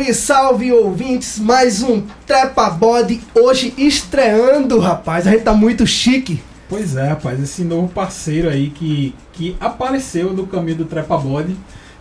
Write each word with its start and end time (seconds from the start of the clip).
Salve, 0.00 0.14
salve 0.14 0.72
ouvintes! 0.72 1.38
Mais 1.38 1.82
um 1.82 2.02
Trepa 2.26 2.70
Body 2.70 3.20
hoje 3.34 3.74
estreando, 3.76 4.78
rapaz. 4.78 5.26
A 5.26 5.30
gente 5.32 5.42
tá 5.42 5.52
muito 5.52 5.86
chique. 5.86 6.40
Pois 6.70 6.96
é, 6.96 7.08
rapaz, 7.08 7.38
esse 7.40 7.62
novo 7.64 7.88
parceiro 7.88 8.48
aí 8.48 8.70
que, 8.70 9.14
que 9.34 9.56
apareceu 9.60 10.32
no 10.32 10.46
caminho 10.46 10.78
do 10.78 10.84
Trepa 10.86 11.18
Body. 11.18 11.54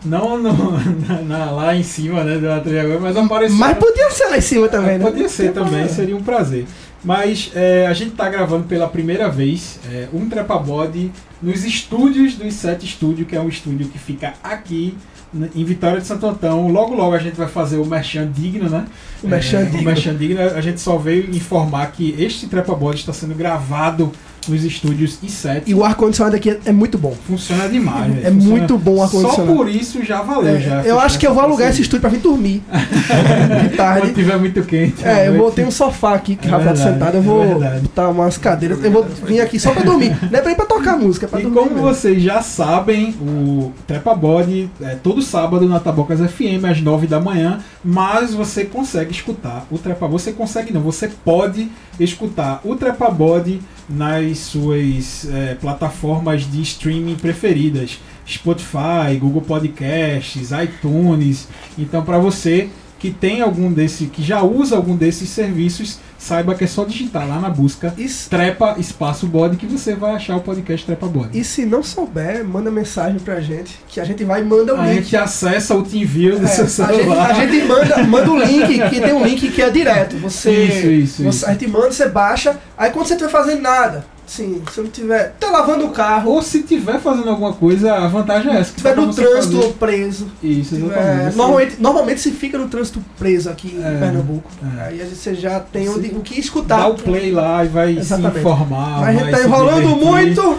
Não 0.05 0.37
no, 0.37 0.53
na, 1.07 1.21
na- 1.23 1.51
lá 1.51 1.75
em 1.75 1.83
cima, 1.83 2.23
né, 2.23 2.37
da 2.37 2.57
agora, 2.57 2.99
mas 3.01 3.17
apareceu. 3.17 3.57
Mas 3.57 3.77
podia 3.77 4.09
ser 4.11 4.27
lá 4.27 4.37
em 4.37 4.41
cima 4.41 4.69
também, 4.69 4.97
né? 4.97 5.05
Podia 5.05 5.27
ser 5.27 5.51
também, 5.51 5.87
seria 5.89 6.15
um 6.15 6.23
prazer. 6.23 6.65
Mas 7.03 7.51
é, 7.53 7.85
a 7.85 7.93
gente 7.93 8.11
tá 8.11 8.29
gravando 8.29 8.63
pela 8.63 8.87
primeira 8.87 9.29
vez 9.29 9.77
é, 9.91 10.07
um 10.13 10.29
Trepa 10.29 10.57
Body 10.57 11.11
nos 11.41 11.65
estúdios 11.65 12.35
do 12.35 12.49
Sete 12.49 12.87
Studio, 12.87 13.25
que 13.25 13.35
é 13.35 13.41
um 13.41 13.49
estúdio 13.49 13.89
que 13.89 13.97
fica 13.97 14.35
aqui 14.41 14.95
em 15.33 15.63
Vitória 15.63 15.99
de 16.01 16.07
Santo 16.07 16.25
Antão. 16.25 16.67
Logo, 16.69 16.95
logo 16.95 17.13
a 17.15 17.19
gente 17.19 17.35
vai 17.35 17.47
fazer 17.47 17.77
o 17.77 17.85
Merchan 17.85 18.31
Digno, 18.31 18.69
né? 18.69 18.85
O 19.23 19.27
Merchan 19.27 19.59
É, 19.59 19.65
Digno. 19.65 19.81
O 19.81 19.85
Merchan 19.85 20.15
Digno, 20.15 20.41
a 20.41 20.61
gente 20.61 20.81
só 20.81 20.97
veio 20.97 21.29
informar 21.35 21.91
que 21.91 22.15
este 22.17 22.47
Trepa 22.47 22.73
Body 22.73 22.99
está 22.99 23.13
sendo 23.13 23.35
gravado 23.35 24.11
nos 24.49 24.63
estúdios 24.63 25.17
I7. 25.23 25.63
E 25.67 25.73
o 25.73 25.83
ar-condicionado 25.83 26.35
aqui 26.35 26.49
é, 26.49 26.59
é 26.65 26.71
muito 26.71 26.97
bom. 26.97 27.15
Funciona 27.27 27.67
demais. 27.69 28.11
É 28.23 28.29
Funciona- 28.31 28.49
muito 28.49 28.77
bom 28.77 28.93
o 28.93 28.97
Só 28.97 29.03
ar-condicionado. 29.03 29.55
por 29.55 29.69
isso 29.69 30.03
já 30.03 30.21
valeu. 30.21 30.55
É, 30.55 30.59
já, 30.59 30.81
eu 30.83 30.99
acho 30.99 31.17
que 31.19 31.25
eu 31.27 31.33
vou 31.33 31.43
alugar 31.43 31.69
esse 31.69 31.81
estúdio. 31.81 32.01
pra 32.01 32.09
vir 32.09 32.19
dormir. 32.19 32.61
De 32.71 33.69
Quando 33.69 33.75
tarde. 33.75 34.13
tiver 34.13 34.37
muito 34.37 34.61
quente. 34.63 35.03
É, 35.05 35.27
eu 35.27 35.37
vou 35.37 35.51
ter 35.51 35.65
um 35.65 35.71
sofá 35.71 36.13
aqui 36.15 36.35
que 36.35 36.47
É 36.47 36.51
Rafael 36.51 36.75
tá 36.75 36.83
sentado. 36.83 37.15
Eu 37.15 37.19
é 37.21 37.23
vou 37.23 37.59
botar 37.81 38.09
umas 38.09 38.37
cadeiras. 38.37 38.83
Eu 38.83 38.91
vou 38.91 39.03
vir 39.03 39.41
aqui 39.41 39.59
só 39.59 39.71
pra 39.71 39.83
dormir. 39.83 40.15
Não 40.31 40.39
é 40.39 40.41
pra 40.41 40.51
ir 40.51 40.55
pra 40.55 40.65
tocar 40.65 40.97
música, 40.97 41.25
é 41.25 41.29
pra 41.29 41.39
E 41.39 41.43
dormir. 41.43 41.57
como 41.59 41.71
mesmo. 41.75 41.87
vocês 41.87 42.21
já 42.21 42.41
sabem, 42.41 43.11
o 43.21 43.71
Trepa 43.85 44.13
Body 44.15 44.69
é 44.81 44.95
todo 44.95 45.21
sábado 45.21 45.67
na 45.67 45.79
Tabocas 45.79 46.19
FM 46.19 46.63
às 46.69 46.81
9 46.81 47.07
da 47.07 47.19
manhã, 47.19 47.59
mas 47.83 48.33
você 48.33 48.63
consegue 48.65 49.11
escutar 49.11 49.65
o 49.69 49.77
Trepa 49.77 50.07
Você 50.07 50.31
consegue 50.31 50.71
não, 50.73 50.81
você 50.81 51.07
pode 51.23 51.69
escutar 51.99 52.61
o 52.63 52.75
Trepa 52.75 53.09
Body 53.09 53.61
nas 53.89 54.37
suas 54.39 55.27
é, 55.31 55.55
plataformas 55.55 56.49
de 56.49 56.61
streaming 56.61 57.15
preferidas, 57.15 57.99
Spotify, 58.27 59.17
Google 59.19 59.41
Podcasts, 59.41 60.49
iTunes. 60.51 61.47
Então 61.77 62.03
para 62.03 62.17
você 62.17 62.69
que 62.97 63.11
tem 63.11 63.39
algum 63.41 63.71
desse, 63.71 64.07
que 64.07 64.21
já 64.21 64.41
usa 64.43 64.75
algum 64.75 64.93
desses 64.93 65.29
serviços, 65.29 65.99
saiba 66.17 66.53
que 66.53 66.65
é 66.65 66.67
só 66.67 66.83
digitar 66.83 67.25
lá 67.25 67.39
na 67.39 67.49
busca 67.49 67.93
se- 67.95 68.29
Trepa 68.29 68.75
Espaço 68.77 69.25
Body 69.25 69.55
que 69.55 69.65
você 69.65 69.95
vai 69.95 70.15
achar 70.15 70.35
o 70.35 70.41
podcast 70.41 70.85
Trepa 70.85 71.07
Body. 71.07 71.39
E 71.39 71.45
se 71.45 71.65
não 71.65 71.81
souber, 71.81 72.43
manda 72.43 72.69
mensagem 72.69 73.17
pra 73.19 73.39
gente, 73.39 73.79
que 73.87 74.01
a 74.01 74.03
gente 74.03 74.25
vai 74.25 74.41
e 74.41 74.43
manda 74.43 74.75
o 74.75 74.81
A 74.81 74.85
link. 74.87 75.03
gente 75.03 75.15
acessa 75.15 75.73
o 75.75 75.81
TeamViewer 75.83 76.39
do 76.39 76.45
É, 76.45 76.49
seu 76.49 76.65
a, 76.65 76.67
gente, 76.91 76.97
celular. 76.99 77.31
a 77.31 77.33
gente 77.35 77.65
manda, 77.65 78.03
manda 78.03 78.31
o 78.31 78.37
link, 78.43 78.89
que 78.89 78.99
tem 78.99 79.13
um 79.13 79.23
link 79.25 79.49
que 79.49 79.61
é 79.61 79.69
direto. 79.69 80.17
Você, 80.17 80.51
Isso, 80.51 80.87
isso, 80.87 81.23
você- 81.23 81.29
isso. 81.29 81.45
A 81.45 81.51
gente 81.53 81.67
manda, 81.67 81.91
você 81.93 82.09
baixa. 82.09 82.59
Aí 82.77 82.91
quando 82.91 83.07
você 83.07 83.13
estiver 83.13 83.31
fazendo 83.31 83.61
nada, 83.61 84.05
sim, 84.29 84.61
se 84.71 84.79
não 84.81 84.87
tiver. 84.89 85.35
Tá 85.39 85.49
lavando 85.49 85.85
o 85.85 85.89
carro, 85.89 86.31
Ou 86.31 86.41
se 86.41 86.61
tiver 86.63 86.99
fazendo 86.99 87.29
alguma 87.29 87.53
coisa, 87.53 87.93
a 87.93 88.07
vantagem 88.07 88.53
é 88.55 88.59
essa. 88.59 88.73
dá 88.81 88.93
pra 88.93 89.01
no 89.05 89.13
trânsito 89.13 89.55
fazer. 89.55 89.65
ou 89.67 89.73
preso. 89.73 90.27
Isso, 90.43 90.75
exatamente. 90.75 91.35
Normalmente, 91.35 91.75
normalmente 91.79 92.21
se 92.21 92.31
fica 92.31 92.57
no 92.57 92.67
trânsito 92.67 93.03
preso 93.17 93.49
aqui 93.49 93.75
É, 93.83 93.95
em 93.95 93.99
Pernambuco. 93.99 94.49
é. 94.77 94.81
Aí 94.83 94.99
você 94.99 95.33
já 95.35 95.59
tem 95.59 95.85
Você 95.87 95.99
onde, 95.99 96.07
o 96.15 96.21
que 96.21 96.39
escutar. 96.39 96.77
Dá 96.77 96.87
o 96.87 96.95
play 96.95 97.31
lá 97.31 97.65
e 97.65 97.67
vai 97.67 97.97
Exatamente. 97.97 98.33
se 98.35 98.39
informar. 98.39 98.99
Mas 99.01 99.07
a 99.07 99.11
gente 99.11 99.21
vai 99.23 99.31
tá 99.31 99.37
se 99.39 99.45
enrolando 99.45 99.89
muito. 99.95 100.57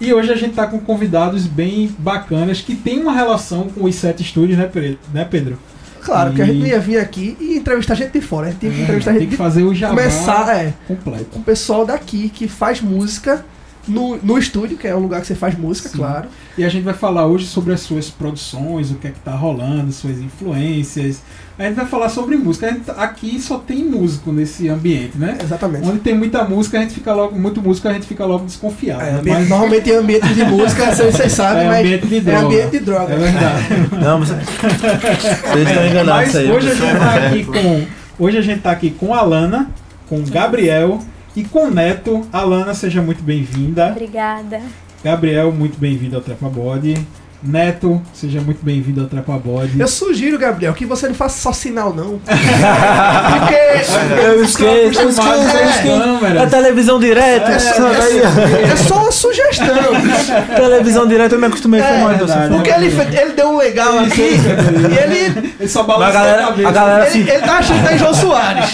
E 0.00 0.14
hoje 0.14 0.32
a 0.32 0.36
gente 0.36 0.54
tá 0.54 0.64
com 0.66 0.78
convidados 0.78 1.44
bem 1.46 1.92
bacanas 1.98 2.60
que 2.60 2.76
tem 2.76 3.00
uma 3.00 3.12
relação 3.12 3.64
com 3.68 3.84
os 3.84 3.94
sete 3.96 4.22
estúdios, 4.22 4.56
né, 4.56 5.24
Pedro? 5.28 5.58
Claro, 6.02 6.32
que 6.34 6.42
a 6.42 6.44
gente 6.44 6.56
E- 6.56 6.60
não 6.60 6.66
ia 6.66 6.80
vir 6.80 6.98
aqui 6.98 7.36
e 7.40 7.56
entrevistar 7.56 7.94
gente 7.94 8.12
de 8.12 8.20
fora. 8.20 8.46
A 8.46 8.50
gente 8.50 8.60
tinha 8.60 8.72
que 8.72 8.80
É, 8.80 8.82
entrevistar 8.84 9.10
tem 9.12 9.20
gente 9.20 9.28
que 9.30 9.36
de 9.36 9.42
fazer 9.42 9.62
o 9.62 9.74
jabá 9.74 9.94
começar, 9.94 10.56
é. 10.56 10.72
completo. 10.86 11.24
com 11.26 11.38
o 11.40 11.42
pessoal 11.42 11.84
daqui 11.86 12.28
que 12.28 12.48
faz 12.48 12.80
música 12.80 13.44
no, 13.86 14.16
no 14.16 14.38
estúdio, 14.38 14.76
que 14.76 14.86
é 14.86 14.94
um 14.94 15.00
lugar 15.00 15.20
que 15.20 15.26
você 15.26 15.34
faz 15.34 15.56
música, 15.56 15.88
Sim. 15.88 15.98
claro. 15.98 16.28
E 16.56 16.64
a 16.64 16.68
gente 16.68 16.82
vai 16.82 16.94
falar 16.94 17.26
hoje 17.26 17.46
sobre 17.46 17.72
as 17.72 17.80
suas 17.80 18.10
produções, 18.10 18.90
o 18.90 18.96
que 18.96 19.06
é 19.06 19.10
que 19.10 19.20
tá 19.20 19.32
rolando, 19.32 19.92
suas 19.92 20.18
influências. 20.18 21.22
A 21.58 21.64
gente 21.64 21.74
vai 21.74 21.86
falar 21.86 22.08
sobre 22.08 22.36
música. 22.36 22.66
A 22.68 22.70
gente- 22.70 22.90
aqui 22.96 23.40
só 23.40 23.58
tem 23.58 23.84
músico 23.84 24.32
nesse 24.32 24.68
ambiente, 24.68 25.16
né? 25.18 25.38
Exatamente. 25.42 25.88
Onde 25.88 25.98
tem 26.00 26.14
muita 26.16 26.44
música, 26.44 26.78
a 26.78 26.82
gente 26.82 26.94
fica 26.94 27.12
logo, 27.12 27.38
muito 27.38 27.60
músico, 27.62 27.88
a 27.88 27.92
gente 27.92 28.06
fica 28.06 28.24
logo 28.24 28.44
desconfiado. 28.44 29.02
É, 29.02 29.12
né? 29.12 29.18
ambiente- 29.18 29.38
Mas 29.40 29.48
Normalmente 29.48 29.90
é 29.92 29.96
ambiente 29.96 30.34
de 30.34 30.44
música, 30.44 30.86
vocês 30.94 31.14
vocês 31.16 31.32
sabem, 31.32 31.64
é 31.64 31.66
mas 31.68 31.78
ambiente 31.80 32.06
de 32.06 32.16
é 32.16 32.20
droga. 32.20 32.46
ambiente 32.46 32.70
de 32.70 32.78
droga. 32.80 33.12
É 33.12 33.16
verdade. 33.16 33.64
Não, 34.04 34.18
mas 34.20 34.28
vocês 34.28 35.68
estão 35.68 35.86
enganados 35.86 36.06
Mas 36.06 36.28
isso 36.28 36.38
aí. 36.38 36.50
hoje 36.50 36.70
a 36.70 36.74
gente 36.74 36.98
tá 36.98 37.16
É, 37.16 37.26
aqui 37.26 37.44
com. 37.44 37.86
Hoje 38.20 38.38
a 38.38 38.42
gente 38.42 38.60
tá 38.60 38.70
aqui 38.72 38.90
com 38.90 39.14
a 39.14 39.18
Alana, 39.18 39.70
com 40.08 40.18
o 40.18 40.22
Gabriel 40.26 41.00
e 41.38 41.44
com 41.44 41.68
o 41.68 41.70
Neto. 41.70 42.26
Alana, 42.32 42.74
seja 42.74 43.00
muito 43.00 43.22
bem-vinda. 43.22 43.90
Obrigada. 43.92 44.60
Gabriel, 45.04 45.52
muito 45.52 45.78
bem-vindo 45.78 46.16
ao 46.16 46.22
Trepa 46.22 46.48
Body. 46.48 47.06
Neto, 47.40 48.02
seja 48.12 48.40
muito 48.40 48.64
bem-vindo 48.64 49.00
ao 49.00 49.06
Trepa 49.06 49.34
Body. 49.38 49.78
Eu 49.78 49.86
sugiro, 49.86 50.36
Gabriel, 50.36 50.74
que 50.74 50.84
você 50.84 51.06
não 51.06 51.14
faça 51.14 51.38
só 51.40 51.52
sinal, 51.52 51.94
não. 51.94 52.18
Porque 52.18 53.54
Eu 54.26 54.42
esqueço, 54.42 55.00
eu 55.00 55.08
esqueço, 55.08 55.56
eu 55.56 55.68
esqueço. 55.68 56.26
É 56.36 56.46
televisão 56.46 56.98
direto, 56.98 57.48
isso 57.52 57.80
daí. 57.80 58.72
é 58.72 58.76
só 58.76 59.02
uma 59.02 59.12
sugestão. 59.12 59.68
Televisão 60.56 61.06
direto 61.06 61.34
eu 61.34 61.38
me 61.38 61.46
acostumei 61.46 61.80
com 61.80 61.86
É, 61.86 62.02
mais 62.02 62.18
verdade. 62.18 62.54
Porque 62.54 62.70
ele, 62.70 62.90
fe- 62.90 63.16
ele 63.20 63.32
deu 63.34 63.50
um 63.50 63.56
legal 63.56 63.98
aqui 64.00 64.20
e 64.20 64.98
ele, 64.98 65.52
Ele 65.60 65.68
só 65.68 65.84
Mas 65.86 66.02
a 66.02 66.10
galera, 66.10 66.42
cabeça. 66.42 66.68
a 66.68 66.72
galera, 66.72 67.02
ele, 67.08 67.24
sen- 67.24 67.34
ele 67.34 67.42
tá 67.46 67.58
achando 67.58 67.78
que 67.78 67.84
tá 67.88 67.94
em 67.94 67.98
João 67.98 68.14
Soares. 68.14 68.64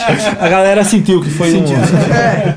a 0.40 0.48
galera 0.48 0.82
sentiu 0.84 1.20
que 1.20 1.28
foi 1.30 1.52
um. 1.52 1.64
É, 2.14 2.54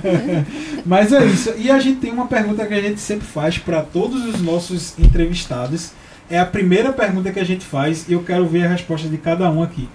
Mas 0.88 1.12
é 1.12 1.26
isso. 1.26 1.54
E 1.58 1.70
a 1.70 1.78
gente 1.80 2.00
tem 2.00 2.12
uma 2.12 2.28
pergunta 2.28 2.66
que 2.66 2.74
a 2.74 2.82
gente 2.82 3.02
sempre 3.02 3.28
faz 3.28 3.58
para 3.58 3.84
todos 3.84 4.26
os 4.26 4.42
nossos 4.42 4.98
entrevistados. 4.98 5.92
É 6.30 6.40
a 6.40 6.46
primeira 6.46 6.94
pergunta 6.94 7.32
que 7.32 7.40
a 7.40 7.44
gente 7.44 7.66
faz 7.66 8.08
e 8.08 8.14
eu 8.14 8.24
quero 8.24 8.48
ver 8.48 8.66
a 8.66 8.70
resposta 8.70 9.10
de 9.10 9.18
cada 9.18 9.52
um 9.52 9.62
aqui. 9.62 9.90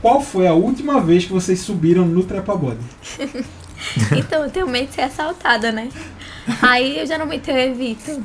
Qual 0.00 0.20
foi 0.22 0.48
a 0.48 0.54
última 0.54 1.00
vez 1.00 1.26
que 1.26 1.32
vocês 1.32 1.60
subiram 1.60 2.06
no 2.06 2.24
Trepa 2.24 2.56
Body? 2.56 2.80
Então, 4.16 4.44
eu 4.44 4.50
tenho 4.50 4.68
medo 4.68 4.86
de 4.86 4.94
ser 4.94 5.00
assaltada, 5.00 5.72
né? 5.72 5.88
Aí 6.62 7.00
eu 7.00 7.06
geralmente 7.06 7.50
eu 7.50 7.58
evito. 7.58 8.24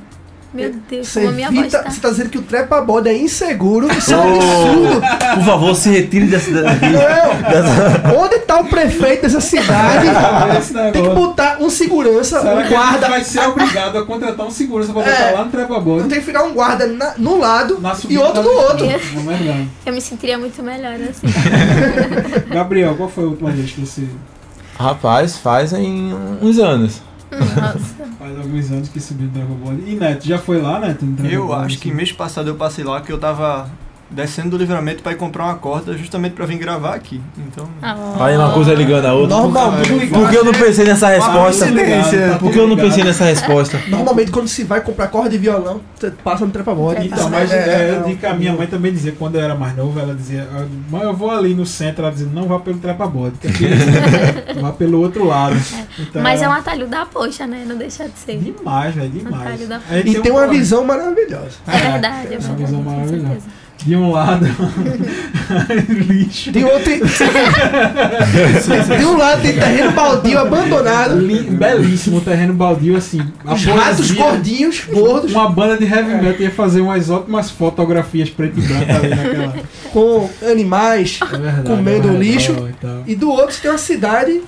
Meu 0.53 0.73
Deus, 0.89 1.07
você, 1.09 1.19
como 1.19 1.31
a 1.31 1.35
minha 1.35 1.51
voz 1.51 1.71
tá. 1.71 1.83
você 1.83 1.99
tá 1.99 2.09
dizendo 2.09 2.29
que 2.29 2.37
o 2.37 2.41
trepa 2.41 2.79
bode 2.81 3.09
é 3.09 3.17
inseguro. 3.17 3.91
Isso 3.91 4.13
é 4.13 4.17
um 4.17 4.35
absurdo. 4.35 5.01
por 5.35 5.43
favor, 5.43 5.75
se 5.75 5.89
retire 5.89 6.25
dessa. 6.27 6.49
Não. 6.51 8.23
Onde 8.23 8.39
tá 8.39 8.59
o 8.61 8.65
prefeito 8.65 9.23
dessa 9.23 9.41
cidade? 9.41 10.07
Tem 10.93 11.03
que 11.03 11.09
botar 11.09 11.57
um 11.59 11.69
segurança, 11.69 12.39
Será 12.41 12.53
um 12.55 12.57
que 12.57 12.59
a 12.61 12.63
gente 12.63 12.73
guarda. 12.73 13.09
vai 13.09 13.23
ser 13.23 13.41
obrigado 13.41 13.97
a 13.97 14.05
contratar 14.05 14.45
um 14.45 14.51
segurança 14.51 14.93
para 14.93 15.01
É. 15.03 15.11
botar 15.27 15.31
lá 15.39 15.45
no 15.45 15.51
Trepa 15.51 15.79
Body? 15.79 16.07
Tem 16.09 16.19
que 16.19 16.25
ficar 16.25 16.43
um 16.43 16.53
guarda 16.53 16.87
na, 16.87 17.13
num 17.17 17.37
lado 17.39 17.79
e 18.09 18.17
outro 18.17 18.33
da 18.35 18.41
no 18.43 18.49
outro. 18.49 18.85
é 18.85 18.97
verdade. 18.97 19.69
Eu 19.85 19.93
me 19.93 20.01
sentiria 20.01 20.37
muito 20.37 20.63
melhor 20.63 20.93
assim. 20.95 21.27
Gabriel, 22.49 22.95
qual 22.95 23.09
foi 23.09 23.25
a 23.25 23.27
última 23.27 23.51
vez 23.51 23.71
que 23.71 23.81
você 23.81 24.03
Rapaz, 24.79 25.37
fazem 25.37 26.13
uns 26.41 26.59
anos. 26.59 27.01
Nossa. 27.39 28.05
faz 28.17 28.37
alguns 28.37 28.71
anos 28.71 28.89
que 28.89 28.99
subiu 28.99 29.29
Trepa 29.29 29.53
Body? 29.53 29.83
E 29.91 29.95
Neto, 29.95 30.25
já 30.25 30.37
foi 30.37 30.61
lá, 30.61 30.79
Neto? 30.79 31.05
Eu 31.23 31.53
acho 31.53 31.79
que 31.79 31.91
mês 31.91 32.11
passado 32.11 32.49
eu 32.49 32.55
passei 32.55 32.83
lá 32.83 33.01
que 33.01 33.11
eu 33.11 33.17
tava 33.17 33.69
descendo 34.09 34.51
do 34.51 34.57
livramento 34.57 35.03
pra 35.03 35.11
ir 35.11 35.15
comprar 35.15 35.45
uma 35.45 35.55
corda 35.55 35.97
justamente 35.97 36.31
pra 36.33 36.45
vir 36.45 36.57
gravar 36.57 36.93
aqui. 36.95 37.21
Então. 37.37 37.67
Aí 38.19 38.37
uma 38.37 38.53
coisa 38.53 38.73
ligando 38.73 39.05
a 39.05 39.13
outra. 39.13 39.35
Normalmente, 39.37 40.07
Por 40.07 40.29
que 40.29 40.35
eu 40.37 40.45
não 40.45 40.53
pensei 40.53 40.85
nessa 40.85 41.09
resposta? 41.09 41.65
coincidência. 41.65 42.29
Tá 42.31 42.37
Por 42.37 42.51
que 42.51 42.57
eu 42.59 42.67
não 42.67 42.77
pensei 42.77 43.03
nessa 43.03 43.25
resposta? 43.25 43.79
normalmente 43.87 44.31
quando 44.31 44.47
se 44.47 44.63
vai 44.63 44.81
comprar 44.81 45.07
corda 45.07 45.29
de 45.29 45.37
violão, 45.37 45.81
você 45.95 46.09
passa 46.11 46.45
no 46.45 46.51
trepa 46.51 46.73
bode. 46.73 47.07
Então, 47.07 47.29
mas 47.29 47.51
É, 47.51 48.01
é, 48.07 48.15
que 48.19 48.25
a 48.25 48.33
minha 48.33 48.53
mãe 48.53 48.67
também 48.67 48.91
dizia, 48.93 49.11
quando 49.17 49.35
eu 49.35 49.41
era 49.41 49.55
mais 49.55 49.75
novo, 49.75 49.99
ela 49.99 50.13
dizia, 50.15 50.47
"Ah, 50.53 50.65
mãe, 50.89 51.01
eu 51.03 51.13
vou 51.15 51.29
ali 51.31 51.53
no 51.53 51.65
centro, 51.65 52.03
ela 52.03 52.11
dizia, 52.11 52.27
não 52.33 52.43
vá 52.47 52.59
pelo 52.59 52.77
trepa-bode, 52.79 53.35
que 53.39 53.47
aqui 53.47 53.65
é- 54.47 54.53
vá 54.61 54.71
pelo 54.71 55.01
outro 55.01 55.25
lado. 55.25 55.55
Então, 55.99 56.21
Mas 56.21 56.41
é 56.41 56.47
um 56.47 56.51
atalho 56.53 56.87
da 56.87 57.05
poxa, 57.05 57.45
né? 57.45 57.65
Não 57.67 57.75
deixa 57.75 58.05
de 58.07 58.17
ser. 58.17 58.37
Demais, 58.37 58.95
velho, 58.95 59.09
demais. 59.09 59.41
Atalho 59.47 59.67
da- 59.67 59.81
A 59.89 59.95
gente 59.97 60.17
E 60.17 60.21
tem 60.21 60.31
uma 60.31 60.45
um- 60.45 60.49
visão 60.49 60.83
maravilhosa. 60.85 61.57
É 61.67 61.77
verdade, 61.91 62.33
é 62.33 62.37
uma 62.37 62.39
verdade. 62.39 62.63
visão 62.63 62.83
com 62.83 62.89
maravilhosa. 62.89 63.41
De 63.85 63.95
um 63.95 64.11
lado, 64.11 64.45
lixo. 65.87 66.51
De 66.51 66.63
outro. 66.63 66.91
de 68.97 69.05
um 69.05 69.17
lado 69.17 69.41
tem 69.41 69.53
terreno 69.53 69.91
baldio 69.91 70.39
abandonado. 70.39 71.15
Belíssimo 71.51 72.19
terreno 72.21 72.53
baldio, 72.53 72.97
assim. 72.97 73.21
Os 73.45 73.63
ratos 73.63 74.11
gordinhos, 74.11 74.83
gordos, 74.91 75.31
Uma 75.31 75.49
banda 75.49 75.77
de 75.77 75.85
heavy 75.85 76.15
metal 76.15 76.41
ia 76.41 76.51
fazer 76.51 76.81
umas 76.81 77.09
ótimas 77.09 77.49
fotografias 77.51 78.29
preto 78.29 78.59
e 78.59 78.61
branco 78.61 78.91
ali 78.91 79.09
naquela. 79.09 79.55
com 79.91 80.29
animais. 80.45 81.19
É 81.21 81.37
verdade. 81.37 81.67
Comendo 81.67 82.07
redor 82.09 82.19
lixo. 82.19 82.69
e. 83.05 83.11
E 83.11 83.15
do 83.15 83.29
outro 83.29 83.55
tem 83.61 83.71
uma 83.71 83.77
cidade, 83.77 84.41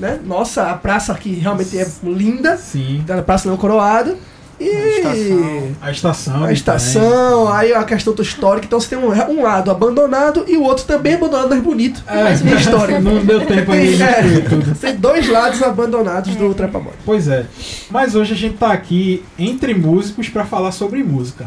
né? 0.00 0.18
Nossa, 0.24 0.70
a 0.70 0.74
praça 0.74 1.12
aqui 1.12 1.34
realmente 1.34 1.76
é 1.78 1.86
linda. 2.04 2.56
Sim. 2.56 3.02
Da 3.06 3.20
Praça 3.22 3.48
Não 3.48 3.56
Coroada. 3.56 4.16
E 4.58 4.98
estação. 4.98 5.76
A 5.80 5.90
estação. 5.90 6.44
a 6.44 6.52
estação, 6.52 7.52
aí 7.52 7.74
a 7.74 7.84
questão 7.84 8.14
do 8.14 8.22
histórico. 8.22 8.66
Então 8.66 8.80
você 8.80 8.96
tem 8.96 8.98
um, 8.98 9.10
um 9.10 9.42
lado 9.42 9.70
abandonado 9.70 10.44
e 10.48 10.56
o 10.56 10.62
outro 10.62 10.84
também 10.84 11.14
abandonado, 11.14 11.50
mas 11.50 11.62
bonito. 11.62 12.02
É, 12.06 12.24
mas 12.24 12.40
bem 12.40 12.56
histórico. 12.56 13.00
Não 13.00 13.24
deu 13.24 13.44
tempo 13.44 13.72
aí 13.72 13.96
de 13.96 14.02
É, 14.02 14.22
tem 14.80 14.96
dois 14.96 15.28
lados 15.28 15.62
abandonados 15.62 16.34
do 16.36 16.54
Trepa 16.54 16.78
Body. 16.78 16.96
Pois 17.04 17.28
é. 17.28 17.46
Mas 17.90 18.14
hoje 18.14 18.32
a 18.32 18.36
gente 18.36 18.56
tá 18.56 18.72
aqui 18.72 19.22
entre 19.38 19.74
músicos 19.74 20.28
para 20.28 20.44
falar 20.44 20.72
sobre 20.72 21.02
música. 21.02 21.46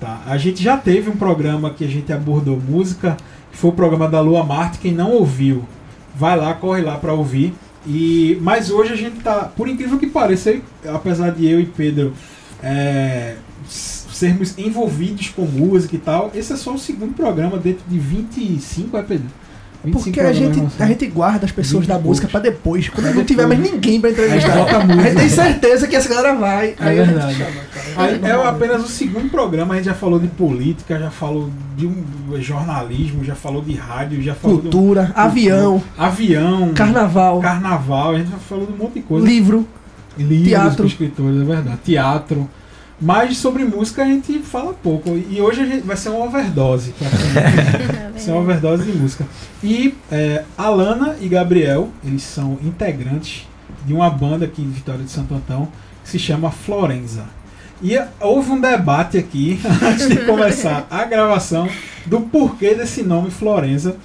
Tá? 0.00 0.20
A 0.26 0.36
gente 0.36 0.62
já 0.62 0.76
teve 0.76 1.10
um 1.10 1.16
programa 1.16 1.70
que 1.70 1.84
a 1.84 1.88
gente 1.88 2.12
abordou 2.12 2.60
música, 2.60 3.16
que 3.50 3.58
foi 3.58 3.70
o 3.70 3.72
programa 3.72 4.08
da 4.08 4.20
Lua 4.20 4.44
Marte. 4.44 4.78
Quem 4.78 4.92
não 4.92 5.10
ouviu, 5.10 5.64
vai 6.14 6.36
lá, 6.36 6.54
corre 6.54 6.82
lá 6.82 6.96
para 6.96 7.12
ouvir. 7.12 7.52
E 7.86 8.38
mas 8.40 8.70
hoje 8.70 8.92
a 8.92 8.96
gente 8.96 9.20
tá, 9.20 9.50
por 9.56 9.68
incrível 9.68 9.98
que 9.98 10.06
pareça, 10.06 10.56
apesar 10.92 11.30
de 11.30 11.48
eu 11.48 11.60
e 11.60 11.66
Pedro 11.66 12.12
é, 12.66 13.36
sermos 13.68 14.58
envolvidos 14.58 15.28
com 15.28 15.42
música 15.42 15.94
e 15.94 15.98
tal, 15.98 16.30
esse 16.34 16.52
é 16.52 16.56
só 16.56 16.74
o 16.74 16.78
segundo 16.78 17.14
programa 17.14 17.58
dentro 17.58 17.84
de 17.88 17.98
25, 17.98 18.96
é 18.96 19.02
Pedro? 19.02 19.26
25 19.84 20.02
Porque 20.02 20.20
a 20.20 20.32
gente, 20.32 20.60
a 20.80 20.86
gente 20.86 21.06
guarda 21.06 21.44
as 21.44 21.52
pessoas 21.52 21.86
da 21.86 21.96
música 21.96 22.26
pra 22.26 22.40
depois. 22.40 22.88
Quando 22.88 23.04
Pra 23.04 23.14
não 23.14 23.24
tiver 23.24 23.46
mais 23.46 23.60
ninguém 23.60 24.00
pra 24.00 24.10
entrevistar. 24.10 24.52
Aí 24.52 24.58
bota 24.58 24.78
a 24.78 24.82
A 24.82 25.02
gente 25.04 25.16
tem 25.16 25.28
certeza 25.28 25.86
que 25.86 25.94
essa 25.94 26.08
galera 26.08 26.34
vai. 26.34 26.70
É 26.70 26.74
aí 26.78 26.98
a 26.98 27.04
gente 27.04 27.14
verdade. 27.14 27.34
chama. 27.36 27.60
Aí 27.96 28.20
é 28.24 28.32
apenas 28.48 28.84
o 28.84 28.88
segundo 28.88 29.30
programa, 29.30 29.74
a 29.74 29.76
gente 29.76 29.86
já 29.86 29.94
falou 29.94 30.18
de 30.18 30.26
política, 30.26 30.98
já 30.98 31.10
falou 31.10 31.50
de 31.76 31.86
um 31.86 31.94
jornalismo, 32.40 33.22
já 33.22 33.36
falou 33.36 33.62
de 33.62 33.74
rádio, 33.74 34.20
já 34.20 34.34
falou 34.34 34.58
Cultura, 34.60 35.04
de 35.04 35.12
avião, 35.14 35.82
avião, 35.96 36.72
carnaval, 36.74 37.40
carnaval, 37.40 38.14
a 38.14 38.18
gente 38.18 38.30
já 38.30 38.38
falou 38.38 38.66
de 38.66 38.72
um 38.72 38.76
monte 38.76 38.94
de 38.94 39.02
coisa. 39.02 39.26
livro. 39.26 39.66
Livros 40.16 40.48
teatro. 40.48 40.86
escritores, 40.86 41.40
é 41.40 41.44
verdade. 41.44 41.78
Teatro. 41.84 42.48
Mas 43.00 43.36
sobre 43.36 43.64
música 43.64 44.02
a 44.02 44.06
gente 44.06 44.38
fala 44.38 44.72
pouco. 44.72 45.10
E 45.10 45.40
hoje 45.40 45.60
a 45.60 45.66
gente 45.66 45.86
vai 45.86 45.96
ser 45.96 46.08
uma 46.08 46.24
overdose. 46.24 46.94
vai 48.10 48.18
ser 48.18 48.30
uma 48.30 48.40
overdose 48.40 48.84
de 48.84 48.96
música. 48.96 49.26
E 49.62 49.94
é, 50.10 50.44
Alana 50.56 51.16
e 51.20 51.28
Gabriel, 51.28 51.90
eles 52.02 52.22
são 52.22 52.58
integrantes 52.62 53.46
de 53.84 53.92
uma 53.92 54.08
banda 54.08 54.46
aqui 54.46 54.62
em 54.62 54.70
Vitória 54.70 55.04
de 55.04 55.10
Santo 55.10 55.34
Antão 55.34 55.68
que 56.02 56.10
se 56.10 56.18
chama 56.18 56.50
Florenza. 56.50 57.24
E 57.82 57.98
houve 58.20 58.50
um 58.50 58.60
debate 58.60 59.18
aqui, 59.18 59.60
antes 59.82 60.08
de 60.08 60.16
começar 60.24 60.86
a 60.90 61.04
gravação, 61.04 61.68
do 62.06 62.20
porquê 62.20 62.74
desse 62.74 63.02
nome 63.02 63.30
Florenza. 63.30 63.96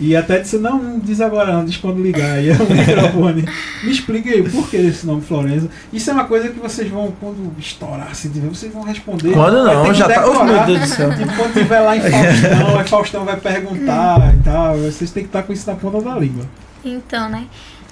E 0.00 0.16
até 0.16 0.38
disse, 0.38 0.56
não, 0.56 0.82
não 0.82 0.98
diz 0.98 1.20
agora 1.20 1.52
não, 1.52 1.62
diz 1.62 1.76
quando 1.76 2.02
ligar 2.02 2.32
aí 2.32 2.50
o 2.50 2.58
microfone. 2.72 3.44
Me 3.84 3.90
explique 3.92 4.30
aí, 4.30 4.42
por 4.42 4.66
que 4.66 4.78
desse 4.78 5.06
nome 5.06 5.20
Florenza? 5.20 5.68
Isso 5.92 6.08
é 6.08 6.14
uma 6.14 6.24
coisa 6.24 6.48
que 6.48 6.58
vocês 6.58 6.90
vão, 6.90 7.12
quando 7.20 7.52
estourar, 7.58 8.08
assim, 8.10 8.30
tiver, 8.30 8.48
vocês 8.48 8.72
vão 8.72 8.82
responder. 8.82 9.34
Quando 9.34 9.62
não, 9.62 9.92
já 9.92 10.08
tá. 10.08 10.26
Oh, 10.26 10.30
decorar. 10.30 10.66
meu 10.66 10.78
Deus 10.78 10.80
do 10.80 10.96
céu. 10.96 11.14
Tipo, 11.14 11.36
quando 11.36 11.52
tiver 11.52 11.80
lá 11.80 11.96
em 11.98 12.00
Faustão, 12.10 12.78
aí 12.78 12.88
Faustão 12.88 13.24
vai 13.26 13.36
perguntar 13.36 14.34
e 14.34 14.42
tal. 14.42 14.78
Vocês 14.78 15.10
têm 15.10 15.22
que 15.22 15.28
estar 15.28 15.42
com 15.42 15.52
isso 15.52 15.70
na 15.70 15.76
ponta 15.76 16.00
da 16.00 16.18
língua. 16.18 16.46
Então, 16.82 17.28
né? 17.28 17.46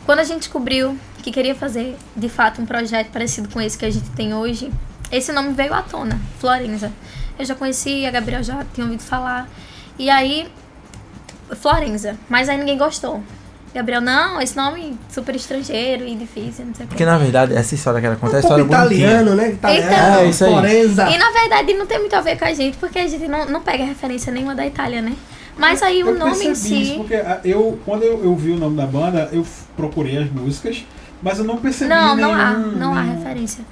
Quando 0.07 0.21
a 0.21 0.25
gente 0.25 0.39
descobriu 0.39 0.97
que 1.23 1.31
queria 1.31 1.55
fazer, 1.55 1.95
de 2.17 2.29
fato, 2.31 2.63
um 2.63 2.65
projeto 2.65 3.11
parecido 3.11 3.51
com 3.51 3.61
esse 3.61 3.77
que 3.77 3.85
a 3.85 3.91
gente 3.91 4.09
tem 4.13 4.33
hoje, 4.33 4.71
esse 5.13 5.31
nome 5.31 5.53
veio 5.53 5.75
à 5.75 5.83
tona, 5.83 6.19
Florenza. 6.39 6.91
Eu 7.39 7.45
já 7.45 7.55
conhecia, 7.55 8.09
a 8.09 8.11
Gabriel 8.11 8.43
já 8.43 8.65
tinha 8.73 8.87
ouvido 8.87 9.03
falar. 9.03 9.47
E 9.99 10.09
aí, 10.09 10.49
Florenza. 11.57 12.17
Mas 12.29 12.49
aí 12.49 12.59
ninguém 12.59 12.79
gostou. 12.79 13.23
Gabriel, 13.75 14.01
não, 14.01 14.41
esse 14.41 14.57
nome 14.57 14.99
super 15.11 15.37
estrangeiro 15.37 16.05
e 16.07 16.15
difícil, 16.17 16.65
não 16.65 16.75
sei 16.75 16.87
o 16.87 16.89
Porque 16.89 17.05
na 17.05 17.19
verdade, 17.19 17.55
essa 17.55 17.75
história 17.75 18.01
que 18.01 18.07
ela 18.07 18.17
conta 18.17 18.33
é 18.33 18.35
Um 18.35 18.37
a 18.37 18.41
história 18.41 18.65
pouco 18.65 18.83
bonitinha. 18.83 19.09
italiano, 19.11 19.35
né? 19.37 19.51
Italiano, 19.51 19.87
Então. 19.93 20.21
É, 20.21 20.27
isso 20.29 20.45
aí. 20.45 20.51
Florenza. 20.51 21.11
E 21.11 21.19
na 21.19 21.31
verdade 21.31 21.75
não 21.75 21.87
tem 21.87 21.99
muito 21.99 22.15
a 22.15 22.21
ver 22.23 22.39
com 22.39 22.45
a 22.47 22.55
gente, 22.55 22.77
porque 22.79 22.99
a 22.99 23.07
gente 23.07 23.29
não, 23.29 23.45
não 23.45 23.61
pega 23.61 23.85
referência 23.85 24.33
nenhuma 24.33 24.55
da 24.55 24.67
Itália, 24.67 25.03
né? 25.03 25.15
Mas 25.59 25.83
aí 25.83 26.03
o 26.03 26.09
eu 26.09 26.19
nome 26.19 26.45
em 26.45 26.47
percebi 26.47 26.83
isso 26.83 26.93
si. 26.93 26.97
porque 26.99 27.15
ah, 27.17 27.41
eu, 27.45 27.79
quando 27.85 28.05
eu, 28.05 28.25
eu 28.25 28.35
vi 28.37 28.53
o 28.53 28.57
nome 28.57 28.77
da 28.77 28.87
banda, 28.87 29.29
eu 29.33 29.45
procurei 29.77 30.17
as 30.17 30.31
músicas, 30.31 30.87
mas 31.21 31.39
eu 31.39 31.45
não 31.45 31.59
percebi 31.59 31.91
Não, 31.91 32.17
nenhum... 32.17 32.29
não 32.29 32.41
há, 32.41 32.53
não 32.55 32.95
há 32.95 33.03
referência. 33.03 33.65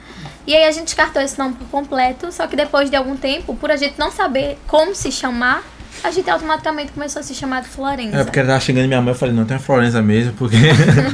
E 0.46 0.55
aí 0.55 0.64
a 0.64 0.70
gente 0.73 0.84
descartou 0.84 1.23
esse 1.23 1.38
nome 1.38 1.55
por 1.55 1.67
completo, 1.69 2.31
só 2.32 2.46
que 2.46 2.55
depois 2.55 2.90
de 2.90 2.96
algum 2.96 3.17
tempo, 3.17 3.55
por 3.56 3.70
a 3.70 3.76
gente 3.76 3.99
não 3.99 4.11
saber 4.11 4.58
como 4.67 4.94
se 4.94 5.11
chamar, 5.11 5.62
a 6.02 6.10
gente 6.10 6.28
automaticamente 6.31 6.93
começou 6.93 7.20
a 7.20 7.22
se 7.22 7.34
chamar 7.34 7.62
de 7.62 7.69
Florenza. 7.69 8.16
É, 8.16 8.25
porque 8.25 8.38
ela 8.38 8.48
tava 8.48 8.60
chegando 8.60 8.84
em 8.84 8.88
minha 8.88 9.00
mãe, 9.00 9.12
eu 9.12 9.19
falei, 9.19 9.34
não, 9.34 9.44
tem 9.44 9.56
a 9.56 9.60
Florença 9.60 10.00
mesmo, 10.02 10.32
porque... 10.34 10.56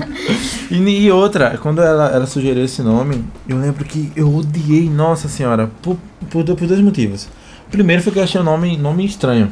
e, 0.71 0.77
e 0.77 1.11
outra, 1.11 1.59
quando 1.59 1.83
ela, 1.83 2.09
ela 2.09 2.27
sugeriu 2.27 2.65
esse 2.65 2.83
nome, 2.83 3.25
eu 3.49 3.59
lembro 3.59 3.85
que 3.85 4.13
eu 4.15 4.35
odiei, 4.35 4.89
nossa 4.89 5.29
senhora, 5.29 5.71
por, 5.81 5.97
por, 6.31 6.45
por 6.45 6.67
dois 6.67 6.81
motivos. 6.81 7.29
Primeiro 7.71 8.03
foi 8.03 8.13
que 8.13 8.19
eu 8.19 8.23
achei 8.23 8.41
o 8.41 8.45
nome, 8.45 8.77
nome 8.77 9.05
estranho. 9.05 9.51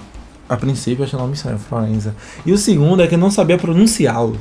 A 0.48 0.56
princípio 0.56 1.02
eu 1.02 1.06
achei 1.06 1.18
o 1.18 1.22
nome 1.22 1.34
estranho, 1.34 1.58
Florença. 1.58 2.14
E 2.44 2.52
o 2.52 2.58
segundo 2.58 3.02
é 3.02 3.06
que 3.06 3.14
eu 3.14 3.18
não 3.18 3.30
sabia 3.30 3.56
pronunciá-lo. 3.56 4.38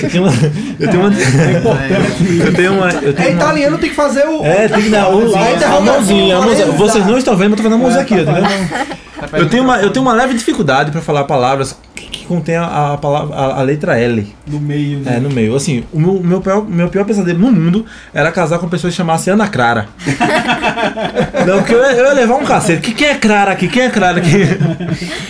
Eu 0.00 0.10
tenho 0.10 0.22
uma... 0.22 0.32
Eu 0.78 0.90
tenho 0.90 1.00
uma... 1.00 1.14
É 1.14 2.46
eu 2.46 2.54
tenho 2.54 2.72
uma... 2.74 2.90
Eu 2.92 3.14
tenho 3.14 3.28
É 3.28 3.32
uma- 3.32 3.36
italiano, 3.36 3.78
tem 3.78 3.90
que 3.90 3.96
fazer 3.96 4.26
o. 4.26 4.44
É, 4.44 4.68
tem 4.68 4.82
que 4.82 4.90
dar 4.90 5.08
o, 5.08 5.30
Vai 5.30 5.54
a 5.62 5.80
mãozinha, 5.80 6.36
a 6.36 6.40
mãozinha. 6.40 6.66
Florença. 6.66 6.72
Vocês 6.78 7.06
não 7.06 7.18
estão 7.18 7.36
vendo, 7.36 7.50
mas 7.50 7.58
eu 7.60 7.64
tô 7.64 7.70
fazendo 7.70 7.74
a 7.74 7.82
mãozinha 7.82 8.02
aqui, 8.02 8.14
vendo? 8.14 9.07
Eu 9.32 9.48
tenho, 9.48 9.62
uma, 9.64 9.78
eu 9.80 9.90
tenho 9.90 10.04
uma 10.04 10.12
leve 10.12 10.34
dificuldade 10.34 10.90
pra 10.92 11.00
falar 11.00 11.24
palavras 11.24 11.76
que, 11.94 12.06
que 12.06 12.24
contém 12.26 12.56
a, 12.56 12.92
a, 12.94 12.96
palavra, 12.98 13.34
a, 13.34 13.58
a 13.60 13.62
letra 13.62 13.98
L 13.98 14.26
No 14.46 14.60
meio, 14.60 15.00
né? 15.00 15.16
é, 15.16 15.20
no 15.20 15.30
meio. 15.30 15.54
Assim, 15.56 15.84
o 15.92 15.98
meu, 16.00 16.14
meu, 16.22 16.40
pior, 16.40 16.64
meu 16.68 16.88
pior 16.88 17.04
pesadelo 17.04 17.38
no 17.38 17.50
mundo 17.52 17.84
era 18.14 18.30
casar 18.30 18.58
com 18.58 18.66
uma 18.66 18.70
pessoa 18.70 18.90
que 18.90 18.96
chamasse 18.96 19.28
Ana 19.30 19.48
Clara. 19.48 19.88
não, 21.46 21.58
porque 21.58 21.74
eu, 21.74 21.80
ia- 21.80 21.92
eu 21.92 22.04
ia 22.06 22.12
levar 22.12 22.36
um 22.36 22.44
cacete. 22.44 22.80
Que 22.82 22.92
quem 22.94 23.08
é 23.08 23.14
Clara 23.14 23.52
aqui? 23.52 23.68
Quem 23.68 23.82
é 23.84 23.90
Clara 23.90 24.18
aqui? 24.18 24.42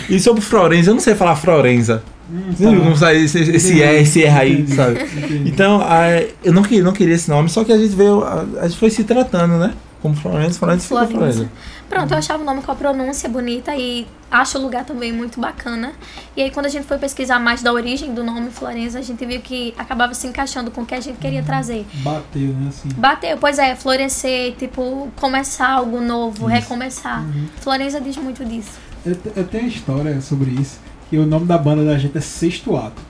e 0.09 0.19
sobre 0.21 0.41
Florenza, 0.41 0.91
eu 0.91 0.95
não 0.95 1.01
sei 1.01 1.15
falar 1.15 1.37
Florenza. 1.37 2.03
Hum, 2.31 2.51
viu 2.51 2.79
como 2.83 2.95
sai 2.97 3.17
esse, 3.23 3.39
esse 3.41 3.75
E, 3.79 3.81
esse 3.83 4.23
R 4.23 4.39
aí, 4.39 4.67
sabe? 4.69 5.01
Entendi. 5.03 5.49
Então, 5.49 5.81
a- 5.81 6.23
eu 6.45 6.53
não 6.53 6.63
queria, 6.63 6.85
não 6.85 6.93
queria 6.93 7.15
esse 7.15 7.29
nome, 7.31 7.49
só 7.49 7.65
que 7.65 7.73
a 7.73 7.79
gente 7.79 7.95
veio, 7.97 8.23
a, 8.23 8.45
a 8.61 8.69
gente 8.69 8.79
foi 8.79 8.91
se 8.91 9.03
tratando, 9.05 9.55
né? 9.59 9.73
Como 10.01 10.15
Florença, 10.15 10.59
Florença 10.59 10.83
ficou 10.83 10.99
Florença. 11.07 11.39
Florença. 11.39 11.53
Pronto, 11.89 12.13
eu 12.13 12.19
achava 12.19 12.43
o 12.43 12.47
nome 12.47 12.63
com 12.63 12.71
a 12.71 12.75
pronúncia 12.75 13.29
bonita 13.29 13.75
e 13.75 14.07
acho 14.31 14.59
o 14.59 14.63
lugar 14.63 14.85
também 14.85 15.13
muito 15.13 15.41
bacana. 15.41 15.93
E 16.37 16.43
aí, 16.43 16.51
quando 16.51 16.67
a 16.67 16.69
gente 16.69 16.87
foi 16.87 16.99
pesquisar 16.99 17.39
mais 17.41 17.63
da 17.63 17.73
origem 17.73 18.15
do 18.15 18.23
nome 18.23 18.51
Florença, 18.51 18.99
a 18.99 19.03
gente 19.03 19.25
viu 19.25 19.41
que 19.41 19.75
acabava 19.77 20.15
se 20.15 20.27
encaixando 20.27 20.71
com 20.71 20.83
o 20.83 20.87
que 20.87 20.95
a 20.95 21.01
gente 21.01 21.19
queria 21.19 21.43
trazer. 21.43 21.85
Bateu, 21.95 22.49
né? 22.49 22.69
Assim. 22.69 22.89
Bateu, 22.91 23.39
pois 23.39 23.59
é, 23.59 23.75
florescer, 23.75 24.55
tipo, 24.57 25.09
começar 25.17 25.71
algo 25.71 26.01
novo, 26.01 26.47
recomeçar. 26.47 27.23
Uhum. 27.23 27.49
Florença 27.61 28.01
diz 28.01 28.17
muito 28.17 28.45
disso. 28.45 28.79
Eu, 29.05 29.17
eu 29.35 29.47
tenho 29.47 29.65
uma 29.65 29.71
história 29.71 30.21
sobre 30.21 30.51
isso, 30.51 30.79
que 31.11 31.17
o 31.17 31.27
nome 31.27 31.47
da 31.47 31.59
banda 31.59 31.85
da 31.85 31.99
gente 31.99 32.17
é 32.17 32.21
Sexto 32.21 32.77
Ato. 32.77 33.01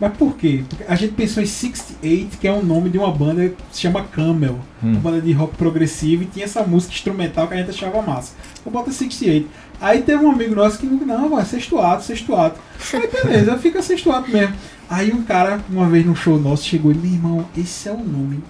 Mas 0.00 0.16
por 0.16 0.34
quê? 0.36 0.64
Porque 0.68 0.84
a 0.84 0.94
gente 0.94 1.12
pensou 1.12 1.42
em 1.42 1.46
68, 1.46 2.38
que 2.38 2.48
é 2.48 2.52
o 2.52 2.64
nome 2.64 2.88
de 2.88 2.98
uma 2.98 3.12
banda 3.12 3.48
que 3.48 3.56
se 3.70 3.82
chama 3.82 4.02
Camel. 4.04 4.58
Hum. 4.82 4.92
Uma 4.92 5.00
banda 5.00 5.20
de 5.20 5.32
rock 5.32 5.56
progressivo 5.56 6.22
e 6.22 6.26
tinha 6.26 6.46
essa 6.46 6.62
música 6.62 6.94
instrumental 6.94 7.46
que 7.46 7.54
a 7.54 7.56
gente 7.58 7.70
achava 7.70 8.00
massa. 8.00 8.32
Eu 8.64 8.72
boto 8.72 8.90
68. 8.90 9.46
Aí 9.80 10.02
teve 10.02 10.24
um 10.24 10.30
amigo 10.30 10.54
nosso 10.54 10.78
que 10.78 10.86
não, 10.86 11.28
vai, 11.28 11.44
sexto 11.44 11.78
ato, 11.78 12.04
sexto 12.04 12.34
ato. 12.34 12.58
Aí 12.94 13.08
beleza, 13.08 13.58
fica 13.58 13.82
sexto 13.82 14.10
ato 14.10 14.30
mesmo. 14.30 14.54
Aí 14.88 15.12
um 15.12 15.22
cara, 15.22 15.60
uma 15.68 15.88
vez 15.88 16.04
no 16.04 16.16
show 16.16 16.38
nosso, 16.38 16.64
chegou 16.64 16.92
e 16.92 16.94
meu 16.94 17.12
irmão, 17.12 17.46
esse 17.56 17.88
é 17.88 17.92
o 17.92 17.98
nome 17.98 18.42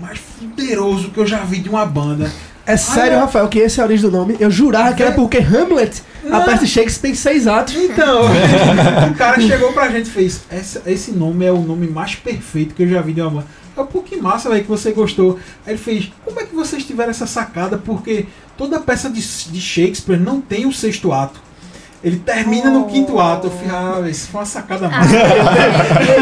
mais 0.00 0.18
fuderoso 0.18 1.10
que 1.10 1.18
eu 1.18 1.26
já 1.26 1.42
vi 1.44 1.60
de 1.60 1.68
uma 1.68 1.86
banda. 1.86 2.30
É 2.66 2.76
sério, 2.76 3.18
Ah, 3.18 3.20
Rafael, 3.20 3.48
que 3.48 3.58
esse 3.60 3.78
é 3.78 3.82
a 3.82 3.86
origem 3.86 4.10
do 4.10 4.16
nome. 4.16 4.36
Eu 4.40 4.50
jurava 4.50 4.92
que 4.92 5.02
era 5.02 5.12
porque 5.12 5.38
Hamlet, 5.38 6.02
a 6.30 6.40
peça 6.40 6.64
de 6.64 6.70
Shakespeare, 6.70 7.02
tem 7.10 7.14
seis 7.14 7.46
atos. 7.46 7.74
Então, 7.76 8.22
o 9.10 9.14
cara 9.14 9.40
chegou 9.40 9.72
pra 9.72 9.88
gente 9.88 10.06
e 10.06 10.10
fez: 10.10 10.40
"Essa- 10.50 10.82
Esse 10.86 11.12
nome 11.12 11.44
é 11.44 11.52
o 11.52 11.60
nome 11.60 11.86
mais 11.86 12.16
perfeito 12.16 12.74
que 12.74 12.82
eu 12.82 12.88
já 12.88 13.00
vi 13.00 13.12
de 13.12 13.20
uma 13.20 13.30
banda. 13.30 13.46
Eu, 13.76 13.84
pô, 13.86 14.00
que 14.02 14.16
massa, 14.16 14.48
velho, 14.48 14.62
que 14.62 14.68
você 14.68 14.90
gostou. 14.90 15.38
Aí 15.64 15.74
ele 15.74 15.78
fez: 15.78 16.10
Como 16.24 16.40
é 16.40 16.44
que 16.44 16.54
vocês 16.54 16.82
tiveram 16.84 17.10
essa 17.10 17.26
sacada? 17.26 17.78
Porque 17.78 18.26
toda 18.56 18.80
peça 18.80 19.08
de, 19.08 19.20
de 19.20 19.60
Shakespeare 19.60 20.18
não 20.18 20.40
tem 20.40 20.66
o 20.66 20.72
sexto 20.72 21.12
ato. 21.12 21.40
Ele 22.06 22.18
termina 22.18 22.70
no 22.70 22.84
quinto 22.86 23.18
ato. 23.18 23.48
Eu 23.48 23.50
falei: 23.50 23.70
Ah, 24.06 24.08
isso 24.08 24.28
foi 24.28 24.40
uma 24.40 24.46
sacada 24.46 24.88
Ah. 24.92 25.00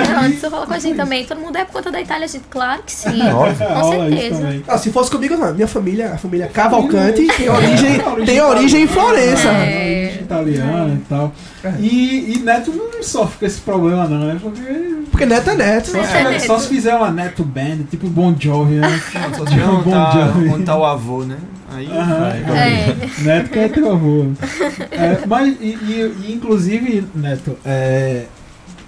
Pronto, 0.07 0.31
isso 0.35 0.49
rolou 0.49 0.67
com 0.67 0.73
a 0.73 0.79
gente 0.79 0.97
também. 0.97 1.27
Todo 1.27 1.39
mundo 1.41 1.57
é 1.57 1.65
por 1.67 1.73
conta 1.75 1.91
da 1.93 2.01
Itália, 2.01 2.27
gente, 2.27 2.45
claro 2.49 2.83
que 2.85 2.91
sim. 2.93 3.21
Óbvio. 3.31 3.67
Com 3.67 3.75
Rola 3.75 4.09
isso 4.09 4.37
certeza. 4.39 4.63
Ah, 4.67 4.79
se 4.79 4.91
fosse 4.91 5.11
comigo, 5.11 5.37
não. 5.37 5.53
Minha 5.53 5.69
família, 5.69 6.13
a 6.15 6.17
família 6.17 6.47
Cavalcante, 6.47 7.27
tem 7.37 7.51
origem, 7.51 7.97
É, 8.01 8.25
tem 8.25 8.41
origem 8.41 8.83
em 8.85 8.87
Florença. 8.87 9.49
É. 9.49 10.05
Origem 10.07 10.23
italiana 10.23 10.95
e 10.95 11.05
tal. 11.07 11.33
É. 11.63 11.73
E, 11.79 12.35
e 12.35 12.39
Neto 12.39 12.73
não 12.73 13.03
sofre 13.03 13.39
com 13.41 13.45
esse 13.47 13.61
problema, 13.61 14.07
não, 14.09 14.21
né? 14.27 14.39
Porque 14.41 14.63
Porque 15.11 15.27
neto 15.27 15.51
é 15.51 15.55
neto. 15.55 15.91
só, 15.91 15.99
É. 15.99 16.05
se, 16.07 16.17
fizer- 16.17 16.39
só 16.41 16.59
se 16.59 16.69
fizer 16.69 16.95
uma 16.95 17.11
Neto 17.11 17.45
Band, 17.45 17.85
tipo 17.91 18.09
Bon 18.09 18.35
Jovi, 18.39 18.77
né? 18.77 18.89
Não, 19.15 19.35
só 19.39 19.47
se 19.47 19.55
Bom 19.57 19.83
tá, 19.91 20.11
Jovi. 20.33 20.49
onde 20.49 20.65
tá 20.65 20.77
o 20.77 20.85
avô, 20.85 21.25
né? 21.25 21.37
Aí 21.77 21.89
Aham. 21.91 22.19
vai. 22.21 22.39
É. 22.39 22.97
Neto 23.23 23.51
que 23.51 23.59
é 23.59 23.69
teu 23.69 23.93
avô. 23.93 24.27
É, 24.93 25.19
mas, 25.27 25.57
e, 25.61 25.74
e- 25.83 26.27
e, 26.29 26.33
inclusive, 26.33 27.07
Neto, 27.15 27.57
é, 27.65 28.27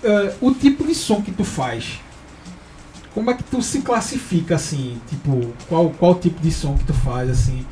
é, 0.03 0.33
o 0.41 0.53
tipo 0.53 0.85
de 0.87 0.95
som 0.95 1.21
que 1.23 1.33
tu 1.33 1.45
faz, 1.45 2.01
como 3.15 3.31
é 3.31 3.35
que 3.35 3.43
tu 3.45 3.63
se 3.63 3.81
classifica 3.81 4.57
assim? 4.57 4.99
Tipo, 5.09 5.53
qual, 5.69 5.91
qual 5.91 6.15
tipo 6.17 6.41
de 6.41 6.51
som 6.53 6.77
que 6.77 6.85
tu 6.85 6.93
faz 6.95 7.31
assim? 7.31 7.65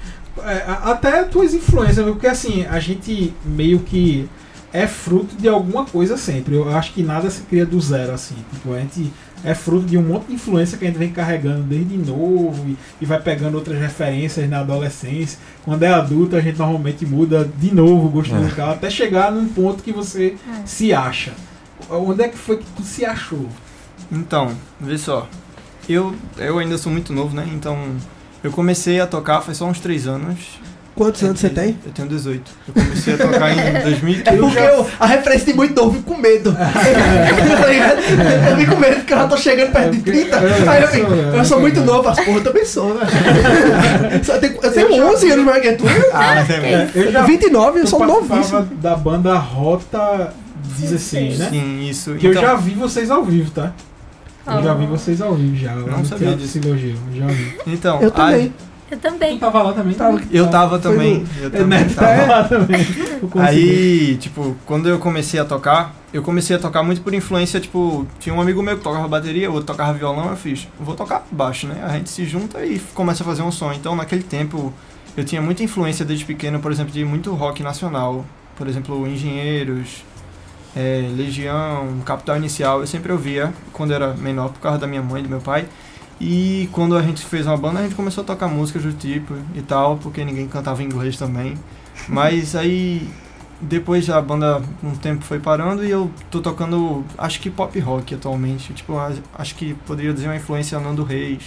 É, 0.42 0.64
até 0.66 1.22
tuas 1.24 1.54
influências, 1.54 2.04
porque 2.06 2.26
assim, 2.26 2.64
a 2.66 2.80
gente 2.80 3.32
meio 3.44 3.80
que 3.80 4.28
é 4.72 4.86
fruto 4.88 5.36
de 5.36 5.48
alguma 5.48 5.84
coisa 5.84 6.16
sempre. 6.16 6.54
Eu 6.56 6.68
acho 6.74 6.92
que 6.92 7.02
nada 7.02 7.30
se 7.30 7.42
cria 7.42 7.64
do 7.64 7.80
zero 7.80 8.12
assim. 8.12 8.34
Tipo, 8.52 8.72
a 8.72 8.80
gente 8.80 9.12
é 9.44 9.54
fruto 9.54 9.86
de 9.86 9.98
um 9.98 10.02
monte 10.02 10.26
de 10.28 10.34
influência 10.34 10.78
que 10.78 10.84
a 10.84 10.88
gente 10.88 10.96
vem 10.98 11.10
carregando 11.12 11.62
desde 11.64 11.96
novo 11.98 12.66
e, 12.68 12.76
e 13.00 13.04
vai 13.06 13.20
pegando 13.20 13.56
outras 13.56 13.78
referências 13.78 14.48
na 14.48 14.60
adolescência. 14.60 15.38
Quando 15.64 15.82
é 15.82 15.88
adulto, 15.88 16.34
a 16.36 16.40
gente 16.40 16.58
normalmente 16.58 17.04
muda 17.04 17.48
de 17.58 17.74
novo 17.74 18.06
o 18.06 18.10
gosto 18.10 18.34
É. 18.34 18.38
musical 18.38 18.70
até 18.70 18.88
chegar 18.88 19.30
num 19.30 19.46
ponto 19.48 19.82
que 19.82 19.92
você 19.92 20.36
É. 20.48 20.66
se 20.66 20.92
acha. 20.92 21.32
Onde 21.90 22.22
é 22.22 22.28
que 22.28 22.38
foi 22.38 22.56
que 22.56 22.64
tu 22.76 22.82
se 22.82 23.04
achou? 23.04 23.46
Então, 24.10 24.52
vê 24.80 24.96
só. 24.96 25.28
Eu, 25.88 26.14
eu 26.38 26.58
ainda 26.58 26.78
sou 26.78 26.90
muito 26.90 27.12
novo, 27.12 27.36
né? 27.36 27.46
Então, 27.54 27.78
eu 28.42 28.50
comecei 28.50 29.00
a 29.00 29.06
tocar 29.06 29.42
faz 29.42 29.58
só 29.58 29.66
uns 29.66 29.80
3 29.80 30.06
anos. 30.06 30.58
Quantos 30.94 31.22
anos 31.24 31.40
você 31.40 31.48
tem? 31.48 31.76
Eu 31.84 31.90
tenho 31.92 32.06
18. 32.08 32.50
Eu 32.68 32.74
comecei 32.74 33.14
a 33.14 33.18
tocar 33.18 33.50
em 33.52 33.82
2015. 33.82 34.22
É 34.30 34.36
porque 34.36 34.58
eu, 34.58 34.86
a 35.00 35.06
referência 35.06 35.46
de 35.46 35.54
muito 35.54 35.74
novo, 35.74 35.88
eu 35.96 35.98
fico 36.00 36.14
com 36.14 36.20
medo. 36.20 36.56
Eu 38.50 38.56
fico 38.56 38.72
com 38.74 38.80
medo 38.80 38.96
porque 38.96 39.12
eu 39.12 39.18
já 39.18 39.26
tô 39.28 39.36
chegando 39.36 39.72
perto 39.72 39.90
de 39.92 40.02
30. 40.02 40.38
Aí 40.70 40.82
eu 40.82 40.88
fico, 40.88 41.10
eu 41.12 41.44
sou 41.44 41.60
muito 41.60 41.80
novo, 41.80 42.08
as 42.08 42.20
porra, 42.20 42.38
eu 42.38 42.44
também 42.44 42.64
sou, 42.64 42.94
né? 42.94 43.00
Só 44.22 44.38
tenho- 44.38 44.58
Eu 44.62 44.72
tenho 44.72 45.06
11 45.12 45.30
anos 45.32 45.44
mais 45.44 45.62
que 45.62 45.72
tu. 45.72 45.84
Ah, 46.12 46.44
tem 46.46 46.56
É, 46.56 46.90
eu 46.94 47.12
já 47.12 47.22
29, 47.22 47.80
eu 47.80 47.86
sou 47.86 48.06
novíssimo. 48.06 48.62
da 48.80 48.96
banda 48.96 49.34
Rota 49.36 50.32
16, 50.78 51.38
né? 51.38 51.48
Sim, 51.50 51.88
isso. 51.88 52.14
Que 52.14 52.26
eu 52.28 52.30
Então, 52.30 52.42
já 52.42 52.54
vi 52.54 52.70
vocês 52.74 53.10
ao 53.10 53.24
vivo, 53.24 53.50
tá? 53.50 53.72
Eu 54.46 54.62
já 54.62 54.74
vi 54.74 54.84
Oh. 54.84 54.88
vocês 54.88 55.20
ao 55.20 55.34
vivo 55.34 55.56
já. 55.56 55.74
Não 55.74 56.04
sabia 56.04 56.34
disso. 56.36 56.60
Eu 56.64 56.76
já 56.78 57.26
vi. 57.26 57.56
Então, 57.66 58.00
Eu 58.00 58.10
também. 58.10 58.52
Eu 58.90 58.98
Tu 58.98 59.00
também. 59.00 59.38
tava 59.38 59.62
lá 59.62 59.72
também? 59.72 59.94
Tava. 59.94 60.20
Eu 60.30 60.50
tava 60.50 60.80
Foi 60.80 60.92
também. 60.92 61.24
Eu 61.40 61.46
É, 61.46 61.50
também 61.50 61.88
tava. 61.88 62.06
tava 62.16 62.26
lá 62.26 62.44
também. 62.44 62.86
Aí, 63.38 64.16
tipo, 64.16 64.54
quando 64.66 64.88
eu 64.88 64.98
comecei 64.98 65.40
a 65.40 65.44
tocar, 65.44 65.94
eu 66.12 66.22
comecei 66.22 66.54
a 66.54 66.58
tocar 66.58 66.82
muito 66.82 67.00
por 67.00 67.12
influência, 67.14 67.58
tipo, 67.60 68.06
tinha 68.20 68.34
um 68.34 68.40
amigo 68.40 68.62
meu 68.62 68.76
que 68.76 68.84
tocava 68.84 69.08
bateria, 69.08 69.50
o 69.50 69.54
outro 69.54 69.66
tocava 69.66 69.92
violão, 69.94 70.30
eu 70.30 70.36
fiz, 70.36 70.68
vou 70.78 70.94
tocar 70.94 71.26
baixo, 71.30 71.66
né? 71.66 71.82
A 71.82 71.92
gente 71.94 72.10
se 72.10 72.24
junta 72.24 72.64
e 72.64 72.78
começa 72.94 73.22
a 73.22 73.26
fazer 73.26 73.42
um 73.42 73.50
som. 73.50 73.72
Então, 73.72 73.96
naquele 73.96 74.22
tempo, 74.22 74.72
eu 75.16 75.24
tinha 75.24 75.40
muita 75.42 75.62
influência 75.62 76.04
desde 76.04 76.24
pequeno, 76.24 76.60
por 76.60 76.70
exemplo, 76.70 76.92
de 76.92 77.04
muito 77.04 77.32
rock 77.34 77.62
nacional. 77.62 78.24
Por 78.56 78.68
exemplo, 78.68 79.06
Engenheiros, 79.08 80.04
é, 80.76 81.08
Legião, 81.16 82.00
Capital 82.04 82.36
Inicial, 82.36 82.80
eu 82.80 82.86
sempre 82.86 83.10
ouvia 83.10 83.52
quando 83.72 83.92
era 83.92 84.14
menor, 84.14 84.50
por 84.50 84.60
causa 84.60 84.78
da 84.78 84.86
minha 84.86 85.02
mãe 85.02 85.20
e 85.20 85.24
do 85.24 85.28
meu 85.30 85.40
pai. 85.40 85.66
E 86.20 86.68
quando 86.72 86.96
a 86.96 87.02
gente 87.02 87.24
fez 87.24 87.46
uma 87.46 87.56
banda, 87.56 87.80
a 87.80 87.82
gente 87.82 87.94
começou 87.94 88.22
a 88.22 88.26
tocar 88.26 88.48
músicas 88.48 88.82
do 88.82 88.92
tipo 88.92 89.34
e 89.54 89.62
tal, 89.62 89.96
porque 89.96 90.24
ninguém 90.24 90.46
cantava 90.46 90.82
em 90.82 90.86
inglês 90.86 91.16
também. 91.16 91.58
Mas 92.08 92.54
aí 92.54 93.08
depois 93.60 94.08
a 94.10 94.20
banda 94.20 94.62
um 94.82 94.94
tempo 94.94 95.24
foi 95.24 95.38
parando 95.38 95.84
e 95.84 95.90
eu 95.90 96.10
tô 96.30 96.40
tocando 96.40 97.04
acho 97.16 97.40
que 97.40 97.50
pop 97.50 97.78
rock 97.78 98.14
atualmente. 98.14 98.72
Tipo, 98.72 98.94
acho 99.34 99.54
que 99.54 99.74
poderia 99.86 100.12
dizer 100.12 100.26
uma 100.26 100.36
influência 100.36 100.78
Nando 100.78 101.02
Reis, 101.04 101.42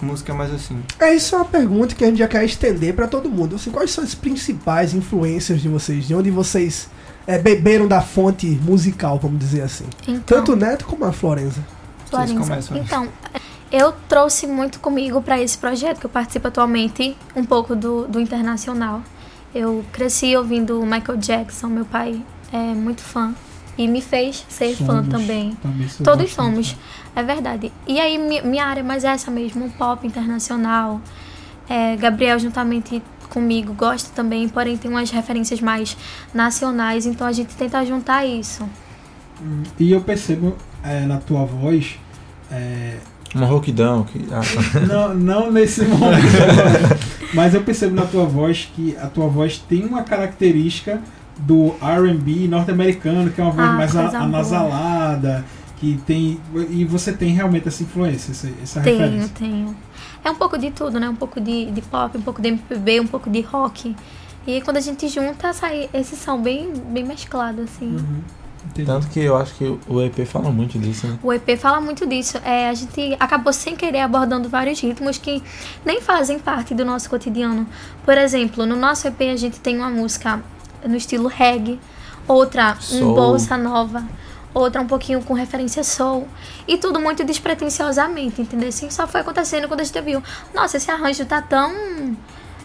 música 0.00 0.34
mais 0.34 0.52
assim. 0.52 0.82
É 0.98 1.14
isso 1.14 1.34
é 1.34 1.38
uma 1.38 1.44
pergunta 1.44 1.94
que 1.94 2.04
a 2.04 2.08
gente 2.08 2.18
já 2.18 2.28
quer 2.28 2.44
estender 2.44 2.94
pra 2.94 3.06
todo 3.06 3.30
mundo. 3.30 3.56
Assim, 3.56 3.70
quais 3.70 3.90
são 3.90 4.02
as 4.04 4.14
principais 4.14 4.94
influências 4.94 5.60
de 5.60 5.68
vocês? 5.68 6.06
De 6.06 6.14
onde 6.14 6.30
vocês 6.30 6.88
é, 7.26 7.38
beberam 7.38 7.86
da 7.86 8.00
fonte 8.00 8.46
musical, 8.46 9.18
vamos 9.18 9.38
dizer 9.38 9.62
assim? 9.62 9.86
Então, 10.02 10.38
Tanto 10.38 10.52
o 10.52 10.56
Neto 10.56 10.84
como 10.84 11.04
a 11.04 11.12
Florenza. 11.12 11.64
Florença. 12.06 12.34
começam. 12.34 12.76
Então, 12.76 13.08
eu 13.72 13.92
trouxe 14.08 14.46
muito 14.46 14.78
comigo 14.80 15.22
para 15.22 15.40
esse 15.40 15.56
projeto 15.56 15.98
que 16.00 16.06
eu 16.06 16.10
participo 16.10 16.48
atualmente, 16.48 17.16
um 17.34 17.44
pouco 17.44 17.74
do, 17.74 18.06
do 18.06 18.20
internacional. 18.20 19.02
Eu 19.54 19.84
cresci 19.92 20.36
ouvindo 20.36 20.80
Michael 20.82 21.18
Jackson, 21.18 21.68
meu 21.68 21.84
pai 21.84 22.22
é 22.52 22.56
muito 22.74 23.00
fã 23.02 23.34
e 23.76 23.88
me 23.88 24.00
fez 24.02 24.44
ser 24.48 24.74
fã 24.76 25.02
Somos. 25.02 25.08
também. 25.08 25.54
Também 25.62 25.88
sou 25.88 26.04
Todos 26.04 26.30
somos, 26.32 26.76
é 27.16 27.22
verdade. 27.22 27.72
E 27.86 27.98
aí, 27.98 28.18
mi- 28.18 28.42
minha 28.42 28.66
área 28.66 28.80
é 28.80 28.82
mais 28.82 29.04
essa 29.04 29.30
mesmo, 29.30 29.70
pop 29.72 30.06
internacional. 30.06 31.00
É, 31.68 31.96
Gabriel, 31.96 32.38
juntamente 32.38 33.02
comigo, 33.30 33.72
gosta 33.72 34.10
também, 34.14 34.46
porém 34.48 34.76
tem 34.76 34.90
umas 34.90 35.10
referências 35.10 35.60
mais 35.60 35.96
nacionais, 36.34 37.06
então 37.06 37.26
a 37.26 37.32
gente 37.32 37.54
tenta 37.56 37.82
juntar 37.86 38.26
isso. 38.26 38.68
Hum, 39.40 39.62
E 39.78 39.90
eu 39.92 40.02
percebo 40.02 40.54
é, 40.82 41.00
na 41.06 41.16
tua 41.18 41.44
voz. 41.46 41.98
é, 42.50 42.98
Uma 43.34 43.46
rouquidão. 43.46 44.04
Que, 44.04 44.24
ah, 44.30 44.40
não, 44.86 45.14
não 45.14 45.50
nesse 45.52 45.84
momento, 45.84 46.22
mas 47.34 47.54
eu 47.54 47.62
percebo 47.62 47.94
na 47.94 48.04
tua 48.06 48.24
voz 48.26 48.70
que 48.74 48.96
a 49.00 49.06
tua 49.06 49.26
voz 49.28 49.58
tem 49.58 49.84
uma 49.84 50.02
característica 50.02 51.00
do 51.38 51.74
R&B 51.80 52.46
norte-americano, 52.48 53.30
que 53.30 53.40
é 53.40 53.44
uma 53.44 53.52
voz 53.52 53.68
Ah, 53.68 53.72
mais 53.72 53.96
a- 53.96 54.18
anasalada, 54.18 55.44
que 55.78 55.98
tem 56.06 56.38
e 56.70 56.84
você 56.84 57.12
tem 57.12 57.30
realmente 57.32 57.66
essa 57.68 57.82
influência, 57.82 58.30
essa, 58.32 58.48
essa 58.62 58.80
Tenho, 58.80 58.98
referência. 58.98 59.32
tenho. 59.38 59.76
É 60.24 60.30
um 60.30 60.34
pouco 60.36 60.56
de 60.58 60.70
tudo, 60.70 61.00
né? 61.00 61.08
Um 61.08 61.16
pouco 61.16 61.40
de, 61.40 61.70
de 61.72 61.82
pop, 61.82 62.16
um 62.16 62.22
pouco 62.22 62.40
de 62.40 62.48
MPB, 62.48 63.00
um 63.00 63.06
pouco 63.06 63.28
de 63.28 63.40
rock. 63.40 63.96
E 64.46 64.60
quando 64.60 64.76
a 64.76 64.80
gente 64.80 65.08
junta, 65.08 65.52
sai 65.52 65.88
esse 65.94 66.14
som 66.16 66.40
bem, 66.40 66.72
bem 66.92 67.04
mesclado, 67.04 67.62
assim. 67.62 67.96
Uhum, 67.96 68.20
entendi. 68.66 68.86
tanto 68.86 69.08
que 69.08 69.20
eu 69.20 69.36
acho 69.36 69.54
que 69.54 69.78
o 69.86 70.00
EP 70.00 70.26
fala 70.26 70.50
muito 70.50 70.78
disso, 70.78 71.06
né? 71.06 71.18
O 71.22 71.32
EP 71.32 71.58
fala 71.58 71.80
muito 71.80 72.06
disso. 72.06 72.38
É, 72.44 72.68
a 72.68 72.74
gente 72.74 73.16
acabou 73.18 73.52
sem 73.52 73.76
querer 73.76 74.00
abordando 74.00 74.48
vários 74.48 74.80
ritmos 74.80 75.18
que 75.18 75.42
nem 75.84 76.00
fazem 76.00 76.38
parte 76.38 76.74
do 76.74 76.84
nosso 76.84 77.08
cotidiano. 77.10 77.66
Por 78.04 78.16
exemplo, 78.16 78.64
no 78.66 78.76
nosso 78.76 79.06
EP 79.08 79.20
a 79.32 79.36
gente 79.36 79.60
tem 79.60 79.76
uma 79.76 79.90
música 79.90 80.42
no 80.84 80.96
estilo 80.96 81.28
reggae, 81.28 81.78
outra 82.26 82.76
um 82.78 82.80
Soul. 82.80 83.14
bolsa 83.14 83.56
nova, 83.56 84.04
outra 84.54 84.80
um 84.80 84.86
pouquinho 84.86 85.22
com 85.22 85.34
referência 85.34 85.82
soul. 85.82 86.28
E 86.66 86.76
tudo 86.76 87.00
muito 87.00 87.24
despretensiosamente, 87.24 88.40
entendeu? 88.40 88.68
Assim, 88.68 88.90
só 88.90 89.06
foi 89.06 89.20
acontecendo 89.20 89.68
quando 89.68 89.80
a 89.80 89.84
gente 89.84 90.00
viu. 90.00 90.22
Nossa, 90.54 90.76
esse 90.76 90.90
arranjo 90.90 91.24
tá 91.24 91.40
tão. 91.40 92.16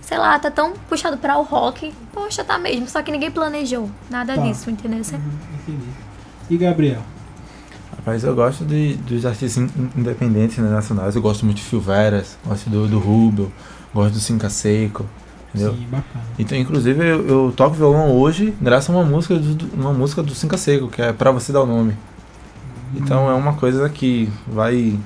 Sei 0.07 0.17
lá, 0.17 0.39
tá 0.39 0.49
tão 0.49 0.71
puxado 0.87 1.17
para 1.17 1.37
o 1.37 1.43
rock. 1.43 1.93
Poxa, 2.13 2.41
tá 2.41 2.57
mesmo. 2.57 2.87
Só 2.87 3.01
que 3.01 3.11
ninguém 3.11 3.29
planejou 3.29 3.89
nada 4.09 4.35
Tá. 4.35 4.41
disso, 4.41 4.69
entendeu? 4.71 4.99
Uhum, 4.99 5.19
entendi. 5.61 5.87
E 6.49 6.55
Gabriel? 6.57 7.01
Rapaz, 7.97 8.23
eu 8.23 8.33
gosto 8.33 8.63
de, 8.63 8.93
dos 8.95 9.25
artistas 9.25 9.57
in- 9.57 9.89
independentes 9.97 10.57
né, 10.59 10.69
nacionais. 10.69 11.13
Eu 11.17 11.21
gosto 11.21 11.43
muito 11.43 11.57
de 11.57 11.63
Phil 11.63 11.81
Veras, 11.81 12.37
gosto 12.45 12.69
do, 12.69 12.87
do 12.87 12.99
Rubel, 12.99 13.51
gosto 13.93 14.13
do 14.13 14.19
Cinca 14.21 14.49
Seco, 14.49 15.05
entendeu? 15.53 15.73
Sim, 15.73 15.87
bacana. 15.91 16.23
Então, 16.39 16.57
inclusive, 16.57 17.05
eu, 17.05 17.27
eu 17.27 17.53
toco 17.53 17.75
violão 17.75 18.09
hoje 18.15 18.53
graças 18.61 18.89
a 18.89 18.93
uma 18.97 19.03
música 19.03 19.35
do, 19.35 19.55
do- 19.55 19.75
uma 19.75 19.91
música 19.91 20.23
do 20.23 20.33
Cinca 20.33 20.55
Seco, 20.57 20.87
que 20.87 21.01
é 21.01 21.11
Pra 21.11 21.31
Você 21.31 21.51
Dar 21.51 21.63
o 21.63 21.65
Nome. 21.65 21.97
Então 22.95 23.29
é 23.29 23.33
uma 23.33 23.55
coisa 23.55 23.89
que 23.89 24.31
vai. 24.47 24.97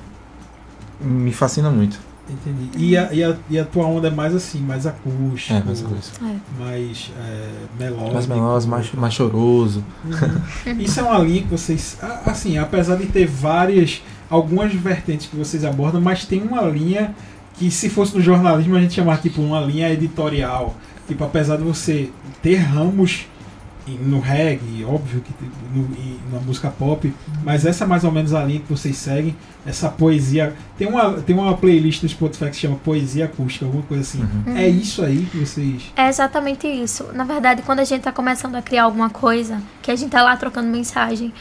me 1.00 1.32
fascina 1.32 1.70
muito. 1.70 1.98
Entendi. 2.30 2.70
E 2.76 2.96
a, 2.96 3.12
e, 3.12 3.24
a, 3.24 3.36
e 3.50 3.58
a 3.58 3.64
tua 3.64 3.84
onda 3.86 4.08
é 4.08 4.10
mais 4.10 4.34
assim, 4.34 4.60
mais 4.60 4.86
acústico, 4.86 5.54
É, 5.54 5.62
mais 5.64 5.80
coisa. 5.82 6.10
é. 6.22 6.62
mais 6.62 7.10
é, 7.18 7.48
melódico. 7.78 8.14
Mais 8.14 8.26
meloso, 8.26 8.68
mais, 8.68 8.92
mais 8.92 9.14
choroso. 9.14 9.84
Uhum. 10.04 10.80
Isso 10.80 11.00
é 11.00 11.02
uma 11.02 11.18
linha 11.18 11.42
que 11.42 11.48
vocês. 11.48 11.98
Assim, 12.24 12.58
apesar 12.58 12.96
de 12.96 13.06
ter 13.06 13.26
várias. 13.26 14.02
algumas 14.30 14.72
vertentes 14.72 15.26
que 15.26 15.36
vocês 15.36 15.64
abordam, 15.64 16.00
mas 16.00 16.24
tem 16.24 16.42
uma 16.42 16.62
linha 16.62 17.14
que 17.58 17.70
se 17.70 17.90
fosse 17.90 18.16
no 18.16 18.22
jornalismo 18.22 18.74
a 18.76 18.80
gente 18.80 18.94
chamar 18.94 19.20
tipo 19.20 19.42
uma 19.42 19.60
linha 19.60 19.92
editorial. 19.92 20.74
Tipo, 21.06 21.24
apesar 21.24 21.56
de 21.56 21.62
você 21.64 22.08
ter 22.40 22.56
ramos 22.56 23.26
no 23.90 24.20
reggae, 24.20 24.84
óbvio 24.84 25.20
que 25.20 25.32
no, 25.74 25.82
e 25.96 26.18
na 26.32 26.38
música 26.40 26.70
pop, 26.70 27.12
mas 27.44 27.66
essa 27.66 27.84
é 27.84 27.86
mais 27.86 28.04
ou 28.04 28.12
menos 28.12 28.32
a 28.32 28.44
linha 28.44 28.60
que 28.60 28.68
vocês 28.70 28.96
seguem, 28.96 29.36
essa 29.66 29.88
poesia. 29.88 30.54
Tem 30.78 30.86
uma, 30.88 31.14
tem 31.14 31.34
uma 31.36 31.56
playlist 31.56 32.02
no 32.02 32.08
Spotify 32.08 32.46
que 32.50 32.54
se 32.54 32.60
chama 32.62 32.76
Poesia 32.76 33.24
Acústica, 33.24 33.64
alguma 33.64 33.82
coisa 33.82 34.02
assim. 34.02 34.20
Uhum. 34.46 34.56
É 34.56 34.68
isso 34.68 35.04
aí 35.04 35.26
que 35.30 35.38
vocês. 35.38 35.82
É 35.96 36.08
exatamente 36.08 36.66
isso. 36.66 37.08
Na 37.12 37.24
verdade, 37.24 37.62
quando 37.62 37.80
a 37.80 37.84
gente 37.84 38.02
tá 38.02 38.12
começando 38.12 38.54
a 38.54 38.62
criar 38.62 38.84
alguma 38.84 39.10
coisa, 39.10 39.60
que 39.82 39.90
a 39.90 39.96
gente 39.96 40.10
tá 40.10 40.22
lá 40.22 40.36
trocando 40.36 40.68
mensagem, 40.68 41.32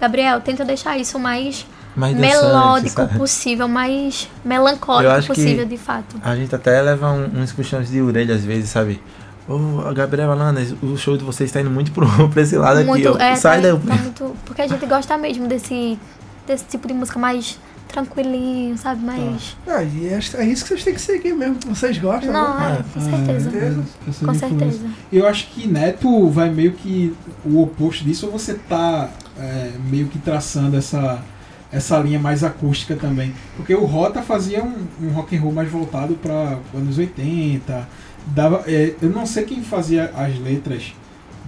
Gabriel, 0.00 0.40
tenta 0.40 0.64
deixar 0.64 0.96
isso 0.98 1.18
o 1.18 1.20
mais 1.20 1.66
Mais 1.96 2.16
melódico 2.16 2.94
sabe? 3.02 3.18
possível, 3.18 3.66
mais 3.66 4.28
melancólico 4.44 5.26
possível, 5.26 5.64
de 5.66 5.76
fato. 5.76 6.16
A 6.22 6.36
gente 6.36 6.54
até 6.54 6.80
leva 6.80 7.10
um- 7.12 7.40
uns 7.42 7.52
puxões 7.52 7.90
de 7.90 8.00
orelha 8.00 8.34
às 8.36 8.44
vezes, 8.44 8.70
sabe? 8.70 9.00
Ô, 9.48 9.92
Gabriel 9.94 10.30
Alana, 10.30 10.60
o 10.82 10.96
show 10.96 11.16
de 11.16 11.24
vocês 11.24 11.50
tá 11.50 11.60
indo 11.60 11.70
muito 11.70 11.90
pro, 11.92 12.06
pra 12.28 12.42
esse 12.42 12.56
lado 12.56 12.78
aqui. 12.78 12.86
muito, 12.88 13.08
ó. 13.10 13.18
é, 13.18 13.34
Sai 13.34 13.62
tá, 13.62 13.68
daí. 13.70 13.78
tá 13.80 13.94
muito, 14.02 14.36
porque 14.44 14.62
a 14.62 14.66
gente 14.66 14.84
gosta 14.86 15.16
mesmo 15.16 15.48
desse 15.48 15.98
desse 16.46 16.64
tipo 16.64 16.88
de 16.88 16.94
música 16.94 17.18
mais 17.18 17.58
tranquilinho, 17.88 18.76
sabe? 18.78 19.04
Mais 19.04 19.56
Ah, 19.66 19.82
e 19.82 20.08
é, 20.08 20.18
é 20.34 20.44
isso 20.44 20.62
que 20.64 20.68
vocês 20.70 20.84
têm 20.84 20.94
que 20.94 21.00
seguir 21.00 21.34
mesmo, 21.34 21.56
que 21.56 21.68
vocês 21.68 21.98
gostam. 21.98 22.32
não, 22.32 22.58
né? 22.58 22.78
é, 22.78 22.94
com 22.94 23.00
certeza. 23.00 23.50
é, 23.56 24.24
Com 24.26 24.34
certeza. 24.34 24.80
Eu 25.12 25.26
acho 25.26 25.46
que 25.48 25.66
Neto 25.66 26.28
vai 26.28 26.50
meio 26.50 26.72
que 26.72 27.14
o 27.44 27.62
oposto 27.62 28.04
disso, 28.04 28.26
ou 28.26 28.32
você 28.32 28.54
tá 28.54 29.10
é, 29.38 29.72
meio 29.90 30.06
que 30.08 30.18
traçando 30.18 30.76
essa, 30.76 31.22
essa 31.72 31.98
linha 31.98 32.18
mais 32.18 32.44
acústica 32.44 32.94
também. 32.96 33.34
Porque 33.56 33.74
o 33.74 33.84
Rota 33.84 34.22
fazia 34.22 34.62
um, 34.62 34.86
um 35.02 35.10
rock 35.10 35.36
and 35.36 35.40
roll 35.40 35.52
mais 35.52 35.70
voltado 35.70 36.14
para 36.14 36.58
anos 36.74 36.98
80. 36.98 37.88
Dava, 38.34 38.64
é, 38.66 38.94
eu 39.00 39.10
não 39.10 39.26
sei 39.26 39.44
quem 39.44 39.62
fazia 39.62 40.12
as 40.14 40.38
letras 40.38 40.92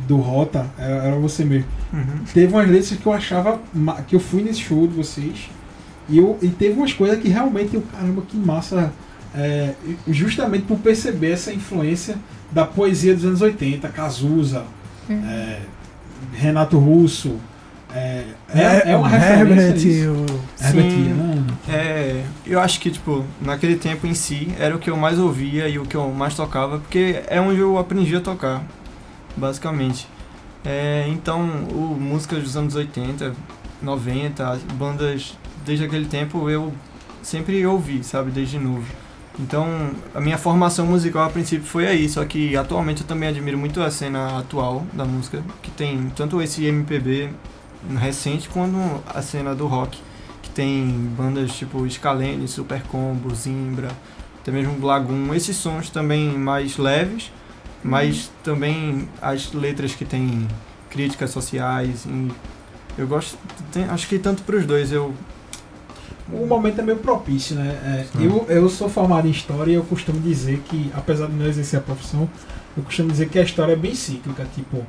do 0.07 0.17
Rota, 0.17 0.67
era, 0.79 0.95
era 1.05 1.17
você 1.17 1.45
mesmo. 1.45 1.69
Uhum. 1.93 2.25
Teve 2.33 2.53
umas 2.53 2.69
letras 2.69 2.91
que 2.93 3.07
eu 3.07 3.13
achava 3.13 3.61
que 4.07 4.17
eu 4.17 4.21
fui 4.21 4.43
nesse 4.43 4.61
show 4.61 4.87
de 4.87 4.95
vocês 4.95 5.51
e, 6.09 6.19
eu, 6.19 6.39
e 6.43 6.49
teve 6.49 6.79
umas 6.79 6.93
coisas 6.93 7.21
que 7.21 7.29
realmente 7.29 7.75
eu, 7.75 7.83
caramba, 7.93 8.23
que 8.23 8.37
massa. 8.37 8.93
é, 9.35 9.75
justamente 10.09 10.65
por 10.65 10.79
perceber 10.79 11.33
essa 11.33 11.53
influência 11.53 12.17
da 12.51 12.67
poesia 12.67 13.15
dos 13.15 13.25
anos 13.25 13.41
80, 13.41 13.89
Cazuza, 13.89 14.65
é, 15.09 15.61
Renato 16.35 16.79
Russo. 16.79 17.37
É, 17.95 18.25
é, 18.55 18.91
é 18.93 18.97
uma 18.97 19.09
referência. 19.09 19.89
isso. 19.89 20.11
o- 20.11 20.41
Herbert 20.65 20.91
Sim. 20.91 21.03
Viana. 21.05 21.47
É, 21.69 22.25
eu 22.47 22.61
acho 22.61 22.81
que, 22.81 22.91
tipo, 22.91 23.25
naquele 23.41 23.77
tempo 23.77 24.07
em 24.07 24.15
si, 24.15 24.49
era 24.59 24.75
o 24.75 24.79
que 24.79 24.91
eu 24.91 24.97
mais 24.97 25.19
ouvia 25.19 25.69
e 25.69 25.79
o 25.79 25.85
que 25.85 25.97
eu 25.97 26.09
mais 26.11 26.35
tocava, 26.35 26.79
porque 26.79 27.23
é 27.29 27.41
onde 27.41 27.61
eu 27.61 27.79
aprendi 27.79 28.15
a 28.15 28.21
tocar, 28.21 28.63
basicamente. 29.37 30.07
É, 30.65 31.07
então, 31.09 31.41
o, 31.71 31.97
músicas 31.99 32.43
dos 32.43 32.57
anos 32.57 32.75
80, 32.75 33.33
90, 33.83 34.49
as 34.49 34.63
bandas 34.63 35.37
desde 35.65 35.85
aquele 35.85 36.07
tempo 36.07 36.49
eu 36.51 36.73
sempre 37.23 37.65
ouvi, 37.67 38.03
sabe, 38.05 38.31
desde 38.31 38.59
novo. 38.59 38.85
Então, 39.39 39.67
a 40.15 40.21
minha 40.21 40.37
formação 40.37 40.85
musical 40.87 41.25
a 41.25 41.31
princípio 41.31 41.65
foi 41.67 41.87
aí, 41.87 42.09
só 42.09 42.25
que 42.25 42.55
atualmente 42.57 43.01
eu 43.03 43.07
também 43.07 43.29
admiro 43.29 43.57
muito 43.57 43.81
a 43.83 43.91
cena 43.91 44.39
atual 44.39 44.85
da 44.93 45.05
música, 45.05 45.43
que 45.63 45.71
tem 45.71 46.11
tanto 46.15 46.43
esse 46.43 46.65
MPB 46.67 47.31
recente 47.99 48.49
quanto 48.49 48.77
a 49.07 49.23
cena 49.23 49.55
do 49.55 49.67
rock 49.67 49.99
que 50.43 50.51
tem 50.51 50.87
bandas 51.17 51.53
tipo 51.53 51.89
Scalene, 51.89 52.47
Super 52.49 52.83
Combo, 52.85 53.35
Zimbra, 53.35 53.89
até 54.41 54.51
mesmo 54.51 54.85
Lagoon, 54.85 55.35
esses 55.35 55.57
sons 55.57 55.91
também 55.91 56.37
mais 56.39 56.77
leves, 56.77 57.31
mas 57.85 58.31
também 58.43 59.09
as 59.21 59.53
letras 59.53 59.95
que 59.95 60.05
tem 60.05 60.47
críticas 60.89 61.31
sociais, 61.31 62.05
e 62.07 62.31
eu 62.99 63.07
gosto, 63.07 63.39
tem- 63.73 63.85
acho 63.85 64.09
que 64.09 64.19
tanto 64.19 64.43
para 64.43 64.57
os 64.57 64.67
dois, 64.67 64.93
eu 64.93 65.15
O 66.33 66.47
momento 66.47 66.81
é 66.81 66.85
meio 66.85 66.99
propício, 66.99 67.57
né? 67.57 67.69
É, 67.85 68.25
eu, 68.25 68.47
eu 68.49 68.69
sou 68.69 68.89
formado 68.89 69.27
em 69.27 69.31
história 69.33 69.73
e 69.73 69.75
eu 69.75 69.83
costumo 69.83 70.21
dizer 70.21 70.63
que, 70.69 70.91
apesar 70.95 71.27
de 71.27 71.33
não 71.33 71.45
exercer 71.47 71.81
a 71.81 71.83
profissão, 71.83 72.29
eu 72.77 72.85
costumo 72.85 73.11
dizer 73.11 73.29
que 73.29 73.37
a 73.39 73.43
história 73.43 73.73
é 73.73 73.77
bem 73.77 73.97
cíclica. 73.97 74.47
Tipo, 74.55 74.87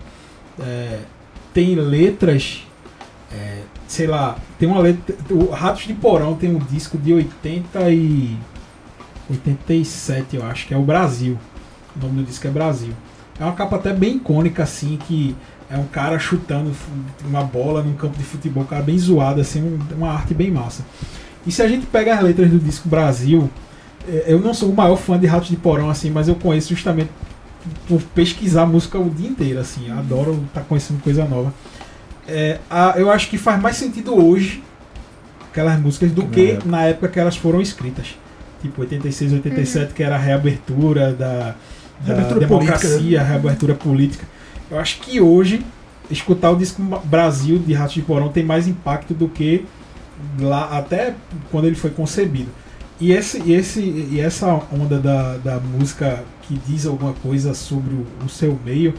é, 0.59 0.99
tem 1.51 1.73
letras, 1.73 2.63
é, 3.33 3.61
sei 3.87 4.07
lá, 4.07 4.37
tem 4.59 4.67
uma 4.67 4.79
letra. 4.79 5.15
O 5.29 5.49
Ratos 5.51 5.83
de 5.87 5.93
Porão 5.93 6.35
tem 6.35 6.53
um 6.55 6.59
disco 6.59 6.97
de 6.97 7.13
80 7.13 7.89
e. 7.91 8.37
87, 9.29 10.35
eu 10.35 10.45
acho, 10.45 10.67
que 10.67 10.73
é 10.73 10.77
o 10.77 10.81
Brasil. 10.83 11.37
O 11.95 12.05
nome 12.05 12.21
do 12.21 12.27
disco 12.27 12.47
é 12.47 12.49
Brasil. 12.49 12.93
É 13.39 13.43
uma 13.43 13.53
capa 13.53 13.77
até 13.77 13.93
bem 13.93 14.17
icônica, 14.17 14.61
assim, 14.63 14.97
que 15.07 15.35
é 15.69 15.77
um 15.77 15.85
cara 15.85 16.19
chutando 16.19 16.71
uma 17.25 17.43
bola 17.43 17.81
num 17.81 17.93
campo 17.93 18.17
de 18.17 18.23
futebol, 18.23 18.63
um 18.63 18.65
cara 18.67 18.81
bem 18.83 18.97
zoado, 18.97 19.39
assim, 19.39 19.61
um- 19.63 19.95
uma 19.95 20.11
arte 20.11 20.33
bem 20.33 20.51
massa. 20.51 20.83
E 21.47 21.51
se 21.51 21.61
a 21.61 21.67
gente 21.67 21.85
pega 21.85 22.13
as 22.15 22.21
letras 22.21 22.49
do 22.51 22.59
disco 22.59 22.89
Brasil, 22.89 23.49
eh, 24.07 24.25
eu 24.27 24.39
não 24.39 24.53
sou 24.53 24.69
o 24.69 24.75
maior 24.75 24.97
fã 24.97 25.17
de 25.17 25.25
Ratos 25.27 25.49
de 25.49 25.55
Porão, 25.55 25.89
assim, 25.89 26.09
mas 26.11 26.27
eu 26.27 26.35
conheço 26.35 26.69
justamente 26.69 27.09
por 27.87 28.01
pesquisar 28.13 28.65
música 28.65 28.99
o 28.99 29.09
dia 29.09 29.29
inteiro, 29.29 29.59
assim, 29.59 29.89
adoro 29.91 30.43
estar 30.47 30.61
conhecendo 30.61 31.01
coisa 31.01 31.23
nova. 31.25 31.53
É, 32.27 32.59
a- 32.69 32.93
eu 32.97 33.09
acho 33.11 33.29
que 33.29 33.37
faz 33.37 33.61
mais 33.61 33.75
sentido 33.75 34.13
hoje 34.15 34.63
aquelas 35.49 35.79
músicas 35.79 36.11
do 36.11 36.23
Na 36.23 36.29
que 36.29 36.51
época. 36.51 36.69
na 36.69 36.83
época 36.85 37.07
que 37.09 37.19
elas 37.19 37.35
foram 37.35 37.61
escritas. 37.61 38.15
Tipo 38.61 38.81
86, 38.81 39.33
87, 39.33 39.93
que 39.93 40.03
era 40.03 40.15
a 40.15 40.19
reabertura 40.19 41.13
da, 41.13 41.55
da 41.99 42.13
Reabertura 42.13 42.39
democracia, 42.41 42.89
política, 42.89 43.23
né? 43.23 43.29
reabertura 43.29 43.75
política. 43.75 44.25
Eu 44.69 44.79
acho 44.79 44.99
que 45.01 45.19
hoje 45.19 45.65
escutar 46.09 46.51
o 46.51 46.55
disco 46.55 46.81
Brasil 47.05 47.57
de 47.59 47.73
Ratos 47.73 47.95
de 47.95 48.01
Porão 48.01 48.29
tem 48.29 48.43
mais 48.43 48.67
impacto 48.67 49.13
do 49.13 49.27
que 49.27 49.65
lá 50.39 50.77
até 50.77 51.15
quando 51.49 51.65
ele 51.65 51.75
foi 51.75 51.89
concebido. 51.89 52.49
E, 52.99 53.11
esse, 53.11 53.41
e, 53.43 53.53
esse, 53.53 53.79
e 53.81 54.19
essa 54.19 54.47
onda 54.71 54.99
da, 54.99 55.37
da 55.37 55.59
música 55.59 56.23
que 56.43 56.59
diz 56.67 56.85
alguma 56.85 57.13
coisa 57.13 57.55
sobre 57.55 57.95
o, 57.95 58.05
o 58.23 58.29
seu 58.29 58.57
meio 58.63 58.93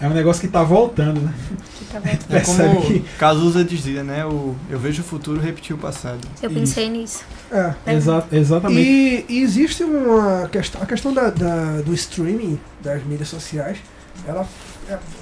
é 0.00 0.06
um 0.06 0.12
negócio 0.12 0.40
que 0.42 0.48
tá 0.48 0.62
voltando, 0.62 1.20
né? 1.20 1.32
Que 1.78 1.84
tá 1.86 2.00
bom. 2.00 2.08
é 2.08 2.16
Percebe 2.16 2.74
como 2.74 2.86
que- 2.86 3.00
Cazuza 3.18 3.64
dizia, 3.64 4.02
né, 4.04 4.24
o 4.24 4.54
eu 4.68 4.78
vejo 4.78 5.02
o 5.02 5.04
futuro 5.04 5.40
repetir 5.40 5.74
o 5.74 5.78
passado. 5.78 6.18
Eu 6.42 6.50
pensei 6.50 6.88
nisso. 6.88 7.24
É. 7.50 7.74
Exa 7.86 8.24
exatamente. 8.32 8.80
E, 8.80 9.24
e 9.28 9.40
existe 9.42 9.84
uma 9.84 10.48
questão, 10.48 10.82
a 10.82 10.86
questão 10.86 11.12
da, 11.14 11.30
da- 11.30 11.80
do 11.82 11.94
streaming 11.94 12.58
das 12.82 13.04
mídias 13.04 13.28
sociais, 13.28 13.78
ela, 14.26 14.46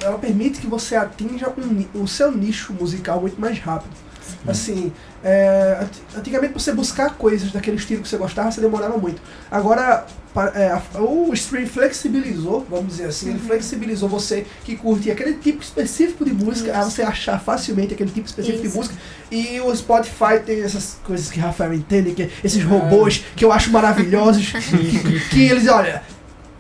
ela 0.03 0.19
permite 0.19 0.61
que 0.61 0.67
você 0.67 0.97
atinja 0.97 1.53
um 1.59 2.03
o 2.03 2.07
seu 2.09 2.31
nicho 2.33 2.73
musical 2.73 3.21
muito 3.21 3.41
mais 3.41 3.59
rápido. 3.59 3.93
Assim, 4.46 4.92
é, 5.22 5.78
ant- 5.80 6.18
antigamente 6.18 6.52
pra 6.52 6.61
você 6.62 6.72
buscar 6.72 7.11
coisas 7.14 7.50
daquele 7.50 7.76
estilo 7.76 8.02
que 8.02 8.09
você 8.09 8.16
gostava, 8.18 8.50
você 8.50 8.61
demorava 8.61 8.98
muito. 8.98 9.22
Agora, 9.50 10.07
é, 10.54 10.66
a- 10.68 10.83
o 11.00 11.33
stream 11.33 11.66
flexibilizou, 11.66 12.66
vamos 12.68 12.88
dizer 12.88 13.07
assim, 13.07 13.30
ele 13.30 13.38
flexibilizou 13.38 14.07
você 14.09 14.44
que 14.64 14.76
curte 14.76 15.11
aquele 15.11 15.35
tipo 15.35 15.62
específico 15.62 16.24
de 16.24 16.33
música, 16.35 16.76
a 16.76 16.80
Isso. 16.80 16.90
você 16.90 17.02
achar 17.02 17.40
facilmente 17.40 17.94
aquele 17.94 18.11
tipo 18.11 18.26
específico 18.26 18.61
de 18.62 18.68
Isso. 18.68 18.76
música. 18.76 18.94
E 19.30 19.59
o 19.61 19.74
Spotify 19.74 20.38
tem 20.44 20.62
essas 20.62 20.98
coisas 21.04 21.30
que 21.30 21.40
Rafael 21.40 21.72
entende, 21.72 22.12
que 22.12 22.30
esses 22.44 22.62
robôs 22.62 23.24
que 23.35 23.44
eu 23.44 23.50
acho 23.52 23.70
maravilhosos, 23.70 24.52
que, 24.52 25.20
que 25.30 25.42
eles, 25.46 25.66
olha, 25.68 26.02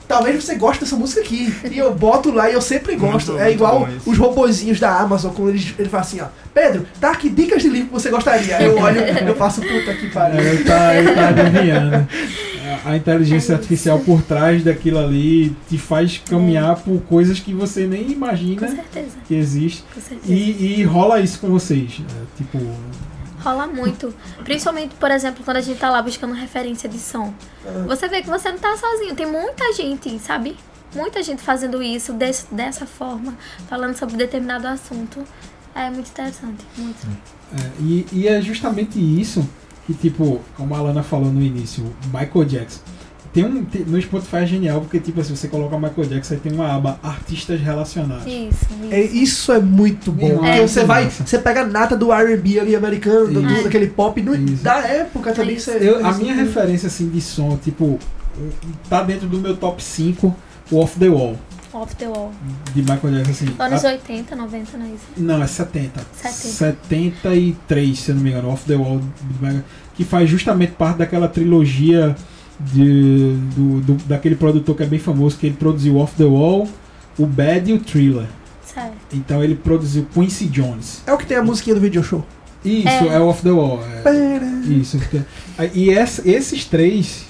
talvez 0.08 0.42
você 0.44 0.54
goste 0.54 0.82
dessa 0.84 0.96
música 0.96 1.20
aqui. 1.20 1.54
E 1.70 1.78
eu 1.78 1.94
boto 1.94 2.30
lá 2.30 2.50
e 2.50 2.54
eu 2.54 2.60
sempre 2.60 2.96
gosto. 2.96 3.32
Muito- 3.32 3.42
é 3.42 3.44
muito 3.46 3.54
igual 3.56 3.88
os 4.06 4.18
robozinhos 4.18 4.78
da 4.80 4.98
Amazon, 4.98 5.32
quando 5.32 5.50
eles, 5.50 5.74
ele 5.78 5.88
fala 5.88 6.02
assim, 6.02 6.20
ó, 6.20 6.26
Pedro, 6.52 6.86
tá 7.00 7.10
aqui 7.10 7.28
dicas 7.28 7.62
de 7.62 7.68
livro 7.68 7.88
que 7.88 7.92
você 7.94 8.10
gostaria. 8.10 8.60
Eu 8.62 8.78
olho, 8.78 9.00
eu 9.00 9.34
faço 9.36 9.60
puta 9.60 9.94
que 9.94 10.10
pariu. 10.10 10.40
É, 10.40 10.48
ele 10.54 10.64
tá, 10.64 10.94
ele 10.94 11.12
tá 11.12 11.28
adivinhando. 11.28 12.08
A- 12.84 12.96
inteligência 12.96 13.54
artificial 13.54 13.98
por 14.00 14.22
trás 14.22 14.62
daquilo 14.64 14.98
ali 14.98 15.54
te 15.68 15.78
faz 15.78 16.20
caminhar 16.28 16.76
por 16.76 17.00
coisas 17.02 17.38
que 17.40 17.52
você 17.54 17.86
nem 17.86 18.04
Com 18.04 18.12
imagina 18.12 18.68
certeza. 18.68 19.16
que 19.26 19.34
existe. 19.34 19.84
Com 19.94 20.00
certeza. 20.00 20.32
E, 20.32 20.80
e 20.80 20.84
rola 20.84 21.20
isso 21.20 21.38
com 21.40 21.48
vocês. 21.48 22.00
é, 22.00 22.36
tipo, 22.36 22.58
Rola 23.44 23.66
muito. 23.66 24.14
Principalmente, 24.42 24.94
por 24.94 25.10
exemplo, 25.10 25.44
quando 25.44 25.58
a 25.58 25.60
gente 25.60 25.78
tá 25.78 25.90
lá 25.90 26.00
buscando 26.00 26.32
referência 26.32 26.88
de 26.88 26.98
som. 26.98 27.32
Você 27.86 28.08
vê 28.08 28.22
que 28.22 28.30
você 28.30 28.50
não 28.50 28.58
tá 28.58 28.74
sozinho. 28.76 29.14
Tem 29.14 29.26
muita 29.26 29.70
gente, 29.74 30.18
sabe? 30.18 30.56
Muita 30.94 31.22
gente 31.22 31.42
fazendo 31.42 31.82
isso 31.82 32.12
desse, 32.12 32.46
dessa 32.54 32.86
forma, 32.86 33.36
falando 33.68 33.96
sobre 33.96 34.16
determinado 34.16 34.66
assunto. 34.66 35.22
É 35.74 35.90
muito 35.90 36.08
interessante. 36.08 36.64
Muito. 36.78 37.06
é, 37.52 37.70
e, 37.80 38.06
e 38.12 38.28
é 38.28 38.40
justamente 38.40 38.98
isso 38.98 39.46
que, 39.86 39.92
tipo, 39.92 40.40
como 40.56 40.74
a 40.74 40.78
Alana 40.78 41.02
falou 41.02 41.30
no 41.30 41.42
início, 41.42 41.84
o 41.84 42.06
Michael 42.06 42.44
Jackson. 42.44 42.80
Tem 43.34 43.44
um, 43.44 43.64
tem- 43.64 43.84
no 43.84 44.00
Spotify 44.00 44.36
é 44.36 44.46
genial, 44.46 44.80
porque, 44.80 45.00
tipo, 45.00 45.22
se 45.24 45.36
você 45.36 45.48
coloca 45.48 45.76
Michael 45.76 46.06
Jackson, 46.08 46.34
aí 46.34 46.40
tem 46.40 46.52
uma 46.52 46.72
aba 46.72 47.00
artistas 47.02 47.60
relacionados. 47.60 48.24
Isso, 48.26 48.66
É, 48.92 49.00
isso. 49.02 49.14
isso 49.16 49.52
é 49.52 49.58
muito 49.58 50.12
bom. 50.12 50.28
É. 50.46 50.52
Porque 50.54 50.68
você 50.68 50.84
vai, 50.84 51.04
Massa. 51.06 51.26
você 51.26 51.38
pega 51.40 51.62
a 51.62 51.66
nata 51.66 51.96
do 51.96 52.12
R&B 52.12 52.60
ali 52.60 52.76
americano, 52.76 53.26
do, 53.32 53.42
do- 53.42 53.64
daquele 53.64 53.88
pop 53.88 54.20
do- 54.22 54.36
Isso. 54.36 54.62
da 54.62 54.78
época 54.86 55.32
também. 55.32 55.56
Isso. 55.56 55.70
Você, 55.72 55.78
Eu, 55.90 56.06
a 56.06 56.12
minha 56.12 56.32
referência 56.32 56.86
assim 56.86 57.08
de 57.08 57.20
som, 57.20 57.56
tipo, 57.56 57.98
tá 58.88 59.02
dentro 59.02 59.26
do 59.28 59.38
meu 59.38 59.56
top 59.56 59.82
5, 59.82 60.32
o 60.70 60.78
Off 60.78 60.96
the 60.98 61.08
Wall, 61.08 61.36
Off 61.72 61.96
the 61.96 62.06
wall. 62.06 62.30
de 62.72 62.82
Michael 62.82 63.14
Jackson, 63.14 63.30
assim. 63.32 63.46
Anos 63.58 63.84
A- 63.84 63.88
80, 63.88 64.36
90, 64.36 64.76
não 64.78 64.86
é 64.86 64.88
isso? 64.90 65.04
não, 65.16 65.42
é 65.42 65.46
70. 65.48 66.00
70. 66.12 66.32
73, 66.92 67.98
se 67.98 68.10
eu 68.10 68.14
não 68.14 68.22
me 68.22 68.30
engano, 68.30 68.48
Off 68.50 68.64
the 68.64 68.76
Wall, 68.76 69.00
que 69.96 70.04
faz 70.04 70.30
justamente 70.30 70.70
parte 70.72 70.98
daquela 70.98 71.26
trilogia 71.28 72.14
de, 72.60 73.34
do, 73.56 73.80
do- 73.80 74.04
daquele 74.06 74.36
produtor 74.36 74.76
que 74.76 74.82
é 74.82 74.86
bem 74.86 74.98
famoso, 74.98 75.36
que 75.38 75.46
ele 75.46 75.56
produziu 75.56 75.96
Off 75.96 76.14
the 76.16 76.24
Wall, 76.24 76.68
o 77.18 77.26
Bad 77.26 77.70
e 77.70 77.74
o 77.74 77.78
Thriller. 77.78 78.26
Certo. 78.64 78.92
Então 79.12 79.42
ele 79.42 79.54
produziu 79.54 80.06
Quincy 80.12 80.46
Jones. 80.46 81.02
É 81.06 81.12
o 81.12 81.18
que 81.18 81.26
tem 81.26 81.36
a 81.36 81.42
musiquinha 81.42 81.74
do 81.74 81.80
video 81.80 82.02
show. 82.02 82.24
Isso, 82.64 82.88
É. 82.88 83.14
é, 83.14 83.20
o 83.20 83.26
Off 83.26 83.42
the 83.42 83.50
Wall. 83.50 83.80
é- 84.04 84.44
Isso. 84.68 84.98
E 85.74 85.90
ess- 85.90 86.22
esses 86.24 86.64
três, 86.64 87.26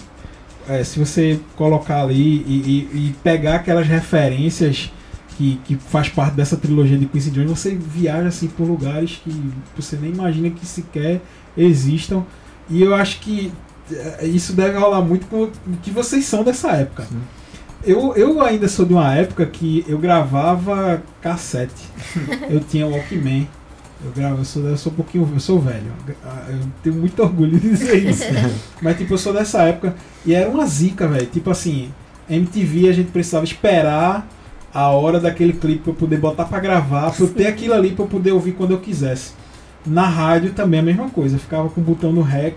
é, 0.68 0.82
se 0.84 0.98
você 0.98 1.40
colocar 1.56 2.02
ali 2.02 2.44
e, 2.46 2.88
e- 2.94 2.98
e 3.08 3.14
pegar 3.22 3.56
aquelas 3.56 3.86
referências 3.86 4.90
que, 5.36 5.58
que 5.64 5.74
faz 5.76 6.08
parte 6.08 6.34
dessa 6.36 6.56
trilogia 6.56 6.96
de 6.96 7.06
Quincy 7.06 7.30
Jones, 7.32 7.50
você 7.50 7.74
viaja 7.74 8.28
assim 8.28 8.46
por 8.46 8.64
lugares 8.68 9.20
que 9.24 9.32
você 9.76 9.96
nem 10.00 10.12
imagina 10.12 10.48
que 10.50 10.64
sequer 10.64 11.20
existam. 11.58 12.22
E 12.70 12.80
eu 12.80 12.94
acho 12.94 13.18
que 13.20 13.50
é, 13.50 13.50
isso 14.22 14.52
deve 14.52 14.78
rolar 14.78 15.02
muito 15.02 15.26
com 15.26 15.44
o 15.44 15.50
que 15.82 15.90
vocês 15.90 16.24
são 16.24 16.42
dessa 16.42 16.70
época. 16.72 17.04
Sim. 17.04 17.20
Eu, 17.86 18.14
eu 18.16 18.40
ainda 18.40 18.66
sou 18.66 18.86
de 18.86 18.94
uma 18.94 19.14
época 19.14 19.44
que 19.44 19.84
eu 19.86 19.98
gravava 19.98 21.02
cassete. 21.20 21.84
eu 22.48 22.60
tinha 22.60 22.86
Walkman. 22.86 23.46
Eu 24.04 24.10
gravo, 24.10 24.40
eu 24.40 24.44
sou, 24.44 24.62
eu 24.64 24.76
sou 24.76 24.92
um 24.92 24.96
pouquinho, 24.96 25.30
eu 25.32 25.40
sou 25.40 25.60
velho. 25.60 25.92
Eu 26.48 26.58
tenho 26.82 26.96
muito 26.96 27.22
orgulho 27.22 27.58
de 27.58 27.70
dizer 27.70 28.08
isso. 28.08 28.24
Mas 28.80 28.96
tipo, 28.96 29.14
eu 29.14 29.18
sou 29.18 29.32
dessa 29.32 29.62
época 29.62 29.94
e 30.24 30.34
era 30.34 30.48
uma 30.48 30.66
zica, 30.66 31.06
velho. 31.06 31.26
Tipo 31.26 31.50
assim, 31.50 31.90
MTV 32.28 32.88
a 32.88 32.92
gente 32.92 33.10
precisava 33.10 33.44
esperar 33.44 34.26
a 34.72 34.88
hora 34.88 35.20
daquele 35.20 35.52
clipe 35.52 35.82
pra 35.82 35.92
eu 35.92 35.96
poder 35.96 36.18
botar 36.18 36.46
pra 36.46 36.58
gravar, 36.58 37.12
pra 37.12 37.24
eu 37.24 37.28
ter 37.28 37.46
aquilo 37.46 37.74
ali 37.74 37.92
pra 37.92 38.04
eu 38.04 38.08
poder 38.08 38.32
ouvir 38.32 38.52
quando 38.52 38.72
eu 38.72 38.80
quisesse. 38.80 39.32
Na 39.86 40.06
rádio 40.06 40.52
também 40.52 40.80
a 40.80 40.82
mesma 40.82 41.08
coisa, 41.10 41.36
eu 41.36 41.40
ficava 41.40 41.68
com 41.68 41.80
o 41.80 41.84
botão 41.84 42.12
no 42.12 42.22
REC 42.22 42.56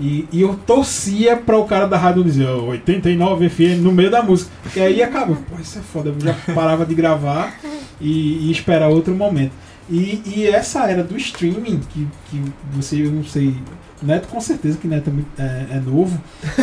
e, 0.00 0.26
e 0.32 0.40
eu 0.40 0.54
torcia 0.66 1.36
pra 1.36 1.56
o 1.58 1.64
cara 1.66 1.86
da 1.86 1.96
rádio 1.96 2.24
dizer 2.24 2.46
"Ó, 2.48 2.64
89 2.70 3.48
FM 3.48 3.80
no 3.80 3.92
meio 3.92 4.10
da 4.10 4.22
música. 4.22 4.50
E 4.74 4.80
aí 4.80 5.02
acaba, 5.02 5.34
pô, 5.34 5.60
isso 5.60 5.78
é 5.78 5.82
foda, 5.82 6.10
eu 6.10 6.20
já 6.20 6.34
parava 6.54 6.84
de 6.84 6.94
gravar 6.94 7.54
e, 8.00 8.48
e 8.48 8.50
esperar 8.50 8.88
outro 8.88 9.14
momento. 9.14 9.52
E, 9.88 10.22
e 10.24 10.46
essa 10.46 10.88
era 10.90 11.04
do 11.04 11.16
streaming, 11.16 11.80
que, 11.90 12.08
que 12.30 12.42
você, 12.72 13.04
eu 13.04 13.10
não 13.12 13.22
sei, 13.22 13.54
Neto 14.02 14.28
com 14.28 14.40
certeza 14.40 14.78
que 14.78 14.88
Neto 14.88 15.12
é, 15.38 15.42
é- 15.42 15.76
é 15.76 15.80
novo, 15.80 16.18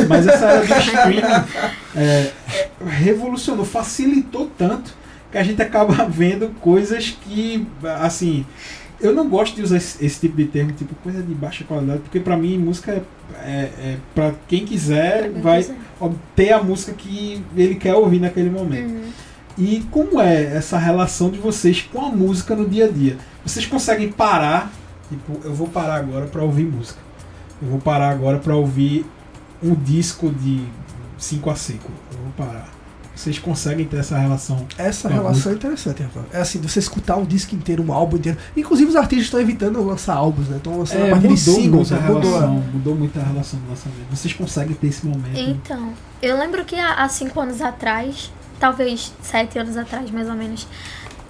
mas 0.10 0.26
essa 0.28 0.46
era 0.48 0.66
do 0.66 0.74
streaming 0.80 1.22
é, 1.96 2.32
revolucionou, 2.86 3.64
facilitou 3.66 4.50
tanto 4.58 4.94
que 5.32 5.38
a 5.38 5.44
gente 5.44 5.62
acaba 5.62 5.94
vendo 6.10 6.50
coisas 6.60 7.16
que, 7.24 7.66
assim, 8.02 8.46
eu 9.02 9.14
não 9.14 9.28
gosto 9.28 9.56
de 9.56 9.62
usar 9.62 9.78
esse, 9.78 10.04
esse 10.04 10.20
tipo 10.20 10.38
de 10.38 10.46
termo, 10.46 10.72
tipo 10.72 10.94
coisa 10.96 11.22
de 11.22 11.34
baixa 11.34 11.64
qualidade, 11.64 12.00
porque 12.00 12.20
pra 12.20 12.38
mim 12.38 12.58
música 12.58 12.92
é, 12.92 13.02
é, 13.44 13.62
é 13.62 13.98
para 14.14 14.34
quem 14.48 14.66
quiser 14.66 15.32
vai 15.42 15.66
ter 16.36 16.54
a 16.54 16.62
música 16.62 16.94
que 16.94 17.44
ele 17.56 17.76
quer 17.76 17.96
ouvir 17.96 18.20
naquele 18.20 18.50
momento. 18.50 18.92
Uhum. 18.92 19.12
E 19.58 19.86
como 19.92 20.22
é 20.22 20.56
essa 20.56 20.78
relação 20.78 21.30
de 21.30 21.38
vocês 21.38 21.82
com 21.82 22.06
a 22.06 22.10
música 22.10 22.56
no 22.56 22.68
dia 22.68 22.86
a 22.86 22.90
dia? 22.90 23.18
Vocês 23.46 23.66
conseguem 23.66 24.12
parar, 24.12 24.72
tipo, 25.10 25.40
eu 25.44 25.54
vou 25.54 25.68
parar 25.68 25.96
agora 25.96 26.28
pra 26.28 26.42
ouvir 26.44 26.66
música. 26.66 27.00
Eu 27.62 27.70
vou 27.70 27.80
parar 27.80 28.10
agora 28.10 28.40
pra 28.40 28.56
ouvir 28.56 29.06
um 29.62 29.76
disco 29.76 30.32
de 30.32 30.66
5 31.18 31.50
a 31.50 31.56
5. 31.56 31.92
Eu 32.12 32.18
vou 32.20 32.32
parar. 32.48 32.81
Vocês 33.22 33.38
conseguem 33.38 33.86
ter 33.86 33.98
essa 33.98 34.18
relação? 34.18 34.66
Essa 34.78 35.08
relação 35.08 35.52
é 35.52 35.56
interessante, 35.56 36.02
Rafael. 36.02 36.26
É 36.34 36.42
assim, 36.42 36.60
você 36.60 36.80
escutar 36.80 37.18
um 37.18 37.24
disco 37.24 37.54
inteiro, 37.54 37.84
um 37.84 37.94
álbum 37.94 38.18
inteiro. 38.18 38.38
Inclusive 38.58 38.90
os 38.90 38.96
artistas 38.96 39.26
estão 39.26 39.40
evitando 39.40 39.80
lançar 39.86 40.16
álbuns, 40.16 40.48
né? 40.48 40.58
Estão 40.58 40.76
lançando 40.80 41.06
a 41.06 41.10
partir 41.12 41.28
de 41.28 41.38
singles, 41.38 41.92
muito 41.92 41.94
a 41.94 41.98
né? 41.98 42.08
Mudou 42.14 42.36
a- 42.36 42.40
relação, 42.40 42.54
mudou 42.74 42.96
muito 42.96 43.20
a 43.20 43.24
relação 43.24 43.60
do 43.60 43.70
lançamento. 43.70 44.08
Vocês 44.10 44.34
conseguem 44.34 44.76
ter 44.76 44.88
esse 44.88 45.06
momento? 45.06 45.38
Então, 45.40 45.94
eu 46.20 46.36
lembro 46.36 46.66
que 46.66 46.76
há 46.76 46.96
há 47.04 47.10
cinco 47.10 47.40
anos 47.40 47.62
atrás, 47.62 48.32
talvez 48.60 49.14
sete 49.22 49.60
anos 49.60 49.78
atrás, 49.78 50.10
mais 50.10 50.28
ou 50.28 50.34
menos, 50.36 50.68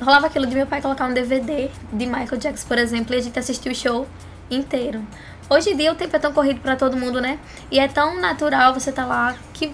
rolava 0.02 0.28
aquilo 0.28 0.46
de 0.48 0.56
meu 0.56 0.66
pai 0.66 0.82
colocar 0.82 1.08
um 1.08 1.14
DVD 1.14 1.70
de 1.92 2.06
Michael 2.06 2.38
Jackson, 2.38 2.68
por 2.70 2.78
exemplo, 2.78 3.14
e 3.14 3.18
a 3.18 3.22
gente 3.22 3.38
assistia 3.38 3.70
o 3.70 3.76
show 3.76 4.08
inteiro. 4.50 5.02
Hoje 5.50 5.72
em 5.72 5.76
dia 5.76 5.92
o 5.92 5.96
tempo 5.96 6.16
é 6.16 6.20
tão 6.20 6.32
corrido 6.32 6.62
pra 6.62 6.78
todo 6.78 6.96
mundo, 6.96 7.20
né? 7.20 7.38
E 7.70 7.78
é 7.80 7.88
tão 7.90 8.20
natural 8.22 8.74
você 8.74 8.94
tá 8.94 9.06
lá 9.06 9.36
que 9.54 9.74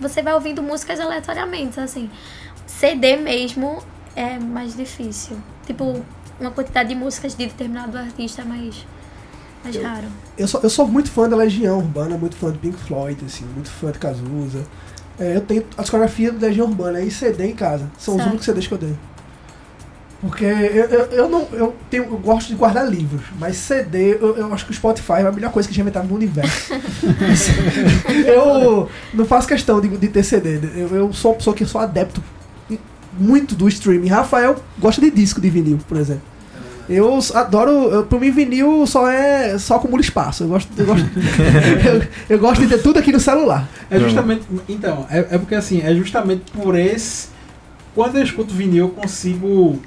você 0.00 0.22
vai 0.22 0.34
ouvindo 0.34 0.62
músicas 0.62 0.98
aleatoriamente, 1.00 1.78
assim. 1.80 2.10
CD 2.66 3.16
mesmo 3.16 3.82
é 4.14 4.38
mais 4.38 4.76
difícil. 4.76 5.36
Tipo, 5.66 6.02
uma 6.40 6.50
quantidade 6.50 6.88
de 6.90 6.94
músicas 6.94 7.34
de 7.34 7.46
determinado 7.46 7.96
artista 7.96 8.42
é 8.42 8.44
mais, 8.44 8.86
mais 9.64 9.76
Eu- 9.76 9.82
raro. 9.82 10.06
Eu 10.36 10.46
sou, 10.48 10.60
eu 10.62 10.70
sou 10.70 10.86
muito 10.86 11.10
fã 11.10 11.28
da 11.28 11.36
Legião 11.36 11.78
Urbana, 11.78 12.16
muito 12.18 12.36
fã 12.36 12.50
de 12.52 12.58
Pink 12.58 12.76
Floyd, 12.78 13.24
assim, 13.24 13.44
muito 13.46 13.70
fã 13.70 13.90
de 13.90 13.98
Cazuza. 13.98 14.64
É, 15.18 15.36
eu 15.36 15.40
tenho 15.40 15.64
a 15.78 15.82
discografia 15.82 16.30
da 16.30 16.46
Legião 16.46 16.66
Urbana 16.68 17.00
e 17.00 17.10
CD 17.10 17.46
em 17.46 17.54
casa. 17.54 17.90
São 17.98 18.14
os 18.14 18.18
Certo. 18.18 18.28
únicos 18.28 18.44
CDs 18.44 18.66
que 18.66 18.74
eu 18.74 18.78
tenho. 18.78 18.98
Porque 20.20 20.44
eu, 20.44 20.84
eu, 20.86 21.04
eu 21.06 21.28
não. 21.28 21.46
Eu, 21.52 21.74
tenho, 21.90 22.04
eu 22.04 22.18
gosto 22.18 22.48
de 22.48 22.54
guardar 22.54 22.88
livros, 22.88 23.22
mas 23.38 23.56
CD, 23.56 24.14
eu, 24.14 24.36
eu 24.36 24.54
acho 24.54 24.64
que 24.64 24.70
o 24.70 24.74
Spotify 24.74 25.12
é 25.18 25.26
a 25.26 25.32
melhor 25.32 25.52
coisa 25.52 25.68
que 25.68 25.74
já 25.74 25.82
inventaram 25.82 26.06
no 26.06 26.14
universo. 26.14 26.72
eu 28.26 28.88
não 29.12 29.26
faço 29.26 29.46
questão 29.46 29.80
de, 29.80 29.88
de 29.88 30.08
ter 30.08 30.22
CD. 30.22 30.58
Eu, 30.74 30.88
eu 30.88 31.12
sou 31.12 31.32
uma 31.32 31.36
pessoa 31.36 31.54
que 31.54 31.66
sou 31.66 31.80
adepto 31.80 32.22
muito 33.18 33.54
do 33.54 33.68
streaming. 33.68 34.08
Rafael 34.08 34.56
gosta 34.78 35.00
de 35.00 35.10
disco 35.10 35.40
de 35.40 35.50
vinil, 35.50 35.78
por 35.86 35.98
exemplo. 35.98 36.22
Eu 36.88 37.18
adoro. 37.34 37.70
Eu, 37.70 38.06
pra 38.06 38.18
mim, 38.18 38.30
vinil 38.30 38.86
só 38.86 39.10
é. 39.10 39.58
só 39.58 39.76
acumula 39.76 40.00
espaço. 40.00 40.44
Eu 40.44 40.48
gosto, 40.48 40.70
eu, 40.78 40.86
gosto, 40.86 41.04
eu, 41.84 42.36
eu 42.36 42.38
gosto 42.38 42.60
de 42.62 42.68
ter 42.68 42.80
tudo 42.80 42.98
aqui 42.98 43.12
no 43.12 43.20
celular. 43.20 43.68
É 43.90 43.98
justamente. 43.98 44.44
Então, 44.68 45.06
é, 45.10 45.18
é 45.18 45.38
porque 45.38 45.56
assim, 45.56 45.82
é 45.82 45.94
justamente 45.94 46.50
por 46.52 46.76
esse. 46.76 47.28
Quando 47.94 48.16
eu 48.16 48.22
escuto 48.22 48.54
vinil, 48.54 48.86
eu 48.86 48.88
consigo 48.90 49.80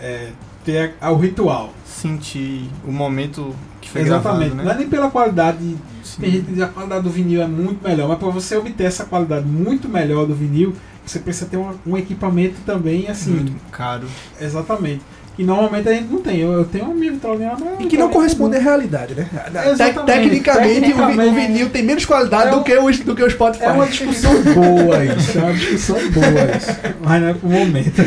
é, 0.00 0.30
ter 0.64 0.94
o 1.00 1.14
ritual. 1.16 1.72
Sentir 1.84 2.68
o 2.86 2.92
momento 2.92 3.54
que 3.80 3.88
foi 3.88 4.02
Exatamente. 4.02 4.50
gravado, 4.50 4.64
Não 4.64 4.70
é 4.70 4.74
né? 4.74 4.80
nem 4.80 4.88
pela 4.88 5.10
qualidade. 5.10 5.76
Sim. 6.02 6.20
Tem 6.20 6.30
gente 6.30 6.52
que 6.52 6.62
a 6.62 6.68
qualidade 6.68 7.02
do 7.02 7.10
vinil 7.10 7.40
é 7.42 7.46
muito 7.46 7.86
melhor, 7.86 8.08
mas 8.08 8.18
para 8.18 8.28
você 8.28 8.56
obter 8.56 8.84
essa 8.84 9.04
qualidade 9.04 9.46
muito 9.46 9.88
melhor 9.88 10.26
do 10.26 10.34
vinil, 10.34 10.74
você 11.04 11.20
precisa 11.20 11.46
ter 11.46 11.56
um, 11.56 11.72
um 11.86 11.96
equipamento 11.96 12.56
também, 12.66 13.08
assim. 13.08 13.32
Muito 13.32 13.70
caro. 13.70 14.06
Exatamente. 14.40 15.02
E 15.38 15.44
normalmente 15.44 15.86
a 15.88 15.92
gente 15.92 16.10
não 16.10 16.22
tem. 16.22 16.38
Eu, 16.38 16.52
eu 16.52 16.64
tenho 16.64 16.86
uma 16.86 16.94
minha 16.94 17.12
vitrolinha 17.12 17.50
lá, 17.52 17.58
mas 17.60 17.80
E 17.84 17.88
que 17.88 17.96
não 17.98 18.08
corresponde 18.08 18.56
à 18.56 18.60
realidade, 18.60 19.14
né? 19.14 19.28
Exatamente. 19.70 19.76
Tec- 19.76 20.04
tecnicamente, 20.06 20.80
o 20.80 20.84
vi- 20.86 20.92
o, 20.92 20.96
Tecnicamente. 20.96 21.46
vinil 21.46 21.68
tem 21.70 21.82
menos 21.82 22.04
qualidade 22.06 22.48
É 22.48 22.50
do, 22.52 22.56
um- 22.58 22.62
que 22.62 22.74
o, 22.78 22.90
do 23.04 23.14
que 23.14 23.22
o 23.22 23.30
Spotify. 23.30 23.64
É 23.64 23.70
uma 23.70 23.86
discussão 23.86 24.32
boa 24.42 25.04
isso, 25.04 25.38
é 25.38 25.42
uma 25.42 25.52
discussão 25.52 25.96
boa 26.10 26.56
isso. 26.56 26.70
Mas 27.02 27.22
não 27.22 27.28
é 27.28 27.34
pro 27.34 27.48
momento. 27.50 28.02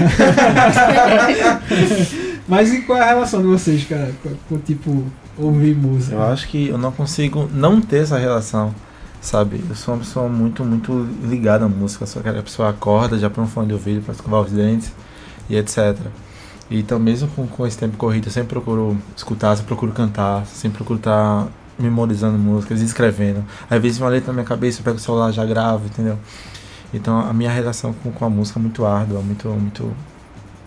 Mas 2.47 2.73
e 2.73 2.81
qual 2.81 2.97
é 2.97 3.01
a 3.03 3.07
relação 3.09 3.41
de 3.41 3.47
vocês, 3.47 3.83
cara, 3.85 4.11
com, 4.23 4.29
com, 4.49 4.57
tipo, 4.57 5.03
ouvir 5.37 5.75
música? 5.75 6.15
Eu 6.15 6.23
acho 6.23 6.47
que 6.47 6.69
eu 6.69 6.77
não 6.77 6.91
consigo 6.91 7.47
não 7.53 7.79
ter 7.79 8.03
essa 8.03 8.17
relação, 8.17 8.73
sabe? 9.21 9.61
Eu 9.69 9.75
sou 9.75 9.93
uma 9.93 9.99
pessoa 10.01 10.27
muito, 10.27 10.63
muito 10.65 11.07
ligada 11.23 11.65
à 11.65 11.69
música. 11.69 12.03
Eu 12.03 12.07
sou 12.07 12.19
aquela 12.21 12.41
pessoa 12.41 12.69
que 12.71 12.77
acorda, 12.79 13.19
já 13.19 13.29
põe 13.29 13.43
um 13.43 13.47
fone 13.47 13.67
de 13.67 13.73
ouvido 13.73 14.01
para 14.01 14.13
escovar 14.15 14.41
os 14.41 14.51
dentes 14.51 14.91
e 15.47 15.55
etc. 15.57 15.95
Então, 16.69 16.99
mesmo 16.99 17.27
com, 17.29 17.47
com 17.47 17.65
esse 17.65 17.77
tempo 17.77 17.97
corrido, 17.97 18.27
eu 18.27 18.31
sempre 18.31 18.49
procuro 18.49 18.97
escutar, 19.15 19.55
sempre 19.55 19.67
procuro 19.67 19.91
cantar, 19.91 20.45
sempre 20.45 20.77
procuro 20.77 20.99
estar 20.99 21.47
memorizando 21.79 22.37
músicas, 22.37 22.81
escrevendo. 22.81 23.43
Às 23.69 23.81
vezes, 23.81 23.99
uma 23.99 24.09
letra 24.09 24.27
na 24.27 24.33
minha 24.33 24.45
cabeça, 24.45 24.79
eu 24.79 24.83
pego 24.83 24.97
o 24.97 24.99
celular, 24.99 25.31
já 25.31 25.45
gravo, 25.45 25.85
entendeu? 25.87 26.19
Então, 26.93 27.19
a 27.19 27.33
minha 27.33 27.49
relação 27.49 27.93
com, 27.93 28.11
com 28.11 28.25
a 28.25 28.29
música 28.29 28.59
é 28.59 28.61
muito 28.61 28.85
árdua, 28.85 29.21
muito, 29.21 29.47
muito 29.49 29.91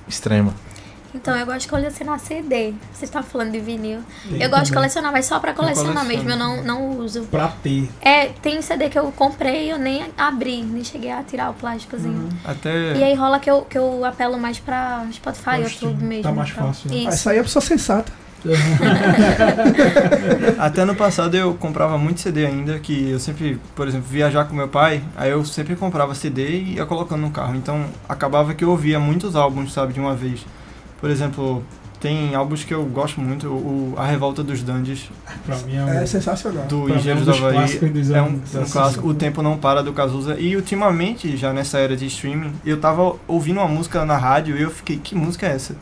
extrema. 0.09 0.53
Então, 1.15 1.37
eu 1.37 1.45
gosto 1.45 1.61
de 1.61 1.69
colecionar 1.69 2.19
CD. 2.19 2.73
Você 2.93 3.05
está 3.05 3.23
falando 3.23 3.53
de 3.53 3.61
vinil. 3.61 4.01
Tem 4.29 4.43
eu 4.43 4.49
gosto 4.49 4.65
de 4.65 4.71
também. 4.71 4.73
colecionar, 4.73 5.13
mas 5.13 5.27
só 5.27 5.39
pra 5.39 5.53
colecionar 5.53 6.05
mesmo, 6.05 6.31
eu 6.31 6.37
não, 6.37 6.63
não 6.63 6.99
uso. 6.99 7.25
Pra 7.25 7.49
ter. 7.63 7.89
É, 8.01 8.27
tem 8.27 8.61
CD 8.63 8.89
que 8.89 8.99
eu 8.99 9.13
comprei 9.13 9.67
e 9.67 9.71
eu 9.71 9.79
nem 9.79 10.07
abri, 10.17 10.63
nem 10.63 10.83
cheguei 10.83 11.11
a 11.11 11.23
tirar 11.23 11.51
o 11.51 11.55
plásticozinho. 11.55 12.29
Até. 12.45 12.97
E 12.97 13.05
aí 13.05 13.15
rola 13.15 13.39
que 13.39 13.51
eu, 13.51 13.63
que 13.63 13.77
eu 13.77 14.05
apelo 14.05 14.39
mais 14.39 14.59
pra 14.59 15.05
Spotify 15.13 15.79
tudo 15.79 16.03
mesmo. 16.05 16.23
Tá 16.23 16.33
mais 16.33 16.51
então. 16.51 16.67
fácil, 16.67 16.91
né? 16.91 16.97
Isso. 16.97 17.09
Isso 17.11 17.31
aí 17.31 17.39
é 17.39 17.43
pessoa 17.43 17.63
sensata. 17.63 18.23
Até 20.59 20.85
no 20.85 20.97
passado 20.97 21.37
eu 21.37 21.55
comprava 21.55 21.97
muito 21.97 22.21
CD 22.21 22.45
ainda, 22.45 22.79
que 22.79 23.11
eu 23.11 23.21
sempre, 23.21 23.61
por 23.75 23.87
exemplo, 23.87 24.07
viajar 24.09 24.47
com 24.47 24.55
meu 24.55 24.69
pai, 24.69 25.03
aí 25.17 25.31
eu 25.31 25.45
sempre 25.45 25.77
comprava 25.77 26.15
CD 26.15 26.49
e 26.49 26.75
ia 26.75 26.87
colocando 26.87 27.21
no 27.21 27.31
carro. 27.31 27.55
Então 27.55 27.85
acabava 28.09 28.55
que 28.55 28.65
eu 28.65 28.71
ouvia 28.71 28.99
muitos 28.99 29.37
álbuns, 29.37 29.73
sabe, 29.73 29.93
de 29.93 30.01
uma 30.01 30.15
vez. 30.15 30.45
Por 31.03 31.11
exemplo, 31.11 31.65
tem 32.01 32.33
álbuns 32.33 32.63
que 32.63 32.73
eu 32.73 32.85
gosto 32.85 33.21
muito, 33.21 33.49
o, 33.49 33.95
A 33.97 34.07
Revolta 34.07 34.43
dos 34.45 34.63
Dandies, 34.63 35.11
Pra 35.45 35.57
mim 35.59 35.75
é 35.75 35.85
um, 35.85 35.89
É 35.89 36.07
sensacional. 36.07 36.65
do 36.67 36.85
pra 36.85 36.87
mim 36.87 36.93
é 36.93 36.95
um 36.95 36.99
Engenheiros 36.99 37.27
do 37.27 37.33
dos 37.33 37.43
Havaí. 37.43 38.15
É 38.15 38.23
um, 38.23 38.63
um 38.63 38.71
clássico, 38.71 39.09
O 39.09 39.13
Tempo 39.13 39.43
Não 39.43 39.59
Para, 39.59 39.83
do 39.83 39.93
Cazuza. 39.93 40.39
E 40.39 40.55
ultimamente, 40.55 41.37
já 41.37 41.53
nessa 41.53 41.79
era 41.79 41.97
de 41.97 42.07
streaming, 42.07 42.53
eu 42.65 42.79
tava 42.81 43.17
ouvindo 43.27 43.59
uma 43.59 43.67
música 43.67 44.05
na 44.05 44.17
rádio 44.17 44.57
e 44.57 44.63
eu 44.63 44.71
fiquei, 44.71 44.97
que 44.97 45.17
música 45.17 45.45
é 45.45 45.57
essa? 45.57 45.75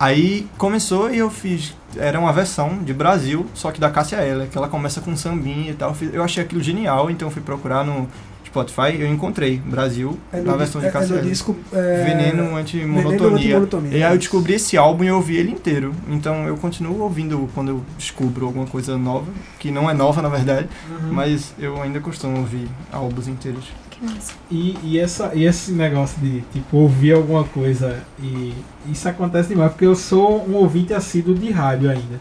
Aí 0.00 0.46
começou 0.56 1.10
e 1.10 1.18
eu 1.18 1.28
fiz. 1.30 1.74
Era 1.98 2.18
uma 2.18 2.32
versão 2.32 2.78
de 2.82 2.94
Brasil, 2.94 3.46
só 3.52 3.70
que 3.70 3.78
da 3.78 3.90
Cássia 3.90 4.16
Eller, 4.16 4.48
que 4.48 4.56
ela 4.56 4.68
começa 4.68 5.02
com 5.02 5.14
sambinha 5.16 5.70
e 5.70 5.74
tal. 5.74 5.94
Eu 6.12 6.22
achei 6.22 6.42
aquilo 6.42 6.62
genial, 6.62 7.10
então 7.10 7.28
eu 7.28 7.32
fui 7.32 7.42
procurar 7.42 7.84
no 7.84 8.08
Spotify 8.56 9.00
eu 9.00 9.06
encontrei 9.06 9.58
Brasil 9.58 10.18
É 10.32 10.40
na 10.40 10.56
versão 10.56 10.80
de 10.80 10.86
é, 10.86 10.90
é 10.90 11.20
disco. 11.20 11.56
É, 11.72 12.04
Veneno 12.04 12.56
Antimonotonia. 12.56 13.56
Antimonotonia. 13.56 13.98
E 13.98 14.02
aí 14.02 14.12
eu 14.12 14.18
descobri 14.18 14.54
esse 14.54 14.76
álbum 14.76 15.04
e 15.04 15.08
eu 15.08 15.16
ouvi 15.16 15.36
ele 15.36 15.50
inteiro. 15.50 15.92
Então 16.08 16.46
eu 16.46 16.56
continuo 16.56 17.00
ouvindo 17.02 17.48
quando 17.54 17.68
eu 17.68 17.82
descubro 17.98 18.46
alguma 18.46 18.66
coisa 18.66 18.96
nova, 18.96 19.30
que 19.58 19.70
não 19.70 19.90
é 19.90 19.94
nova 19.94 20.22
na 20.22 20.28
verdade, 20.28 20.68
Uhum. 20.88 21.12
mas 21.12 21.52
eu 21.58 21.80
ainda 21.82 22.00
costumo 22.00 22.38
ouvir 22.38 22.68
álbuns 22.92 23.28
inteiros. 23.28 23.64
Que 23.90 24.04
massa. 24.04 24.32
E, 24.50 24.76
e, 24.82 24.98
essa, 24.98 25.32
e 25.34 25.44
esse 25.44 25.72
negócio 25.72 26.18
de 26.20 26.42
tipo, 26.52 26.76
ouvir 26.76 27.12
alguma 27.12 27.44
coisa 27.44 28.02
e 28.22 28.52
isso 28.90 29.08
acontece 29.08 29.48
demais, 29.50 29.70
porque 29.72 29.86
eu 29.86 29.96
sou 29.96 30.46
um 30.48 30.54
ouvinte 30.54 30.92
assíduo 30.94 31.34
de 31.34 31.50
rádio 31.50 31.90
ainda. 31.90 32.20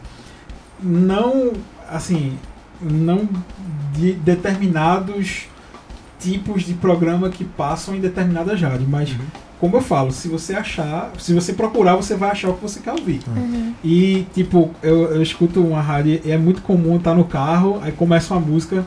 Não, 0.81 1.53
assim, 1.89 2.37
não 2.81 3.27
de 3.93 4.13
determinados 4.13 5.47
tipos 6.25 6.63
de 6.63 6.73
programa 6.73 7.29
que 7.29 7.43
passam 7.43 7.95
em 7.95 7.99
determinadas 7.99 8.59
rádios, 8.59 8.89
mas 8.89 9.15
como 9.59 9.77
eu 9.77 9.81
falo, 9.81 10.11
se 10.11 10.27
você 10.27 10.53
achar, 10.53 11.11
se 11.17 11.33
você 11.33 11.53
procurar, 11.53 11.95
você 11.95 12.15
vai 12.15 12.31
achar 12.31 12.49
o 12.49 12.53
que 12.55 12.61
você 12.61 12.79
quer 12.79 12.91
ouvir. 12.91 13.21
E, 13.83 14.25
tipo, 14.33 14.71
eu, 14.83 15.15
eu 15.15 15.21
escuto 15.21 15.61
uma 15.61 15.81
rádio 15.81 16.19
e 16.25 16.31
é 16.31 16.37
muito 16.37 16.61
comum 16.61 16.97
estar 16.97 17.13
no 17.13 17.23
carro, 17.23 17.79
aí 17.81 17.91
começa 17.91 18.33
uma 18.33 18.39
música 18.39 18.83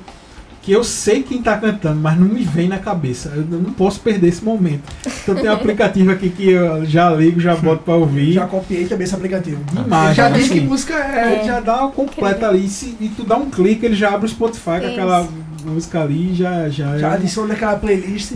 que 0.60 0.72
eu 0.72 0.84
sei 0.84 1.22
quem 1.22 1.40
tá 1.40 1.56
cantando, 1.56 1.98
mas 1.98 2.18
não 2.18 2.26
me 2.28 2.42
vem 2.42 2.68
na 2.68 2.78
cabeça. 2.78 3.32
Eu 3.34 3.58
não 3.58 3.72
posso 3.72 4.00
perder 4.00 4.28
esse 4.28 4.44
momento. 4.44 4.82
Então 5.22 5.34
tem 5.34 5.48
um 5.48 5.54
aplicativo 5.54 6.10
aqui 6.10 6.28
que 6.28 6.50
eu 6.50 6.84
já 6.84 7.08
ligo, 7.10 7.40
já 7.40 7.56
boto 7.56 7.84
pra 7.84 7.94
ouvir. 7.94 8.32
Já 8.32 8.46
copiei 8.46 8.84
também 8.86 9.04
esse 9.04 9.14
aplicativo. 9.14 9.64
Demais, 9.72 10.14
já 10.14 10.28
né? 10.28 10.36
diz 10.36 10.48
que 10.48 10.58
Assim, 10.58 10.66
música 10.68 10.94
Ele 10.94 11.40
é. 11.40 11.44
já 11.44 11.60
dá 11.60 11.86
o 11.86 11.92
completo 11.92 12.44
ali. 12.44 12.66
E, 12.66 12.68
se, 12.68 12.94
e 13.00 13.08
tu 13.08 13.24
dá 13.24 13.36
um 13.38 13.48
clique, 13.48 13.86
ele 13.86 13.96
já 13.96 14.12
abre 14.12 14.26
o 14.26 14.28
Spotify 14.28 14.64
com 14.64 14.76
Isso. 14.78 14.86
aquela 14.88 15.26
música 15.64 16.02
ali 16.02 16.34
já. 16.34 16.68
Já, 16.68 16.98
Já 16.98 17.08
é- 17.10 17.14
adiciona 17.14 17.48
naquela 17.48 17.76
playlist. 17.76 18.32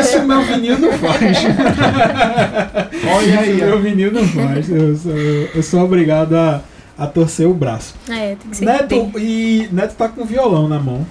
Isso 0.00 0.18
o 0.18 0.26
meu 0.26 0.42
vinil 0.42 0.78
não 0.78 0.92
faz. 0.92 1.38
Olha 3.16 3.40
aí, 3.40 3.56
Isso 3.56 3.64
meu 3.64 3.80
vinil 3.80 4.12
não 4.12 4.26
faz. 4.26 4.68
Eu 4.70 4.96
sou, 4.96 5.12
eu 5.12 5.62
sou 5.62 5.84
obrigado 5.84 6.34
a, 6.34 6.60
a 6.98 7.06
torcer 7.06 7.46
o 7.48 7.54
braço. 7.54 7.94
É, 8.08 8.34
tem 8.36 8.50
que 8.50 8.56
ser. 8.56 8.64
Neto, 8.64 9.12
e 9.18 9.68
Neto 9.72 9.94
tá 9.96 10.08
com 10.08 10.24
violão 10.24 10.68
na 10.68 10.78
mão 10.78 11.06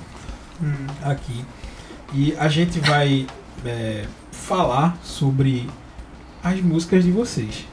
Hum. 0.62 0.74
aqui. 1.04 1.46
E 2.14 2.34
a 2.38 2.48
gente 2.50 2.80
vai 2.80 3.26
é, 3.66 4.04
falar 4.32 4.98
sobre 5.04 5.70
as 6.44 6.60
músicas 6.62 7.04
de 7.04 7.12
vocês. 7.12 7.66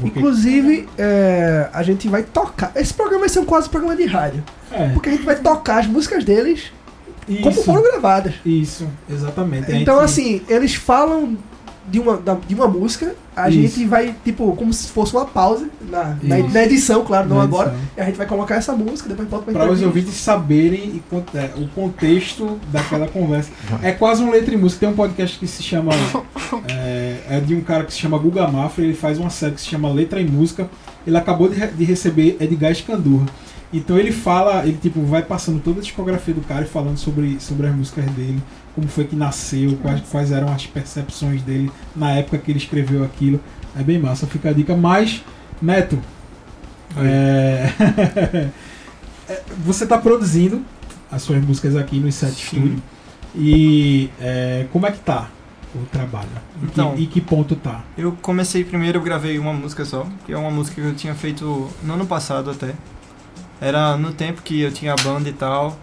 Porque- 0.00 0.18
Inclusive, 0.18 0.88
é, 0.96 1.68
a 1.72 1.82
gente 1.82 2.08
vai 2.08 2.22
tocar. 2.22 2.72
Esse 2.76 2.94
programa 2.94 3.20
vai 3.20 3.28
ser 3.28 3.40
um 3.40 3.44
quase 3.44 3.68
programa 3.68 3.96
de 3.96 4.06
rádio. 4.06 4.42
é, 4.70 4.88
Porque 4.90 5.08
a 5.08 5.12
gente 5.12 5.24
vai 5.24 5.36
tocar 5.36 5.78
as 5.80 5.86
músicas 5.86 6.24
deles 6.24 6.72
como 7.26 7.50
isso, 7.50 7.64
foram 7.64 7.82
gravadas. 7.82 8.34
isso, 8.44 8.86
exatamente. 9.10 9.70
A 9.72 9.74
Então, 9.76 9.96
gente- 9.96 10.04
assim, 10.04 10.42
eles 10.48 10.74
falam 10.74 11.36
de 11.90 11.98
uma, 11.98 12.16
da- 12.16 12.36
de 12.46 12.54
uma 12.54 12.66
música, 12.68 13.14
a 13.36 13.48
Isso. 13.48 13.60
gente 13.76 13.86
vai, 13.86 14.14
tipo, 14.24 14.54
como 14.56 14.72
se 14.72 14.88
fosse 14.88 15.14
uma 15.14 15.24
pausa 15.24 15.68
na, 15.88 16.16
na, 16.22 16.38
na 16.38 16.64
edição, 16.64 17.04
claro, 17.04 17.28
não 17.28 17.36
Na 17.36 17.42
agora. 17.44 17.68
edição. 17.70 17.88
E 17.96 18.00
a 18.00 18.04
gente 18.04 18.16
vai 18.16 18.26
colocar 18.26 18.56
essa 18.56 18.72
música, 18.72 19.08
depois 19.08 19.28
volta 19.28 19.50
pra 19.50 19.60
Para 19.64 19.72
os 19.72 19.82
ouvintes 19.82 20.14
saberem 20.14 21.02
é, 21.34 21.50
o 21.56 21.68
contexto 21.68 22.58
daquela 22.72 23.06
conversa. 23.08 23.50
É 23.82 23.92
quase 23.92 24.22
um 24.22 24.30
letra 24.30 24.54
e 24.54 24.56
música. 24.56 24.80
Tem 24.80 24.88
um 24.88 24.96
podcast 24.96 25.38
que 25.38 25.46
se 25.46 25.62
chama. 25.62 25.92
É, 26.68 27.16
é 27.30 27.40
de 27.40 27.54
um 27.54 27.60
cara 27.60 27.84
que 27.84 27.92
se 27.92 27.98
chama 27.98 28.18
Guga 28.18 28.46
Mafra. 28.48 28.84
Ele 28.84 28.94
faz 28.94 29.18
uma 29.18 29.30
série 29.30 29.54
que 29.54 29.60
se 29.60 29.68
chama 29.68 29.88
Letra 29.92 30.20
e 30.20 30.24
Música. 30.28 30.68
Ele 31.06 31.16
acabou 31.16 31.48
de, 31.48 31.56
re- 31.58 31.68
de 31.68 31.84
receber 31.84 32.36
Edgar 32.40 32.72
Escandurra. 32.72 33.26
Então 33.72 33.98
ele 33.98 34.12
fala, 34.12 34.64
ele 34.64 34.78
tipo 34.80 35.02
vai 35.02 35.22
passando 35.22 35.60
toda 35.62 35.80
a 35.80 35.82
discografia 35.82 36.32
do 36.32 36.40
cara 36.40 36.62
e 36.64 36.66
falando 36.68 36.96
sobre, 36.96 37.38
sobre 37.38 37.66
as 37.66 37.74
músicas 37.76 38.06
dele, 38.12 38.38
como 38.78 38.88
foi 38.88 39.04
que 39.04 39.16
nasceu, 39.16 39.76
quais, 39.82 40.00
quais 40.08 40.30
eram 40.30 40.52
as 40.52 40.64
percepções 40.64 41.42
dele 41.42 41.68
na 41.96 42.12
época 42.12 42.38
que 42.38 42.52
ele 42.52 42.58
escreveu 42.58 43.02
aquilo. 43.02 43.40
É 43.76 43.82
bem 43.82 43.98
massa, 43.98 44.24
fica 44.24 44.50
a 44.50 44.52
dica. 44.52 44.76
Mas, 44.76 45.20
Neto, 45.60 45.98
é, 46.96 47.72
é, 49.28 49.42
você 49.64 49.82
está 49.82 49.98
produzindo 49.98 50.62
as 51.10 51.22
suas 51.22 51.44
músicas 51.44 51.74
aqui 51.74 51.98
no 51.98 52.10
Set. 52.12 52.34
Studio. 52.34 52.80
E 53.34 54.10
é, 54.20 54.66
como 54.72 54.86
é 54.86 54.92
que 54.92 55.00
tá 55.00 55.28
o 55.74 55.84
trabalho? 55.86 56.28
E, 56.62 56.66
Então- 56.66 56.94
que, 56.94 57.02
e 57.02 57.06
que 57.08 57.20
ponto 57.20 57.56
tá? 57.56 57.82
Eu 57.96 58.16
comecei 58.22 58.62
primeiro, 58.62 58.98
eu 58.98 59.02
gravei 59.02 59.40
uma 59.40 59.52
música 59.52 59.84
só, 59.84 60.06
que 60.24 60.32
é 60.32 60.36
uma 60.38 60.52
música 60.52 60.80
que 60.80 60.86
eu 60.86 60.94
tinha 60.94 61.14
feito 61.16 61.68
no 61.82 61.94
ano 61.94 62.06
passado 62.06 62.48
até. 62.50 62.74
Era 63.60 63.96
no 63.96 64.12
tempo 64.12 64.40
que 64.42 64.60
eu 64.60 64.70
tinha 64.70 64.92
a 64.92 64.96
banda 64.96 65.28
e 65.28 65.32
tal. 65.32 65.76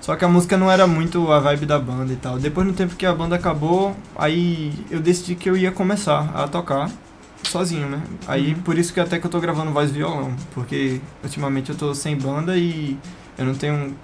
Só 0.00 0.16
que 0.16 0.24
a 0.24 0.28
música 0.28 0.56
não 0.56 0.70
era 0.70 0.86
muito 0.86 1.30
a 1.30 1.38
vibe 1.40 1.66
da 1.66 1.78
banda 1.78 2.12
e 2.12 2.16
tal. 2.16 2.38
Depois 2.38 2.66
no 2.66 2.72
tempo 2.72 2.96
que 2.96 3.04
a 3.04 3.14
banda 3.14 3.36
acabou, 3.36 3.94
aí 4.16 4.72
eu 4.90 4.98
decidi 5.00 5.34
que 5.34 5.48
eu 5.50 5.56
ia 5.56 5.70
começar 5.70 6.30
a 6.34 6.48
tocar 6.48 6.90
sozinho, 7.44 7.86
né? 7.88 8.00
Aí 8.26 8.54
por 8.54 8.78
isso 8.78 8.92
que 8.94 9.00
até 9.00 9.18
que 9.18 9.26
eu 9.26 9.30
tô 9.30 9.38
gravando 9.40 9.72
voz 9.72 9.90
e 9.90 9.92
violão, 9.94 10.32
porque 10.54 11.00
ultimamente 11.22 11.70
eu 11.70 11.76
tô 11.76 11.94
sem 11.94 12.16
banda 12.16 12.56
e 12.56 12.96
eu 13.36 13.44
não 13.44 13.54
tenho 13.54 13.94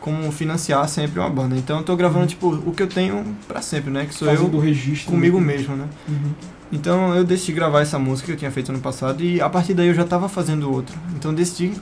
como 0.00 0.30
financiar 0.32 0.88
sempre 0.88 1.18
uma 1.20 1.28
banda. 1.28 1.56
Então 1.56 1.78
eu 1.78 1.84
tô 1.84 1.94
gravando 1.96 2.26
tipo 2.28 2.48
o 2.48 2.72
que 2.72 2.82
eu 2.82 2.86
tenho 2.86 3.24
pra 3.46 3.60
sempre, 3.60 3.90
né? 3.90 4.06
Que 4.06 4.14
sou 4.14 4.28
Fazendo 4.28 4.56
eu 4.56 4.60
registro 4.60 5.10
comigo 5.12 5.38
do- 5.38 5.44
mesmo, 5.44 5.76
né? 5.76 5.86
Uhum. 6.08 6.32
Então 6.72 7.14
eu 7.14 7.24
decidi 7.24 7.52
gravar 7.52 7.80
essa 7.82 7.98
música 7.98 8.26
que 8.26 8.32
eu 8.32 8.36
tinha 8.36 8.50
feito 8.50 8.72
no 8.72 8.78
passado 8.78 9.22
e 9.22 9.40
a 9.40 9.48
partir 9.48 9.74
daí 9.74 9.88
eu 9.88 9.94
já 9.94 10.02
estava 10.02 10.28
fazendo 10.28 10.70
outro. 10.72 10.96
Então 11.14 11.30
eu 11.30 11.36
decidi 11.36 11.72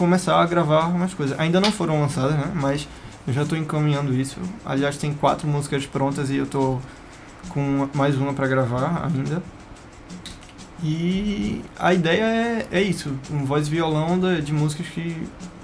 começar 0.00 0.40
a 0.40 0.46
gravar 0.46 0.86
umas 0.86 1.12
coisas. 1.12 1.38
Ainda 1.38 1.60
não 1.60 1.70
foram 1.70 2.00
lançadas, 2.00 2.32
né? 2.34 2.50
Mas 2.54 2.88
eu 3.28 3.34
já 3.34 3.42
estou 3.42 3.58
encaminhando 3.58 4.14
isso. 4.14 4.38
Aliás, 4.64 4.96
tem 4.96 5.12
quatro 5.12 5.46
músicas 5.46 5.84
prontas 5.84 6.30
e 6.30 6.36
eu 6.36 6.46
tô 6.46 6.78
com 7.50 7.86
mais 7.92 8.16
uma 8.16 8.32
para 8.32 8.46
gravar 8.48 9.04
ainda. 9.04 9.42
E 10.82 11.60
a 11.78 11.92
ideia 11.92 12.22
é, 12.24 12.66
é 12.72 12.80
isso, 12.82 13.12
um 13.30 13.44
voz 13.44 13.66
e 13.66 13.70
violão 13.70 14.18
da- 14.18 14.40
de 14.40 14.50
músicas 14.54 14.86
que 14.86 15.14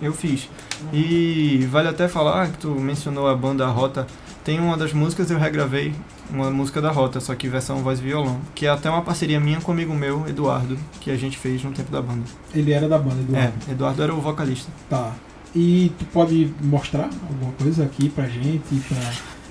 eu 0.02 0.12
fiz. 0.12 0.50
E 0.92 1.66
vale 1.70 1.88
até 1.88 2.06
falar 2.06 2.48
que 2.48 2.58
tu 2.58 2.68
mencionou 2.72 3.26
a 3.26 3.34
banda 3.34 3.66
Rota. 3.66 4.06
Tem 4.44 4.60
uma 4.60 4.76
das 4.76 4.92
músicas 4.92 5.30
eu 5.30 5.38
regravei, 5.38 5.94
uma 6.30 6.50
música 6.50 6.80
da 6.80 6.90
Rota, 6.90 7.20
só 7.20 7.34
que 7.34 7.48
versão 7.48 7.82
voz 7.82 7.98
e 7.98 8.02
violão. 8.02 8.40
Que 8.54 8.66
é 8.66 8.68
até 8.70 8.88
uma 8.90 9.02
parceria 9.02 9.38
minha 9.40 9.60
com 9.60 9.70
um 9.70 9.74
amigo 9.74 9.94
meu, 9.94 10.26
Eduardo, 10.28 10.78
que 11.00 11.10
a 11.10 11.16
gente 11.16 11.36
fez 11.38 11.62
no 11.62 11.72
tempo 11.72 11.90
da 11.90 12.02
banda. 12.02 12.24
Ele 12.54 12.72
era 12.72 12.88
da 12.88 12.98
banda, 12.98 13.20
Eduardo. 13.20 13.52
É, 13.68 13.72
Eduardo 13.72 14.02
era 14.02 14.14
o 14.14 14.20
vocalista. 14.20 14.70
Tá. 14.90 15.12
E 15.54 15.92
tu 15.98 16.04
pode 16.06 16.52
mostrar 16.62 17.08
alguma 17.28 17.52
coisa 17.52 17.84
aqui 17.84 18.08
pra 18.08 18.26
gente? 18.28 18.62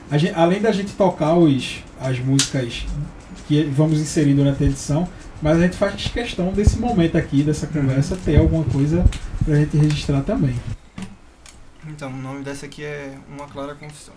Pra... 0.10 0.18
Gente- 0.18 0.36
além 0.36 0.62
da 0.62 0.72
gente 0.72 0.94
tocar 0.94 1.34
os, 1.36 1.84
as 2.00 2.20
músicas 2.20 2.86
que 3.48 3.64
vamos 3.64 4.00
inserir 4.00 4.34
durante 4.34 4.64
a 4.64 4.68
edição, 4.68 5.08
mas 5.42 5.58
a 5.58 5.62
gente 5.62 5.78
faz 5.78 6.08
questão 6.08 6.52
desse 6.52 6.78
momento 6.80 7.18
aqui, 7.18 7.42
dessa 7.44 7.68
conversa, 7.68 8.16
ter 8.24 8.38
alguma 8.38 8.64
coisa 8.66 9.04
pra 9.44 9.56
gente 9.56 9.78
registrar 9.78 10.22
também. 10.22 10.56
Então, 11.88 12.10
o 12.12 12.18
nome 12.18 12.44
dessa 12.44 12.66
aqui 12.66 12.84
é 12.84 13.14
Uma 13.30 13.48
Clara 13.48 13.76
Confissão. 13.76 14.14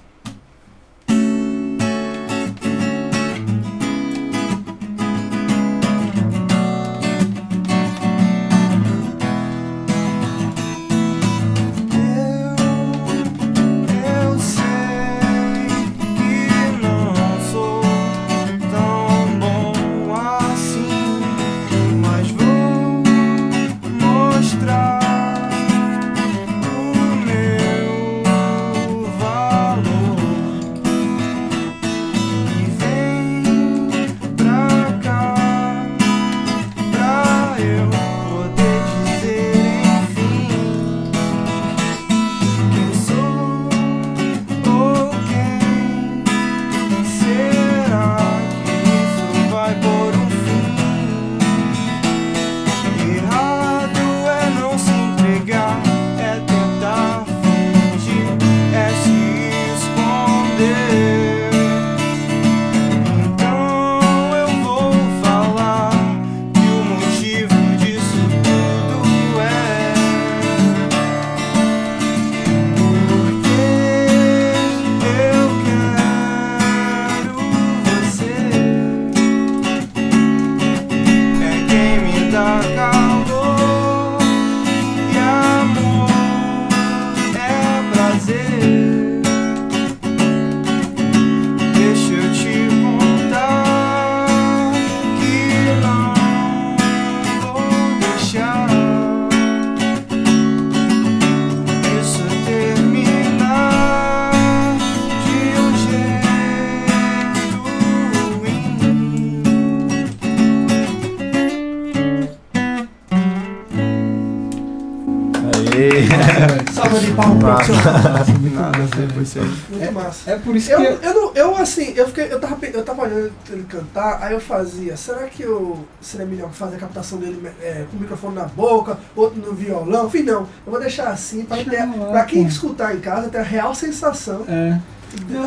Você... 119.28 119.40
Muito 119.40 119.92
massa. 119.92 120.30
É 120.30 120.36
por 120.38 120.56
isso 120.56 120.70
Eu, 120.70 120.98
que. 120.98 121.06
eu, 121.06 121.14
não, 121.14 121.32
eu 121.34 121.56
assim, 121.56 121.92
eu 121.94 122.06
fiquei, 122.06 122.32
eu 122.32 122.40
tava, 122.40 122.66
eu 122.66 122.84
tava 122.84 123.02
olhando 123.02 123.32
ele 123.50 123.62
cantar, 123.64 124.18
aí 124.22 124.32
eu 124.32 124.40
fazia, 124.40 124.96
será 124.96 125.26
que 125.28 125.42
eu 125.42 125.84
seria 126.00 126.26
melhor 126.26 126.50
fazer 126.50 126.76
a 126.76 126.78
captação 126.78 127.18
dele 127.18 127.40
é, 127.62 127.84
com 127.90 127.96
o 127.96 128.00
microfone 128.00 128.34
na 128.34 128.44
boca, 128.44 128.98
outro 129.14 129.40
no 129.40 129.52
violão? 129.54 130.06
Enfim, 130.06 130.22
não, 130.22 130.42
eu 130.42 130.70
vou 130.72 130.80
deixar 130.80 131.08
assim 131.08 131.44
pra, 131.44 131.56
ter, 131.58 131.86
pra 132.10 132.24
quem 132.24 132.44
escutar 132.46 132.94
em 132.94 133.00
casa 133.00 133.28
ter 133.28 133.38
a 133.38 133.42
real 133.42 133.74
sensação, 133.74 134.44
É. 134.48 134.78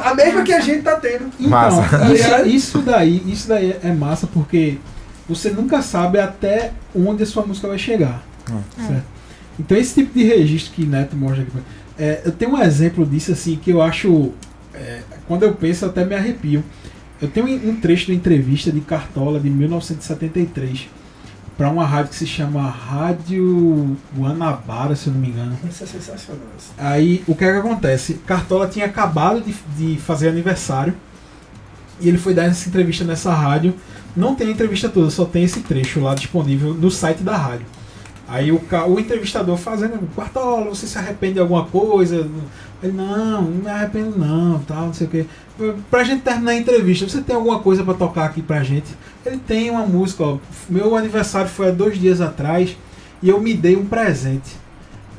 a 0.03 0.13
mesma 0.15 0.43
que 0.43 0.53
a 0.53 0.59
gente 0.59 0.81
tá 0.83 0.95
tendo. 0.95 1.31
Então, 1.39 1.49
Massa. 1.49 2.13
Isso, 2.13 2.45
isso 2.47 2.77
daí, 2.79 3.23
isso 3.25 3.47
daí 3.47 3.75
é 3.83 3.91
massa 3.91 4.27
porque 4.27 4.77
você 5.27 5.49
nunca 5.49 5.81
sabe 5.81 6.19
até 6.19 6.71
onde 6.95 7.23
a 7.23 7.25
sua 7.25 7.45
música 7.45 7.67
vai 7.67 7.77
chegar. 7.77 8.23
É. 8.49 8.87
Certo? 8.87 9.05
Então 9.59 9.77
esse 9.77 9.93
tipo 9.93 10.17
de 10.17 10.23
registro 10.23 10.73
que 10.73 10.85
Neto 10.85 11.15
mostra 11.15 11.43
aqui. 11.43 11.51
É, 12.01 12.23
eu 12.25 12.31
tenho 12.31 12.53
um 12.53 12.61
exemplo 12.61 13.05
disso 13.05 13.31
assim 13.31 13.55
que 13.55 13.69
eu 13.69 13.79
acho. 13.79 14.31
é, 14.73 15.01
quando 15.27 15.43
eu 15.43 15.53
penso, 15.53 15.85
eu 15.85 15.89
até 15.89 16.03
me 16.03 16.15
arrepio. 16.15 16.63
Eu 17.21 17.27
tenho 17.27 17.45
um 17.45 17.75
trecho 17.79 18.07
da 18.07 18.13
entrevista 18.15 18.71
de 18.71 18.81
Cartola 18.81 19.39
de 19.39 19.47
1973 19.51 20.89
para 21.55 21.69
uma 21.69 21.85
rádio 21.85 22.09
que 22.09 22.15
se 22.15 22.25
chama 22.25 22.67
Rádio 22.67 23.95
Guanabara, 24.17 24.95
se 24.95 25.07
eu 25.07 25.13
não 25.13 25.21
me 25.21 25.27
engano. 25.27 25.55
Isso 25.69 25.83
é 25.83 25.85
sensacional. 25.85 26.41
Aí 26.75 27.23
o 27.27 27.35
que 27.35 27.45
é 27.45 27.51
que 27.51 27.59
acontece? 27.59 28.15
Cartola 28.25 28.67
tinha 28.67 28.87
acabado 28.87 29.39
de, 29.39 29.53
de 29.77 30.01
fazer 30.01 30.29
aniversário 30.29 30.95
e 31.99 32.09
ele 32.09 32.17
foi 32.17 32.33
dar 32.33 32.45
essa 32.45 32.67
entrevista 32.67 33.03
nessa 33.03 33.31
rádio. 33.31 33.75
Não 34.15 34.33
tem 34.33 34.47
a 34.47 34.51
entrevista 34.51 34.89
toda, 34.89 35.11
só 35.11 35.23
tem 35.23 35.43
esse 35.43 35.59
trecho 35.59 35.99
lá 35.99 36.15
disponível 36.15 36.73
no 36.73 36.89
site 36.89 37.21
da 37.21 37.37
rádio. 37.37 37.67
Aí 38.31 38.49
o, 38.49 38.61
o 38.87 38.97
entrevistador 38.97 39.57
fazendo, 39.57 40.07
Cartola, 40.15 40.69
você 40.69 40.87
se 40.87 40.97
arrepende 40.97 41.33
de 41.33 41.39
alguma 41.41 41.65
coisa? 41.65 42.29
Ele, 42.81 42.93
não, 42.93 43.41
não 43.41 43.51
me 43.51 43.69
arrependo 43.69 44.17
não, 44.17 44.57
tal, 44.59 44.85
não 44.85 44.93
sei 44.93 45.05
o 45.05 45.09
quê. 45.09 45.25
Pra 45.89 46.05
gente 46.05 46.21
terminar 46.21 46.51
a 46.51 46.55
entrevista, 46.55 47.05
você 47.09 47.21
tem 47.21 47.35
alguma 47.35 47.59
coisa 47.59 47.83
pra 47.83 47.93
tocar 47.93 48.23
aqui 48.23 48.41
pra 48.41 48.63
gente? 48.63 48.87
Ele 49.25 49.37
tem 49.37 49.69
uma 49.69 49.85
música, 49.85 50.23
ó. 50.23 50.37
Meu 50.69 50.95
aniversário 50.95 51.49
foi 51.49 51.67
há 51.67 51.71
dois 51.71 51.99
dias 51.99 52.21
atrás 52.21 52.77
e 53.21 53.27
eu 53.27 53.41
me 53.41 53.53
dei 53.53 53.75
um 53.75 53.85
presente. 53.85 54.55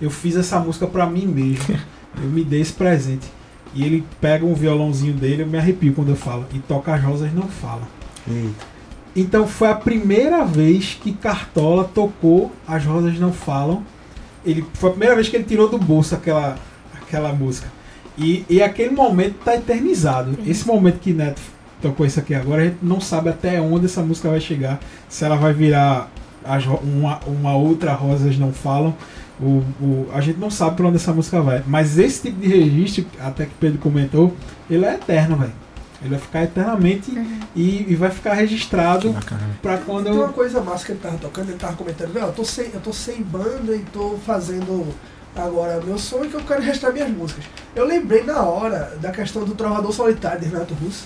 Eu 0.00 0.08
fiz 0.08 0.34
essa 0.34 0.58
música 0.58 0.86
pra 0.86 1.04
mim 1.04 1.26
mesmo. 1.26 1.78
Eu 2.22 2.28
me 2.28 2.44
dei 2.44 2.60
esse 2.60 2.74
presente. 2.74 3.26
E 3.74 3.82
ele 3.82 4.04
pega 4.20 4.44
um 4.44 4.52
violãozinho 4.52 5.14
dele, 5.14 5.44
eu 5.44 5.46
me 5.46 5.56
arrepio 5.56 5.94
quando 5.94 6.10
eu 6.10 6.16
falo. 6.16 6.44
E 6.52 6.58
toca 6.58 6.94
as 6.94 7.02
rosas 7.02 7.32
não 7.32 7.48
fala. 7.48 7.88
Então 9.14 9.46
foi 9.46 9.68
a 9.68 9.74
primeira 9.74 10.44
vez 10.44 10.98
que 11.00 11.12
Cartola 11.12 11.84
tocou 11.84 12.50
As 12.66 12.84
Rosas 12.84 13.18
Não 13.18 13.32
Falam. 13.32 13.82
Ele, 14.44 14.64
foi 14.74 14.88
a 14.88 14.92
primeira 14.92 15.14
vez 15.14 15.28
que 15.28 15.36
ele 15.36 15.44
tirou 15.44 15.68
do 15.68 15.78
bolso 15.78 16.14
aquela, 16.14 16.56
aquela 16.94 17.32
música. 17.32 17.68
E, 18.16 18.44
e 18.48 18.62
aquele 18.62 18.90
momento 18.90 19.36
tá 19.44 19.54
eternizado. 19.54 20.36
Esse 20.46 20.66
momento 20.66 20.98
que 20.98 21.12
Neto 21.12 21.40
tocou 21.80 22.06
isso 22.06 22.18
aqui 22.20 22.34
agora, 22.34 22.62
a 22.62 22.64
gente 22.66 22.78
não 22.82 23.00
sabe 23.00 23.28
até 23.28 23.60
onde 23.60 23.86
essa 23.86 24.02
música 24.02 24.30
vai 24.30 24.40
chegar. 24.40 24.80
Se 25.08 25.24
ela 25.24 25.36
vai 25.36 25.52
virar 25.52 26.10
as, 26.44 26.64
uma, 26.66 27.20
uma 27.26 27.54
outra 27.54 27.92
Rosas 27.92 28.38
Não 28.38 28.52
Falam. 28.52 28.94
O, 29.40 29.62
o, 29.80 30.08
a 30.12 30.20
gente 30.20 30.38
não 30.38 30.50
sabe 30.50 30.76
pra 30.76 30.86
onde 30.86 30.96
essa 30.96 31.12
música 31.12 31.40
vai. 31.40 31.62
Mas 31.66 31.98
esse 31.98 32.22
tipo 32.22 32.40
de 32.40 32.48
registro, 32.48 33.04
até 33.20 33.44
que 33.46 33.52
Pedro 33.58 33.78
comentou, 33.78 34.34
ele 34.70 34.84
é 34.84 34.94
eterno, 34.94 35.36
velho. 35.36 35.61
Ele 36.02 36.10
vai 36.10 36.18
ficar 36.18 36.42
eternamente 36.42 37.10
e, 37.54 37.86
e 37.88 37.94
vai 37.94 38.10
ficar 38.10 38.34
registrado 38.34 39.14
pra 39.62 39.78
quando 39.78 40.04
Tem 40.04 40.12
uma 40.12 40.24
eu. 40.24 40.32
coisa 40.32 40.60
massa 40.60 40.84
que 40.86 40.92
ele 40.92 41.00
tava 41.00 41.16
tocando, 41.18 41.48
ele 41.50 41.58
tava 41.58 41.76
comentando, 41.76 42.12
"Meu, 42.12 42.24
eu 42.26 42.32
tô 42.32 42.44
sem, 42.44 42.70
eu 42.74 42.80
tô 42.80 42.92
sem 42.92 43.22
banda 43.22 43.74
e 43.74 43.80
tô 43.92 44.16
fazendo 44.26 44.92
agora 45.36 45.80
meu 45.84 45.96
sonho 45.98 46.28
que 46.28 46.34
eu 46.34 46.42
quero 46.42 46.60
registrar 46.60 46.92
minhas 46.92 47.08
músicas. 47.10 47.44
Eu 47.74 47.86
lembrei 47.86 48.22
na 48.22 48.42
hora 48.42 48.96
da 49.00 49.10
questão 49.10 49.44
do 49.44 49.54
Trovador 49.54 49.92
Solitário 49.92 50.40
de 50.40 50.46
Renato 50.46 50.74
Russo, 50.74 51.04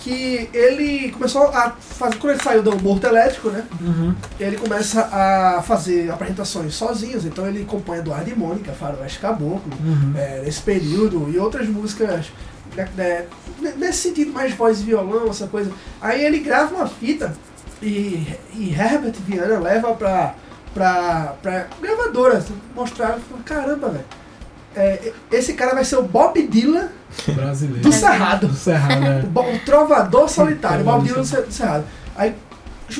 que 0.00 0.48
ele 0.52 1.12
começou 1.12 1.44
a 1.48 1.70
fazer, 1.78 2.16
quando 2.16 2.32
ele 2.32 2.42
saiu 2.42 2.60
do 2.62 2.76
Morto 2.82 3.06
Elétrico, 3.06 3.50
né? 3.50 3.64
Uhum. 3.80 4.12
Ele 4.40 4.56
começa 4.56 5.02
a 5.12 5.62
fazer 5.62 6.10
apresentações 6.10 6.74
sozinhos, 6.74 7.24
então 7.24 7.46
ele 7.46 7.62
acompanha 7.62 8.00
Eduardo 8.00 8.28
e 8.28 8.34
Mônica, 8.34 8.72
Faroeste 8.72 9.20
Caboclo, 9.20 9.62
Uhum. 9.84 10.12
é, 10.16 10.42
nesse 10.44 10.60
período 10.62 11.30
e 11.32 11.38
outras 11.38 11.68
músicas 11.68 12.32
né, 12.76 12.88
né, 12.96 13.26
nesse 13.76 13.98
sentido 14.08 14.32
mais 14.32 14.54
voz 14.54 14.80
e 14.80 14.84
violão, 14.84 15.28
essa 15.28 15.46
coisa. 15.46 15.70
Aí 16.00 16.24
ele 16.24 16.38
grava 16.40 16.74
uma 16.74 16.86
fita 16.86 17.34
e, 17.80 18.26
e 18.54 18.70
Herbert 18.72 19.14
Viana 19.26 19.58
leva 19.58 19.94
pra, 19.94 20.34
pra, 20.74 21.34
pra 21.42 21.66
gravadora 21.80 22.44
mostrar, 22.74 23.18
fala, 23.28 23.42
caramba, 23.44 23.88
velho. 23.90 24.04
é, 24.76 25.12
esse 25.30 25.54
cara 25.54 25.74
vai 25.74 25.84
ser 25.84 25.96
o 25.96 26.02
Bob 26.02 26.40
Dylan 26.46 26.88
Brasileiro. 27.28 27.82
do 27.82 27.92
Cerrado. 27.92 28.46
Do 28.48 28.54
Cerrado, 28.54 29.02
O, 29.02 29.06
é. 29.06 29.22
Bo- 29.28 29.52
o 29.52 29.58
Trovador 29.60 30.28
Solitário, 30.28 30.80
o 30.80 30.84
Bob 30.84 31.02
Dylan 31.04 31.20
do 31.20 31.26
Cer- 31.26 31.42
do 31.46 31.52
Cerrado. 31.52 31.84
Aí 32.16 32.34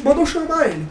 mandou 0.04 0.24
chamar 0.26 0.66
ele. 0.68 0.86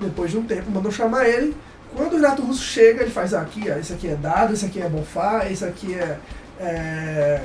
Depois 0.00 0.30
de 0.30 0.38
um 0.38 0.42
tempo, 0.44 0.70
mandou 0.70 0.90
chamar 0.90 1.28
ele. 1.28 1.56
Quando 1.94 2.12
o 2.14 2.16
Renato 2.16 2.42
Russo 2.42 2.62
chega, 2.62 3.02
ele 3.02 3.10
faz 3.10 3.34
ah, 3.34 3.42
aqui, 3.42 3.64
ó, 3.70 3.76
esse 3.78 3.92
aqui 3.92 4.08
é 4.08 4.14
Dado, 4.16 4.52
esse 4.54 4.64
aqui 4.64 4.80
é 4.80 4.88
Bonfá, 4.88 5.44
esse 5.50 5.62
aqui 5.64 5.94
é, 5.94 6.18
é 6.60 7.40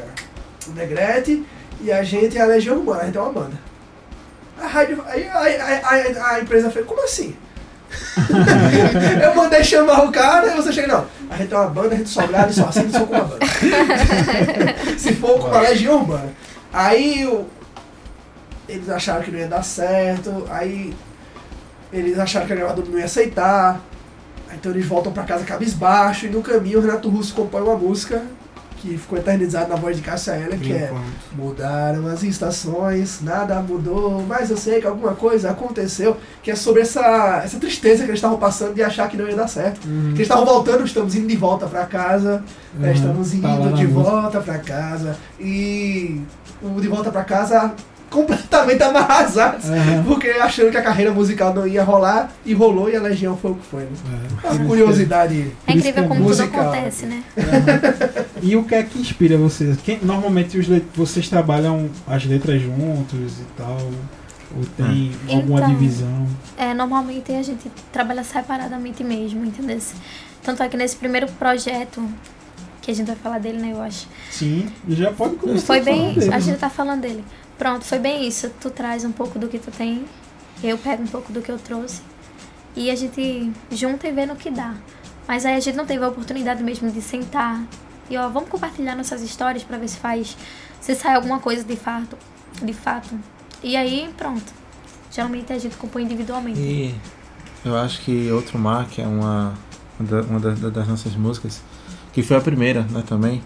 Negrete, 0.75 1.45
e 1.81 1.91
a 1.91 2.03
gente 2.03 2.37
é 2.37 2.41
a 2.41 2.45
Legião 2.45 2.77
Urbana, 2.77 3.01
a 3.01 3.05
gente 3.05 3.17
é 3.17 3.21
uma 3.21 3.31
banda. 3.31 3.53
A, 4.61 4.67
rádio, 4.67 5.03
aí, 5.07 5.27
aí- 5.29 5.61
aí- 5.61 5.81
aí- 5.83 6.17
a 6.17 6.39
empresa 6.39 6.69
fez, 6.71 6.85
como 6.85 7.03
assim? 7.03 7.35
eu 9.23 9.35
mandei 9.35 9.63
chamar 9.63 10.03
o 10.03 10.11
cara 10.11 10.47
e 10.47 10.55
você 10.55 10.73
chega, 10.73 10.87
não, 10.87 11.05
a 11.29 11.37
gente 11.37 11.53
é 11.53 11.57
uma 11.57 11.67
banda, 11.67 11.95
a 11.95 11.97
gente 11.97 12.09
só 12.09 12.25
grava 12.27 12.51
só 12.51 12.65
assina, 12.65 12.89
só 12.89 13.05
com 13.05 13.13
uma 13.13 13.23
banda. 13.23 13.45
Se 14.97 15.13
for 15.15 15.39
com 15.39 15.47
a 15.47 15.61
Legião 15.61 15.99
Urbana. 15.99 16.33
Aí 16.73 17.25
o- 17.25 17.45
eles 18.67 18.89
acharam 18.89 19.21
que 19.23 19.31
não 19.31 19.39
ia 19.39 19.47
dar 19.47 19.63
certo, 19.63 20.45
aí 20.49 20.93
eles 21.93 22.19
acharam 22.19 22.45
que 22.45 22.53
a 22.53 22.55
gravadora 22.57 22.87
não 22.89 22.99
ia 22.99 23.05
aceitar. 23.05 23.79
Então 24.53 24.71
eles 24.71 24.85
voltam 24.85 25.11
pra 25.13 25.23
casa 25.23 25.45
cabisbaixo 25.45 26.25
e 26.25 26.29
no 26.29 26.41
caminho 26.41 26.79
o 26.79 26.81
Renato 26.81 27.09
Russo 27.09 27.33
compõe 27.33 27.61
uma 27.61 27.75
música 27.75 28.21
que 28.81 28.97
ficou 28.97 29.17
eternizada 29.17 29.67
na 29.67 29.75
voz 29.75 29.95
de 29.97 30.01
Cássia 30.03 30.31
Eller, 30.33 30.59
que 30.59 30.71
é 30.73 30.91
Mudaram 31.35 32.07
as 32.07 32.23
estações, 32.23 33.19
nada 33.21 33.59
mudou, 33.61 34.23
mas 34.27 34.49
eu 34.49 34.57
sei 34.57 34.79
que 34.81 34.87
alguma 34.87 35.13
coisa 35.13 35.49
aconteceu, 35.51 36.17
que 36.41 36.49
é 36.51 36.55
sobre 36.55 36.81
essa, 36.81 37.41
essa 37.43 37.59
tristeza 37.59 38.03
que 38.03 38.09
eles 38.09 38.17
estavam 38.17 38.37
passando 38.37 38.73
de 38.73 38.81
achar 38.83 39.07
que 39.09 39.17
não 39.17 39.27
ia 39.27 39.35
dar 39.35 39.47
certo. 39.47 39.81
Que 39.81 39.87
eles 39.87 40.21
estavam 40.21 40.45
voltando, 40.45 40.83
estamos 40.85 41.15
indo 41.15 41.27
de 41.27 41.35
volta 41.37 41.67
pra 41.67 41.85
casa, 41.85 42.43
né, 42.73 42.89
Uhum. 42.89 42.93
estamos 42.93 43.33
indo 43.33 43.41
Tá 43.43 43.55
lá 43.55 43.65
na 43.69 43.71
de 43.77 43.85
volta 43.85 44.39
pra 44.41 44.57
casa, 44.59 45.17
e 45.39 46.21
o 46.61 46.79
de 46.81 46.87
volta 46.87 47.11
pra 47.11 47.23
casa 47.23 47.73
completamente 48.09 48.81
amarrasados, 48.83 49.69
Aham. 49.69 50.03
porque 50.05 50.29
achando 50.29 50.71
que 50.71 50.77
a 50.77 50.81
carreira 50.81 51.11
musical 51.11 51.53
não 51.53 51.67
ia 51.67 51.83
rolar, 51.83 52.31
e 52.45 52.53
rolou, 52.53 52.89
e 52.89 52.95
a 52.95 53.01
Legião 53.01 53.35
foi 53.37 53.51
o 53.51 53.55
que 53.55 53.65
foi. 53.65 53.81
Né? 53.83 53.89
É. 54.43 54.49
Uma 54.49 54.65
curiosidade. 54.65 55.51
É 55.67 55.73
incrível 55.73 56.03
é 56.03 56.07
como 56.07 56.21
musical. 56.21 56.47
tudo 56.49 56.59
acontece, 56.69 57.05
né? 57.05 57.23
E 58.41 58.55
o 58.55 58.63
que 58.63 58.75
é 58.75 58.83
que 58.83 58.99
inspira 58.99 59.37
vocês? 59.37 59.77
Quem, 59.83 59.99
normalmente 60.01 60.57
os 60.57 60.67
vocês 60.95 61.27
trabalham 61.29 61.89
as 62.07 62.25
letras 62.25 62.61
juntos 62.61 63.39
e 63.39 63.45
tal? 63.57 63.77
Ou 64.55 64.63
tem 64.77 65.11
alguma 65.29 65.59
Então, 65.59 65.69
divisão? 65.71 66.27
É, 66.57 66.73
normalmente 66.73 67.31
a 67.33 67.41
gente 67.43 67.69
trabalha 67.91 68.23
separadamente 68.23 69.03
mesmo, 69.03 69.43
entendeu? 69.45 69.77
Tanto 70.41 70.63
é 70.63 70.69
que 70.69 70.77
nesse 70.77 70.95
primeiro 70.95 71.27
projeto, 71.33 72.01
que 72.81 72.89
a 72.89 72.95
gente 72.95 73.07
vai 73.07 73.15
falar 73.17 73.39
dele, 73.39 73.57
né, 73.57 73.73
eu 73.73 73.81
acho. 73.81 74.07
Sim, 74.31 74.69
já 74.87 75.11
pode 75.11 75.35
começar 75.35 75.65
Foi 75.65 75.79
a 75.79 75.83
falar 75.83 75.95
bem. 75.97 76.13
dele, 76.13 76.33
A 76.33 76.39
gente 76.39 76.51
né? 76.51 76.57
tá 76.57 76.69
falando 76.69 77.01
dele. 77.01 77.23
Pronto, 77.57 77.85
foi 77.85 77.99
bem 77.99 78.27
isso. 78.27 78.49
Tu 78.61 78.69
traz 78.69 79.03
um 79.03 79.11
pouco 79.11 79.39
do 79.39 79.47
que 79.47 79.57
tu 79.59 79.71
tem, 79.71 80.05
eu 80.63 80.77
pego 80.77 81.03
um 81.03 81.07
pouco 81.07 81.31
do 81.33 81.41
que 81.41 81.51
eu 81.51 81.57
trouxe. 81.57 82.01
E 82.75 82.91
a 82.91 82.95
gente 82.95 83.51
junta 83.71 84.07
e 84.07 84.11
vê 84.11 84.25
no 84.25 84.35
que 84.35 84.51
dá. 84.51 84.75
Mas 85.27 85.45
aí 85.45 85.55
a 85.55 85.59
gente 85.59 85.75
não 85.75 85.85
teve 85.85 86.03
a 86.03 86.07
oportunidade 86.07 86.63
mesmo 86.63 86.89
de 86.91 87.01
sentar 87.01 87.61
e 88.09 88.15
ó, 88.17 88.29
vamos 88.29 88.49
compartilhar 88.49 88.95
nossas 88.95 89.21
histórias 89.21 89.63
pra 89.63 89.77
ver 89.77 89.87
se 89.89 89.97
faz. 89.97 90.37
Se 90.79 90.95
sai 90.95 91.15
alguma 91.15 91.39
coisa 91.39 91.63
de 91.63 91.75
fato. 91.75 92.15
De 92.61 92.73
fato. 92.73 93.13
E 93.63 93.75
aí, 93.75 94.09
pronto. 94.15 94.53
Geralmente 95.11 95.51
a 95.51 95.57
gente 95.57 95.75
compõe 95.75 96.03
individualmente. 96.03 96.59
E 96.59 96.95
eu 97.65 97.75
acho 97.75 98.01
que 98.01 98.31
Outro 98.31 98.57
Mar, 98.59 98.87
que 98.87 99.01
é 99.01 99.07
uma, 99.07 99.53
uma 99.99 100.07
da- 100.09 100.21
uma 100.21 100.39
da- 100.39 100.69
das 100.69 100.87
nossas 100.87 101.15
músicas, 101.15 101.61
que 102.13 102.21
foi 102.21 102.37
a 102.37 102.41
primeira, 102.41 102.83
né, 102.83 103.03
também, 103.05 103.41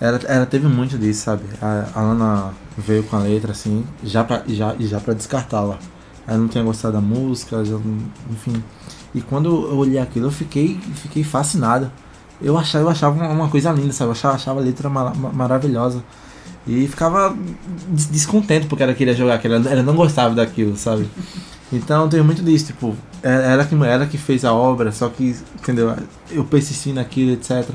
ela, 0.00 0.20
ela 0.26 0.46
teve 0.46 0.66
muito 0.68 0.98
disso, 0.98 1.24
sabe? 1.24 1.44
A, 1.60 1.86
a 1.94 2.00
Ana 2.00 2.50
veio 2.76 3.02
com 3.04 3.16
a 3.16 3.20
letra, 3.20 3.52
assim, 3.52 3.84
já 4.04 4.22
pra, 4.24 4.42
já, 4.46 4.74
já 4.78 5.00
pra 5.00 5.14
descartá-la. 5.14 5.78
Ela 6.26 6.38
não 6.38 6.48
tinha 6.48 6.62
gostado 6.64 6.94
da 6.94 7.00
música, 7.00 7.64
já 7.64 7.76
enfim. 8.30 8.62
E 9.14 9.20
quando 9.22 9.48
eu 9.70 9.76
olhei 9.78 9.98
aquilo, 9.98 10.26
eu 10.26 10.30
fiquei, 10.30 10.78
fiquei 10.94 11.24
fascinado. 11.24 11.90
Eu 12.42 12.58
achava, 12.58 12.84
eu 12.84 12.88
achava 12.90 13.24
uma, 13.28 13.48
coisa 13.48 13.70
linda, 13.72 13.92
sabe? 13.92 14.08
Eu 14.08 14.12
achava, 14.12 14.34
achava 14.34 14.60
a 14.60 14.62
letra 14.62 14.90
ma- 14.90 15.14
ma- 15.14 15.32
maravilhosa. 15.32 16.02
E 16.66 16.86
ficava 16.88 17.34
des- 17.88 18.06
descontente 18.08 18.66
porque 18.66 18.82
ela 18.82 18.92
queria 18.94 19.14
jogar 19.14 19.34
aquilo, 19.36 19.54
ela 19.54 19.70
ela 19.70 19.82
não 19.82 19.94
gostava 19.94 20.34
daquilo, 20.34 20.76
sabe? 20.76 21.08
Então 21.72 22.08
tem 22.08 22.22
muito 22.22 22.42
disso, 22.42 22.66
tipo, 22.66 22.94
é- 23.22 23.52
ela 23.52 23.64
que, 23.64 23.74
ela 23.74 24.06
que 24.06 24.18
fez 24.18 24.44
a 24.44 24.52
obra, 24.52 24.92
só 24.92 25.08
que, 25.08 25.34
entendeu? 25.60 25.94
Eu 26.30 26.44
persisti 26.44 26.92
naquilo, 26.92 27.32
etc. 27.32 27.70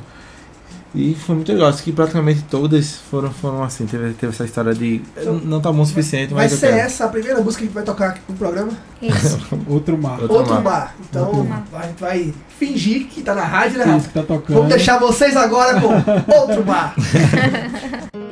E 0.94 1.16
foi 1.16 1.36
muito 1.36 1.52
legal. 1.52 1.70
Acho 1.70 1.84
que 1.84 1.92
praticamente 1.94 2.44
todas 2.50 2.96
foram, 3.10 3.32
foram 3.32 3.64
assim. 3.64 3.86
Teve, 3.86 4.14
teve 4.14 4.34
essa 4.34 4.44
história 4.44 4.74
de. 4.74 5.02
Então, 5.18 5.36
não 5.36 5.62
tá 5.62 5.72
bom 5.72 5.82
o 5.82 5.86
suficiente, 5.86 6.34
Vai 6.34 6.44
mas. 6.44 6.52
eu 6.52 6.58
ser 6.58 6.68
quero. 6.68 6.80
essa 6.80 7.06
a 7.06 7.08
primeira 7.08 7.40
música 7.40 7.60
que 7.60 7.64
a 7.64 7.68
gente 7.68 7.74
vai 7.76 7.84
tocar 7.84 8.10
aqui 8.10 8.22
no 8.28 8.36
programa? 8.36 8.72
Isso. 9.02 9.40
Outro 9.68 9.98
mar. 9.98 10.20
Outro 10.22 10.36
Outro 10.38 10.54
mar. 10.56 10.64
mar. 10.64 10.96
Então 11.10 11.28
Outro 11.28 11.44
mar. 11.46 11.64
a 11.74 11.88
gente 11.88 12.00
vai 12.00 12.34
fingir 12.60 13.08
que 13.08 13.22
tá 13.22 13.34
na 13.34 13.44
rádio, 13.46 13.80
né, 13.80 13.98
Isso 13.98 14.08
que 14.10 14.14
tá 14.14 14.24
tocando. 14.24 14.54
Vamos 14.56 14.70
deixar 14.70 15.00
vocês 15.00 15.36
agora 15.38 15.80
com 15.80 15.88
outro 16.36 16.66
mar. 16.66 16.94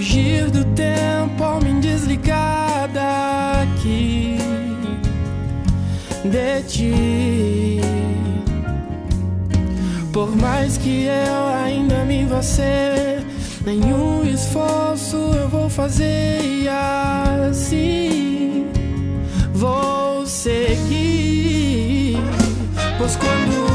fugir 0.00 0.50
do 0.50 0.64
tempo 0.74 1.44
ao 1.44 1.60
me 1.60 1.78
desligar 1.78 2.88
daqui 2.88 4.38
de 6.24 6.62
ti. 6.62 7.80
Por 10.10 10.34
mais 10.36 10.78
que 10.78 11.04
eu 11.04 11.48
ainda 11.64 12.02
me 12.06 12.24
você, 12.24 13.22
nenhum 13.62 14.24
esforço 14.24 15.16
eu 15.16 15.50
vou 15.50 15.68
fazer 15.68 16.40
e 16.44 16.66
assim 16.66 18.66
vou 19.52 20.24
seguir. 20.24 22.16
Pois 22.96 23.16
quando 23.16 23.69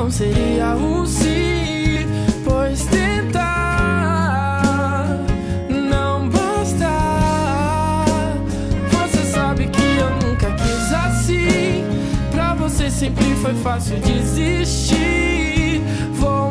não 0.00 0.10
seria 0.10 0.74
um 0.76 1.04
sim, 1.04 2.06
pois 2.42 2.86
tentar 2.86 4.62
não 5.68 6.26
basta. 6.30 6.88
Você 8.92 9.30
sabe 9.30 9.66
que 9.66 9.82
eu 9.82 10.08
nunca 10.26 10.52
quis 10.52 10.90
assim. 10.90 11.84
Pra 12.30 12.54
você 12.54 12.90
sempre 12.90 13.34
foi 13.42 13.52
fácil 13.56 13.98
desistir. 13.98 15.82
Vou 16.14 16.49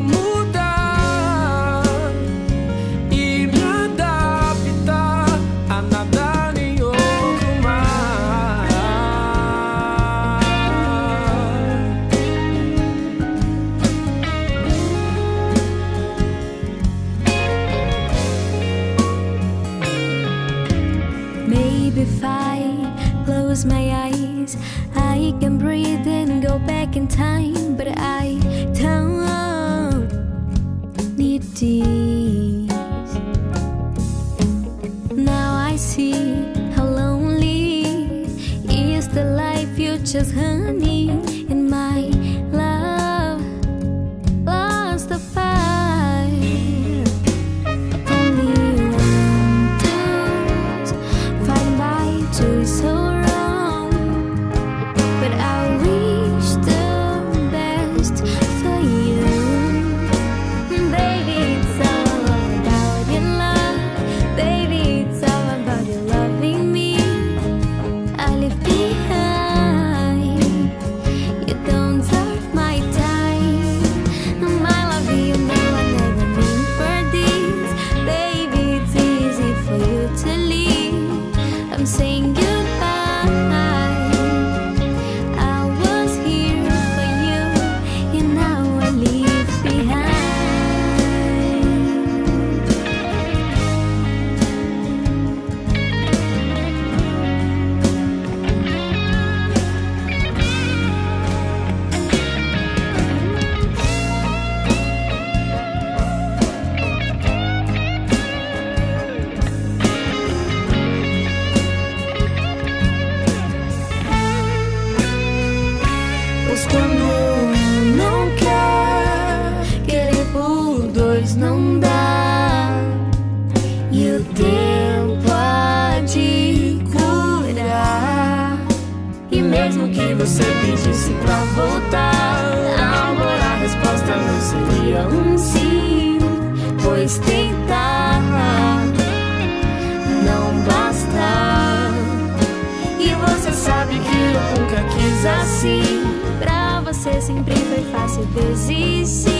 você 146.94 147.22
sempre 147.22 147.56
foi 147.56 147.84
fácil 147.92 148.26
desistir. 148.26 149.39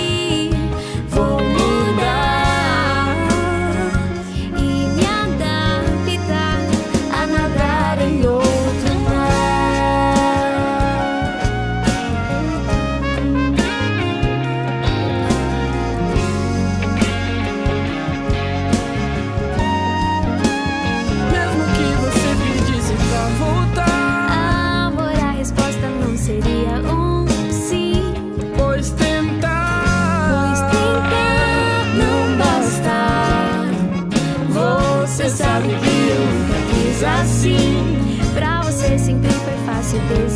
Foi 40.08 40.30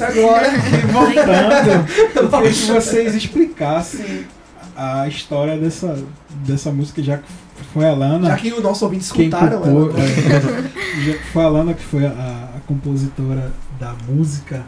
entrevista 0.00 0.06
agora. 0.06 0.48
E 0.48 0.86
voltando, 0.92 2.16
eu 2.16 2.28
queria 2.28 2.52
que 2.52 2.72
vocês 2.72 3.14
explicassem 3.14 4.26
a 4.76 5.06
história 5.06 5.58
dessa, 5.58 6.02
dessa 6.30 6.70
música, 6.72 7.02
já 7.02 7.18
que 7.18 7.30
foi 7.72 7.86
a 7.86 7.92
Lana. 7.92 8.28
Já 8.28 8.36
que 8.36 8.52
os 8.52 8.62
nossos 8.62 8.82
ouvintes 8.82 9.12
quem 9.12 9.28
escutaram 9.28 9.62
ela. 9.64 10.00
é, 10.00 11.02
já 11.04 11.12
que 11.12 11.24
foi 11.26 11.44
a 11.44 11.48
Lana 11.48 11.74
que 11.74 11.84
foi 11.84 12.06
a, 12.06 12.10
a 12.56 12.60
compositora 12.66 13.52
da 13.78 13.94
música. 14.08 14.64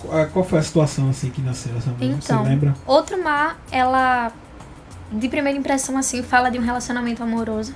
Qual, 0.00 0.26
qual 0.28 0.44
foi 0.44 0.58
a 0.58 0.62
situação 0.62 1.08
assim 1.08 1.30
que 1.30 1.40
nasceu 1.40 1.72
essa 1.76 1.90
música? 1.90 2.04
Então, 2.04 2.42
Você 2.42 2.48
lembra? 2.48 2.74
Outro 2.86 3.22
Mar, 3.22 3.58
ela, 3.70 4.32
de 5.10 5.28
primeira 5.28 5.58
impressão, 5.58 5.96
assim, 5.96 6.22
fala 6.22 6.50
de 6.50 6.58
um 6.58 6.62
relacionamento 6.62 7.22
amoroso. 7.22 7.74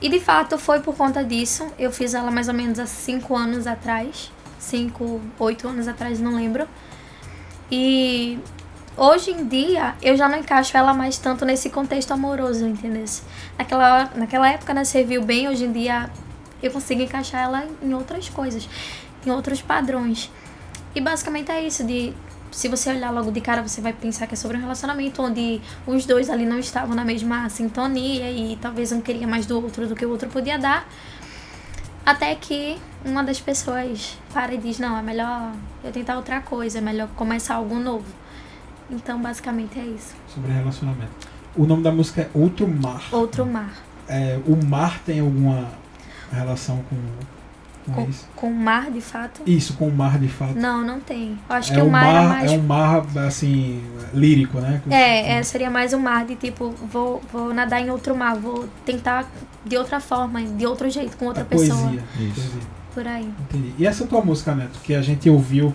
E 0.00 0.08
de 0.08 0.20
fato 0.20 0.58
foi 0.58 0.80
por 0.80 0.94
conta 0.94 1.24
disso. 1.24 1.66
Eu 1.78 1.90
fiz 1.90 2.14
ela 2.14 2.30
mais 2.30 2.48
ou 2.48 2.54
menos 2.54 2.78
há 2.78 2.86
cinco 2.86 3.36
anos 3.36 3.66
atrás. 3.66 4.30
Cinco, 4.58 5.20
oito 5.38 5.68
anos 5.68 5.86
atrás, 5.88 6.20
não 6.20 6.34
lembro. 6.34 6.66
E 7.70 8.38
hoje 8.96 9.30
em 9.30 9.46
dia 9.46 9.94
eu 10.02 10.16
já 10.16 10.28
não 10.28 10.38
encaixo 10.38 10.76
ela 10.76 10.94
mais 10.94 11.18
tanto 11.18 11.44
nesse 11.44 11.70
contexto 11.70 12.12
amoroso, 12.12 12.66
entendeu? 12.66 13.04
Naquela, 13.58 14.10
naquela 14.14 14.48
época 14.50 14.72
né, 14.72 14.84
serviu 14.84 15.22
bem, 15.22 15.48
hoje 15.48 15.64
em 15.64 15.72
dia 15.72 16.10
eu 16.62 16.70
consigo 16.70 17.02
encaixar 17.02 17.42
ela 17.42 17.66
em 17.82 17.92
outras 17.94 18.28
coisas, 18.28 18.68
em 19.24 19.30
outros 19.30 19.60
padrões. 19.60 20.30
E 20.94 21.00
basicamente 21.00 21.50
é 21.50 21.66
isso, 21.66 21.84
de 21.84 22.14
se 22.50 22.68
você 22.68 22.88
olhar 22.88 23.10
logo 23.10 23.30
de 23.30 23.40
cara, 23.40 23.60
você 23.60 23.82
vai 23.82 23.92
pensar 23.92 24.26
que 24.26 24.32
é 24.32 24.36
sobre 24.36 24.56
um 24.56 24.60
relacionamento 24.60 25.20
onde 25.22 25.60
os 25.86 26.06
dois 26.06 26.30
ali 26.30 26.46
não 26.46 26.58
estavam 26.58 26.96
na 26.96 27.04
mesma 27.04 27.48
sintonia 27.50 28.30
e 28.30 28.56
talvez 28.56 28.92
um 28.92 29.00
queria 29.02 29.26
mais 29.26 29.44
do 29.44 29.62
outro 29.62 29.86
do 29.86 29.94
que 29.94 30.06
o 30.06 30.10
outro 30.10 30.28
podia 30.30 30.58
dar. 30.58 30.88
Até 32.06 32.36
que 32.36 32.78
uma 33.04 33.24
das 33.24 33.40
pessoas 33.40 34.16
para 34.32 34.54
e 34.54 34.58
diz: 34.58 34.78
Não, 34.78 34.96
é 34.96 35.02
melhor 35.02 35.52
eu 35.82 35.90
tentar 35.90 36.16
outra 36.16 36.40
coisa, 36.40 36.78
é 36.78 36.80
melhor 36.80 37.08
começar 37.16 37.56
algo 37.56 37.74
novo. 37.80 38.06
Então, 38.88 39.20
basicamente 39.20 39.76
é 39.80 39.82
isso. 39.82 40.14
Sobre 40.32 40.52
relacionamento. 40.52 41.10
O 41.56 41.66
nome 41.66 41.82
da 41.82 41.90
música 41.90 42.22
é 42.22 42.30
Outro 42.32 42.68
Mar. 42.68 43.02
Outro 43.10 43.44
mar. 43.44 43.72
É, 44.06 44.38
o 44.46 44.54
mar 44.64 45.00
tem 45.00 45.18
alguma 45.18 45.68
relação 46.30 46.84
com, 46.88 46.96
com, 47.86 48.04
Com, 48.04 48.08
isso? 48.10 48.26
com 48.36 48.52
mar, 48.52 48.90
de 48.90 49.00
fato? 49.00 49.42
Isso, 49.46 49.74
com 49.74 49.88
o 49.88 49.94
mar 49.94 50.18
de 50.18 50.28
fato. 50.28 50.54
Não, 50.54 50.84
não 50.84 51.00
tem. 51.00 51.38
Eu 51.48 51.56
acho 51.56 51.72
é 51.72 51.76
que 51.76 51.80
o 51.80 51.84
um 51.86 51.90
mar, 51.90 52.04
mar, 52.12 52.28
mais. 52.28 52.52
é 52.52 52.54
um 52.56 52.62
mar 52.62 53.06
assim 53.26 53.82
lírico, 54.12 54.58
né? 54.60 54.80
É, 54.90 55.38
é, 55.38 55.42
seria 55.42 55.70
mais 55.70 55.92
um 55.92 55.98
mar 55.98 56.24
de 56.26 56.34
tipo, 56.36 56.74
vou, 56.92 57.22
vou 57.32 57.54
nadar 57.54 57.80
em 57.80 57.90
outro 57.90 58.14
mar, 58.16 58.36
vou 58.36 58.68
tentar 58.84 59.30
de 59.64 59.76
outra 59.76 60.00
forma, 60.00 60.42
de 60.42 60.66
outro 60.66 60.88
jeito, 60.90 61.16
com 61.16 61.26
outra 61.26 61.42
a 61.42 61.46
pessoa. 61.46 61.76
poesia. 61.78 62.04
Isso. 62.18 62.58
Por 62.94 63.06
aí. 63.06 63.30
Entendi. 63.50 63.74
E 63.78 63.86
essa 63.86 64.06
tua 64.06 64.22
música, 64.24 64.54
Neto, 64.54 64.78
que 64.82 64.94
a 64.94 65.02
gente 65.02 65.28
ouviu 65.28 65.74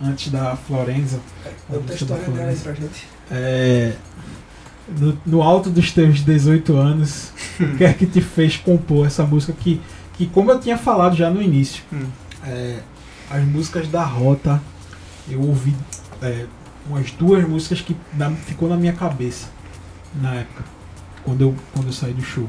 antes 0.00 0.30
da 0.30 0.56
Florenza, 0.56 1.20
Conta 1.68 1.92
a 1.92 1.94
história 1.94 2.24
dela 2.24 2.48
aí 2.48 2.56
Florenza, 2.56 2.62
pra 2.62 2.74
gente. 2.74 3.08
é, 3.30 3.92
no, 4.98 5.18
no 5.26 5.42
alto 5.42 5.70
dos 5.70 5.92
teus 5.92 6.20
18 6.24 6.76
anos, 6.76 7.32
o 7.60 7.76
que 7.76 7.84
é 7.84 7.92
que 7.92 8.06
te 8.06 8.20
fez 8.20 8.56
compor 8.56 9.06
essa 9.06 9.24
música 9.24 9.52
que, 9.52 9.80
que 10.20 10.26
como 10.26 10.50
eu 10.50 10.60
tinha 10.60 10.76
falado 10.76 11.16
já 11.16 11.30
no 11.30 11.40
início, 11.40 11.82
Hum. 11.90 12.04
é, 12.46 12.80
as 13.30 13.42
músicas 13.44 13.88
da 13.88 14.02
Rota, 14.04 14.60
eu 15.28 15.40
ouvi 15.40 15.74
é, 16.22 16.44
umas 16.86 17.10
duas 17.12 17.48
músicas 17.48 17.80
que 17.80 17.96
na- 18.12 18.30
ficou 18.32 18.68
na 18.68 18.76
minha 18.76 18.92
cabeça 18.92 19.46
na 20.20 20.34
época, 20.34 20.62
quando 21.24 21.40
eu, 21.40 21.54
quando 21.72 21.86
eu 21.86 21.92
saí 21.94 22.12
do 22.12 22.22
show. 22.22 22.46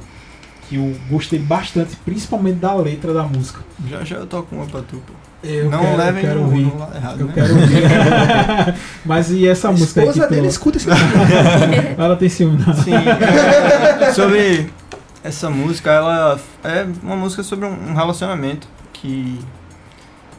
Que 0.68 0.76
eu 0.76 0.94
gostei 1.10 1.40
bastante, 1.40 1.96
principalmente 2.04 2.56
da 2.58 2.74
letra 2.76 3.14
da 3.14 3.24
música. 3.24 3.62
Já 3.90 4.04
já 4.04 4.16
eu 4.18 4.28
toco 4.28 4.54
uma 4.54 4.66
pra 4.66 4.82
tu, 4.82 4.98
pô. 5.08 5.14
Eu 5.44 5.70
não 5.72 5.80
quero- 5.80 5.92
eu 5.94 5.98
levem 5.98 6.22
quero 6.22 6.40
no, 6.40 6.46
ouvir. 6.48 6.64
no 6.66 6.96
errado, 6.96 7.20
Eu 7.22 7.28
né? 7.28 7.34
quero 7.34 7.54
ouvir. 7.56 8.76
Mas 9.06 9.32
e 9.32 9.48
essa 9.48 9.70
A 9.70 9.72
música 9.72 10.02
aí 10.02 10.06
que 10.08 10.12
esposa 10.12 10.28
tu... 10.28 10.34
dele 10.36 10.48
escuta 10.48 10.78
esse 10.78 10.88
Ela 11.98 12.16
tem 12.18 12.28
ciúme, 12.30 12.62
não. 12.66 12.74
Sim, 12.74 12.92
é, 12.94 14.12
sobre 14.14 14.70
essa 15.24 15.50
música, 15.50 15.92
ela 15.92 16.40
é 16.64 16.86
uma 17.04 17.16
música 17.16 17.44
sobre 17.44 17.66
um 17.66 17.94
relacionamento 17.94 18.68
que 18.94 19.40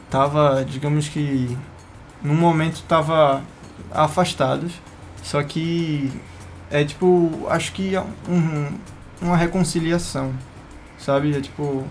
tava, 0.09 0.63
digamos 0.65 1.07
que, 1.07 1.57
num 2.21 2.35
momento 2.35 2.83
tava 2.83 3.41
afastados, 3.91 4.73
só 5.23 5.41
que 5.41 6.11
é 6.69 6.83
tipo, 6.83 7.45
acho 7.49 7.71
que 7.73 7.95
é 7.95 8.01
um, 8.01 8.71
uma 9.21 9.37
reconciliação, 9.37 10.33
sabe? 10.97 11.35
É 11.35 11.41
tipo, 11.41 11.85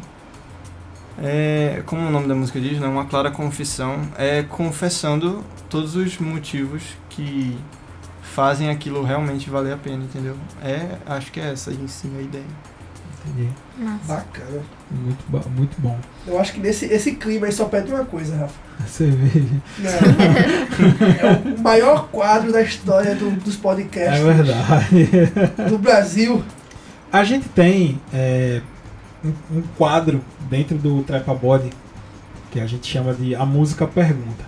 é, 1.19 1.83
como 1.87 2.07
o 2.07 2.11
nome 2.11 2.29
da 2.29 2.35
música 2.35 2.61
diz, 2.61 2.79
né? 2.79 2.87
Uma 2.87 3.07
clara 3.07 3.31
confissão, 3.31 4.01
é 4.17 4.43
confessando 4.43 5.45
todos 5.71 5.97
os 5.97 6.19
motivos 6.19 6.83
que 7.09 7.57
fazem 8.23 8.71
aquilo 8.71 9.03
realmente 9.03 9.51
valer 9.51 9.75
a 9.75 9.77
pena, 9.77 10.05
entendeu? 10.05 10.37
É, 10.63 10.97
acho 11.07 11.31
que 11.31 11.41
é 11.41 11.53
essa 11.53 11.71
em 11.71 11.87
si 11.87 12.11
a 12.19 12.23
ideia. 12.23 12.72
Entendi. 13.27 13.49
Massa. 13.79 14.15
Bacana. 14.15 14.61
Muito, 14.91 15.51
muito 15.51 15.81
bom. 15.81 15.99
Eu 16.27 16.39
acho 16.41 16.53
que 16.53 16.61
nesse 16.61 16.87
esse 16.87 17.13
clima 17.13 17.47
aí 17.47 17.53
só 17.53 17.65
pede 17.67 17.93
uma 17.93 18.05
coisa, 18.05 18.37
Rafa. 18.37 18.55
Cerveja. 18.87 19.47
Não. 19.79 19.91
É 19.91 21.55
o 21.57 21.61
maior 21.61 22.09
quadro 22.09 22.53
da 22.53 22.63
história 22.63 23.15
do- 23.15 23.31
dos 23.41 23.57
É 23.57 23.59
podcasts 23.61 24.23
verdade. 24.25 25.07
do 25.69 25.79
Brasil. 25.79 26.43
A 27.13 27.25
gente 27.25 27.49
tem 27.49 28.01
é, 28.13 28.61
um, 29.25 29.59
um 29.59 29.63
quadro 29.77 30.21
dentro 30.51 30.77
do 30.79 31.03
Trepa 31.03 31.35
Body 31.35 31.71
que 32.51 32.61
a 32.61 32.67
gente 32.67 32.87
chama 32.87 33.15
de 33.15 33.35
A 33.35 33.45
Música 33.47 33.87
Pergunta. 33.87 34.45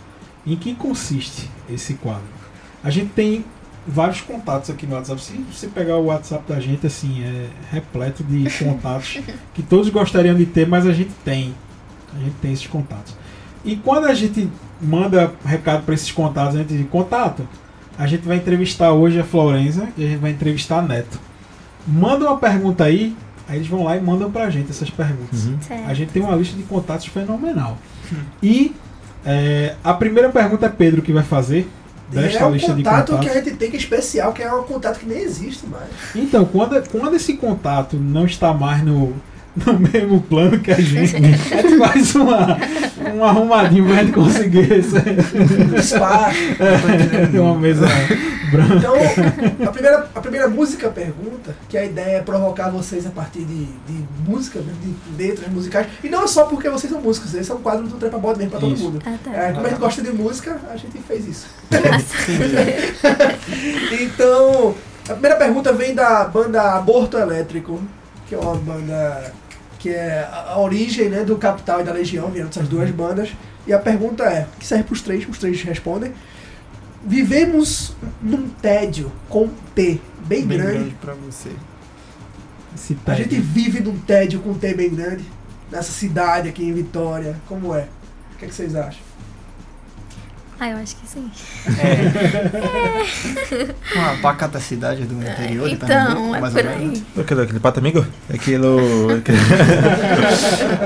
Em 0.47 0.57
que 0.57 0.75
consiste 0.75 1.49
esse 1.71 1.95
quadro? 1.95 2.23
A 2.83 2.91
gente 2.91 3.11
tem 3.13 3.45
vários 3.87 4.21
contatos 4.21 4.71
aqui 4.71 4.87
no 4.87 4.95
WhatsApp. 4.95 5.21
Se 5.23 5.33
você 5.51 5.67
pegar 5.67 5.97
o 5.97 6.07
WhatsApp 6.07 6.45
da 6.51 6.61
gente, 6.61 6.87
assim, 6.87 7.23
é 7.23 7.49
repleto 7.71 8.23
de 8.25 8.49
contatos 8.59 9.21
que 9.53 9.63
todos 9.63 9.89
gostariam 9.89 10.35
de 10.35 10.47
ter, 10.47 10.67
mas 10.67 10.87
a 10.87 10.93
gente 10.93 11.13
tem. 11.25 11.55
A 12.15 12.19
gente 12.19 12.35
tem 12.41 12.53
esses 12.53 12.67
contatos. 12.67 13.15
E 13.65 13.77
quando 13.77 14.07
a 14.07 14.15
gente 14.15 14.49
manda 14.81 15.33
recado 15.45 15.85
para 15.85 15.95
esses 15.95 16.11
contatos, 16.13 16.55
a 16.55 16.59
gente 16.59 16.75
diz 16.75 16.89
contato. 16.89 17.47
A 17.99 18.07
gente 18.07 18.27
vai 18.27 18.37
entrevistar 18.37 18.93
hoje 18.93 19.19
a 19.19 19.25
Florenza 19.25 19.89
e 19.97 20.05
a 20.05 20.09
gente 20.09 20.21
vai 20.21 20.31
entrevistar 20.31 20.79
a 20.79 20.83
Neto. 20.83 21.19
Manda 21.87 22.25
uma 22.25 22.39
pergunta 22.39 22.85
aí, 22.85 23.17
aí 23.49 23.57
eles 23.57 23.69
vão 23.69 23.85
lá 23.85 23.97
e 23.97 24.01
mandam 24.01 24.31
pra 24.31 24.51
gente 24.51 24.71
essas 24.71 24.91
perguntas. 24.91 25.47
Uhum. 25.47 25.59
A 25.87 25.95
gente 25.95 26.11
tem 26.11 26.23
uma 26.23 26.35
lista 26.35 26.57
de 26.57 26.63
contatos 26.65 27.07
fenomenal. 27.07 27.79
E 28.43 28.75
é, 29.25 29.77
a 29.83 29.95
primeira 29.95 30.29
pergunta 30.29 30.67
é 30.67 30.69
Pedro 30.69 31.03
que 31.03 31.13
vai 31.13 31.23
fazer 31.23 31.69
desta 32.11 32.45
é 32.45 32.47
um 32.47 32.51
lista 32.51 32.75
de 32.75 32.83
contato 32.83 33.13
contatos. 33.13 33.25
que 33.25 33.39
a 33.39 33.43
gente 33.43 33.57
tem 33.57 33.71
que 33.71 33.77
é 33.77 33.81
especial, 33.81 34.33
que 34.33 34.43
é 34.43 34.53
um 34.53 34.63
contato 34.65 34.99
que 34.99 35.07
nem 35.07 35.19
existe 35.19 35.67
mais. 35.67 35.89
Então, 36.15 36.45
quando, 36.45 36.89
quando 36.91 37.15
esse 37.15 37.35
contato 37.35 37.97
não 37.97 38.25
está 38.27 38.53
mais 38.53 38.85
no, 38.85 39.15
no 39.57 39.79
mesmo 39.79 40.21
plano 40.23 40.59
que 40.59 40.71
a 40.71 40.81
gente, 40.81 41.17
a 41.17 41.21
gente 41.21 41.79
faz 41.79 42.15
uma, 42.15 42.59
um 43.15 43.25
arrumadinho 43.25 43.87
pra 43.87 43.97
gente 43.97 44.13
conseguir 44.13 44.73
esse, 44.73 44.97
Espaço. 45.79 46.37
é, 47.35 47.41
uma 47.41 47.57
mesa 47.57 47.87
branca. 48.51 48.75
Então, 48.75 48.95
a 49.67 49.71
primeira, 49.71 50.09
a 50.15 50.21
primeira 50.21 50.49
música 50.49 50.89
pergunta, 50.89 51.55
que 51.69 51.79
a 51.79 51.85
ideia 51.85 52.19
é 52.19 52.23
provocar 52.23 52.71
vocês 52.71 53.07
a 53.07 53.11
partir 53.11 53.45
de, 53.45 53.65
de 53.65 54.05
música, 54.27 54.59
né, 54.59 54.73
de 54.83 55.23
letras 55.23 55.51
musicais. 55.53 55.87
E 56.03 56.09
não 56.09 56.25
é 56.25 56.27
só 56.27 56.47
porque 56.47 56.69
vocês 56.69 56.93
são 56.93 57.01
músicos, 57.01 57.35
esse 57.35 57.51
é 57.51 57.55
um 57.55 57.61
quadro 57.61 57.87
do 57.87 57.97
Trepa 57.97 58.19
Bode 58.19 58.39
mesmo 58.39 58.51
pra 58.51 58.61
todo 58.61 58.75
Isso. 58.75 58.85
mundo. 58.85 59.01
Ah, 59.07 59.17
tá. 59.23 59.35
É, 59.35 59.53
como 59.53 59.67
a 59.67 59.71
gente 59.71 59.79
gosta 59.79 60.03
de 60.03 60.13
música, 60.13 60.61
a 60.71 60.77
gente 60.77 60.99
fez 60.99 61.29
isso. 61.29 61.47
então, 64.01 64.75
a 65.09 65.13
primeira 65.13 65.37
pergunta 65.37 65.73
vem 65.73 65.95
da 65.95 66.25
banda 66.25 66.75
Aborto 66.75 67.19
Elétrico, 67.19 67.81
que 68.27 68.35
é 68.35 68.39
uma 68.39 68.55
banda 68.55 69.33
que 69.85 69.91
é 69.91 70.27
a 70.33 70.59
origem 70.59 71.11
né, 71.11 71.25
do 71.25 71.37
Capital 71.37 71.83
e 71.83 71.85
da 71.85 71.93
Legião, 71.93 72.31
vieram 72.31 72.49
dessas 72.49 72.67
duas 72.67 72.91
bandas. 72.91 73.29
E 73.67 73.73
a 73.73 73.79
pergunta 73.79 74.25
é, 74.25 74.47
que 74.59 74.67
serve 74.67 74.85
para 74.85 74.95
os 74.95 75.03
três, 75.03 75.29
os 75.29 75.37
três 75.37 75.61
respondem. 75.61 76.11
Vivemos 77.07 77.95
num 78.23 78.49
tédio 78.49 79.13
com 79.29 79.47
T 79.75 80.01
bem, 80.27 80.47
Bem 80.47 80.57
grande. 80.57 80.79
grande 80.79 80.97
pra 81.03 81.13
você. 81.13 81.51
Esse 82.75 82.97
A 83.05 83.13
gente 83.13 83.39
vive 83.39 83.81
num 83.81 83.99
tédio 83.99 84.41
com 84.41 84.55
T 84.55 84.73
bem 84.73 84.89
grande. 84.89 85.23
Nessa 85.71 85.93
cidade 85.93 86.49
aqui 86.49 86.65
em 86.65 86.73
Vitória. 86.73 87.37
Como 87.47 87.75
é? 87.75 87.87
O 88.35 88.39
que, 88.39 88.47
é 88.47 88.49
que 88.49 88.55
vocês 88.55 88.75
acham? 88.75 89.03
Ah, 90.61 90.69
eu 90.71 90.77
acho 90.79 90.95
que 90.97 91.07
sim. 91.07 91.31
Uma 93.95 94.17
pacata 94.23 94.61
cidade 94.61 95.05
do 95.05 95.15
interior 95.21 95.69
de 95.69 95.75
então, 95.75 95.89
Pernambuco, 95.89 96.35
é 96.37 96.41
mais 96.41 96.55
por 96.55 96.65
ou 96.65 96.71
menos. 96.71 97.03
Aquele, 97.19 97.43
aquele 97.43 97.61
pato 97.61 97.81
amigo? 97.81 98.07
Aquilo. 98.33 98.79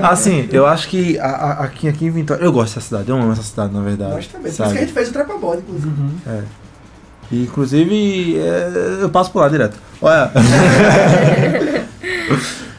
assim, 0.02 0.48
eu 0.52 0.66
acho 0.66 0.88
que 0.88 1.18
a- 1.18 1.26
a- 1.26 1.64
aqui, 1.64 1.86
aqui 1.88 2.06
em 2.06 2.10
Vitória. 2.10 2.42
Eu 2.42 2.50
gosto 2.52 2.74
dessa 2.76 2.86
cidade, 2.86 3.08
eu 3.10 3.16
amo 3.16 3.30
essa 3.32 3.42
cidade, 3.42 3.74
na 3.74 3.82
verdade. 3.82 4.12
Nós 4.12 4.26
também. 4.26 4.42
Por 4.44 4.48
isso 4.48 4.56
sabe? 4.56 4.72
que 4.72 4.78
a 4.78 4.80
gente 4.80 4.92
fez 4.92 5.08
o 5.08 5.12
Trepa 5.12 5.36
Bode, 5.36 5.60
inclusive. 5.62 5.88
Uhum. 5.88 6.10
É. 6.26 6.42
E, 7.30 7.42
inclusive, 7.42 8.38
é, 8.38 8.98
eu 9.02 9.10
passo 9.10 9.30
por 9.30 9.40
lá 9.40 9.48
direto. 9.50 9.76
Olha. 10.00 10.30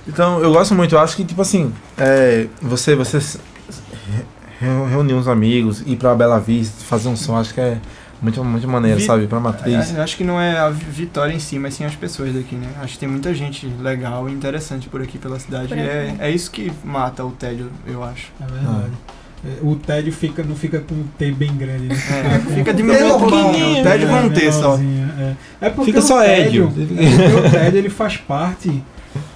então, 0.07 0.41
eu 0.41 0.51
gosto 0.51 0.73
muito. 0.73 0.95
Eu 0.95 0.99
acho 0.99 1.15
que, 1.15 1.23
tipo 1.23 1.41
assim, 1.41 1.71
é, 1.97 2.47
você, 2.61 2.95
você 2.95 3.19
reunir 4.59 5.13
uns 5.13 5.27
amigos, 5.27 5.81
ir 5.85 5.95
pra 5.95 6.13
Bela 6.15 6.39
Vista, 6.39 6.83
fazer 6.83 7.07
um 7.09 7.15
som, 7.15 7.37
acho 7.37 7.53
que 7.53 7.61
é 7.61 7.77
muito, 8.21 8.43
muito 8.43 8.67
maneiro, 8.67 8.99
Vi- 8.99 9.05
sabe? 9.05 9.27
Pra 9.27 9.39
matriz. 9.39 9.95
É, 9.95 10.01
acho 10.01 10.17
que 10.17 10.23
não 10.23 10.39
é 10.39 10.57
a 10.59 10.69
vi- 10.69 10.85
vitória 10.89 11.33
em 11.33 11.39
si, 11.39 11.57
mas 11.57 11.73
sim 11.73 11.85
as 11.85 11.95
pessoas 11.95 12.33
daqui, 12.33 12.55
né? 12.55 12.67
Acho 12.81 12.93
que 12.93 12.99
tem 12.99 13.07
muita 13.09 13.33
gente 13.33 13.65
legal 13.81 14.27
e 14.29 14.33
interessante 14.33 14.89
por 14.89 15.01
aqui 15.01 15.17
pela 15.17 15.39
cidade. 15.39 15.69
E 15.69 15.73
aqui. 15.73 15.81
é, 15.81 16.15
é 16.19 16.31
isso 16.31 16.51
que 16.51 16.71
mata 16.83 17.23
o 17.23 17.31
tédio, 17.31 17.71
eu 17.87 18.03
acho. 18.03 18.27
É 18.41 18.45
verdade. 18.51 18.91
É, 19.45 19.49
O 19.65 19.73
tédio 19.77 20.11
fica, 20.11 20.43
não 20.43 20.53
fica 20.53 20.79
com 20.81 20.93
um 20.95 21.05
T 21.17 21.31
bem 21.31 21.55
grande, 21.55 21.87
né? 21.87 21.95
É, 22.35 22.39
com- 22.39 22.53
fica 22.55 22.73
diminuindo 22.73 23.15
um 23.15 23.19
pouquinho, 23.19 23.79
o 23.79 23.83
tédio 23.83 24.09
com 24.09 24.15
um 24.15 24.29
T 24.29 24.51
só. 24.51 24.77
É, 24.77 25.35
é 25.61 25.69
porque 25.69 25.85
Fica 25.91 25.99
o 25.99 26.01
só 26.01 26.19
tédio, 26.19 26.65
Édio. 26.77 26.97
é 27.01 27.47
o 27.47 27.49
tédio 27.51 27.77
ele 27.77 27.89
faz 27.89 28.17
parte 28.17 28.83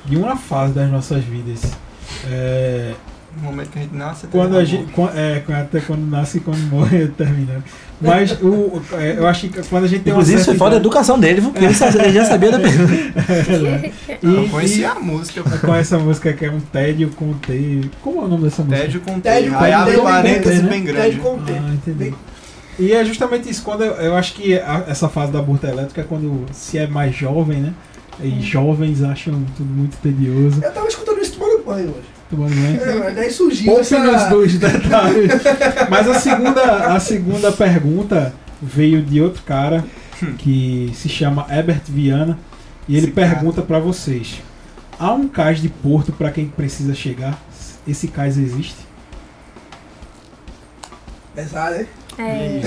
de 0.03 0.17
uma 0.17 0.35
fase 0.35 0.73
das 0.73 0.91
nossas 0.91 1.23
vidas. 1.23 1.71
É, 2.29 2.91
No 3.37 3.43
momento 3.49 3.69
que 3.71 3.79
a 3.79 3.81
gente 3.81 3.95
nasce, 3.95 4.25
até 4.25 4.37
quando 4.37 4.57
a 4.57 4.63
gente, 4.63 4.87
é, 5.15 5.43
até 5.55 5.79
quando 5.81 6.05
nasce 6.09 6.37
e 6.37 6.41
quando 6.41 6.59
morre 6.69 7.07
termina. 7.07 7.63
Mas 7.99 8.31
o, 8.41 8.81
é, 8.93 9.15
eu 9.17 9.25
acho 9.27 9.47
que 9.49 9.61
quando 9.67 9.85
a 9.85 9.87
gente 9.87 10.03
tem 10.03 10.13
uma 10.13 10.17
Inclusive, 10.17 10.37
isso 10.37 10.45
foi 10.49 10.57
fora 10.57 10.71
da 10.71 10.77
educação 10.77 11.19
dele, 11.19 11.41
viu? 11.41 11.49
porque 11.51 11.65
ele, 11.65 12.11
já 12.11 12.25
sabia 12.25 12.51
da 12.51 12.59
pergunta. 12.61 12.93
E- 14.21 14.35
Eu 14.35 14.49
conhecia 14.49 14.91
a 14.91 14.95
música. 14.99 15.41
com 15.59 15.73
essa 15.75 15.97
música 15.97 16.31
que 16.33 16.45
é 16.45 16.51
um 16.51 16.59
tédio 16.59 17.09
com 17.11 17.33
T. 17.33 17.81
Como 18.01 18.21
é 18.21 18.25
o 18.25 18.27
nome 18.27 18.43
dessa 18.43 18.61
música? 18.63 18.81
Tédio 18.81 19.01
com 19.01 19.19
Tédio 19.19 19.51
T. 19.51 19.57
com 19.57 19.63
Aí 19.63 19.71
abre 19.73 19.95
T, 19.95 20.01
parênteses 20.01 20.61
né? 20.63 20.69
bem 20.69 20.83
grande. 20.83 21.01
Tédio 21.01 21.21
com 21.21 21.39
T. 21.39 21.51
Ah, 21.53 21.73
entendi. 21.73 22.13
E 22.79 22.91
é 22.91 23.05
justamente 23.05 23.49
isso, 23.49 23.61
quando 23.63 23.83
eu, 23.83 23.93
eu 23.93 24.15
acho 24.15 24.33
que 24.33 24.57
a- 24.59 24.83
essa 24.87 25.07
fase 25.09 25.31
da 25.31 25.41
burta 25.41 25.67
elétrica 25.67 26.01
é 26.01 26.03
quando 26.03 26.45
se 26.51 26.77
é 26.77 26.87
mais 26.87 27.15
jovem, 27.15 27.59
né? 27.61 27.73
E 28.21 28.41
jovens 28.41 29.01
acham 29.01 29.43
tudo 29.57 29.69
muito 29.69 29.97
tedioso. 29.97 30.61
Eu 30.63 30.71
tava 30.71 30.87
escutando 30.87 31.19
isso 31.19 31.33
tomando 31.37 31.63
banho 31.65 31.89
hoje. 31.89 32.12
É, 32.31 33.11
daí 33.11 33.31
surgiu 33.31 33.73
Poupe 33.73 33.95
nos 33.95 34.13
essa... 34.15 34.29
dois 34.29 34.57
detalhes. 34.57 35.31
Mas 35.89 36.07
a 36.07 36.15
segunda, 36.15 36.93
a 36.95 36.99
segunda 36.99 37.51
pergunta 37.51 38.33
veio 38.61 39.01
de 39.01 39.21
outro 39.21 39.43
cara 39.43 39.83
que 40.37 40.91
se 40.95 41.09
chama 41.09 41.45
Herbert 41.49 41.83
Viana 41.87 42.39
e 42.87 42.95
ele 42.95 43.07
Esse 43.07 43.15
pergunta 43.15 43.61
pra 43.61 43.79
vocês: 43.79 44.41
há 44.97 45.13
um 45.13 45.27
cais 45.27 45.61
de 45.61 45.69
porto 45.69 46.11
pra 46.11 46.31
quem 46.31 46.47
precisa 46.47 46.95
chegar? 46.95 47.37
Esse 47.87 48.07
cais 48.07 48.37
existe? 48.37 48.77
Pesado, 51.35 51.75
hein? 51.75 51.87
É. 52.17 52.61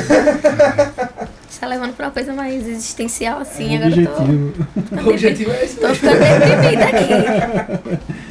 Você 1.49 1.61
tá 1.61 1.67
levando 1.69 1.95
pra 1.95 2.07
uma 2.07 2.13
coisa 2.13 2.33
mais 2.33 2.67
existencial 2.67 3.41
assim, 3.41 3.77
é 3.77 3.81
um 3.81 3.87
agora 3.87 4.01
eu 4.01 4.07
tô, 4.07 4.23
objetivo. 4.23 4.67
O 4.93 5.11
objetivo 5.11 5.51
é 5.53 5.65
esse 5.65 5.77
tô 5.77 5.95
ficando 5.95 6.19
deprimida 6.19 6.85
aqui. 6.85 8.17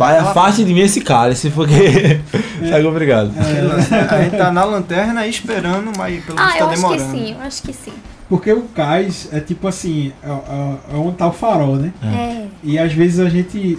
Pai, 0.00 0.18
afaste 0.18 0.64
de 0.64 0.72
mim 0.74 0.80
esse 0.80 1.00
cálice, 1.00 1.50
porque. 1.50 2.20
Tá 2.70 2.76
obrigado. 2.86 3.32
É, 3.38 4.14
A 4.14 4.22
gente 4.22 4.36
tá 4.36 4.52
na 4.52 4.64
lanterna 4.64 5.26
esperando, 5.26 5.90
mas 5.96 6.22
pelo 6.24 6.38
Ah, 6.38 6.46
visto 6.48 6.60
eu 6.60 6.66
tá 6.66 6.72
acho 6.72 6.82
que 6.82 6.88
demorando. 6.96 7.10
sim, 7.18 7.32
eu 7.32 7.40
acho 7.40 7.62
que 7.62 7.72
sim. 7.72 7.92
porque 8.28 8.52
o 8.52 8.62
cais 8.64 9.28
é 9.32 9.40
tipo 9.40 9.66
assim: 9.66 10.12
é, 10.22 10.28
é, 10.28 10.94
é 10.94 10.96
onde 10.96 11.16
tá 11.16 11.26
o 11.26 11.32
farol, 11.32 11.76
né? 11.76 11.92
É. 12.02 12.46
E 12.62 12.78
às 12.78 12.92
vezes 12.92 13.18
a 13.18 13.30
gente. 13.30 13.78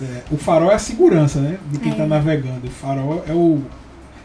é, 0.00 0.04
o 0.30 0.36
farol 0.36 0.70
é 0.70 0.74
a 0.74 0.78
segurança, 0.78 1.40
né? 1.40 1.56
De 1.70 1.78
quem 1.80 1.88
É. 1.90 1.92
está 1.94 2.06
navegando. 2.06 2.60
O 2.66 2.70
farol 2.70 3.24
é 3.28 3.32
o. 3.32 3.60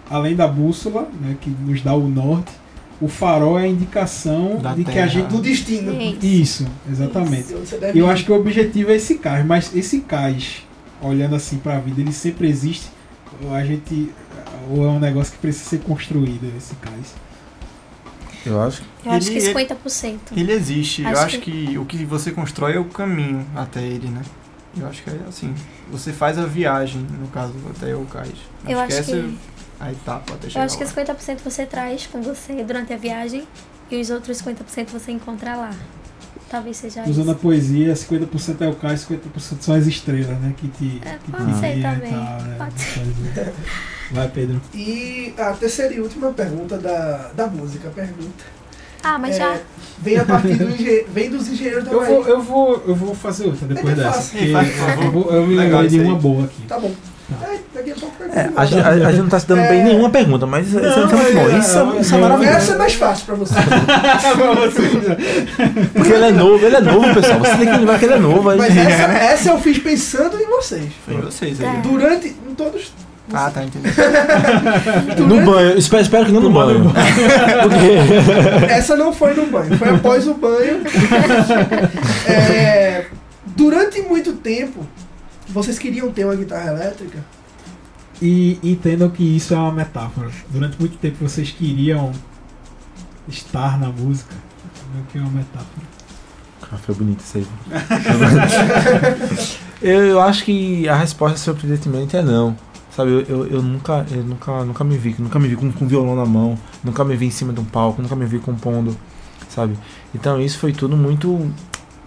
Além 0.09 0.35
da 0.35 0.47
bússola, 0.47 1.07
né? 1.19 1.35
Que 1.41 1.49
nos 1.49 1.81
dá 1.81 1.93
o 1.95 2.07
norte. 2.07 2.51
O 3.01 3.07
farol 3.07 3.59
é 3.59 3.63
a 3.63 3.67
indicação 3.67 4.57
Da 4.61 4.73
de 4.73 4.83
que 4.83 4.91
a 4.91 4.93
terra. 4.93 5.07
gente. 5.07 5.27
Do 5.27 5.39
destino. 5.41 5.91
É 5.93 6.03
isso. 6.03 6.17
Isso, 6.25 6.67
exatamente. 6.89 7.53
Isso, 7.53 7.75
Eu 7.95 8.05
ir. 8.07 8.09
acho 8.11 8.23
que 8.25 8.31
o 8.31 8.35
objetivo 8.39 8.91
é 8.91 8.95
esse 8.95 9.15
cais, 9.15 9.43
mas 9.45 9.75
esse 9.75 10.01
cais, 10.01 10.63
olhando 11.01 11.35
assim 11.35 11.57
para 11.57 11.77
a 11.77 11.79
vida, 11.79 12.01
ele 12.01 12.11
sempre 12.13 12.47
existe. 12.49 12.89
Ou 13.43 13.53
a 13.53 13.63
gente. 13.63 14.11
Ou 14.69 14.85
é 14.85 14.89
um 14.89 14.99
negócio 14.99 15.33
que 15.33 15.39
precisa 15.39 15.69
ser 15.69 15.79
construído, 15.79 16.51
esse 16.57 16.75
cais. 16.75 17.13
Eu 18.45 18.61
acho. 18.61 18.81
Eu 19.05 19.11
acho 19.11 19.29
que 19.29 19.37
Ele- 19.37 19.53
50%. 19.53 20.19
Ele 20.35 20.51
existe. 20.53 21.01
eu 21.01 21.09
Acho 21.09 21.21
acho 21.25 21.39
que... 21.39 21.77
o 21.77 21.85
que 21.85 22.05
você 22.05 22.31
constrói 22.31 22.75
é 22.75 22.79
o 22.79 22.85
caminho 22.85 23.45
até 23.55 23.81
ele, 23.81 24.07
né? 24.07 24.21
Eu 24.77 24.87
acho 24.87 25.03
que 25.03 25.09
é 25.09 25.19
assim. 25.27 25.53
Você 25.91 26.13
faz 26.13 26.37
a 26.37 26.45
viagem, 26.45 27.01
no 27.19 27.27
caso, 27.29 27.53
até 27.75 27.95
o 27.95 28.05
cais. 28.05 28.31
Eu 28.67 28.79
acho 28.79 28.95
essa 28.97 29.11
que- 29.11 29.37
é 29.81 29.85
a 29.85 29.91
etapa 29.91 30.33
até 30.33 30.47
Eu 30.47 30.51
chegar 30.51 30.65
acho 30.65 30.77
que 30.77 30.83
lá. 30.83 30.89
50% 30.89 31.39
você 31.43 31.65
traz 31.65 32.07
com 32.07 32.21
você 32.21 32.63
durante 32.63 32.93
a 32.93 32.97
viagem 32.97 33.45
e 33.91 33.99
os 33.99 34.09
outros 34.09 34.37
50% 34.41 34.89
você 34.91 35.11
encontra 35.11 35.55
lá. 35.55 35.71
Talvez 36.49 36.77
seja 36.77 37.03
Usando 37.07 37.29
a 37.29 37.31
isso. 37.33 37.41
poesia, 37.41 37.93
50% 37.93 38.61
é 38.61 38.67
o 38.69 38.75
cais, 38.75 39.05
50% 39.05 39.61
são 39.61 39.75
as 39.75 39.85
estrelas, 39.85 40.39
né? 40.39 40.53
Que 40.55 40.67
te. 40.69 41.01
É, 41.05 41.17
que 41.17 41.25
te 41.25 41.31
pode 41.31 41.59
ser 41.59 41.75
guiam 41.75 41.91
e 41.91 41.95
também, 41.95 42.11
tal, 42.11 42.41
né? 42.41 42.55
pode 42.57 42.81
ser. 42.81 43.53
Vai, 44.11 44.29
Pedro. 44.29 44.61
E 44.73 45.33
a 45.37 45.51
terceira 45.53 45.93
e 45.93 45.99
última 45.99 46.31
pergunta 46.31 46.77
da, 46.77 47.31
da 47.35 47.47
música. 47.47 47.89
Pergunta. 47.89 48.45
Ah, 49.03 49.17
mas 49.19 49.35
É, 49.35 49.39
já. 49.39 49.59
Vem 49.99 50.17
a 50.17 50.25
partir 50.25 50.55
do 50.55 50.69
engen... 50.69 51.05
vem 51.11 51.29
dos 51.29 51.47
engenheiros 51.49 51.83
da 51.83 51.91
Eu 51.91 51.99
Bahia. 51.99 52.13
vou, 52.15 52.27
eu, 52.27 52.41
vou, 52.41 52.83
eu 52.87 52.95
vou 52.95 53.15
fazer 53.15 53.47
outra 53.47 53.67
depois 53.67 53.97
É 53.97 54.03
dessa. 54.03 54.31
porque 54.31 55.05
eu, 55.05 55.11
vou, 55.11 55.31
eu 55.33 55.45
me 55.47 55.55
lembrei 55.55 55.87
de 55.89 55.99
uma 55.99 56.15
boa 56.15 56.45
aqui. 56.45 56.61
Tá 56.67 56.79
bom. 56.79 56.93
É, 57.29 57.57
daqui 57.73 57.91
a 57.91 57.93
É, 58.63 58.65
gente, 58.65 58.79
a, 58.81 58.87
a 58.89 59.11
gente 59.11 59.21
não 59.23 59.27
tá 59.27 59.37
se 59.39 59.47
dando 59.47 59.67
bem 59.67 59.81
É. 59.81 59.83
nenhuma 59.83 60.09
pergunta, 60.09 60.45
mas 60.45 60.65
isso, 60.67 60.79
isso 60.79 60.99
é 60.99 61.05
muito 61.05 61.33
bom. 61.33 61.57
Isso, 61.59 61.77
é- 61.97 61.99
isso 62.01 62.15
é 62.15 62.17
Não, 62.17 62.23
maravilhoso. 62.29 62.57
Essa 62.57 62.71
é 62.73 62.77
mais 62.77 62.93
fácil 62.93 63.25
pra 63.27 63.35
você. 63.35 63.55
Porque 65.93 66.13
ele 66.13 66.25
é 66.25 66.31
novo, 66.31 66.65
ele 66.65 66.75
é 66.75 66.81
novo, 66.81 67.13
pessoal. 67.13 67.39
Você 67.39 67.57
tem 67.57 67.67
que 67.71 67.77
lembrar 67.77 67.99
que 67.99 68.05
ele 68.05 68.13
é 68.13 68.19
novo. 68.19 68.49
aí- 68.49 68.57
Mas 68.57 68.77
essa, 68.77 69.03
essa 69.11 69.49
eu 69.49 69.59
fiz 69.59 69.77
pensando 69.77 70.37
em 70.39 70.45
vocês. 70.47 70.85
Foi 71.05 71.15
em 71.15 71.21
vocês 71.21 71.59
aí. 71.61 71.77
Durante. 71.81 72.27
Em 72.49 72.55
todos. 72.55 72.91
Ah, 73.33 73.51
tá, 73.53 73.61
entendi. 73.61 73.89
No 75.27 75.41
banho, 75.41 75.77
espero, 75.77 76.01
espero 76.03 76.25
que 76.27 76.31
não 76.31 76.39
no 76.39 76.49
banho. 76.49 76.85
Porque. 77.63 78.71
Essa 78.71 78.95
não 78.95 79.11
foi 79.11 79.33
no 79.33 79.47
banho, 79.47 79.77
foi 79.77 79.89
após 79.89 80.25
o 80.27 80.33
banho. 80.33 80.81
É, 82.25 83.05
durante 83.47 84.01
muito 84.01 84.31
tempo, 84.33 84.85
vocês 85.49 85.79
queriam 85.79 86.11
ter 86.11 86.25
uma 86.25 86.35
guitarra 86.35 86.71
elétrica? 86.71 87.23
E 88.21 88.59
entendam 88.63 89.09
que 89.09 89.23
isso 89.23 89.53
é 89.53 89.57
uma 89.57 89.71
metáfora. 89.71 90.29
Durante 90.49 90.77
muito 90.79 90.97
tempo 90.97 91.17
vocês 91.21 91.51
queriam 91.51 92.11
estar 93.27 93.79
na 93.79 93.89
música. 93.89 94.35
Entendeu 94.65 95.05
que 95.11 95.17
é 95.17 95.21
uma 95.21 95.31
metáfora. 95.31 95.87
Ah, 96.71 96.77
foi 96.77 96.95
bonito 96.95 97.21
isso 97.21 97.37
aí. 97.37 97.47
eu, 99.81 100.05
eu 100.05 100.21
acho 100.21 100.43
que 100.43 100.87
a 100.89 100.95
resposta 100.95 101.37
surpreendentemente 101.37 102.17
é 102.17 102.21
não. 102.21 102.57
Sabe, 102.91 103.11
eu, 103.11 103.21
eu, 103.21 103.47
eu 103.47 103.61
nunca, 103.61 104.05
eu 104.09 104.23
nunca, 104.23 104.65
nunca 104.65 104.83
me 104.83 104.97
vi, 104.97 105.15
nunca 105.19 105.37
me 105.37 105.47
vi 105.47 105.55
com, 105.55 105.71
com 105.71 105.87
violão 105.87 106.15
na 106.15 106.25
mão, 106.25 106.57
nunca 106.83 107.05
me 107.05 107.15
vi 107.15 107.27
em 107.27 107.31
cima 107.31 107.53
de 107.53 107.59
um 107.59 107.63
palco, 107.63 108.01
nunca 108.01 108.15
me 108.15 108.25
vi 108.25 108.39
compondo, 108.39 108.97
sabe? 109.47 109.77
Então 110.15 110.41
isso 110.41 110.57
foi 110.57 110.73
tudo 110.73 110.97
muito, 110.97 111.47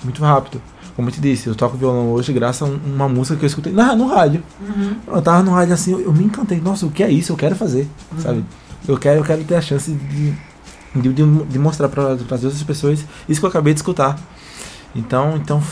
muito 0.03 0.21
rápido. 0.21 0.61
Como 1.01 1.09
eu 1.09 1.15
te 1.15 1.21
disse, 1.23 1.47
eu 1.47 1.55
toco 1.55 1.79
violão 1.79 2.11
hoje 2.13 2.31
graças 2.31 2.61
a 2.61 2.71
um- 2.71 2.79
uma 2.95 3.09
música 3.09 3.35
que 3.39 3.43
eu 3.43 3.47
escutei 3.47 3.73
na, 3.73 3.97
no 3.97 4.07
rádio. 4.07 4.43
Eu 5.07 5.23
tava 5.23 5.43
no 5.43 5.51
rádio 5.51 5.73
assim, 5.73 5.93
eu, 5.93 6.01
eu 6.03 6.13
me 6.13 6.25
encantei. 6.25 6.61
Nossa, 6.61 6.85
o 6.85 6.91
que 6.91 7.03
é 7.03 7.11
isso? 7.11 7.33
Eu 7.33 7.37
quero 7.39 7.57
fazer, 7.57 7.89
sabe? 8.19 8.45
Eu 8.87 8.99
quero, 8.99 9.21
eu 9.21 9.25
quero 9.25 9.43
ter 9.45 9.55
a 9.55 9.63
chance 9.63 9.91
de, 9.91 10.35
de, 10.95 11.13
de, 11.15 11.45
de 11.45 11.59
mostrar 11.59 11.89
para 11.89 12.13
as 12.13 12.21
outras 12.45 12.63
pessoas 12.65 13.03
isso 13.27 13.41
que 13.41 13.47
eu 13.47 13.49
acabei 13.49 13.73
de 13.73 13.79
escutar. 13.81 14.19
Então, 14.95 15.37
então 15.37 15.63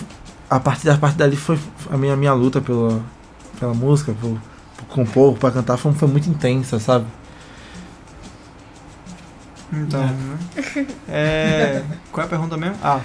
a 0.49 0.59
partir 0.59 0.87
da 0.87 0.97
parte 0.97 1.19
dali 1.19 1.37
foi 1.37 1.59
a 1.91 1.97
minha, 1.99 2.17
minha 2.17 2.33
luta 2.33 2.59
pela, 2.59 2.99
pela 3.61 3.75
música, 3.75 4.15
por, 4.19 4.39
por 4.79 4.87
compor, 4.87 5.35
para 5.35 5.51
cantar, 5.51 5.77
foi, 5.77 5.93
foi 5.93 6.09
muito 6.09 6.31
intensa, 6.31 6.79
sabe? 6.79 7.05
Então, 9.73 10.03
né? 10.03 10.87
É. 11.09 11.83
Qual 12.11 12.23
é 12.23 12.27
a 12.27 12.31
pergunta 12.31 12.57
mesmo? 12.57 12.77
Ah, 12.83 13.01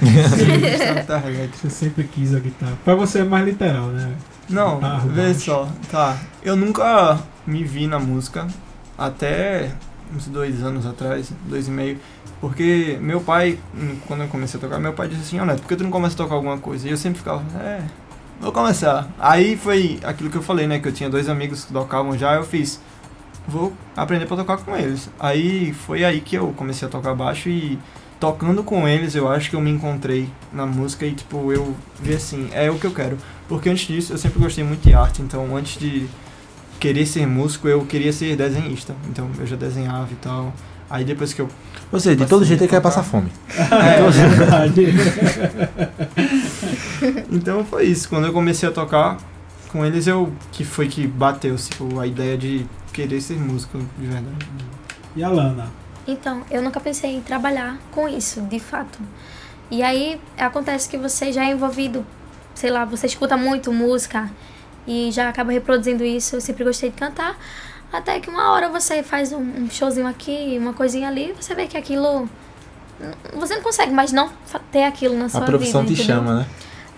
tá 1.06 1.18
elétrica. 1.28 1.58
Você 1.58 1.70
sempre 1.70 2.06
quis 2.06 2.34
a 2.34 2.40
guitarra. 2.40 2.74
Pra 2.84 2.96
você 2.96 3.20
é 3.20 3.24
mais 3.24 3.46
literal, 3.46 3.88
né? 3.88 4.14
Não, 4.50 4.76
Guitarra, 4.76 5.08
vê 5.08 5.22
baixo. 5.24 5.40
só, 5.42 5.68
tá. 5.92 6.18
Eu 6.42 6.56
nunca 6.56 7.20
me 7.46 7.64
vi 7.64 7.88
na 7.88 8.00
música 8.00 8.48
até 8.98 9.72
uns 10.14 10.28
dois 10.28 10.62
anos 10.64 10.86
atrás, 10.86 11.32
dois 11.48 11.68
e 11.68 11.72
meio. 11.72 12.00
Porque 12.40 12.98
meu 13.02 13.22
pai, 13.22 13.58
quando 14.08 14.24
eu 14.24 14.28
comecei 14.28 14.58
a 14.58 14.62
tocar, 14.62 14.80
meu 14.80 14.94
pai 14.94 15.08
disse 15.08 15.22
assim, 15.22 15.40
ó 15.40 15.46
Neto, 15.46 15.62
por 15.62 15.68
que 15.68 15.76
tu 15.78 15.84
não 15.84 15.92
começa 15.92 16.14
a 16.16 16.18
tocar 16.18 16.36
alguma 16.36 16.58
coisa? 16.58 16.88
E 16.88 16.92
eu 16.92 16.98
sempre 16.98 17.20
ficava, 17.20 17.42
é, 17.60 17.82
vou 18.40 18.52
começar. 18.52 19.08
Aí 19.18 19.56
foi 19.56 20.00
aquilo 20.04 20.30
que 20.30 20.38
eu 20.38 20.42
falei, 20.42 20.68
né? 20.68 20.80
Que 20.80 20.88
eu 20.90 20.92
tinha 20.94 21.10
dois 21.10 21.30
amigos 21.30 21.64
que 21.64 21.72
tocavam 21.74 22.18
já, 22.18 22.34
eu 22.36 22.44
fiz, 22.44 22.82
vou 23.48 23.74
aprender 23.96 24.26
pra 24.26 24.38
tocar 24.38 24.58
com 24.58 24.76
eles. 24.76 25.10
Aí 25.20 25.74
foi 25.74 26.04
aí 26.04 26.22
que 26.22 26.36
eu 26.36 26.54
comecei 26.56 26.88
a 26.88 26.92
tocar 26.92 27.14
baixo 27.14 27.50
e 27.50 27.78
tocando 28.20 28.64
com 28.64 28.88
eles, 28.88 29.16
eu 29.16 29.28
acho 29.28 29.50
que 29.50 29.56
eu 29.56 29.60
me 29.60 29.70
encontrei 29.70 30.30
na 30.54 30.66
música 30.66 31.06
e, 31.06 31.12
tipo, 31.12 31.52
eu 31.52 31.76
vi 32.02 32.16
assim, 32.16 32.50
é 32.54 32.72
o 32.72 32.80
que 32.80 32.88
eu 32.88 32.92
quero. 32.92 33.18
Porque 33.50 33.70
antes 33.70 33.86
disso, 33.86 34.14
eu 34.14 34.18
sempre 34.18 34.40
gostei 34.40 34.64
muito 34.64 34.88
de 34.88 34.94
arte, 34.94 35.22
então 35.22 35.56
antes 35.56 35.78
de 35.78 36.08
querer 36.80 37.06
ser 37.06 37.28
músico, 37.28 37.68
eu 37.68 37.86
queria 37.86 38.14
ser 38.14 38.36
desenhista. 38.36 38.96
Então 39.10 39.30
eu 39.38 39.46
já 39.46 39.56
desenhava 39.56 40.08
e 40.12 40.16
tal. 40.16 40.54
Aí 40.90 41.04
depois 41.04 41.34
que 41.34 41.42
eu. 41.42 41.50
Ou 41.92 42.00
seja, 42.00 42.16
de 42.16 42.26
todo 42.26 42.46
jeito 42.46 42.62
ele 42.62 42.70
quer 42.70 42.82
passar 42.82 43.04
fome. 43.04 43.32
É 43.50 44.10
verdade. 44.10 44.94
Então 47.30 47.66
foi 47.66 47.86
isso. 47.86 48.08
Quando 48.08 48.28
eu 48.28 48.32
comecei 48.32 48.70
a 48.70 48.72
tocar 48.72 49.18
com 49.70 49.86
eles, 49.86 50.08
eu. 50.08 50.32
que 50.52 50.64
foi 50.64 50.88
que 50.88 51.06
bateu, 51.06 51.56
tipo, 51.56 52.00
a 52.00 52.08
ideia 52.08 52.38
de 52.38 52.66
querer 52.94 53.20
ser 53.22 53.38
músico 53.38 53.78
de 53.98 54.06
verdade. 54.08 54.36
E 55.16 55.24
a 55.24 55.30
Lana? 55.30 55.70
Então, 56.08 56.44
eu 56.52 56.62
nunca 56.62 56.80
pensei 56.80 57.16
em 57.16 57.22
trabalhar 57.22 57.78
com 57.92 58.08
isso, 58.08 58.42
de 58.42 58.60
fato. 58.60 59.00
E 59.72 59.82
aí 59.82 60.20
acontece 60.38 60.88
que 60.90 60.98
você 60.98 61.32
já 61.32 61.46
é 61.46 61.52
envolvido, 61.52 62.06
sei 62.54 62.70
lá, 62.70 62.86
você 62.86 63.08
escuta 63.08 63.36
muito 63.38 63.72
música 63.72 64.30
e 64.86 65.10
já 65.12 65.30
acaba 65.30 65.52
reproduzindo 65.52 66.04
isso. 66.04 66.36
Eu 66.36 66.42
sempre 66.42 66.64
gostei 66.64 66.90
de 66.90 66.96
cantar. 66.96 67.38
Até 67.92 68.20
que 68.20 68.30
uma 68.30 68.52
hora 68.52 68.70
você 68.70 69.02
faz 69.04 69.32
um, 69.32 69.40
um 69.40 69.70
showzinho 69.70 70.08
aqui, 70.08 70.58
uma 70.60 70.74
coisinha 70.74 71.08
ali, 71.08 71.34
você 71.40 71.54
vê 71.56 71.68
que 71.68 71.78
aquilo. 71.78 72.28
Você 73.36 73.56
não 73.56 73.62
consegue 73.64 73.92
mais 73.92 74.12
não 74.12 74.30
ter 74.72 74.84
aquilo 74.84 75.18
na 75.18 75.26
A 75.26 75.30
sua 75.30 75.42
profissão 75.42 75.82
vida. 75.84 75.96
te 75.96 76.02
entendeu? 76.02 76.16
chama, 76.24 76.40
né? 76.40 76.46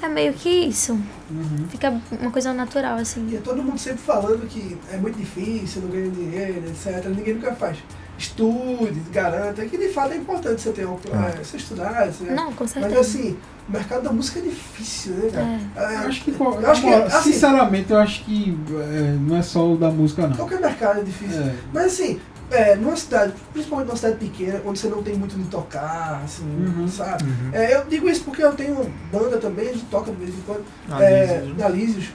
É 0.01 0.07
meio 0.07 0.33
que 0.33 0.49
isso. 0.49 0.99
Fica 1.69 1.89
uma 2.21 2.31
coisa 2.31 2.53
natural, 2.53 2.97
assim. 2.97 3.27
E 3.31 3.37
é 3.37 3.39
todo 3.39 3.63
mundo 3.63 3.77
sempre 3.79 3.99
falando 4.03 4.47
que 4.47 4.77
é 4.91 4.97
muito 4.97 5.17
difícil, 5.17 5.81
não 5.83 5.89
ganha 5.89 6.09
dinheiro, 6.09 6.63
etc. 6.67 7.05
Ninguém 7.07 7.35
nunca 7.35 7.53
faz. 7.53 7.77
Estude, 8.17 8.99
garanta, 9.11 9.65
que 9.65 9.77
de 9.77 9.89
fato 9.89 10.13
é 10.13 10.17
importante 10.17 10.61
você 10.61 10.71
ter 10.71 10.87
um, 10.87 10.93
É. 11.11 11.39
é, 11.39 11.43
você 11.43 11.57
estudar, 11.57 12.05
você, 12.09 12.23
Não, 12.31 12.53
com 12.53 12.65
certeza. 12.65 12.95
mas 12.95 13.07
assim, 13.09 13.37
o 13.67 13.71
mercado 13.73 14.03
da 14.03 14.11
música 14.11 14.39
é 14.39 14.43
difícil, 14.43 15.13
né, 15.15 15.29
cara? 15.33 15.59
Eu 15.75 15.89
É, 15.89 15.95
acho 16.07 16.23
que, 16.23 16.31
eu 16.39 16.69
acho 16.71 16.81
que, 16.81 16.93
assim, 16.93 17.31
sinceramente, 17.33 17.91
eu 17.91 17.97
acho 17.97 18.23
que 18.23 18.57
é, 18.73 19.17
não 19.19 19.35
é 19.35 19.41
só 19.41 19.69
o 19.69 19.77
da 19.77 19.89
música, 19.91 20.27
não. 20.27 20.35
qualquer 20.35 20.61
mercado 20.61 20.99
é 21.01 21.03
difícil. 21.03 21.41
É. 21.41 21.55
Mas 21.73 21.85
assim, 21.87 22.19
é, 22.51 22.75
numa 22.75 22.95
cidade, 22.95 23.33
principalmente 23.53 23.87
numa 23.87 23.97
cidade 23.97 24.17
pequena, 24.17 24.61
onde 24.65 24.79
você 24.79 24.87
não 24.87 25.01
tem 25.03 25.15
muito 25.15 25.35
de 25.35 25.43
tocar, 25.45 26.21
assim, 26.23 26.43
Uhum. 26.45 26.87
sabe? 26.87 27.23
Uhum. 27.23 27.49
É, 27.53 27.75
eu 27.75 27.85
digo 27.85 28.07
isso 28.09 28.23
porque 28.23 28.43
eu 28.43 28.53
tenho 28.53 28.91
banda 29.11 29.37
também, 29.37 29.69
a 29.69 29.73
gente 29.73 29.85
toca 29.85 30.11
de 30.11 30.17
vez 30.17 30.29
em 30.29 30.41
quando, 30.45 30.63
Ah, 30.89 31.03
é, 31.03 31.43
Lízios. 31.71 32.09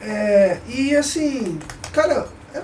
É, 0.00 0.58
e 0.68 0.96
assim, 0.96 1.58
cara, 1.92 2.26
é- 2.54 2.62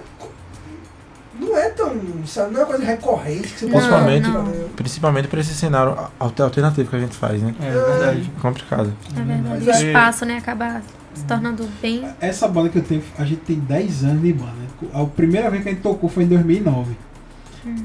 não 1.39 1.57
é 1.57 1.68
tão, 1.70 1.95
sabe, 2.26 2.53
não 2.53 2.61
é 2.61 2.64
uma 2.64 2.66
coisa 2.70 2.85
recorrente 2.85 3.49
que 3.49 3.61
você 3.61 3.66
Principalmente, 3.68 4.29
não. 4.29 4.45
principalmente 4.74 5.29
pra 5.29 5.39
esse 5.41 5.55
cenário 5.55 5.97
alter- 6.18 6.45
alternativo 6.45 6.91
que 6.91 6.97
a 6.97 6.99
gente 6.99 7.14
faz, 7.16 7.41
né? 7.41 7.55
É 7.61 7.70
verdade. 7.70 8.33
Complicado. 8.43 8.93
É 9.16 9.22
verdade. 9.22 9.64
Mas 9.64 9.66
O 9.66 9.70
é- 9.70 9.87
espaço, 9.87 10.24
né, 10.24 10.39
acaba 10.39 10.83
se 11.18 11.24
tornando 11.24 11.68
bem. 11.82 12.04
Essa 12.20 12.48
banda 12.48 12.68
que 12.68 12.78
eu 12.78 12.82
tenho, 12.82 13.02
a 13.18 13.24
gente 13.24 13.40
tem 13.40 13.58
10 13.58 14.04
anos 14.04 14.22
de 14.22 14.32
banda. 14.32 14.52
né? 14.52 14.88
A 14.92 15.04
primeira 15.04 15.50
vez 15.50 15.62
que 15.62 15.68
a 15.68 15.72
gente 15.72 15.82
tocou 15.82 16.08
foi 16.08 16.24
em 16.24 16.28
2009. 16.28 16.96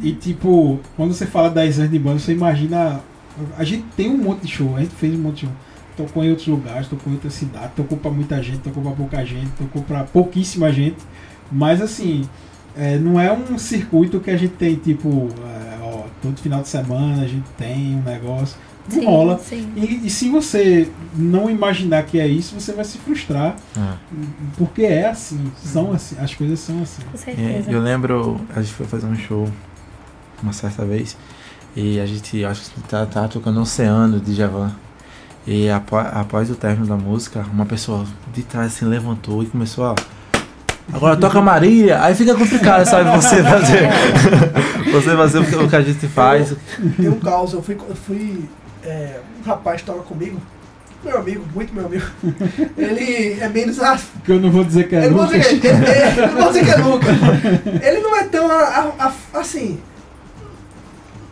E 0.02 0.14
tipo, 0.14 0.80
quando 0.96 1.14
você 1.14 1.26
fala 1.26 1.50
10 1.50 1.80
anos 1.80 1.92
de 1.92 2.00
banda, 2.00 2.20
você 2.20 2.32
imagina. 2.32 3.02
A 3.58 3.64
gente 3.64 3.84
tem 3.98 4.10
um 4.10 4.18
monte 4.18 4.42
de 4.42 4.48
show, 4.48 4.76
a 4.78 4.80
gente 4.80 4.94
fez 4.96 5.14
um 5.14 5.18
monte 5.18 5.36
de 5.36 5.42
show. 5.42 5.52
Tocou 5.98 6.24
em 6.24 6.30
outros 6.30 6.48
lugares, 6.48 6.88
tocou 6.88 7.12
em 7.12 7.16
outras 7.16 7.34
cidades, 7.34 7.72
tocou 7.76 7.98
pra 7.98 8.10
muita 8.10 8.42
gente, 8.42 8.60
tocou 8.60 8.82
pra 8.82 8.92
pouca 8.94 9.26
gente, 9.26 9.50
tocou 9.58 9.82
pra 9.84 10.04
pouquíssima 10.04 10.72
gente. 10.72 10.98
Mas 11.52 11.82
assim, 11.82 12.28
é, 12.76 12.98
não 12.98 13.20
é 13.20 13.32
um 13.32 13.58
circuito 13.58 14.20
que 14.20 14.32
a 14.32 14.38
gente 14.38 14.54
tem, 14.54 14.76
tipo, 14.76 15.28
é, 15.46 15.80
ó, 15.84 16.04
todo 16.22 16.38
final 16.40 16.62
de 16.62 16.68
semana 16.70 17.24
a 17.24 17.28
gente 17.28 17.46
tem 17.58 17.96
um 17.96 18.02
negócio. 18.04 18.58
Não 18.92 19.00
Sim, 19.00 19.06
rola. 19.06 19.40
sim. 19.40 19.70
E, 19.78 20.02
e 20.06 20.10
se 20.10 20.30
você 20.30 20.90
não 21.16 21.50
imaginar 21.50 22.04
que 22.04 22.20
é 22.20 22.28
isso, 22.28 22.54
você 22.60 22.74
vai 22.74 22.84
se 22.84 22.98
frustrar. 22.98 23.56
É. 23.78 23.94
Porque 24.58 24.84
é 24.84 25.10
assim, 25.10 25.52
são 25.64 25.94
assim, 25.94 26.16
as 26.20 26.34
coisas 26.36 26.60
são 26.60 26.82
assim. 26.82 27.02
Com 27.04 27.16
É, 27.18 27.18
certeza. 27.18 27.72
eu 27.72 27.80
lembro, 27.82 28.42
a 28.56 28.62
gente 28.62 28.74
foi 28.74 28.86
fazer 28.86 29.06
um 29.06 29.16
show 29.16 29.48
uma 30.42 30.52
certa 30.52 30.84
vez 30.84 31.16
e 31.76 31.98
a 32.00 32.06
gente 32.06 32.44
acho 32.44 32.70
que 32.72 32.82
tá, 32.82 33.06
tá 33.06 33.28
tocando 33.28 33.62
Oceano 33.62 34.20
de 34.20 34.34
Javan. 34.34 34.72
E 35.48 35.70
apo- 35.70 35.98
após 35.98 36.50
o 36.50 36.56
término 36.56 36.86
da 36.86 36.96
música, 36.98 37.46
uma 37.54 37.66
pessoa 37.66 38.06
de 38.34 38.44
trás 38.44 38.74
assim 38.74 38.86
levantou 38.86 39.42
e 39.44 39.46
começou 39.46 39.86
a. 39.86 39.96
Agora 40.92 41.16
toca 41.16 41.42
Marília, 41.42 42.02
aí 42.04 42.14
fica 42.14 42.36
complicado, 42.36 42.86
sabe? 42.86 43.10
Você 43.16 43.42
fazer. 43.42 43.90
você 44.92 45.16
fazer 45.16 45.40
o 45.40 45.46
que- 45.46 45.56
o 45.56 45.70
que 45.70 45.76
a 45.76 45.82
gente 45.82 46.06
faz. 46.08 46.54
Tem 46.98 47.08
um 47.10 47.20
caos, 47.20 47.54
eu 47.54 47.62
fui, 47.64 47.76
eu 47.90 47.96
fui 47.96 48.44
é, 48.84 49.20
um 49.40 49.44
rapaz 49.48 49.82
que 49.82 49.88
toca 49.88 50.02
comigo, 50.04 50.40
meu 51.04 51.18
amigo, 51.18 51.46
muito 51.54 51.74
meu 51.74 51.86
amigo. 51.86 52.06
Ele 52.78 53.40
é 53.40 53.50
menos 53.50 53.80
ah, 53.82 54.00
Que 54.24 54.32
eu 54.32 54.40
não 54.40 54.50
vou 54.52 54.64
dizer 54.64 54.88
que 54.88 54.96
é 54.96 55.06
Eu 55.06 55.12
não 55.12 55.18
vou 55.18 55.26
Lucas. 55.26 55.42
dizer 55.44 55.60
que 55.60 55.68
ele, 55.68 55.86
é, 55.86 56.20
eu 56.20 56.28
não 56.32 56.38
vou 56.44 56.48
dizer 56.54 56.66
que 56.66 56.72
é 56.72 56.76
Lucas. 56.78 57.10
Ele 57.84 58.00
não 58.00 58.16
é 58.16 58.24
tão 58.26 58.50
a- 58.50 58.64
a- 59.00 59.06
a- 59.08 59.40
assim. 59.40 59.80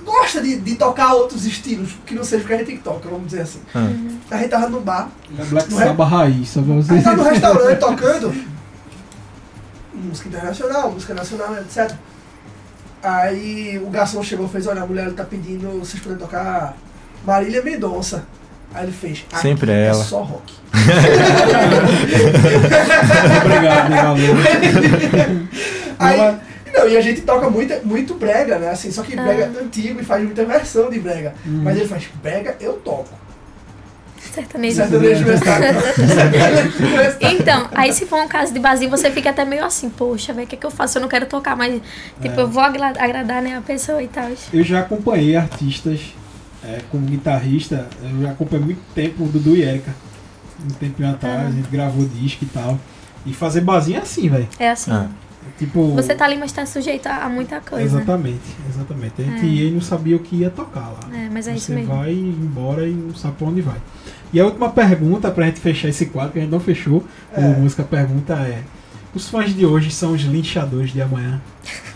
Gosta 0.04 0.42
de, 0.42 0.60
de 0.60 0.76
tocar 0.76 1.14
outros 1.14 1.46
estilos 1.46 1.92
que 2.06 2.16
não 2.16 2.24
seja 2.24 2.44
o 2.44 2.48
que 2.48 2.54
a 2.54 2.58
gente 2.58 2.78
toca, 2.80 3.08
vamos 3.08 3.28
dizer 3.28 3.42
assim. 3.42 3.60
Ah, 3.74 3.88
A 4.32 4.38
gente 4.40 4.50
tava 4.50 4.68
no 4.68 4.82
bar, 4.82 5.10
É 5.40 5.44
Black 5.46 5.74
é? 5.74 5.78
Sabbath 5.78 6.10
raiz, 6.10 6.50
só 6.50 6.62
pra 6.62 6.74
a 6.74 6.76
você. 6.78 6.94
gente 6.96 7.04
tava 7.04 7.18
no 7.24 7.30
restaurante 7.30 7.80
tocando 7.80 8.34
música 9.94 10.28
internacional, 10.30 10.92
música 10.92 11.14
nacional, 11.14 11.56
etc. 11.60 11.92
Aí 13.04 13.80
o 13.84 13.90
garçom 13.90 14.22
chegou 14.24 14.48
e 14.48 14.50
fez, 14.50 14.68
olha, 14.68 14.82
a 14.82 14.86
mulher 14.86 15.12
tá 15.14 15.24
pedindo 15.24 15.80
vocês 15.80 16.02
podem 16.02 16.18
tocar 16.18 16.76
Marília 17.26 17.62
Mendonça. 17.62 18.26
Aí 18.74 18.84
ele 18.86 18.92
fez, 18.94 19.26
"Aqui 19.32 19.42
Sempre 19.42 19.72
é 19.72 19.88
ela." 19.88 20.04
só 20.04 20.22
rock. 20.22 20.54
Obrigado, 23.44 23.90
valeu. 23.92 24.36
Aí, 26.00 26.36
Não, 26.74 26.88
e 26.88 26.96
a 26.98 27.02
gente 27.02 27.22
toca 27.22 27.50
muito, 27.50 27.74
muito 27.86 28.14
brega, 28.16 28.58
né? 28.58 28.70
Assim, 28.70 28.92
só 28.92 29.04
que 29.04 29.18
Ah. 29.20 29.24
brega 29.24 29.52
antigo 29.62 30.00
e 30.00 30.06
faz 30.06 30.24
muita 30.24 30.46
versão 30.46 30.90
de 30.90 31.00
brega. 31.00 31.34
Uhum. 31.46 31.62
Mas 31.64 31.76
ele 31.78 31.88
faz 31.88 32.08
brega, 32.24 32.56
eu 32.62 32.74
toco. 32.74 33.10
Sertanejo. 34.34 34.78
Sertanejo 34.78 35.22
universitário. 35.26 35.68
Então, 37.20 37.68
aí 37.76 37.92
se 37.92 38.06
for 38.06 38.22
um 38.24 38.28
caso 38.28 38.54
de 38.54 38.60
barzinho, 38.60 38.90
você 38.90 39.12
fica 39.12 39.32
até 39.32 39.44
meio 39.44 39.66
assim, 39.66 39.90
poxa, 39.90 40.32
velho, 40.32 40.46
o 40.46 40.48
que, 40.50 40.56
é 40.56 40.58
que 40.58 40.66
eu 40.66 40.72
faço? 40.72 40.98
Eu 40.98 41.02
não 41.02 41.10
quero 41.10 41.26
tocar, 41.26 41.58
mas 41.58 41.82
tipo, 42.22 42.40
É. 42.40 42.44
eu 42.44 42.48
vou 42.48 42.64
agra- 42.64 42.94
agradar 42.98 43.42
né, 43.42 43.58
a 43.58 43.62
pessoa 43.62 44.02
e 44.02 44.08
tal. 44.08 44.30
Eu 44.54 44.64
já 44.64 44.80
acompanhei 44.80 45.36
artistas 45.36 46.00
é, 46.64 46.82
como 46.92 47.06
guitarrista, 47.06 47.88
eu 48.04 48.22
já 48.22 48.32
acompanhei 48.32 48.66
muito 48.66 48.82
tempo 48.94 49.24
o 49.24 49.28
Dudu 49.28 49.56
e 49.56 49.62
Erika. 49.64 49.94
Um 50.64 50.74
tempinho 50.74 51.10
atrás, 51.10 51.42
Ah. 51.46 51.48
a 51.48 51.52
gente 51.52 51.70
gravou 51.70 52.06
disco 52.08 52.44
e 52.44 52.48
tal. 52.48 52.80
E 53.26 53.34
fazer 53.34 53.62
barzinho 53.62 53.98
é 53.98 54.02
assim, 54.02 54.30
velho. 54.30 54.48
É 54.60 54.70
assim. 54.70 54.92
ah. 54.92 55.08
Tipo. 55.58 55.94
Você 55.96 56.14
tá 56.14 56.26
ali, 56.26 56.38
mas 56.38 56.52
tá 56.52 56.66
sujeito 56.68 57.08
a, 57.08 57.26
a 57.26 57.30
muita 57.30 57.60
coisa. 57.62 57.84
Exatamente, 57.84 58.42
exatamente. 58.70 59.14
A 59.22 59.26
gente 59.26 59.42
É. 59.46 59.50
ia 59.50 59.68
e 59.70 59.72
não 59.72 59.82
sabia 59.82 60.16
o 60.16 60.20
que 60.20 60.36
ia 60.36 60.50
tocar 60.52 60.90
lá. 60.90 61.00
É, 61.12 61.30
mas 61.32 61.48
é 61.48 61.56
isso 61.56 61.66
Você 61.68 61.76
mesmo. 61.76 61.96
vai 61.96 62.14
embora 62.14 62.88
e 62.88 62.92
não 62.94 63.16
sabe 63.16 63.36
pra 63.38 63.48
onde 63.48 63.62
vai. 63.62 63.78
E 64.32 64.40
a 64.40 64.46
última 64.46 64.70
pergunta 64.70 65.30
pra 65.32 65.46
gente 65.48 65.60
fechar 65.60 65.90
esse 65.90 66.06
quadro, 66.06 66.34
que 66.34 66.40
a 66.40 66.42
gente 66.44 66.52
não 66.52 66.60
fechou, 66.60 67.04
É. 67.34 67.42
o 67.42 67.60
música 67.60 67.84
pergunta 67.84 68.34
é: 68.36 68.62
Os 69.16 69.28
fãs 69.30 69.54
de 69.54 69.66
hoje 69.66 69.90
são 69.92 70.14
os 70.14 70.22
linchadores 70.22 70.94
de 70.94 71.02
amanhã? 71.02 71.42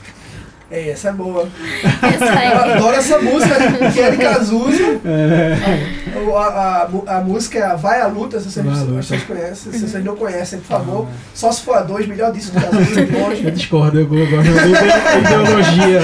É, 0.72 0.90
essa 0.90 1.10
é 1.10 1.12
boa. 1.12 1.48
Essa 2.02 2.26
Eu 2.26 2.38
aí. 2.38 2.72
adoro 2.74 2.96
essa 2.96 3.20
música, 3.20 3.56
que 3.94 4.00
é 4.02 4.12
de 4.12 4.18
Cazuza. 4.18 5.00
É. 5.06 5.56
A, 6.36 6.88
a, 7.08 7.18
a 7.18 7.22
música 7.22 7.60
é 7.60 7.76
Vai 7.78 8.02
à 8.02 8.08
Luta, 8.08 8.40
se 8.40 8.50
vocês, 8.50 8.66
Luta. 8.66 8.86
vocês 9.04 9.24
conhecem. 9.24 9.72
Se 9.72 9.80
vocês 9.88 10.04
não 10.04 10.16
conhecem, 10.16 10.60
por 10.60 10.66
favor. 10.66 11.08
Só 11.36 11.52
se 11.52 11.62
for 11.62 11.78
a 11.78 11.82
dois, 11.82 12.08
melhor 12.08 12.32
disco 12.32 12.60
de 12.60 12.66
Cazuza 12.66 13.06
de 13.36 13.46
Eu 13.46 13.52
discordo, 13.52 14.00
eu 14.00 14.08
gosto 14.08 14.26
da 14.32 15.18
ideologia. 15.22 16.00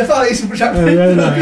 Eu 0.00 0.06
falei 0.06 0.32
isso 0.32 0.46
pro 0.46 0.54
É 0.54 0.58
Japão. 0.58 0.82
verdade. 0.84 1.40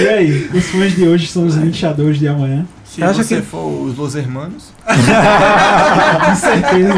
e 0.00 0.08
aí, 0.08 0.50
os 0.52 0.64
fãs 0.66 0.94
de 0.96 1.06
hoje 1.06 1.28
são 1.28 1.46
os 1.46 1.54
linchadores 1.54 2.18
de 2.18 2.26
amanhã? 2.28 2.66
Se 2.88 3.02
Acha 3.04 3.22
você 3.22 3.36
que- 3.36 3.42
for 3.42 3.64
os 3.82 3.96
Los 3.96 4.14
Hermanos, 4.16 4.72
Com 4.86 6.34
certeza. 6.34 6.94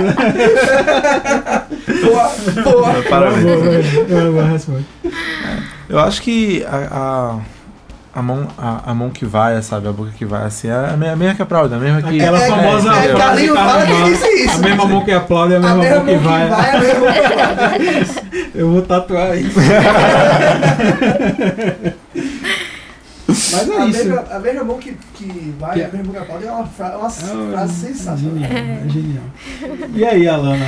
Boa, 2.03 2.31
boa. 2.65 3.03
Parabéns. 3.09 3.43
Boa, 3.43 3.57
boa, 3.59 3.83
boa, 4.09 4.33
boa 4.33 4.45
resposta. 4.47 4.85
Eu 5.89 5.99
acho 5.99 6.23
que 6.23 6.65
a, 6.65 6.77
a, 8.15 8.19
a 8.19 8.23
mão, 8.23 8.47
a, 8.57 8.91
a 8.93 8.95
mão 8.95 9.11
que 9.11 9.27
vai, 9.27 9.61
sabe? 9.63 9.89
A 9.89 9.93
boca 9.93 10.13
que 10.17 10.25
vai, 10.25 10.45
assim, 10.45 10.69
é 10.69 10.91
a 10.93 10.97
me- 10.97 11.09
a 11.09 11.17
mesma 11.17 11.35
que 11.35 11.43
aplaude, 11.43 11.75
a 11.75 11.79
mesma 11.79 12.01
que. 12.03 12.21
Aquela 12.21 12.39
É, 12.41 12.49
famosa 12.49 12.89
é, 12.91 12.93
frase 12.93 13.17
Carlinhos 13.17 13.59
de 13.59 13.65
fala 13.65 13.87
que 13.87 14.03
disse 14.05 14.29
isso. 14.45 14.55
A 14.55 14.59
mesma 14.59 14.85
mão 14.87 15.05
que 15.05 15.13
aplaude 15.13 15.55
é 15.55 15.57
a 15.57 15.59
A 15.59 15.63
mesma 15.63 15.77
mesma 15.83 15.97
mão 15.97 16.07
que 16.07 16.15
vai. 16.25 16.49
vai, 16.49 16.71
a 16.77 16.81
mesma 16.81 17.01
mão 17.01 17.13
que 17.13 17.21
vai. 17.35 18.51
Eu 18.55 18.71
vou 18.71 18.83
tatuar 18.83 19.37
isso. 19.37 19.59
Mas 23.53 23.69
é 23.69 23.77
A 23.77 23.87
isso. 23.87 23.99
mesma, 23.99 24.21
a 24.31 24.39
mesma 24.39 24.65
mão 24.65 24.79
que, 24.79 24.97
que 25.15 25.55
vai, 25.59 25.75
Que- 25.75 25.83
a 25.85 25.89
mesma 25.89 26.03
mão 26.05 26.13
que 26.13 26.19
aplaude 26.19 26.47
é 26.47 26.53
uma, 26.53 26.67
fra 26.67 26.99
uma 26.99 27.07
É 27.09 27.11
frase 27.53 27.73
sensacional. 27.75 28.37
Genial, 28.39 28.53
é 28.53 28.89
genial. 28.89 29.25
E 29.95 30.05
aí, 30.05 30.29
Alana? 30.29 30.67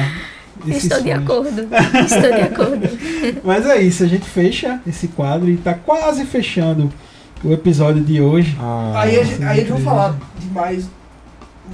Estou 0.67 1.01
de 1.03 1.11
acordo. 1.11 1.51
Estou 2.05 2.21
de 2.33 2.41
acordo. 2.43 2.89
Mas 3.43 3.67
é 3.67 3.81
isso, 3.83 4.05
a 4.05 4.07
gente 4.07 4.29
fecha 4.29 4.81
esse 4.87 5.09
quadro 5.09 5.49
e 5.51 5.57
tá 5.57 5.75
quase 5.75 6.25
fechando 6.25 6.93
o 7.43 7.53
episódio 7.53 8.03
de 8.05 8.21
hoje. 8.21 8.57
Ah, 8.61 8.93
Aí, 8.97 9.19
a 9.19 9.25
gente, 9.25 9.43
aí 9.43 9.59
eles 9.59 9.69
vão 9.71 9.79
Sim. 9.79 9.85
falar 9.85 10.15
de 10.39 10.47
mais, 10.51 10.89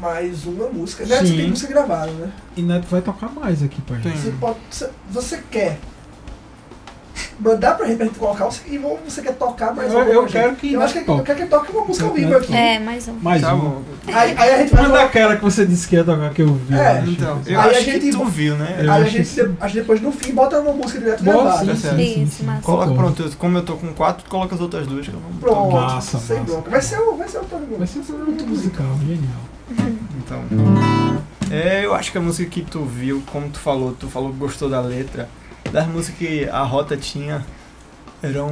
mais 0.01 0.47
uma 0.47 0.69
música. 0.69 1.05
Né? 1.05 1.19
Sim. 1.19 1.37
tem 1.37 1.51
música 1.51 1.73
gravada, 1.73 2.11
né? 2.13 2.31
E 2.57 2.63
Neto 2.63 2.87
vai 2.89 3.03
tocar 3.03 3.29
mais 3.31 3.63
aqui 3.63 3.81
pra 3.83 3.99
gente. 3.99 4.17
Você, 4.17 4.33
pode, 4.41 4.57
você, 4.71 4.91
você 5.11 5.43
quer 5.51 5.79
mandar 7.41 7.77
pra 7.77 7.87
gente, 7.87 7.97
pra 7.97 8.07
gente 8.07 8.19
colocar, 8.19 8.45
você- 8.47 8.63
e 8.69 8.79
você 8.79 9.23
quer 9.23 9.35
tocar 9.35 9.75
mais 9.75 9.93
Eu- 9.93 9.99
uma 10.01 10.09
eu 10.09 10.27
quero 10.27 10.57
que 10.57 10.73
Eu 10.73 10.83
acho 10.83 10.95
que 10.95 11.01
toque. 11.05 11.19
eu 11.21 11.25
quero 11.25 11.39
que 11.39 11.47
toque 11.47 11.71
uma 11.73 11.85
música 11.85 12.07
ao 12.07 12.13
vivo 12.13 12.37
aqui. 12.37 12.55
É, 12.55 12.79
mais 12.79 13.07
um. 13.09 13.13
Mais 13.15 13.41
Tá 13.43 13.55
uma. 13.55 13.83
Aí, 14.09 14.35
aí 14.37 14.55
a 14.55 14.59
gente 14.59 14.71
vai 14.73 14.83
Manda 14.83 14.95
colocar- 14.95 15.05
aquela 15.05 15.37
que 15.37 15.43
você 15.43 15.65
disse 15.67 15.87
que 15.87 15.95
ia 15.97 16.05
tocar 16.05 16.31
que 16.31 16.43
eu 16.43 16.55
vi. 16.55 16.75
É, 16.75 16.99
eu. 17.05 17.11
Então, 17.13 17.41
eu 17.47 17.61
Aí 17.61 17.71
a 17.77 17.81
gente- 17.81 18.01
que 18.01 18.11
tu 18.11 18.25
viu, 18.25 18.57
né? 18.57 18.77
Eu 18.79 18.91
Aí 18.93 19.03
a 19.03 19.05
acho 19.05 19.11
gente, 19.17 19.31
que- 19.35 19.41
a 19.61 19.67
gente 19.69 19.77
depois 19.81 20.01
no 20.01 20.11
fim 20.13 20.33
bota 20.33 20.59
uma 20.61 20.73
música 20.73 20.99
direto 20.99 21.23
Bota, 21.23 21.39
gravada. 21.43 21.75
sim, 21.75 21.81
certo. 21.81 21.97
sim, 21.97 22.15
sim, 22.15 22.23
Isso, 22.25 22.45
massa. 22.45 22.63
Coloca, 22.63 22.93
pronto, 22.95 23.37
como 23.39 23.59
eu 23.59 23.63
tô 23.63 23.77
com 23.77 23.93
quatro, 23.95 24.25
tu 24.25 24.31
coloca 24.31 24.55
as 24.55 24.61
outras 24.61 24.87
duas 24.87 25.07
que 25.07 25.13
eu 25.15 25.21
não 25.21 25.39
Pronto, 25.39 25.73
Massa, 25.77 26.19
sem 26.19 26.41
massa. 26.41 26.51
bronca. 26.53 26.71
Vai 26.71 26.83
ser 26.83 26.99
o, 26.99 27.17
vai 27.17 27.29
ser 27.29 27.39
o 27.39 27.45
programa. 27.45 27.79
Vai 27.79 27.87
ser 27.87 27.99
muito 28.13 28.47
musical, 28.47 28.87
genial. 29.07 29.99
Então. 30.25 30.43
É, 31.51 31.85
eu 31.85 31.95
acho 31.95 32.13
que 32.13 32.19
a 32.19 32.21
música 32.21 32.49
que 32.51 32.63
tu 32.63 32.85
viu, 32.85 33.23
como 33.33 33.49
tu 33.49 33.59
falou, 33.59 33.93
tu 33.99 34.07
falou 34.09 34.31
que 34.31 34.37
gostou 34.39 34.69
da 34.69 34.81
letra, 34.81 35.29
das 35.73 35.87
músicas 35.87 36.19
que 36.19 36.49
a 36.49 36.63
Rota 36.63 36.97
tinha, 36.97 37.45
eram. 38.23 38.51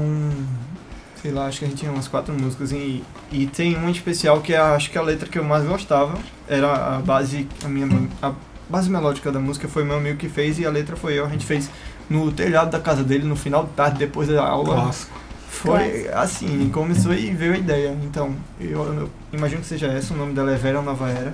Sei 1.22 1.32
lá, 1.32 1.46
acho 1.46 1.58
que 1.58 1.64
a 1.64 1.68
gente 1.68 1.78
tinha 1.78 1.90
umas 1.90 2.06
quatro 2.06 2.32
músicas 2.32 2.70
e, 2.72 3.02
e 3.32 3.46
tem 3.46 3.74
uma 3.74 3.88
em 3.88 3.92
especial 3.92 4.40
que 4.40 4.52
é, 4.52 4.58
acho 4.58 4.90
que 4.90 4.98
a 4.98 5.02
letra 5.02 5.28
que 5.28 5.38
eu 5.38 5.44
mais 5.44 5.64
gostava 5.64 6.16
era 6.46 6.96
a 6.96 6.98
base, 7.00 7.48
a 7.64 7.68
minha 7.68 7.88
a 8.22 8.32
base 8.68 8.90
melódica 8.90 9.32
da 9.32 9.40
música 9.40 9.66
foi 9.66 9.82
meu 9.82 9.96
amigo 9.96 10.18
que 10.18 10.28
fez 10.28 10.58
e 10.58 10.66
a 10.66 10.70
letra 10.70 10.94
foi 10.94 11.14
eu, 11.14 11.24
a 11.24 11.28
gente 11.28 11.44
fez 11.44 11.70
no 12.08 12.30
telhado 12.30 12.70
da 12.70 12.78
casa 12.78 13.02
dele 13.02 13.24
no 13.24 13.34
final 13.34 13.64
de 13.64 13.70
tarde 13.70 13.98
depois 13.98 14.28
da 14.28 14.46
aula. 14.46 14.74
Clássico. 14.74 15.26
Foi 15.48 16.08
assim, 16.08 16.68
começou 16.70 17.14
e 17.14 17.30
veio 17.30 17.54
a 17.54 17.58
ideia. 17.58 17.96
Então, 18.04 18.34
eu, 18.60 18.84
eu 18.84 19.10
imagino 19.32 19.62
que 19.62 19.66
seja 19.66 19.86
essa, 19.86 20.12
o 20.12 20.16
nome 20.16 20.34
dela 20.34 20.52
é 20.52 20.56
Vera 20.56 20.82
Nova 20.82 21.08
Era. 21.08 21.32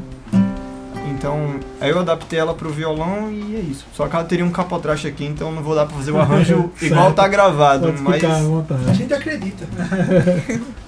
Então, 1.11 1.61
aí 1.80 1.90
eu 1.90 1.99
adaptei 1.99 2.38
ela 2.38 2.55
pro 2.55 2.70
violão 2.70 3.30
e 3.30 3.57
é 3.57 3.61
isso. 3.61 3.86
Só 3.93 4.09
que 4.09 4.16
ela 4.16 4.24
teria 4.24 4.45
um 4.45 4.51
capotraste 4.51 5.07
aqui, 5.07 5.24
então 5.24 5.53
não 5.53 5.62
vou 5.62 5.74
dar 5.74 5.86
pra 5.86 5.97
fazer 5.97 6.11
o 6.11 6.18
arranjo 6.18 6.70
igual 6.80 7.12
tá 7.12 7.26
gravado, 7.28 7.93
Pode 7.93 8.03
mas. 8.03 8.22
A 8.88 8.93
gente 8.93 9.14
acredita. 9.14 9.66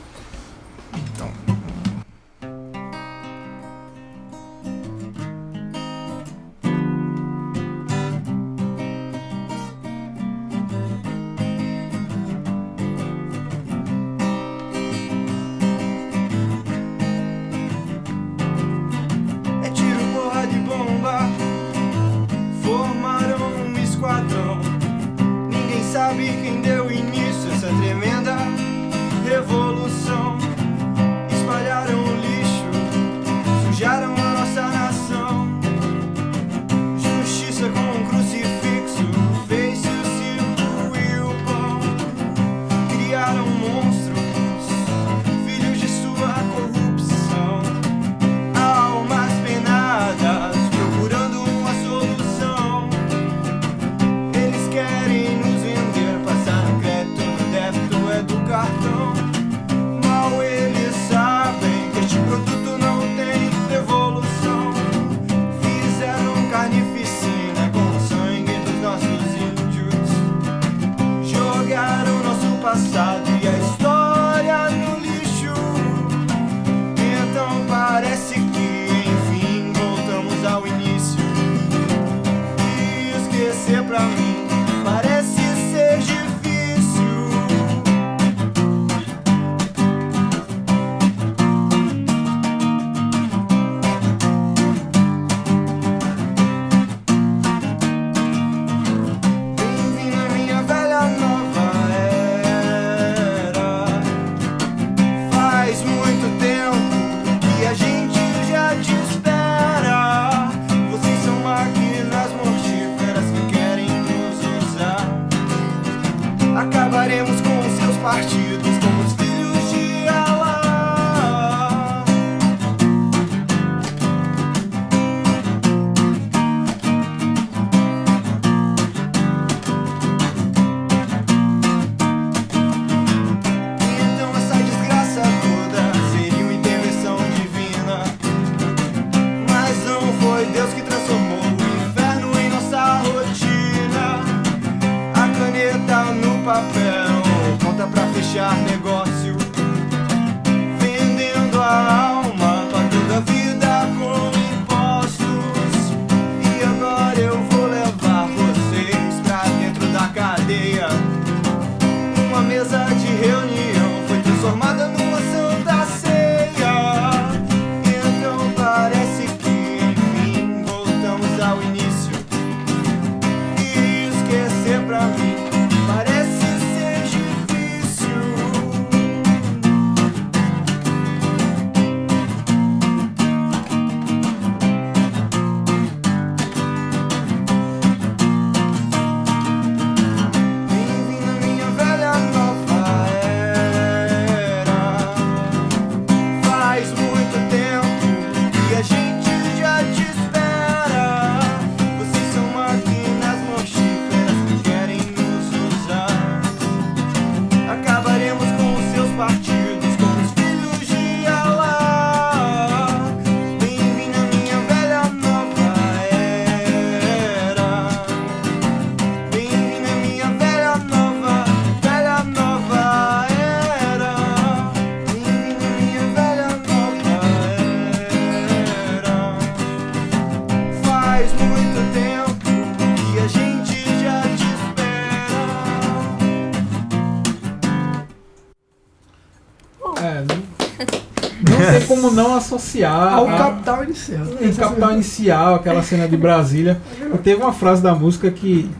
como 242.04 242.14
não 242.16 242.34
associar 242.36 243.14
Ao 243.14 243.28
a- 243.28 243.36
capital 243.36 243.84
inicial. 243.84 244.26
em 244.40 244.52
Capital 244.52 244.92
Inicial, 244.92 245.54
aquela 245.56 245.82
cena 245.82 246.08
de 246.08 246.16
Brasília. 246.16 246.80
E 247.12 247.18
teve 247.18 247.42
uma 247.42 247.52
frase 247.52 247.82
da 247.82 247.94
música 247.94 248.30
que, 248.30 248.70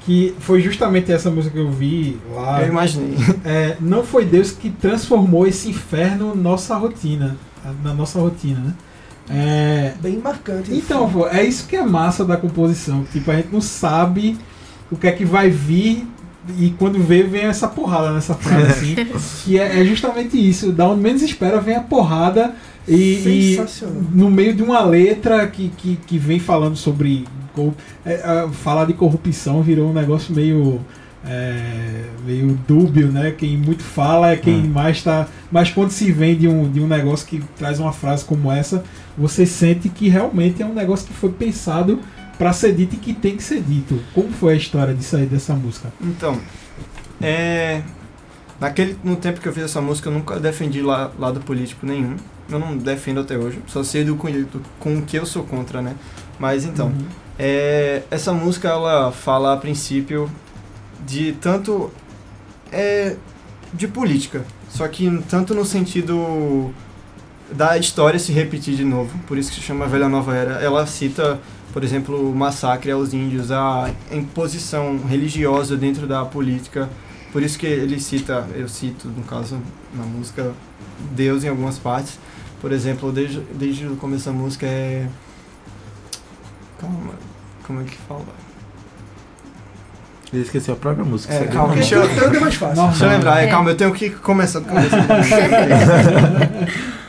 que 0.00 0.34
foi 0.40 0.60
justamente 0.60 1.10
essa 1.12 1.30
música 1.30 1.54
que 1.54 1.60
eu 1.60 1.70
vi 1.70 2.18
lá. 2.34 2.62
Eu 2.62 2.68
imaginei. 2.68 3.14
É, 3.44 3.76
não 3.80 4.02
foi 4.02 4.24
Deus 4.24 4.50
que 4.52 4.70
transformou 4.70 5.46
esse 5.46 5.68
inferno 5.68 6.34
nossa 6.34 6.74
rotina, 6.76 7.36
na 7.82 7.92
nossa 7.94 8.18
rotina, 8.18 8.60
né? 8.60 8.74
É, 9.30 9.94
Bem 10.00 10.18
marcante. 10.18 10.74
então, 10.74 11.08
pô, 11.10 11.26
é 11.26 11.42
isso 11.42 11.66
que 11.66 11.76
é 11.76 11.82
massa 11.82 12.24
da 12.24 12.36
composição. 12.36 13.04
Tipo, 13.10 13.30
a 13.30 13.36
gente 13.36 13.48
não 13.50 13.60
sabe 13.60 14.36
o 14.90 14.96
que 14.96 15.06
é 15.06 15.12
que 15.12 15.24
vai 15.24 15.48
vir 15.48 16.06
e 16.58 16.70
quando 16.78 16.98
vê, 16.98 17.22
vem 17.22 17.42
essa 17.42 17.66
porrada 17.66 18.12
nessa 18.12 18.34
frase, 18.34 18.66
assim. 18.66 18.96
que 19.44 19.58
é, 19.58 19.80
é 19.80 19.84
justamente 19.84 20.36
isso. 20.36 20.72
Da 20.72 20.86
onde 20.88 21.00
menos 21.00 21.22
espera, 21.22 21.60
vem 21.60 21.76
a 21.76 21.80
porrada 21.80 22.54
e, 22.86 23.56
e 23.56 23.66
no 24.12 24.30
meio 24.30 24.54
de 24.54 24.62
uma 24.62 24.80
letra 24.82 25.46
que, 25.46 25.70
que, 25.76 25.96
que 26.06 26.18
vem 26.18 26.38
falando 26.38 26.76
sobre. 26.76 27.26
é, 28.04 28.48
falar 28.52 28.84
de 28.84 28.92
corrupção 28.92 29.62
virou 29.62 29.90
um 29.90 29.92
negócio 29.92 30.34
meio. 30.34 30.80
é, 31.26 32.04
meio 32.26 32.58
dúbio, 32.68 33.08
né? 33.08 33.30
Quem 33.30 33.56
muito 33.56 33.82
fala 33.82 34.32
é 34.32 34.36
quem 34.36 34.56
Hum. 34.62 34.68
mais 34.68 35.02
tá. 35.02 35.26
Mas 35.50 35.70
quando 35.70 35.90
se 35.90 36.12
vem 36.12 36.36
de 36.36 36.46
um, 36.46 36.70
de 36.70 36.80
um 36.80 36.86
negócio 36.86 37.26
que 37.26 37.42
traz 37.56 37.80
uma 37.80 37.92
frase 37.92 38.24
como 38.24 38.52
essa, 38.52 38.84
você 39.16 39.46
sente 39.46 39.88
que 39.88 40.08
realmente 40.08 40.62
é 40.62 40.66
um 40.66 40.74
negócio 40.74 41.06
que 41.06 41.14
foi 41.14 41.30
pensado 41.30 42.00
para 42.38 42.52
ser 42.52 42.74
dito 42.74 42.94
e 42.94 42.98
que 42.98 43.12
tem 43.14 43.36
que 43.36 43.42
ser 43.42 43.60
dito. 43.62 44.00
Como 44.14 44.30
foi 44.32 44.54
a 44.54 44.56
história 44.56 44.94
de 44.94 45.04
sair 45.04 45.26
dessa 45.26 45.54
música? 45.54 45.92
Então, 46.00 46.38
é. 47.20 47.82
Naquele, 48.60 48.96
no 49.02 49.16
tempo 49.16 49.40
que 49.40 49.48
eu 49.48 49.52
fiz 49.52 49.64
essa 49.64 49.80
música, 49.80 50.08
eu 50.08 50.12
nunca 50.12 50.38
defendi 50.38 50.80
la- 50.80 51.10
lado 51.18 51.40
político 51.40 51.84
nenhum. 51.86 52.16
Eu 52.48 52.58
não 52.58 52.76
defendo 52.76 53.20
até 53.20 53.36
hoje. 53.36 53.58
Só 53.66 53.82
sei 53.82 54.04
do, 54.04 54.16
com- 54.16 54.30
do- 54.30 54.62
com 54.78 54.96
o 54.98 55.02
que 55.02 55.16
eu 55.18 55.26
sou 55.26 55.42
contra, 55.44 55.82
né? 55.82 55.94
Mas 56.38 56.64
então, 56.64 56.86
Uhum. 56.88 57.06
é, 57.38 58.02
essa 58.10 58.32
música 58.32 58.68
ela 58.68 59.10
fala 59.12 59.52
a 59.54 59.56
princípio 59.56 60.30
de 61.06 61.32
tanto 61.40 61.90
é, 62.72 63.16
de 63.72 63.86
política, 63.88 64.44
só 64.70 64.86
que 64.88 65.22
tanto 65.28 65.54
no 65.54 65.64
sentido 65.64 66.72
da 67.52 67.76
história 67.78 68.18
se 68.18 68.32
repetir 68.32 68.74
de 68.74 68.84
novo, 68.84 69.16
por 69.26 69.36
isso 69.38 69.50
que 69.50 69.56
se 69.56 69.62
chama 69.62 69.86
Velha 69.86 70.08
Nova 70.08 70.34
Era. 70.34 70.52
Ela 70.62 70.86
cita, 70.86 71.38
por 71.74 71.82
exemplo, 71.82 72.30
o 72.30 72.32
massacre 72.32 72.92
aos 72.92 73.12
índios, 73.12 73.50
a 73.50 73.90
imposição 74.12 74.96
religiosa 75.08 75.76
dentro 75.76 76.06
da 76.06 76.24
política. 76.24 76.88
Por 77.32 77.42
isso 77.42 77.58
que 77.58 77.66
ele 77.66 77.98
cita, 77.98 78.46
eu 78.54 78.68
cito 78.68 79.08
no 79.08 79.24
caso 79.24 79.60
na 79.92 80.04
música 80.04 80.52
Deus 81.10 81.42
em 81.42 81.48
algumas 81.48 81.76
partes. 81.76 82.16
Por 82.60 82.70
exemplo, 82.70 83.10
desde, 83.10 83.40
desde 83.52 83.88
o 83.88 83.96
começo 83.96 84.26
da 84.26 84.32
música 84.32 84.66
é 84.66 85.08
Calma, 86.80 87.14
como 87.66 87.80
é 87.80 87.84
que 87.84 87.96
fala? 88.08 88.22
Ele 90.32 90.42
esqueceu 90.42 90.74
a 90.74 90.76
própria 90.76 91.04
música. 91.04 91.34
É, 91.34 91.44
calma, 91.46 91.74
deixa 91.74 91.96
eu, 91.96 92.04
é 92.04 92.38
mais 92.38 92.54
fácil. 92.54 92.84
Deixa 92.86 93.04
eu 93.04 93.08
lembrar. 93.10 93.42
É, 93.42 93.46
É. 93.46 93.50
calma, 93.50 93.70
eu 93.70 93.76
tenho 93.76 93.92
que 93.92 94.10
começar 94.10 94.60
do 94.60 94.66
começo. 94.66 94.94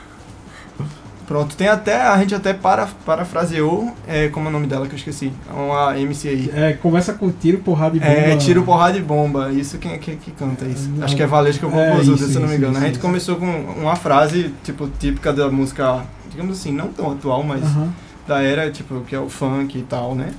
Pronto, 1.27 1.55
tem 1.55 1.67
até, 1.67 2.01
a 2.01 2.17
gente 2.19 2.35
até 2.35 2.53
para, 2.53 2.87
parafraseou, 3.05 3.91
é, 4.07 4.27
como 4.29 4.45
é 4.45 4.49
o 4.49 4.51
nome 4.51 4.67
dela 4.67 4.85
que 4.85 4.93
eu 4.93 4.97
esqueci, 4.97 5.33
uma 5.49 5.97
MC 5.99 6.27
aí. 6.27 6.51
É, 6.53 6.73
começa 6.73 7.13
com 7.13 7.31
tiro, 7.31 7.57
porrada 7.59 7.97
e 7.97 7.99
bomba. 7.99 8.11
É, 8.11 8.35
tiro, 8.37 8.63
porrada 8.63 8.97
e 8.97 9.01
bomba, 9.01 9.51
isso 9.51 9.77
quem 9.79 9.93
é 9.93 9.97
que, 9.97 10.15
que 10.17 10.31
canta 10.31 10.65
isso? 10.65 10.87
Não. 10.89 11.03
Acho 11.03 11.15
que 11.15 11.23
é 11.23 11.25
eu 11.25 11.69
vou 11.69 11.79
É, 11.79 12.03
se 12.03 12.35
eu 12.35 12.41
não 12.41 12.47
me 12.47 12.55
engano. 12.55 12.73
isso, 12.73 12.81
a 12.81 12.85
gente 12.85 12.91
isso. 12.93 13.01
começou 13.01 13.35
com 13.37 13.45
uma 13.45 13.95
frase, 13.95 14.53
tipo, 14.63 14.87
típica 14.99 15.33
da 15.33 15.49
música, 15.49 16.05
digamos 16.29 16.59
assim, 16.59 16.71
não 16.71 16.89
tão 16.89 17.11
atual, 17.11 17.41
mas 17.41 17.63
Aham. 17.63 17.91
da 18.27 18.43
era, 18.43 18.69
tipo, 18.69 19.01
que 19.01 19.15
é 19.15 19.19
o 19.19 19.27
funk 19.27 19.77
e 19.79 19.83
tal, 19.83 20.13
né? 20.13 20.31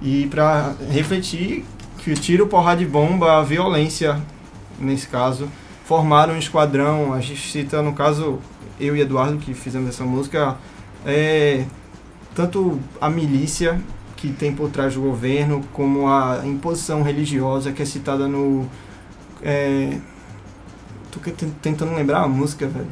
E 0.00 0.26
pra 0.28 0.72
refletir 0.90 1.64
que 1.98 2.10
o 2.10 2.14
tiro, 2.14 2.46
porrada 2.46 2.82
e 2.82 2.86
bomba, 2.86 3.38
a 3.38 3.42
violência, 3.42 4.18
nesse 4.78 5.06
caso, 5.06 5.48
formaram 5.84 6.32
um 6.34 6.38
esquadrão. 6.38 7.12
A 7.12 7.20
gente 7.20 7.50
cita, 7.50 7.82
no 7.82 7.92
caso, 7.92 8.38
eu 8.80 8.96
e 8.96 9.00
Eduardo, 9.00 9.38
que 9.38 9.54
fizemos 9.54 9.88
essa 9.90 10.04
música, 10.04 10.56
é, 11.06 11.64
tanto 12.34 12.78
a 13.00 13.08
milícia 13.10 13.80
que 14.16 14.32
tem 14.32 14.52
por 14.54 14.70
trás 14.70 14.94
do 14.94 15.00
governo, 15.02 15.62
como 15.72 16.06
a 16.08 16.40
imposição 16.44 17.02
religiosa 17.02 17.72
que 17.72 17.82
é 17.82 17.84
citada 17.84 18.26
no. 18.28 18.66
É, 19.42 19.96
tô 21.10 21.20
tentando 21.62 21.94
lembrar 21.94 22.22
a 22.22 22.28
música, 22.28 22.66
velho. 22.66 22.86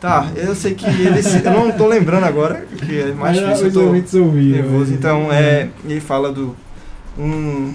Tá, 0.00 0.26
eu 0.34 0.54
sei 0.54 0.74
que 0.74 0.84
ele. 0.84 1.22
se- 1.22 1.44
Eu 1.44 1.52
não 1.52 1.70
tô 1.72 1.86
lembrando 1.86 2.24
agora, 2.24 2.66
que 2.66 3.00
é 3.00 3.12
mais 3.12 3.36
difícil. 3.38 3.66
Eu 3.66 3.72
tô 3.72 4.18
ouviram, 4.18 4.62
nervoso. 4.62 4.92
é. 4.92 4.94
Então, 4.96 5.32
é, 5.32 5.68
ele 5.84 6.00
fala 6.00 6.32
do. 6.32 6.56
Um. 7.16 7.72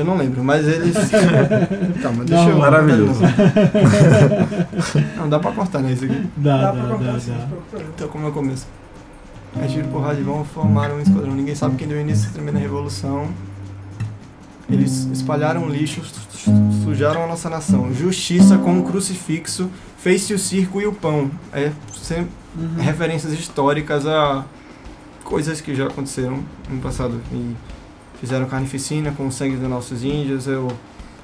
Eu 0.00 0.04
não 0.06 0.16
lembro, 0.16 0.42
mas 0.42 0.66
eles. 0.66 0.94
Calma, 2.02 2.24
deixa 2.24 2.42
Não, 2.44 2.50
eu. 2.50 2.58
maravilhoso. 2.58 3.20
Não 5.16 5.28
dá 5.28 5.38
pra 5.38 5.52
cortar, 5.52 5.80
né? 5.80 5.92
Isso 5.92 6.04
aqui. 6.04 6.26
Dá, 6.36 6.56
Dá 6.56 6.62
dá, 6.62 6.72
pra 6.72 6.82
dá, 6.82 6.88
cortar 6.88 7.04
dá. 7.12 7.16
assim, 7.16 7.30
não. 7.32 7.80
Então, 7.94 8.08
como 8.08 8.26
é 8.26 8.28
o 8.28 8.32
começo? 8.32 8.66
É 9.60 9.66
tiro, 9.66 9.88
porrada 9.88 10.18
e 10.18 10.22
vão 10.22 10.44
formaram 10.44 10.96
um 10.96 11.00
esquadrão. 11.00 11.34
Ninguém 11.34 11.54
sabe 11.54 11.76
quem 11.76 11.86
deu 11.88 12.00
início 12.00 12.28
à 12.30 12.32
tremenda 12.32 12.58
revolução. 12.58 13.28
Eles 14.68 15.06
espalharam 15.12 15.68
lixo, 15.68 16.02
su- 16.30 16.50
sujaram 16.84 17.24
a 17.24 17.26
nossa 17.26 17.50
nação. 17.50 17.92
Justiça 17.92 18.56
com 18.58 18.72
um 18.72 18.82
crucifixo, 18.82 19.68
fez-se 19.98 20.32
o 20.32 20.38
circo 20.38 20.80
e 20.80 20.86
o 20.86 20.92
pão. 20.92 21.30
É 21.52 21.72
sempre 22.00 22.28
Uhum. 22.56 22.82
referências 22.82 23.32
históricas 23.32 24.06
a 24.06 24.44
coisas 25.24 25.60
que 25.60 25.74
já 25.74 25.86
aconteceram 25.86 26.40
no 26.68 26.80
passado. 26.80 27.20
E 27.32 27.54
fizeram 28.20 28.46
carnificina 28.46 29.12
com 29.16 29.26
o 29.26 29.32
sangue 29.32 29.56
dos 29.56 29.68
nossos 29.68 30.04
índios. 30.04 30.46
Eu, 30.46 30.68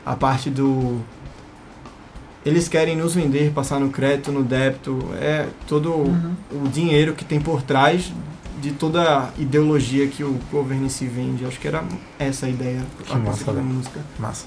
a 0.05 0.15
parte 0.17 0.51
do. 0.51 1.01
Eles 2.45 2.69
querem 2.69 2.97
nos 2.97 3.15
vender, 3.15 3.51
passar 3.53 3.81
no 3.81 3.91
crédito, 3.91 4.31
no 4.31 4.43
débito. 4.45 4.99
É 5.21 5.47
todo 5.67 5.91
Uhum. 5.93 6.35
o 6.65 6.69
dinheiro 6.69 7.13
que 7.15 7.25
tem 7.25 7.41
por 7.41 7.61
trás 7.63 8.13
de 8.63 8.71
toda 8.73 9.03
a 9.03 9.29
ideologia 9.39 10.07
que 10.07 10.23
o 10.23 10.39
governo 10.51 10.89
si 10.89 11.07
vende. 11.07 11.45
Acho 11.45 11.59
que 11.59 11.67
era 11.67 11.83
essa 12.19 12.47
a 12.47 12.49
ideia 12.49 12.83
Que 13.05 13.13
a 13.13 13.17
massa, 13.17 13.53
da 13.53 13.61
música. 13.61 14.01
Massa. 14.19 14.45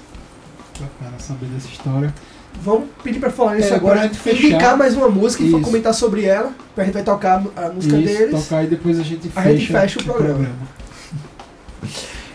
Bacana 0.80 1.18
saber 1.18 1.46
dessa 1.46 1.68
história. 1.68 2.14
Vamos 2.62 2.88
pedir 3.04 3.20
pra 3.20 3.30
falar 3.30 3.58
isso 3.58 3.72
É, 3.72 3.76
agora. 3.76 4.08
fechar. 4.08 4.44
Indicar 4.46 4.76
mais 4.78 4.96
uma 4.96 5.08
música 5.08 5.42
e 5.42 5.48
Isso. 5.48 5.60
comentar 5.60 5.94
sobre 5.94 6.24
ela. 6.24 6.52
A 6.76 6.82
gente 6.84 6.94
vai 6.94 7.02
tocar 7.04 7.42
a 7.54 7.68
música 7.68 7.96
Isso, 7.98 8.06
deles. 8.18 8.42
tocar 8.44 8.64
e 8.64 8.66
depois 8.66 8.98
a 8.98 9.02
gente 9.02 9.28
A 9.28 9.42
fecha, 9.42 9.56
gente 9.56 9.66
fecha 9.72 10.00
o 10.00 10.04
programa. 10.04 10.48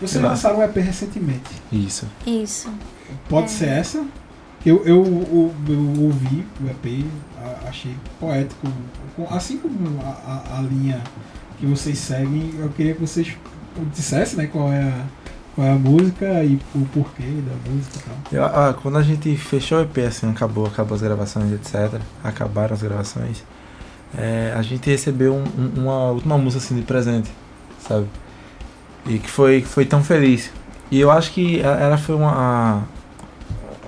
Vocês 0.00 0.22
lançaram 0.22 0.58
um 0.58 0.62
EP 0.62 0.76
recentemente. 0.76 1.50
Isso. 1.72 2.06
Isso. 2.26 2.68
Pode 3.28 3.46
É. 3.46 3.48
ser 3.48 3.68
essa? 3.68 4.04
Eu, 4.64 4.84
eu, 4.84 5.04
eu, 5.04 5.54
eu 5.68 6.02
ouvi 6.04 6.44
o 6.60 6.68
EP, 6.68 7.04
a- 7.40 7.68
achei 7.68 7.94
poético. 8.18 8.66
Assim 9.30 9.58
como 9.58 10.00
a, 10.02 10.08
a- 10.54 10.58
a 10.58 10.62
linha 10.62 11.00
que 11.58 11.66
vocês 11.66 11.98
seguem, 11.98 12.52
eu 12.58 12.68
queria 12.70 12.94
que 12.94 13.00
vocês 13.00 13.32
dissessem 13.94 14.36
né, 14.38 14.46
qual, 14.46 14.72
é 14.72 14.82
a, 14.82 15.04
qual 15.54 15.66
é 15.66 15.70
a 15.70 15.76
música 15.76 16.42
e 16.44 16.58
o 16.74 16.84
porquê 16.92 17.22
da 17.22 17.70
música 17.70 17.98
e 17.98 18.02
tal. 18.02 18.16
Eu- 18.32 18.44
ah, 18.44 18.74
quando 18.74 18.98
a 18.98 19.02
gente 19.02 19.34
fechou 19.36 19.78
o 19.78 19.82
EP, 19.82 19.98
assim, 20.06 20.28
acabou, 20.30 20.66
acabou 20.66 20.94
as 20.96 21.00
gravações, 21.02 21.52
etc. 21.52 22.00
Acabaram 22.24 22.74
as 22.74 22.82
gravações. 22.82 23.44
é, 24.16 24.54
a 24.56 24.62
gente 24.62 24.88
recebeu 24.88 25.34
um- 25.34 25.44
um- 25.58 25.82
uma 25.82 26.10
última 26.12 26.38
música 26.38 26.62
assim 26.64 26.74
de 26.76 26.82
presente, 26.82 27.30
sabe? 27.86 28.06
E 29.06 29.18
que 29.18 29.30
foi, 29.30 29.62
que 29.62 29.68
foi 29.68 29.84
tão 29.84 30.02
feliz. 30.02 30.50
E 30.90 30.98
eu 31.00 31.10
acho 31.10 31.32
que 31.32 31.62
a- 31.62 31.78
ela 31.80 31.96
foi 31.98 32.14
uma. 32.14 32.82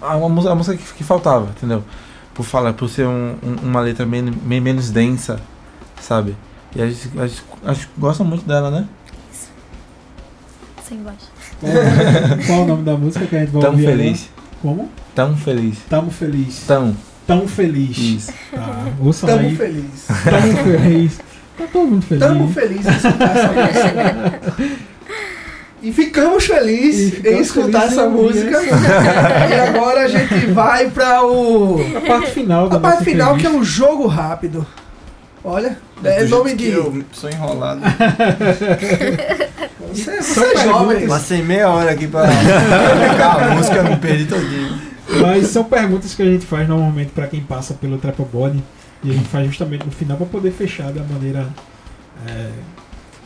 A, 0.01 0.17
uma 0.17 0.29
música, 0.29 0.53
a 0.53 0.55
música 0.55 0.77
que, 0.77 0.95
que 0.95 1.05
faltava, 1.05 1.51
entendeu? 1.57 1.83
Por 2.35 2.45
falar, 2.45 2.73
por 2.73 2.89
ser 2.89 3.07
um- 3.07 3.35
um- 3.43 3.69
uma 3.69 3.81
letra 3.81 4.07
men, 4.07 4.31
men- 4.45 4.61
menos 4.61 4.91
densa, 4.91 5.41
sabe? 6.01 6.37
E 6.77 6.81
a 6.83 6.89
gente, 6.89 7.11
a, 7.19 7.27
gente, 7.27 7.43
a 7.65 7.73
gente 7.75 7.89
gosta 7.99 8.23
muito 8.23 8.47
dela, 8.47 8.71
né? 8.71 8.87
Sem 10.87 11.03
voz. 11.03 11.17
Qual, 11.61 11.73
qual 12.47 12.63
o 12.63 12.67
nome 12.67 12.83
da 12.85 12.97
música 12.97 13.27
que 13.27 13.37
a 13.37 13.41
gente 13.41 13.51
vai 13.51 13.63
Tão 13.63 13.71
ouvir 13.73 13.87
feliz. 13.87 14.29
agora? 14.63 14.77
Como? 14.77 14.91
Tão 15.15 15.37
feliz. 15.37 15.79
Tamo 15.89 16.11
feliz. 16.11 16.65
Tão. 16.67 16.97
Tão 17.27 17.47
feliz. 17.49 17.99
Isso. 17.99 18.33
Tá, 18.53 18.85
ouçam 19.01 19.29
Tamo 19.29 19.49
aí. 19.49 19.57
felizes. 19.57 20.07
Tamo 20.25 20.57
feliz. 20.65 21.21
Tá 21.59 21.65
todo 21.73 21.87
mundo 21.91 22.03
feliz. 22.03 22.25
Tamo 22.25 22.53
felizes 22.53 22.87
em 22.87 22.97
escutar 22.97 23.37
essa 23.37 23.49
música. 23.49 24.41
E 25.83 25.93
ficamos 25.93 26.45
felizes 26.47 27.13
E 27.13 27.17
ficamos 27.17 27.39
em 27.39 27.43
escutar 27.43 27.81
felizes 27.83 27.99
essa 27.99 28.09
música. 28.09 28.63
e 29.51 29.55
agora 29.55 30.03
a 30.03 30.09
gente 30.09 30.47
vai 30.47 30.91
para 30.91 31.25
o. 31.25 31.81
A 31.97 32.01
parte 32.01 32.31
final 32.33 32.69
da 32.69 32.77
A 32.77 32.81
parte 32.81 33.05
final 33.05 33.37
que 33.37 33.47
é 33.47 33.51
um 33.51 33.63
jogo 33.63 34.07
rápido. 34.07 34.67
Olha, 35.45 35.79
é 36.03 36.25
nome 36.25 36.55
de. 36.55 36.65
que 36.65 36.73
Eu 36.73 37.05
sou 37.13 37.31
enrolado. 37.31 37.81
Você, 39.89 40.23
você 40.23 40.45
é 40.45 40.65
jovem. 40.65 41.09
Passei 41.09 41.43
meia 41.43 41.71
hora 41.71 41.93
aqui 41.93 42.07
pra 42.07 42.27
explicar 42.27 43.43
a 43.43 43.55
música, 43.55 43.83
me 43.83 43.97
perdi 43.97 44.27
todinho. 44.27 44.79
Mas 45.23 45.47
são 45.47 45.65
perguntas 45.65 46.15
que 46.15 46.21
a 46.21 46.27
gente 46.27 46.45
faz 46.45 46.69
normalmente 46.69 47.11
pra 47.13 47.27
quem 47.27 47.41
passa 47.41 47.73
pelo 47.73 47.97
Trepa 47.97 48.23
Body. 48.23 48.63
E 49.03 49.11
a 49.11 49.15
gente 49.15 49.29
faz 49.29 49.47
justamente 49.47 49.87
no 49.87 49.93
final 49.93 50.17
pra 50.17 50.27
poder 50.27 50.51
fechar 50.51 50.93
da 50.93 51.03
maneira. 51.03 51.49
é, 52.27 52.51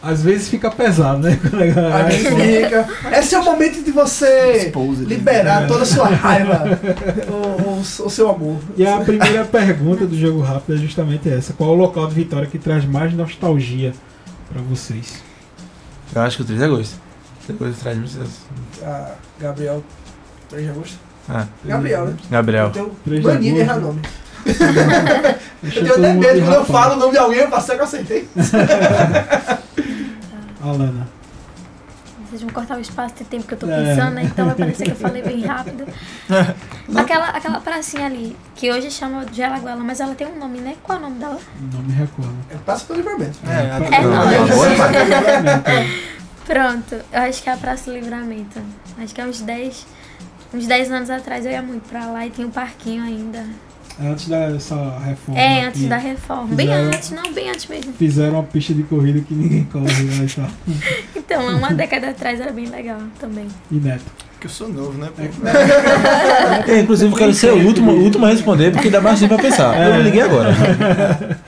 às 0.03 0.23
vezes 0.23 0.49
fica 0.49 0.71
pesado, 0.71 1.19
né? 1.21 1.39
Galera- 1.51 2.07
Aí 2.07 2.19
fica. 2.19 2.89
Esse 3.19 3.35
é 3.35 3.39
o 3.39 3.45
momento 3.45 3.83
de 3.85 3.91
você 3.93 4.65
Exposed. 4.67 5.05
liberar 5.07 5.67
toda 5.69 5.83
a 5.83 5.87
sua 5.87 6.09
raiva, 6.09 6.65
o, 7.31 7.71
o- 7.71 7.81
o 7.81 8.11
seu 8.11 8.29
amor. 8.31 8.59
E 8.77 8.87
a 8.87 8.99
primeira 8.99 9.45
pergunta 9.45 10.07
do 10.07 10.19
jogo 10.19 10.41
rápido 10.41 10.75
é 10.75 10.79
justamente 10.79 11.29
essa: 11.31 11.53
qual 11.53 11.71
é 11.71 11.73
o 11.73 11.77
local 11.77 12.07
de 12.09 12.15
vitória 12.15 12.47
que 12.47 12.59
traz 12.59 12.85
mais 12.85 13.13
nostalgia 13.15 13.93
pra 14.53 14.61
vocês? 14.63 15.23
Eu 16.15 16.21
acho 16.23 16.37
que 16.37 16.43
o 16.43 16.47
3 16.47 16.59
de 16.59 16.65
agosto. 16.67 16.95
3 17.47 17.59
de 17.59 17.65
agosto 17.65 17.81
traz 17.83 17.97
muitas. 17.99 18.29
Ah, 18.83 19.13
Gabriel, 19.41 19.83
3 20.51 20.65
de 20.65 20.71
agosto. 20.71 20.97
Ah, 21.29 21.47
Gabriel, 21.65 22.07
né? 22.07 22.15
Gabriel. 22.31 22.65
Eu 22.67 22.71
tenho 22.71 22.91
3 23.05 23.21
de 23.21 23.27
mania 23.29 23.53
de 23.55 23.59
errar 23.61 23.79
nome. 23.79 24.01
Eu 24.45 25.71
tenho 25.73 25.93
até 25.95 26.09
mundo 26.13 26.19
medo 26.27 26.41
quando 26.43 26.55
eu 26.55 26.65
falo 26.65 26.95
o 26.95 26.97
nome 26.99 27.13
de 27.13 27.19
alguém, 27.19 27.39
eu 27.41 27.49
faço 27.49 27.67
que 27.73 27.79
eu 27.79 27.85
acertei. 27.85 28.29
Alana. 30.63 31.09
Vocês 32.29 32.41
vão 32.43 32.51
cortar 32.51 32.79
o 32.79 32.81
espaço 32.81 33.17
de 33.17 33.25
tempo 33.25 33.47
que 33.47 33.53
eu 33.55 33.59
tô 33.59 33.67
É. 33.69 33.77
pensando, 33.95 34.15
né? 34.15 34.23
Então 34.25 34.47
vai 34.47 34.55
parecer 34.55 34.85
que 34.85 34.91
eu 34.93 34.97
falei 34.97 35.23
bem 35.23 35.41
rápido. 35.45 35.85
Aquela, 36.97 37.27
aquela 37.29 37.61
pracinha 37.61 38.07
ali, 38.07 38.35
que 38.55 38.71
hoje 38.73 38.91
chama 38.91 39.27
de 39.27 39.43
Alagoela, 39.43 39.83
mas 39.85 40.01
ela 40.01 40.15
tem 40.15 40.27
um 40.27 40.39
nome, 40.39 40.59
né? 40.61 40.77
Qual 40.83 40.97
é 40.97 41.01
o 41.01 41.05
nome 41.05 41.19
dela? 41.19 41.39
Não 41.73 41.83
me 41.83 41.93
recordo. 41.93 42.35
É 42.51 42.55
Praça 42.57 42.87
pelo 42.87 43.01
livramento. 43.01 43.39
É, 43.47 43.97
É, 43.97 44.03
não. 44.03 44.23
Agora, 44.23 45.87
Pronto, 46.47 46.95
eu 47.13 47.21
acho 47.23 47.43
que 47.43 47.49
é 47.51 47.53
a 47.53 47.57
Praça 47.57 47.91
do 47.91 47.97
Livramento. 47.97 48.61
Acho 48.99 49.15
que 49.15 49.21
é 49.21 49.27
uns 49.27 49.41
10, 49.43 49.87
uns 50.55 50.67
10 50.67 50.91
anos 50.91 51.11
atrás 51.11 51.45
eu 51.45 51.53
ia 51.53 51.63
muito 51.63 51.89
pra 51.89 52.07
lá 52.07 52.27
e 52.27 52.31
tinha 52.31 52.47
um 52.47 52.51
parquinho 52.51 53.03
ainda. 53.05 53.45
Antes 54.01 54.27
dessa 54.29 54.99
reforma. 55.05 55.41
É, 55.41 55.65
antes 55.67 55.87
da 55.87 55.97
reforma. 55.97 56.55
Bem 56.55 56.67
Fizeram- 56.67 56.87
antes, 56.89 57.11
não, 57.11 57.33
bem 57.33 57.51
antes 57.51 57.67
mesmo. 57.67 57.93
Fizeram 57.93 58.33
uma 58.35 58.43
pista 58.43 58.73
de 58.75 58.83
corrida 58.85 59.21
que 59.21 59.35
ninguém 59.35 59.65
corre 59.65 59.85
lá 59.85 60.25
e 60.25 60.29
tal. 60.29 60.49
Então, 61.15 61.57
uma 61.59 61.73
década 61.73 62.09
atrás 62.11 62.41
era 62.41 62.53
bem 62.53 62.67
legal 62.67 62.99
também. 63.21 63.47
E 63.71 63.75
Neto. 63.77 64.03
que 64.41 64.47
eu 64.47 64.51
sou 64.51 64.69
novo, 64.69 64.97
né? 64.99 65.09
pô? 65.15 65.23
É, 66.73 66.81
inclusive, 66.81 67.13
eu 67.13 67.17
quero 67.17 67.35
ser 67.35 67.53
o 67.53 67.65
último, 67.67 67.93
o 67.93 68.03
último 68.03 68.25
a 68.27 68.31
responder, 68.31 68.73
porque 68.73 68.89
dá 68.91 69.01
mais 69.01 69.21
tempo 69.21 69.35
pra 69.35 69.43
pensar. 69.45 69.79
Eu 69.81 69.97
me 69.97 70.03
liguei 70.03 70.23
agora. 70.23 70.51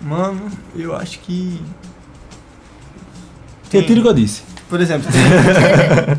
Mano, 0.00 0.48
eu 0.76 0.94
acho 0.96 1.18
que. 1.20 1.60
Retiro 3.70 4.00
o 4.00 4.02
que 4.04 4.08
eu 4.08 4.14
disse. 4.14 4.42
Por 4.70 4.80
exemplo, 4.80 5.10
tem- 5.12 6.18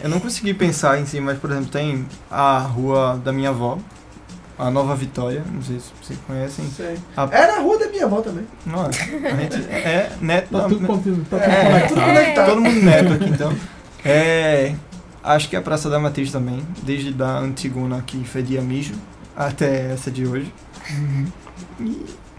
eu 0.04 0.08
não 0.10 0.20
consegui 0.20 0.52
pensar 0.54 1.00
em 1.00 1.06
si, 1.06 1.18
mas 1.20 1.38
por 1.38 1.50
exemplo, 1.50 1.68
tem 1.70 2.04
a 2.30 2.58
rua 2.58 3.20
da 3.24 3.32
minha 3.32 3.48
avó, 3.50 3.78
a 4.58 4.70
Nova 4.70 4.94
Vitória, 4.96 5.42
não 5.52 5.62
sei 5.62 5.78
se 5.78 5.90
vocês 6.02 6.18
conhecem. 6.26 6.64
Sei. 6.76 6.96
A- 7.16 7.28
É 7.30 7.46
na 7.46 7.60
rua 7.60 7.78
da 7.78 7.88
minha 7.88 8.04
avó 8.06 8.20
também. 8.20 8.44
Não, 8.64 8.86
a 8.86 8.90
gente 8.90 9.56
é 9.70 10.12
neto. 10.20 10.48
Tá 10.50 10.62
tudo, 10.68 10.80
né? 10.80 10.86
continu- 10.86 11.24
tá 11.24 11.36
tudo 11.88 12.00
É, 12.00 12.32
todo 12.46 12.60
mundo 12.60 12.82
neto 12.82 13.12
aqui 13.12 13.28
então. 13.28 13.52
É, 14.04 14.74
acho 15.22 15.48
que 15.48 15.56
a 15.56 15.62
Praça 15.62 15.90
da 15.90 15.98
Matriz 15.98 16.30
também, 16.32 16.62
desde 16.82 17.12
da 17.12 17.38
Antigona 17.38 18.02
que 18.06 18.22
fedia 18.24 18.60
mijo 18.62 18.94
até 19.36 19.92
essa 19.92 20.10
de 20.10 20.26
hoje. 20.26 20.52
Uhum. 20.90 21.26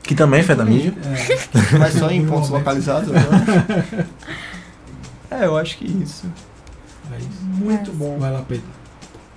Que 0.01 0.15
também 0.15 0.41
foi 0.41 0.55
da 0.55 0.63
mídia. 0.63 0.93
É. 1.03 1.77
Mas 1.77 1.93
só 1.95 2.09
em 2.09 2.25
pontos 2.25 2.49
localizados. 2.49 3.09
né? 3.09 3.21
É, 5.29 5.45
eu 5.45 5.57
acho 5.57 5.77
que 5.77 5.85
isso. 5.85 6.25
É 7.13 7.17
isso. 7.17 7.43
Muito 7.43 7.91
bom. 7.91 8.17
Vai 8.17 8.31
lá, 8.31 8.41
Pedro. 8.47 8.63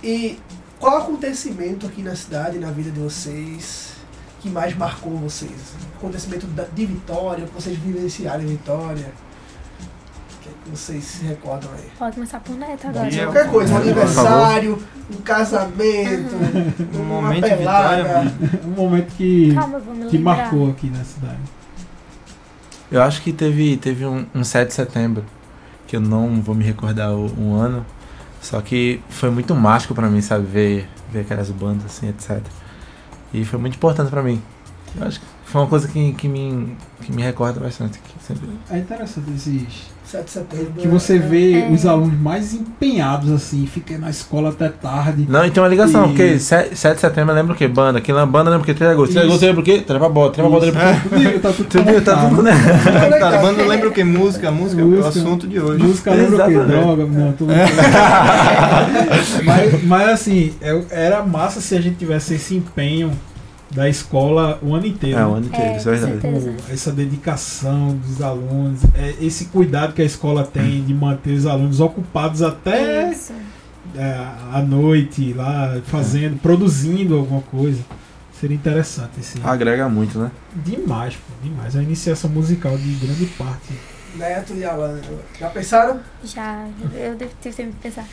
E 0.01 0.39
qual 0.81 0.97
acontecimento 0.97 1.85
aqui 1.85 2.01
na 2.01 2.15
cidade, 2.15 2.57
na 2.59 2.71
vida 2.71 2.89
de 2.91 2.99
vocês, 2.99 3.93
que 4.41 4.49
mais 4.49 4.75
marcou 4.75 5.15
vocês? 5.17 5.75
Acontecimento 5.97 6.47
de 6.73 6.85
Vitória, 6.85 7.45
que 7.45 7.53
vocês 7.53 7.77
vivenciaram 7.77 8.41
em 8.43 8.47
Vitória? 8.47 9.13
O 10.35 10.43
que, 10.43 10.49
é 10.49 10.51
que 10.63 10.69
vocês 10.71 11.03
se 11.03 11.23
recordam 11.23 11.69
aí? 11.73 11.87
Pode 11.99 12.15
começar 12.15 12.39
por 12.39 12.55
Neto 12.55 12.87
agora. 12.87 13.09
Dia- 13.09 13.25
Qualquer 13.25 13.51
coisa, 13.51 13.73
um 13.73 13.77
aniversário, 13.77 14.83
um 15.13 15.21
casamento, 15.21 16.35
Um 16.95 17.01
uma 17.01 17.21
momento 17.21 17.43
de 17.47 17.55
pelada. 17.57 18.03
vitória. 18.03 18.33
Um 18.65 18.71
momento 18.71 19.11
que, 19.15 19.53
Calma, 19.53 19.81
que 20.09 20.17
marcou 20.17 20.71
aqui 20.71 20.87
na 20.89 21.03
cidade. 21.03 21.37
Eu 22.91 23.01
acho 23.03 23.21
que 23.21 23.31
teve, 23.31 23.77
teve 23.77 24.05
um, 24.05 24.25
um 24.33 24.43
7 24.43 24.69
de 24.69 24.73
setembro, 24.73 25.23
que 25.87 25.95
eu 25.95 26.01
não 26.01 26.41
vou 26.41 26.55
me 26.55 26.63
recordar 26.63 27.13
o, 27.13 27.31
um 27.39 27.53
ano, 27.53 27.85
só 28.41 28.59
que 28.59 29.01
foi 29.07 29.29
muito 29.29 29.53
mágico 29.53 29.93
pra 29.93 30.09
mim, 30.09 30.19
sabe, 30.19 30.45
ver, 30.45 30.89
ver 31.11 31.21
aquelas 31.21 31.49
bandas 31.51 31.85
assim, 31.85 32.09
etc. 32.09 32.41
E 33.33 33.45
foi 33.45 33.59
muito 33.59 33.75
importante 33.75 34.09
pra 34.09 34.23
mim. 34.23 34.41
Eu 34.97 35.07
acho 35.07 35.19
que 35.19 35.25
foi 35.45 35.61
uma 35.61 35.67
coisa 35.67 35.87
que, 35.87 36.13
que, 36.13 36.27
me, 36.27 36.75
que 37.01 37.11
me 37.11 37.21
recorda 37.21 37.59
bastante. 37.59 37.99
Que 37.99 38.23
sempre... 38.23 38.49
É 38.69 38.79
interessante 38.79 39.31
esses. 39.31 39.91
7 40.11 40.25
de 40.25 40.31
setembro. 40.31 40.73
Que 40.77 40.87
você 40.87 41.17
vê 41.17 41.53
É. 41.61 41.69
os 41.69 41.85
alunos 41.85 42.19
mais 42.19 42.53
empenhados 42.53 43.31
assim, 43.31 43.65
fica 43.65 43.97
na 43.97 44.09
escola 44.09 44.49
até 44.49 44.69
tarde. 44.69 45.25
Não, 45.29 45.45
e 45.45 45.51
tem 45.51 45.61
uma 45.63 45.69
ligação, 45.69 46.05
E- 46.05 46.07
porque 46.09 46.39
7, 46.39 46.75
7 46.77 46.95
de 46.95 47.01
setembro 47.01 47.33
lembra 47.33 47.53
o 47.53 47.55
quê? 47.55 47.67
Banda. 47.67 47.99
É 48.05 48.25
banda 48.25 48.49
lembra 48.49 48.63
o 48.63 48.65
quê? 48.65 48.73
3 48.73 48.89
de 48.91 48.93
agosto. 48.95 49.11
3 49.13 49.25
de 49.25 49.29
agosto 49.31 49.45
lembra 49.45 49.61
o 49.61 49.63
quê? 49.63 49.79
Trepa 49.81 50.09
bola. 50.09 50.31
Trepa 50.31 50.49
bola 50.49 50.65
lembra 50.65 50.81
o 50.81 51.09
quê? 51.09 51.29
Tudo, 51.31 51.39
tá 51.41 51.49
tudo 51.51 51.67
Tudo, 51.69 51.83
tá 51.83 51.91
conectado. 51.91 52.29
tudo, 52.29 52.43
né? 52.43 52.51
Cara, 53.19 53.37
a 53.39 53.41
banda 53.41 53.63
lembra 53.63 53.87
o 53.89 53.91
que? 53.91 54.03
Música, 54.03 54.51
música 54.51 54.81
é 54.81 54.85
o 54.85 54.87
Música. 54.87 55.07
assunto 55.09 55.47
de 55.47 55.59
hoje. 55.59 55.83
Música 55.83 56.11
lembra 56.13 56.43
o 56.45 56.47
quê? 56.49 56.53
Droga, 56.59 57.05
não, 57.05 57.31
tudo 57.33 57.53
mas, 59.45 59.83
mas 59.83 60.09
assim, 60.09 60.53
é- 60.61 60.81
era 60.91 61.23
massa 61.23 61.61
se 61.61 61.75
a 61.75 61.81
gente 61.81 61.95
tivesse 61.97 62.33
esse 62.35 62.55
empenho 62.55 63.11
da 63.73 63.87
escola 63.89 64.59
o 64.61 64.73
ano 64.75 64.85
inteiro. 64.85 65.17
É, 65.19 65.25
o 65.25 65.33
ano 65.33 65.45
inteiro, 65.47 65.65
É, 65.65 65.77
isso 65.77 65.89
é 65.89 65.91
verdade. 65.93 66.19
com 66.19 66.31
certeza. 66.41 66.51
Pô, 66.67 66.73
essa 66.73 66.91
dedicação 66.91 67.95
dos 67.95 68.21
alunos, 68.21 68.81
é, 68.95 69.15
esse 69.21 69.45
cuidado 69.45 69.93
que 69.93 70.01
a 70.01 70.05
escola 70.05 70.43
tem 70.43 70.83
de 70.83 70.93
manter 70.93 71.31
os 71.33 71.45
alunos 71.45 71.79
ocupados 71.79 72.41
até 72.41 73.11
é, 73.95 74.27
à 74.53 74.61
noite, 74.61 75.33
lá 75.33 75.79
fazendo, 75.85 76.39
produzindo 76.39 77.15
alguma 77.17 77.41
coisa. 77.41 77.81
Seria 78.39 78.55
interessante 78.55 79.19
esse. 79.19 79.37
Agrega 79.43 79.87
muito, 79.87 80.17
né? 80.17 80.31
Demais, 80.55 81.13
pô, 81.15 81.33
demais. 81.43 81.75
A 81.75 81.83
iniciação 81.83 82.29
musical 82.29 82.75
de 82.77 82.91
grande 82.95 83.25
parte. 83.27 83.73
Neto 84.15 84.53
e 84.55 84.65
Alan. 84.65 84.99
Já 85.39 85.47
pensaram? 85.49 85.99
Já, 86.23 86.65
eu 86.93 87.15
devo- 87.15 87.31
tive 87.41 87.55
tempo 87.55 87.69
de 87.71 87.77
pensar. 87.77 88.05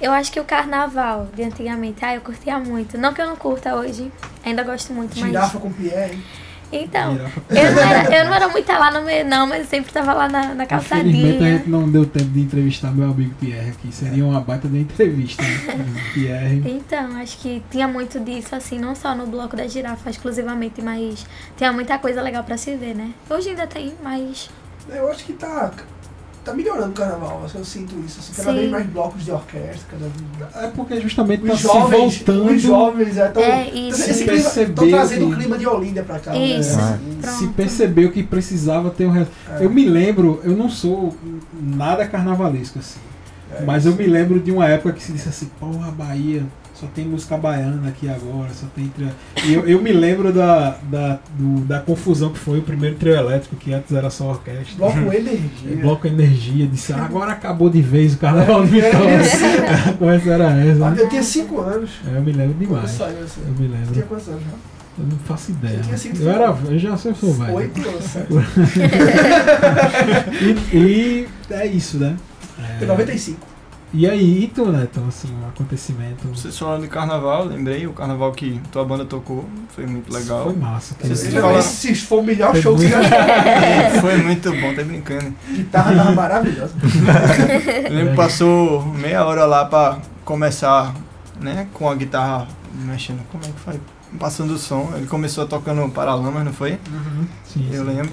Eu 0.00 0.12
acho 0.12 0.30
que 0.30 0.38
o 0.38 0.44
carnaval 0.44 1.28
de 1.34 1.42
antigamente, 1.42 2.04
ah, 2.04 2.14
eu 2.14 2.20
curtia 2.20 2.58
muito. 2.58 2.96
Não 2.96 3.12
que 3.12 3.20
eu 3.20 3.26
não 3.26 3.36
curta 3.36 3.74
hoje, 3.74 4.10
ainda 4.44 4.62
gosto 4.62 4.92
muito, 4.92 5.18
mas. 5.18 5.26
Girafa 5.28 5.58
com 5.58 5.72
Pierre. 5.72 6.22
Então, 6.70 7.16
Girafa. 7.16 7.42
eu 7.48 7.72
não, 7.72 7.82
era, 7.82 8.16
eu 8.16 8.24
não 8.26 8.34
era 8.34 8.48
muito 8.48 8.70
lá 8.70 8.90
no 8.90 9.02
meio, 9.02 9.24
não, 9.24 9.46
mas 9.46 9.60
eu 9.60 9.66
sempre 9.66 9.90
tava 9.90 10.12
lá 10.12 10.28
na, 10.28 10.54
na 10.54 10.64
Infelizmente 10.64 10.64
a 10.64 10.66
calçadinha. 10.66 11.58
gente 11.58 11.68
não 11.70 11.88
deu 11.90 12.04
tempo 12.06 12.28
de 12.28 12.40
entrevistar 12.40 12.94
meu 12.94 13.10
amigo 13.10 13.34
Pierre 13.40 13.70
aqui. 13.70 13.90
Seria 13.90 14.24
uma 14.24 14.40
baita 14.40 14.68
de 14.68 14.78
entrevista. 14.78 15.42
Né? 15.42 15.86
Pierre. 16.14 16.62
Então, 16.66 17.16
acho 17.16 17.38
que 17.38 17.62
tinha 17.70 17.88
muito 17.88 18.20
disso, 18.20 18.54
assim, 18.54 18.78
não 18.78 18.94
só 18.94 19.14
no 19.14 19.26
bloco 19.26 19.56
da 19.56 19.66
girafa 19.66 20.10
exclusivamente, 20.10 20.80
mas 20.80 21.26
tinha 21.56 21.72
muita 21.72 21.98
coisa 21.98 22.22
legal 22.22 22.44
pra 22.44 22.56
se 22.56 22.76
ver, 22.76 22.94
né? 22.94 23.12
Hoje 23.28 23.48
ainda 23.48 23.66
tem, 23.66 23.94
mas. 24.02 24.48
Eu 24.90 25.10
acho 25.10 25.24
que 25.24 25.32
tá, 25.32 25.72
tá 26.50 26.54
melhorando 26.56 26.90
o 26.90 26.92
carnaval. 26.92 27.44
Eu 27.54 27.64
sinto 27.64 27.94
isso. 28.04 28.18
Assim, 28.20 28.32
cada 28.34 28.52
Sim. 28.52 28.58
vez 28.58 28.70
mais 28.70 28.86
blocos 28.86 29.24
de 29.24 29.30
orquestra, 29.30 29.86
cada 29.90 30.04
vez 30.06 30.64
É 30.64 30.68
porque 30.68 31.00
justamente 31.00 31.44
tá 31.46 31.52
Os 31.52 31.60
se 31.60 31.66
jovens, 31.66 32.16
voltando. 32.18 32.50
os 32.52 32.62
jovens 32.62 33.16
é, 33.16 33.28
tão, 33.28 33.42
É, 33.42 33.68
isso. 33.70 34.00
esse 34.02 34.14
Se 34.14 34.24
clima, 34.24 34.42
perceber 34.42 34.72
tão 34.74 34.88
trazendo 34.88 35.26
o 35.26 35.30
que- 35.30 35.36
clima 35.36 35.58
de 35.58 35.66
Olinda 35.66 36.02
pra 36.02 36.18
cá. 36.18 36.36
Isso. 36.36 36.76
Né? 36.76 36.98
Se 37.20 37.26
Pronto. 37.38 37.52
percebeu 37.54 38.10
que 38.12 38.22
precisava 38.22 38.90
ter 38.90 39.06
um. 39.06 39.10
re- 39.10 39.26
É. 39.58 39.64
Eu 39.64 39.70
me 39.70 39.84
lembro, 39.84 40.40
eu 40.44 40.56
não 40.56 40.68
sou 40.68 41.16
nada 41.60 42.06
carnavalesco 42.06 42.78
assim. 42.78 42.98
É. 43.54 43.62
Mas 43.64 43.86
eu 43.86 43.94
me 43.94 44.06
lembro 44.06 44.38
de 44.40 44.50
uma 44.52 44.66
época 44.66 44.92
que 44.92 45.02
se 45.02 45.12
disse 45.12 45.28
assim, 45.28 45.50
porra, 45.58 45.90
Bahia, 45.90 46.44
só 46.80 46.86
tem 46.94 47.04
música 47.06 47.36
baiana 47.36 47.88
aqui 47.88 48.08
agora, 48.08 48.48
só 48.54 48.66
tem 48.74 48.86
trio... 48.88 49.08
E 49.44 49.52
eu, 49.52 49.66
eu 49.66 49.82
me 49.82 49.92
lembro 49.92 50.32
da, 50.32 50.76
da, 50.82 51.18
do- 51.36 51.60
da 51.64 51.80
confusão 51.80 52.30
que 52.32 52.38
foi 52.38 52.58
o 52.58 52.62
primeiro 52.62 52.96
trio 52.96 53.14
elétrico, 53.14 53.56
que 53.56 53.72
antes 53.72 53.92
era 53.92 54.10
só 54.10 54.30
orquestra. 54.30 54.76
Bloco 54.76 54.98
É, 55.12 55.16
Energia. 55.16 55.76
Bloco 55.80 56.06
Energia, 56.06 56.66
disse, 56.66 56.92
"Ah, 56.92 57.04
agora 57.04 57.32
acabou 57.32 57.68
de 57.68 57.82
vez 57.82 58.14
o 58.14 58.18
carnaval 58.18 58.62
É, 58.62 58.66
Vitória. 58.66 59.08
é, 59.08 59.18
A 59.88 59.92
conversa 59.94 60.30
era 60.30 60.50
essa. 60.60 60.90
né? 60.90 60.96
Eu 61.00 61.08
tinha 61.08 61.22
5 61.22 61.60
anos. 61.60 61.90
É, 62.06 62.16
eu 62.16 62.22
me 62.22 62.32
lembro 62.32 62.54
demais. 62.58 62.90
saiu 62.90 63.18
assim. 63.24 63.40
Eu 63.44 63.50
me 63.52 63.68
Tinha 63.68 63.80
lembro. 63.80 64.02
quantos 64.02 64.28
anos 64.28 64.42
já? 64.42 64.48
Eu 65.00 65.06
não 65.06 65.18
faço 65.18 65.50
ideia. 65.52 65.80
Eu 65.90 65.96
tinha 65.98 66.14
Eu, 66.20 66.30
era, 66.30 66.56
eu 66.70 66.78
já 66.78 66.88
eu 66.90 67.14
sou 67.14 67.32
velho. 67.34 67.54
Oito 67.54 67.88
anos. 67.88 68.16
E, 70.72 70.76
e 70.76 71.28
é 71.50 71.66
isso, 71.66 71.98
né? 71.98 72.16
É, 72.58 72.78
Foi 72.78 72.86
95. 72.86 73.38
E 73.92 74.06
aí, 74.06 74.44
e 74.44 74.48
tu, 74.48 74.70
Neto, 74.70 75.00
assim, 75.08 75.28
um 75.34 75.48
acontecimento. 75.48 76.28
Vocês 76.28 76.58
falaram 76.58 76.82
de 76.82 76.88
carnaval, 76.88 77.44
lembrei, 77.46 77.86
o 77.86 77.92
carnaval 77.94 78.30
que 78.32 78.60
tua 78.70 78.84
banda 78.84 79.06
tocou, 79.06 79.48
foi 79.74 79.86
muito 79.86 80.12
legal. 80.12 80.44
Foi 80.44 80.56
massa. 80.56 80.94
cara. 80.94 81.14
Vocês 81.14 81.32
falaram- 81.32 81.58
esse 81.58 81.94
foi 81.94 82.18
o 82.18 82.22
melhor 82.22 82.52
Foi 82.52 82.60
show 82.62 82.76
que 82.76 82.82
você 82.82 82.88
já 82.90 83.00
É, 83.08 84.00
foi 84.00 84.16
muito 84.18 84.50
bom, 84.52 84.74
tá 84.74 84.82
brincando. 84.82 85.34
Guitarra 85.50 85.94
tava 85.96 86.12
maravilhosa. 86.12 86.74
Eu 87.88 87.94
lembro 87.94 88.10
que 88.10 88.16
passou 88.16 88.84
meia 88.84 89.24
hora 89.24 89.46
lá 89.46 89.64
pra 89.64 89.98
começar, 90.22 90.94
né, 91.40 91.66
com 91.72 91.88
a 91.88 91.94
guitarra 91.94 92.46
mexendo, 92.84 93.20
como 93.32 93.42
é 93.42 93.46
que 93.48 93.58
foi? 93.60 93.80
Passando 94.18 94.52
o 94.52 94.58
som, 94.58 94.92
ele 94.96 95.06
começou 95.06 95.46
tocando 95.46 95.86
Paralamas, 95.90 96.44
não 96.44 96.52
foi? 96.52 96.78
Sim, 97.44 97.68
Eu 97.72 97.84
sim. 97.84 97.90
lembro. 97.90 98.12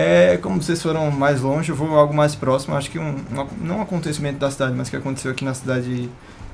É, 0.00 0.36
como 0.36 0.62
vocês 0.62 0.80
foram 0.80 1.10
mais 1.10 1.40
longe, 1.40 1.70
eu 1.70 1.74
vou 1.74 1.98
algo 1.98 2.14
mais 2.14 2.32
próximo. 2.36 2.76
Acho 2.76 2.88
que 2.88 3.00
um, 3.00 3.16
um 3.32 3.46
não 3.60 3.78
um 3.78 3.82
acontecimento 3.82 4.38
da 4.38 4.48
cidade, 4.48 4.72
mas 4.76 4.88
que 4.88 4.94
aconteceu 4.94 5.32
aqui 5.32 5.44
na 5.44 5.52
cidade 5.52 6.08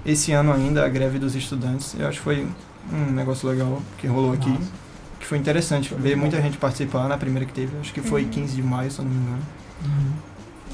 esse 0.07 0.33
ano 0.33 0.51
ainda, 0.51 0.83
a 0.83 0.89
greve 0.89 1.19
dos 1.19 1.35
estudantes. 1.35 1.95
Eu 1.99 2.09
acho 2.09 2.17
que 2.21 2.25
foi 2.25 2.47
um 2.91 3.13
negócio 3.13 3.47
legal 3.47 3.83
que 3.99 4.07
rolou 4.07 4.33
aqui. 4.33 4.49
Massa. 4.49 4.73
Que 5.21 5.27
foi 5.27 5.37
interessante 5.37 5.95
ver 5.95 6.17
muita 6.17 6.41
gente 6.41 6.57
participar 6.57 7.07
na 7.07 7.19
primeira 7.19 7.45
que 7.45 7.53
teve. 7.53 7.77
Acho 7.83 7.93
que 7.93 8.01
foi 8.01 8.25
15 8.25 8.57
de 8.57 8.63
maio, 8.63 8.91
se 8.91 9.01
eu 9.01 9.05
não 9.05 9.13
me 9.13 9.19
engano. 9.19 9.43
Uhum. 9.85 10.13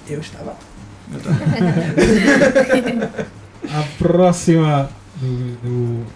Eu 0.09 0.21
estava. 0.21 0.55
Eu 1.13 1.21
tava- 1.21 1.41
A 3.81 3.83
próxima 3.99 4.89
do, 5.21 5.57
do, 5.57 6.07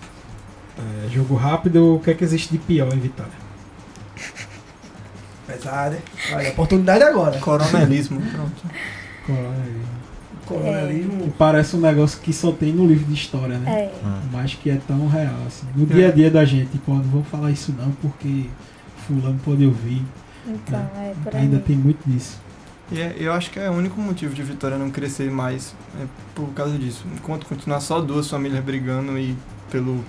é, 0.79 1.09
jogo 1.11 1.35
rápido, 1.35 1.97
o 1.97 1.99
que 2.01 2.13
é 2.13 2.15
que 2.15 2.23
existe 2.23 2.53
de 2.53 2.59
pior 2.59 2.93
em 2.95 3.01
Vitória? 3.01 3.44
Pesada. 5.65 5.99
Olha, 6.33 6.51
oportunidade 6.51 7.03
agora. 7.03 7.39
Coronelismo, 7.39 8.21
pronto. 8.31 8.63
É 9.29 9.33
aí? 9.33 9.81
Coronelismo. 10.47 11.33
Parece 11.39 11.75
um 11.77 11.81
negócio 11.81 12.21
que 12.21 12.33
só 12.33 12.53
tem 12.53 12.73
no 12.73 12.87
livro 12.87 13.07
de 13.07 13.15
história, 13.15 13.59
né? 13.59 13.71
É. 13.73 13.93
Mas 14.31 14.55
que 14.55 14.69
é 14.71 14.79
tão 14.87 15.09
real, 15.09 15.35
assim. 15.47 15.67
No 15.75 15.87
dia 15.87 16.09
a 16.09 16.13
dia 16.13 16.31
da 16.31 16.45
gente, 16.45 16.77
pô, 16.79 16.93
não 16.93 17.03
vou 17.05 17.25
falar 17.25 17.51
isso 17.51 17.75
não 17.79 17.91
porque 17.93 18.45
fulano 19.07 19.41
pode 19.45 19.65
ouvir. 19.65 20.03
Então, 20.47 20.79
é 20.97 21.15
por 21.25 21.35
aí. 21.35 21.43
Ainda 21.43 21.59
tem 21.59 21.75
muito 21.77 21.99
disso. 22.07 22.39
E 22.93 23.01
é- 23.01 23.17
eu 23.19 23.33
acho 23.33 23.51
que 23.51 23.59
é 23.59 23.71
o 23.71 23.73
único 23.73 23.99
motivo 23.99 24.35
de 24.35 24.43
Vitória 24.43 24.77
não 24.77 24.91
crescer 24.91 25.31
mais 25.31 25.75
é 25.99 26.05
por 26.35 26.49
causa 26.49 26.77
disso. 26.77 27.07
Enquanto 27.15 27.47
continuar 27.47 27.81
só 27.81 27.99
duas 28.03 28.29
famílias 28.29 28.63
brigando 28.63 29.19
e 29.19 29.35
pelo 29.71 30.05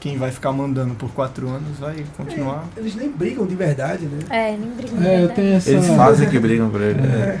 quem 0.00 0.16
vai 0.16 0.30
ficar 0.30 0.52
mandando 0.52 0.94
por 0.94 1.10
quatro 1.10 1.48
anos, 1.48 1.78
vai 1.78 2.04
continuar. 2.16 2.64
É, 2.76 2.80
eles 2.80 2.94
nem 2.94 3.10
brigam 3.10 3.46
de 3.46 3.54
verdade, 3.56 4.06
né? 4.06 4.18
É, 4.30 4.56
nem 4.56 4.70
briga. 4.70 4.94
É, 4.96 4.96
eu 4.96 5.02
verdade. 5.18 5.34
tenho 5.34 5.54
essa. 5.54 5.70
Eles 5.70 5.86
fazem 5.88 6.28
que 6.28 6.38
brigam 6.38 6.70
por 6.70 6.80
ele. 6.80 7.00
É. 7.00 7.04
é. 7.04 7.40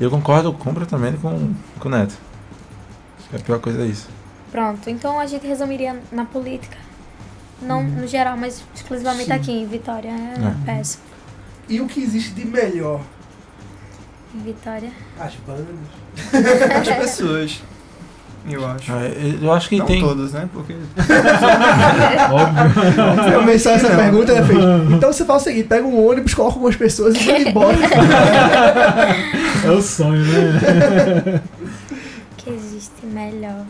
Eu 0.00 0.10
concordo 0.10 0.52
completamente 0.52 1.18
com, 1.18 1.52
com 1.78 1.88
o 1.88 1.90
Neto. 1.90 2.16
Acho 3.18 3.28
que 3.28 3.36
a 3.36 3.38
pior 3.40 3.60
coisa 3.60 3.82
é 3.82 3.86
isso. 3.86 4.08
Pronto, 4.50 4.88
então 4.88 5.20
a 5.20 5.26
gente 5.26 5.46
resumiria 5.46 6.00
na 6.10 6.24
política. 6.24 6.76
Não 7.62 7.82
no 7.82 8.06
geral, 8.06 8.36
mas 8.36 8.64
exclusivamente 8.74 9.26
Sim. 9.26 9.32
aqui 9.32 9.52
em 9.52 9.66
Vitória. 9.66 10.08
É, 10.08 10.46
É. 10.46 10.64
péssimo. 10.64 11.02
E 11.68 11.80
o 11.80 11.86
que 11.86 12.00
existe 12.02 12.32
de 12.32 12.44
melhor? 12.46 13.00
Em 14.34 14.38
Vitória. 14.40 14.90
As 15.18 15.34
bandas. 15.46 15.66
As 16.88 16.96
pessoas, 16.96 17.62
eu 18.48 18.66
acho. 18.66 18.92
Ah, 18.92 19.00
Eu 19.42 19.52
acho 19.52 19.68
que 19.68 19.76
não 19.78 19.86
tem. 19.86 20.00
todas, 20.00 20.32
né? 20.32 20.48
Porque 20.52 20.74
Óbvio. 22.32 23.32
Eu 23.32 23.42
essa 23.74 23.88
pergunta, 23.96 24.32
né, 24.34 24.42
fez? 24.44 24.58
Então 24.92 25.12
você 25.12 25.24
faz 25.24 25.42
o 25.42 25.44
seguinte: 25.44 25.68
pega 25.68 25.86
um 25.86 26.06
ônibus, 26.08 26.34
coloca 26.34 26.54
algumas 26.54 26.76
pessoas 26.76 27.14
e 27.16 27.24
vai 27.24 27.42
embora. 27.42 27.76
É 29.62 29.70
o 29.70 29.82
sonho, 29.82 30.24
né? 30.24 31.40
O 32.32 32.36
que 32.36 32.50
existe 32.50 33.04
melhor? 33.04 33.64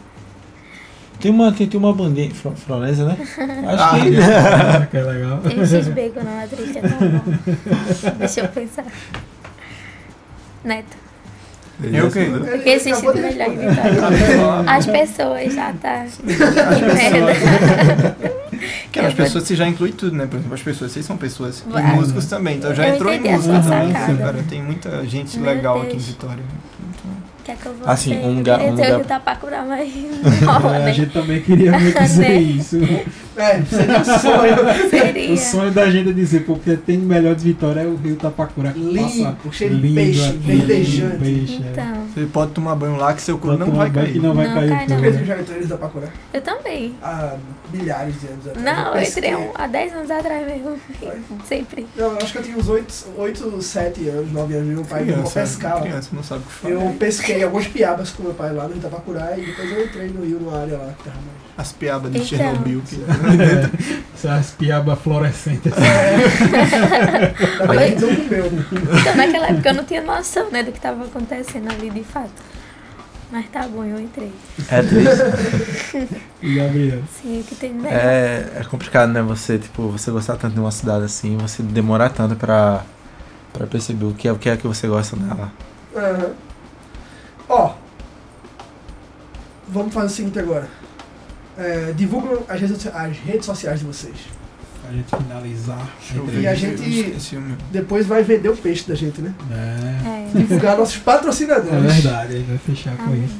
Tem 1.20 1.30
uma, 1.32 1.50
tem, 1.52 1.66
tem 1.66 1.78
uma. 1.78 1.92
Fro- 2.32 2.54
Florença, 2.56 3.04
né? 3.04 3.16
Acho 3.20 3.82
Ah, 3.82 3.98
que. 4.00 4.86
que 4.90 4.96
é 4.96 5.02
legal. 5.02 5.40
Esses 5.62 5.88
bacon 5.88 6.22
na 6.22 6.36
matriz 6.42 6.76
é 6.76 6.80
tão 6.80 7.08
bom. 7.08 7.22
Deixa 8.18 8.40
eu 8.40 8.48
pensar. 8.48 8.84
Neto. 10.64 10.96
Eu 11.82 12.06
o 12.06 12.10
quê? 12.10 12.20
O 12.20 12.58
que 12.62 12.68
existe 12.70 13.00
de 13.00 13.20
melhor 13.20 13.48
em 13.48 13.56
Vitória? 13.56 14.70
As 14.70 14.86
pessoas 14.86 15.54
já 15.54 15.72
tá. 15.74 16.06
Que 16.06 16.84
merda. 16.94 18.16
Que 18.92 19.00
as 19.00 19.14
pessoas 19.14 19.44
você 19.44 19.56
já 19.56 19.66
inclui 19.66 19.92
tudo, 19.92 20.14
né? 20.16 20.26
Por 20.26 20.36
exemplo, 20.36 20.54
as 20.54 20.62
pessoas, 20.62 20.92
vocês 20.92 21.06
são 21.06 21.16
pessoas. 21.16 21.64
E 21.66 21.82
músicos 21.96 22.26
também, 22.26 22.58
então 22.58 22.74
já 22.74 22.86
Eu 22.88 22.94
entrou 22.94 23.12
em 23.12 23.20
música. 23.20 23.60
também. 23.60 23.92
Cara, 24.18 24.44
tem 24.48 24.62
muita 24.62 25.04
gente 25.06 25.38
Meu 25.38 25.54
legal 25.54 25.74
Deus. 25.80 25.86
aqui 25.86 25.96
em 25.96 26.00
Vitória. 26.00 26.44
Quer 27.50 27.56
que 27.56 27.66
eu 27.66 27.74
vou 27.74 27.88
Assim, 27.88 28.16
um 28.16 28.22
Eu 28.22 28.32
lugar- 28.34 28.60
um 28.60 28.70
lugar- 28.70 28.98
o 28.98 29.00
Itapacurá, 29.00 29.64
mas 29.64 29.90
É, 29.92 30.44
não, 30.44 30.68
a 30.68 30.78
né? 30.78 30.92
gente 30.92 31.10
também 31.12 31.40
queria 31.42 31.72
muito 31.78 31.98
dizer 32.00 32.28
Né? 32.28 32.34
isso. 32.40 32.78
É, 33.36 33.60
seria 33.62 33.98
um 33.98 34.04
sonho. 34.04 34.88
Seria. 34.90 35.32
O 35.32 35.36
sonho 35.36 35.70
da 35.72 35.90
gente 35.90 36.10
é 36.10 36.12
dizer, 36.12 36.40
pô, 36.40 36.54
porque 36.54 36.76
tem 36.76 36.98
melhor 36.98 37.34
de 37.34 37.42
Vitória 37.42 37.80
é 37.80 37.86
o 37.86 37.96
Rio 37.96 38.14
Tapacurá. 38.16 38.70
que 38.72 38.78
Limpo, 38.78 39.52
cheio 39.52 39.74
de 39.74 39.80
lindo 39.80 39.94
peixe, 39.96 40.32
verdejante. 40.32 41.16
peixe. 41.18 41.60
Então, 41.72 42.04
Você 42.14 42.26
pode 42.26 42.52
tomar 42.52 42.74
banho 42.76 42.96
lá 42.96 43.12
que 43.14 43.22
seu 43.22 43.36
Bota 43.38 43.56
não 43.64 43.72
vai 43.72 43.90
cair. 43.90 44.12
que 44.12 44.18
não 44.20 44.34
vai 44.34 44.46
Não 44.46 44.54
cair 44.54 44.68
cai, 44.70 44.86
não. 44.88 45.00
Eu 46.32 46.40
também. 46.42 46.94
há 47.02 47.34
milhares 47.72 48.20
de 48.20 48.26
anos 48.26 48.46
atrás. 48.48 48.64
Não, 48.64 48.94
eu 48.96 49.02
entrei 49.02 49.34
um- 49.34 49.50
há 49.54 49.66
10 49.66 49.92
anos 49.94 50.10
atrás 50.10 50.46
mesmo. 50.46 50.78
Sempre. 51.44 51.86
Não, 51.96 52.06
eu 52.12 52.16
acho 52.18 52.32
que 52.32 52.38
eu 52.38 52.42
tinha 52.42 52.56
uns 52.56 52.68
8, 52.68 52.94
8 53.16 53.62
7 53.62 54.08
anos, 54.08 54.32
9 54.32 54.54
anos. 54.54 54.68
Meu 54.68 54.84
pai 54.84 55.02
Criança, 55.04 55.40
pescar 55.40 55.80
criança 55.82 56.08
não 56.12 56.22
sabe 56.22 56.42
o 56.42 56.46
que 56.46 56.52
faz. 56.52 56.74
Eu 56.74 56.96
pesquei 56.98 57.42
algumas 57.42 57.66
piabas 57.68 58.10
com 58.10 58.22
meu 58.22 58.34
pai 58.34 58.52
lá 58.52 58.68
no 58.68 58.76
Itapacurá 58.76 59.36
e 59.36 59.46
depois 59.46 59.70
eu 59.72 59.84
entrei 59.84 60.08
no 60.08 60.24
rio, 60.24 60.38
numa 60.40 60.60
área 60.60 60.76
lá 60.78 60.92
que 60.96 61.04
tava 61.04 61.16
mais. 61.16 61.40
As 61.58 61.72
piabas 61.72 62.10
de 62.12 62.18
Então. 62.18 62.28
Chernobyl. 62.38 62.82
Que... 62.86 63.04
Essas 64.14 64.50
piabas 64.52 64.98
fluorescentes. 65.00 65.72
Também 67.58 67.94
não 67.98 68.16
comeu. 68.16 68.46
Então, 69.00 69.16
naquela 69.16 69.48
época 69.48 69.68
eu 69.70 69.74
não 69.74 69.84
tinha 69.84 70.02
noção, 70.02 70.50
né, 70.50 70.62
do 70.62 70.70
que 70.72 70.78
estava 70.78 71.04
acontecendo 71.04 71.70
ali 71.70 71.90
de 71.90 72.02
fato. 72.04 72.30
Mas 73.30 73.48
tá 73.50 73.66
bom, 73.68 73.84
eu 73.84 74.00
entrei. 74.00 74.32
É 74.68 74.82
triste. 74.82 76.20
E 76.42 76.54
Gabriel. 76.54 77.02
Sim, 77.20 77.40
o 77.40 77.44
que 77.44 77.54
tem 77.54 77.74
melhor. 77.74 77.92
É, 78.00 78.52
é 78.60 78.64
complicado, 78.64 79.10
né? 79.12 79.20
Você, 79.22 79.58
tipo, 79.58 79.88
você 79.90 80.10
gostar 80.10 80.36
tanto 80.36 80.54
de 80.54 80.60
uma 80.60 80.70
cidade 80.70 81.04
assim, 81.04 81.36
você 81.36 81.62
demorar 81.62 82.08
tanto 82.08 82.34
pra, 82.34 82.82
pra 83.52 83.66
perceber 83.66 84.06
o 84.06 84.14
que 84.14 84.26
é 84.26 84.32
o 84.32 84.38
que 84.38 84.48
é 84.48 84.56
que 84.56 84.66
você 84.66 84.88
gosta 84.88 85.16
dela. 85.16 85.52
Aham. 85.94 86.30
Ó, 87.46 87.74
vamos 89.68 89.92
fazer 89.92 90.06
o 90.06 90.10
seguinte 90.10 90.38
agora. 90.38 90.66
É, 91.58 91.92
divulgam 91.92 92.42
as 92.48 92.58
redes, 92.60 92.76
socia- 92.76 92.92
as 92.92 93.16
redes 93.18 93.44
sociais 93.44 93.80
de 93.80 93.84
vocês. 93.86 94.16
Pra 94.90 94.96
gente 94.96 95.24
finalizar. 95.24 95.78
A. 95.78 96.32
E 96.40 96.46
a 96.48 96.54
gente-. 96.54 97.14
Depois 97.70 98.06
vai 98.06 98.24
vender 98.24 98.48
o 98.48 98.56
peixe 98.56 98.88
da 98.88 98.94
gente, 98.96 99.20
né? 99.22 99.32
É, 99.52 100.08
É. 100.34 100.38
Divulgar 100.38 100.76
nossos 100.76 100.96
patrocinadores. 100.96 101.72
é 101.72 101.78
verdade, 102.00 102.34
a 102.34 102.36
gente 102.38 102.46
vai 102.48 102.58
fechar 102.58 102.96
com 102.96 103.04
Amém. 103.04 103.24
isso. 103.24 103.36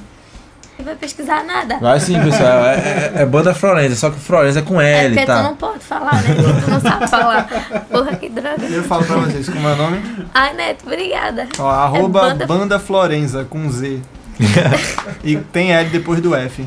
Não 0.79 0.85
vai 0.87 0.95
pesquisar 0.95 1.45
nada. 1.45 1.79
Vai 1.79 2.01
sim, 2.01 2.19
pessoal. 2.23 2.65
É, 2.65 2.75
é- 2.75 3.13
é 3.23 3.27
banda 3.27 3.53
Florença, 3.53 3.97
só 3.97 4.11
que 4.11 4.19
Florença 4.21 4.61
é 4.61 4.63
com 4.63 4.81
É 4.81 5.05
L, 5.07 5.09
porque 5.15 5.25
tu 5.25 5.27
tá? 5.27 5.43
não 5.43 5.57
pode 5.57 5.81
falar, 5.81 6.23
né? 6.23 6.35
Porque 6.35 6.61
tu 6.63 6.71
não 6.71 6.81
sabe 6.81 7.07
falar. 7.09 7.49
Porra, 7.91 8.17
que 8.17 8.29
droga. 8.31 8.65
Eu 8.71 8.83
falo 8.85 9.05
pra 9.05 9.17
vocês 9.17 9.49
como 9.49 9.69
é 9.69 9.73
o 9.73 9.77
nome. 9.77 10.01
Ai, 10.33 10.55
Neto, 10.55 10.85
obrigada. 10.87 11.49
Ó, 11.59 11.69
arroba 11.69 12.21
banda- 12.21 12.47
banda... 12.47 12.79
Florenza 12.79 13.45
com 13.45 13.69
Z. 13.71 14.01
e 15.23 15.37
tem 15.37 15.73
L 15.73 15.89
depois 15.91 16.21
do 16.21 16.35
F. 16.35 16.67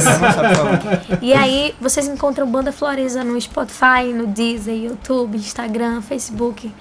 Sabe 0.00 0.54
falar. 0.54 1.02
E 1.20 1.32
aí, 1.32 1.74
vocês 1.80 2.06
encontram 2.06 2.50
Banda 2.50 2.72
Floreza 2.72 3.24
no 3.24 3.40
Spotify, 3.40 4.12
no 4.14 4.26
Deezer, 4.26 4.74
YouTube, 4.74 5.36
Instagram, 5.36 6.00
Facebook. 6.00 6.72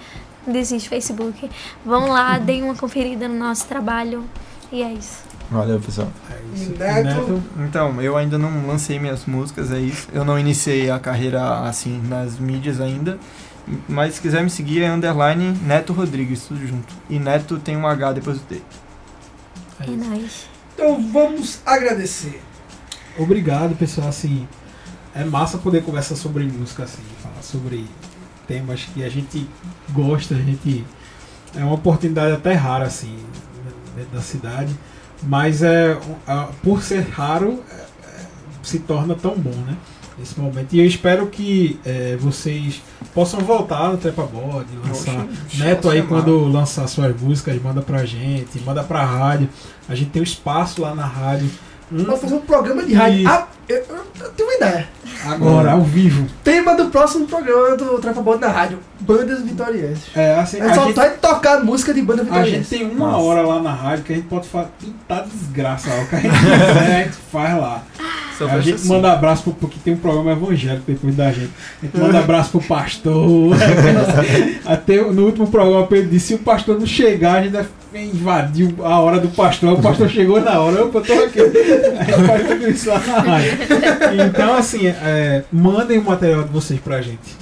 Não 0.45 0.53
desiste, 0.53 0.89
Facebook. 0.89 1.49
Vão 1.85 2.09
lá, 2.09 2.37
deem 2.37 2.63
uma 2.63 2.75
conferida 2.75 3.27
no 3.27 3.37
nosso 3.37 3.67
trabalho. 3.67 4.23
E 4.71 4.81
é 4.81 4.93
isso. 4.93 5.23
Valeu, 5.49 5.79
pessoal. 5.79 6.07
É 6.29 6.55
isso. 6.55 6.71
Neto, 6.77 7.43
Então, 7.59 8.01
eu 8.01 8.15
ainda 8.15 8.37
não 8.37 8.65
lancei 8.65 8.97
minhas 8.97 9.25
músicas, 9.25 9.71
é 9.71 9.79
isso. 9.79 10.07
Eu 10.13 10.23
não 10.23 10.39
iniciei 10.39 10.89
a 10.89 10.97
carreira 10.97 11.59
assim 11.61 12.01
nas 12.07 12.39
mídias 12.39 12.79
ainda. 12.79 13.19
Mas 13.87 14.15
se 14.15 14.21
quiser 14.21 14.43
me 14.43 14.49
seguir 14.49 14.81
é 14.81 14.89
underline 14.89 15.57
Neto 15.63 15.93
Rodrigues, 15.93 16.45
tudo 16.47 16.65
junto. 16.65 16.93
E 17.09 17.19
Neto 17.19 17.59
tem 17.59 17.75
um 17.75 17.85
H 17.85 18.13
depois 18.13 18.37
do 18.39 18.43
T. 18.45 18.61
É 19.87 19.91
É 19.93 19.95
nóis. 19.95 20.47
então 20.73 21.01
vamos 21.11 21.59
agradecer. 21.65 22.41
Obrigado, 23.17 23.75
pessoal. 23.75 24.07
Assim, 24.09 24.47
é 25.13 25.23
massa 25.23 25.57
poder 25.57 25.83
conversar 25.83 26.15
sobre 26.15 26.43
música, 26.45 26.83
assim, 26.83 27.01
falar 27.21 27.41
sobre 27.41 27.85
temas 28.47 28.83
que 28.93 29.03
a 29.03 29.09
gente 29.09 29.47
gosta, 29.91 30.35
a 30.35 30.37
gente. 30.39 30.85
É 31.55 31.63
uma 31.63 31.73
oportunidade 31.73 32.33
até 32.33 32.53
rara, 32.53 32.85
assim, 32.85 33.17
dentro 33.95 34.11
da 34.11 34.21
cidade. 34.21 34.73
Mas 35.23 35.61
é 35.61 35.97
por 36.63 36.81
ser 36.81 37.01
raro, 37.09 37.61
é- 37.69 37.75
é- 37.75 38.25
se 38.63 38.79
torna 38.79 39.13
tão 39.15 39.37
bom, 39.37 39.51
né? 39.65 39.75
Nesse 40.17 40.39
momento. 40.39 40.73
E 40.73 40.79
eu 40.79 40.85
espero 40.85 41.27
que 41.27 41.79
é, 41.85 42.17
vocês 42.19 42.81
possam 43.13 43.39
voltar 43.39 43.89
no 43.89 43.97
Trepa 43.97 44.23
Body, 44.23 44.67
lançar. 44.85 45.25
Poxa, 45.25 45.63
Neto 45.63 45.89
aí, 45.89 46.01
quando 46.03 46.45
lançar 46.45 46.87
suas 46.87 47.19
músicas, 47.19 47.61
manda 47.61 47.81
pra 47.81 48.05
gente, 48.05 48.59
manda 48.59 48.83
pra 48.83 49.03
rádio. 49.03 49.49
A 49.87 49.95
gente 49.95 50.11
tem 50.11 50.21
um 50.21 50.23
espaço 50.23 50.81
lá 50.81 50.93
na 50.93 51.05
rádio. 51.05 51.49
Hum, 51.91 52.03
Vamos 52.05 52.21
fazer 52.21 52.35
um 52.35 52.41
programa 52.41 52.83
de 52.83 52.93
rádio. 52.93 53.27
Ah, 53.27 53.47
eu, 53.67 53.77
eu- 53.77 54.05
eu 54.21 54.29
tenho 54.31 54.49
uma 54.49 54.55
ideia. 54.55 54.87
agora, 55.25 55.71
ao 55.73 55.81
vivo. 55.81 56.25
Tema 56.43 56.75
do 56.75 56.85
próximo 56.85 57.25
programa 57.27 57.75
do 57.75 57.99
Trepa 57.99 58.21
Bode 58.21 58.39
na 58.41 58.47
rádio: 58.47 58.79
Bandas 59.01 59.41
Vitorienses. 59.41 60.03
É, 60.15 60.35
assim, 60.35 60.59
A 60.61 60.63
gente 60.67 60.71
a 60.71 60.75
só 60.75 60.85
gente, 60.87 60.95
vai 60.95 61.09
tocar 61.11 61.63
música 61.63 61.93
de 61.93 62.01
banda 62.01 62.21
a 62.21 62.25
gente 62.25 62.33
vitoriense. 62.33 62.69
tem 62.77 62.89
uma 62.89 63.07
Massa. 63.07 63.17
hora 63.19 63.41
lá 63.41 63.61
na 63.61 63.73
rádio 63.73 64.05
que 64.05 64.13
a 64.13 64.15
gente 64.15 64.27
pode 64.27 64.47
fazer. 64.47 64.69
Tá 65.07 65.21
desgraça 65.21 65.89
lá. 65.89 66.01
O 66.01 66.07
que 66.07 66.15
a 66.15 66.19
gente 66.19 66.33
quiser, 66.39 66.95
a 66.95 67.03
gente 67.03 67.17
faz 67.31 67.57
lá. 67.59 67.83
Só 68.37 68.47
a 68.47 68.59
gente 68.61 68.79
ser 68.81 68.87
manda 68.87 69.11
abraço 69.11 69.43
pro, 69.43 69.53
porque 69.53 69.77
tem 69.83 69.93
um 69.93 69.97
programa 69.97 70.31
evangélico 70.31 70.83
depois 70.87 71.15
da 71.15 71.31
gente. 71.31 71.51
A 71.81 71.85
gente 71.85 71.97
manda 71.99 72.19
abraço 72.19 72.51
pro 72.51 72.61
pastor. 72.61 73.55
Até 74.65 75.01
no 75.01 75.25
último 75.25 75.47
programa, 75.47 75.85
Pedro 75.87 76.09
disse: 76.09 76.27
se 76.27 76.33
o 76.35 76.39
pastor 76.39 76.79
não 76.79 76.85
chegar, 76.87 77.35
a 77.35 77.43
gente 77.43 77.51
vai 77.51 77.65
invadir 77.93 78.73
a 78.79 78.99
hora 78.99 79.19
do 79.19 79.29
pastor. 79.29 79.73
O 79.73 79.81
pastor 79.81 80.09
chegou 80.09 80.39
na 80.39 80.59
hora, 80.59 80.85
opa, 80.85 80.99
eu 80.99 81.03
tô 81.03 81.13
aqui. 81.13 81.39
Então, 84.29 84.55
assim, 84.55 84.87
é, 84.87 85.43
mandem 85.51 85.97
o 85.97 86.03
material 86.03 86.43
de 86.43 86.49
vocês 86.49 86.79
pra 86.79 87.01
gente. 87.01 87.41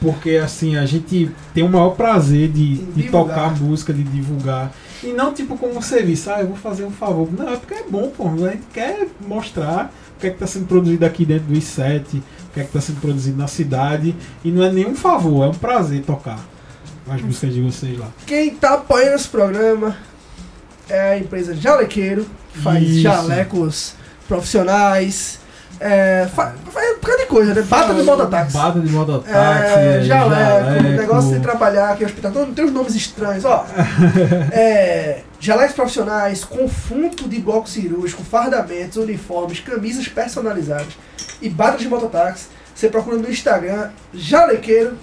Porque 0.00 0.30
assim, 0.36 0.76
a 0.76 0.84
gente 0.84 1.30
tem 1.54 1.62
o 1.62 1.68
maior 1.68 1.90
prazer 1.90 2.48
de, 2.48 2.78
de 2.78 3.04
tocar 3.10 3.56
música, 3.60 3.92
de 3.92 4.02
divulgar. 4.02 4.72
E 5.02 5.12
não 5.12 5.32
tipo 5.32 5.56
como 5.56 5.78
um 5.78 5.82
serviço, 5.82 6.30
ah, 6.30 6.40
eu 6.40 6.48
vou 6.48 6.56
fazer 6.56 6.84
um 6.84 6.90
favor. 6.90 7.28
Não, 7.32 7.48
é 7.48 7.56
porque 7.56 7.74
é 7.74 7.84
bom, 7.88 8.10
pô. 8.10 8.26
A 8.26 8.50
gente 8.50 8.64
quer 8.72 9.06
mostrar 9.26 9.92
o 10.16 10.20
que 10.20 10.26
é 10.26 10.30
que 10.30 10.36
está 10.36 10.46
sendo 10.46 10.66
produzido 10.66 11.06
aqui 11.06 11.24
dentro 11.24 11.46
do 11.46 11.54
I7, 11.54 12.00
o 12.00 12.22
que 12.52 12.60
é 12.60 12.62
que 12.62 12.68
está 12.68 12.80
sendo 12.80 13.00
produzido 13.00 13.38
na 13.38 13.46
cidade. 13.46 14.16
E 14.44 14.50
não 14.50 14.64
é 14.64 14.72
nenhum 14.72 14.96
favor, 14.96 15.44
é 15.44 15.48
um 15.48 15.54
prazer 15.54 16.02
tocar 16.02 16.44
as 17.14 17.20
músicas 17.22 17.54
de 17.54 17.60
vocês 17.62 17.98
lá. 17.98 18.08
Quem 18.26 18.50
tá 18.54 18.74
apoiando 18.74 19.14
esse 19.16 19.28
programa 19.28 19.96
é 20.88 21.12
a 21.12 21.18
empresa 21.18 21.54
Jalequeiro, 21.54 22.26
que 22.52 22.58
faz 22.60 22.82
Isso. 22.82 23.00
jalecos 23.02 23.94
profissionais. 24.26 25.38
É, 25.80 26.26
fa- 26.34 26.54
faz 26.72 26.90
um 26.90 26.94
bocado 27.00 27.18
de 27.18 27.26
coisa, 27.26 27.54
né? 27.54 27.62
Bata 27.62 27.94
de 27.94 28.02
mototáxi. 28.02 28.52
Bata 28.52 28.80
de 28.80 28.90
mototáxi, 28.90 29.32
É, 29.78 29.98
é, 29.98 30.02
jaleco, 30.02 30.82
negócio 30.82 31.28
de 31.28 31.36
jaleco. 31.36 31.40
trabalhar 31.42 31.90
aqui 31.90 32.02
no 32.02 32.08
hospital. 32.08 32.32
Todo- 32.32 32.52
Tem 32.52 32.64
uns 32.64 32.72
nomes 32.72 32.94
estranhos, 32.96 33.44
ó. 33.44 33.64
é, 34.50 35.20
jalecos 35.38 35.76
profissionais, 35.76 36.42
conjunto 36.42 37.28
de 37.28 37.38
bloco 37.38 37.68
cirúrgico, 37.68 38.24
fardamentos, 38.24 38.96
uniformes, 38.96 39.60
camisas 39.60 40.08
personalizadas 40.08 40.88
e 41.40 41.48
bata 41.48 41.78
de 41.78 41.88
mototáxi. 41.88 42.46
Você 42.74 42.88
procura 42.88 43.16
no 43.16 43.30
Instagram, 43.30 43.90
Jalequeiro. 44.12 44.96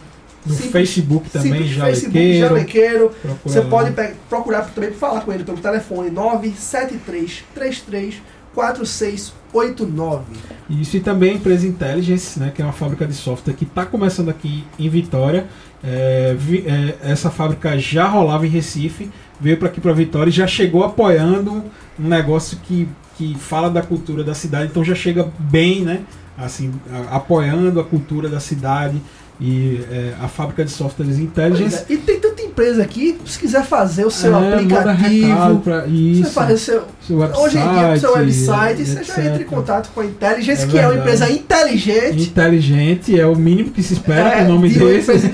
No 0.46 0.54
simples- 0.54 0.72
Facebook 0.72 1.30
também, 1.30 1.52
simples 1.54 1.76
Facebook, 1.76 2.40
Jalequeiro. 2.40 3.12
Você 3.44 3.60
lá. 3.62 3.66
pode 3.70 3.92
procurar 4.30 4.62
também 4.74 4.92
falar 4.92 5.22
com 5.22 5.32
ele 5.34 5.44
pelo 5.44 5.58
telefone 5.58 6.10
973 6.12 7.44
33 7.56 8.22
4689. 8.54 10.24
Isso 10.70 10.98
e 10.98 11.00
também 11.00 11.32
a 11.32 11.34
empresa 11.36 11.68
Intelligence, 11.68 12.40
né, 12.40 12.52
que 12.54 12.62
é 12.62 12.66
uma 12.66 12.74
fábrica 12.74 13.06
de 13.06 13.14
software 13.14 13.54
que 13.54 13.64
está 13.66 13.86
começando 13.86 14.30
aqui 14.30 14.64
em 14.80 14.90
Vitória. 14.90 15.48
É, 15.84 16.36
vi- 16.38 16.64
é, 16.66 16.96
essa 17.12 17.30
fábrica 17.30 17.78
já 17.78 18.08
rolava 18.08 18.46
em 18.46 18.50
Recife, 18.50 19.10
veio 19.40 19.58
para 19.58 19.68
aqui 19.68 19.80
para 19.80 19.94
Vitória 19.94 20.30
e 20.30 20.34
já 20.34 20.48
chegou 20.48 20.84
apoiando 20.84 21.64
um 22.00 22.08
negócio 22.08 22.58
que, 22.64 22.88
que 23.18 23.36
fala 23.38 23.70
da 23.70 23.82
cultura 23.82 24.24
da 24.24 24.34
cidade, 24.34 24.70
então 24.72 24.84
já 24.84 24.96
chega 24.96 25.30
bem, 25.38 25.82
né, 25.82 26.02
assim, 26.38 26.72
a- 26.92 27.18
apoiando 27.18 27.80
a 27.80 27.84
cultura 27.84 28.28
da 28.30 28.40
cidade 28.40 29.00
e 29.40 29.82
é, 29.92 30.14
a 30.22 30.28
fábrica 30.28 30.64
de 30.64 30.72
softwares 30.72 31.20
Intelligence. 31.20 31.86
é, 31.90 31.94
E 31.94 31.98
tem 31.98 32.20
tanta 32.20 32.42
empresa 32.42 32.82
aqui, 32.82 33.18
se 33.26 33.38
quiser 33.38 33.66
fazer 33.66 34.06
o 34.06 34.12
seu 34.12 34.34
É, 34.36 34.54
aplicativo, 34.54 35.60
pra 35.60 35.82
você 35.82 35.90
isso, 35.92 36.32
fazer 36.32 36.54
o 36.54 36.58
seu, 36.58 36.84
seu 37.06 37.18
website, 37.18 37.44
hoje 37.46 37.58
em 37.58 37.62
dia, 37.74 37.94
o 37.94 38.00
seu 38.00 38.14
website, 38.14 38.86
você 38.86 38.94
já 39.04 39.14
etc. 39.14 39.18
entra 39.26 39.42
em 39.42 39.46
contato 39.46 39.90
com 39.94 40.00
a 40.02 40.06
Intelligence, 40.06 40.64
É 40.64 40.68
que 40.68 40.78
é 40.78 40.88
uma 40.88 40.98
empresa 41.00 41.30
inteligente. 41.30 42.24
Inteligente 42.24 43.20
é 43.20 43.26
o 43.28 43.36
mínimo 43.36 43.72
que 43.72 43.84
se 43.84 43.94
espera 43.94 44.30
é, 44.30 44.38
com 44.38 44.44
o 44.46 44.54
nome 44.56 44.70
de 44.70 44.80
desse. 44.80 45.30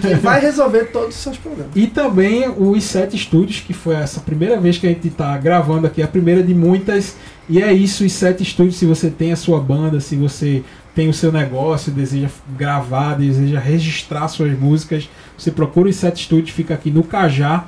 que 0.00 0.14
vai 0.16 0.40
resolver 0.40 0.84
todos 0.92 1.16
os 1.16 1.22
seus 1.22 1.36
problemas. 1.36 1.72
E 1.74 1.86
também 1.86 2.48
o 2.48 2.72
i7 2.72 3.16
Studios, 3.16 3.60
que 3.60 3.72
foi 3.72 3.94
essa 3.96 4.20
primeira 4.20 4.58
vez 4.60 4.78
que 4.78 4.86
a 4.86 4.90
gente 4.90 5.08
está 5.08 5.36
gravando 5.36 5.86
aqui, 5.86 6.02
a 6.02 6.08
primeira 6.08 6.42
de 6.42 6.54
muitas. 6.54 7.16
E 7.48 7.60
é 7.60 7.72
isso, 7.72 8.04
o 8.04 8.06
i7 8.06 8.44
Studios, 8.44 8.76
se 8.76 8.86
você 8.86 9.10
tem 9.10 9.32
a 9.32 9.36
sua 9.36 9.58
banda, 9.60 9.98
se 10.00 10.14
você 10.16 10.62
tem 10.94 11.08
o 11.08 11.14
seu 11.14 11.32
negócio, 11.32 11.90
deseja 11.90 12.28
gravar, 12.56 13.14
deseja 13.14 13.58
registrar 13.58 14.28
suas 14.28 14.58
músicas, 14.58 15.08
você 15.36 15.50
procura 15.50 15.88
o 15.88 15.90
i7 15.90 16.16
Studios, 16.18 16.50
fica 16.50 16.74
aqui 16.74 16.90
no 16.90 17.02
Cajá. 17.02 17.64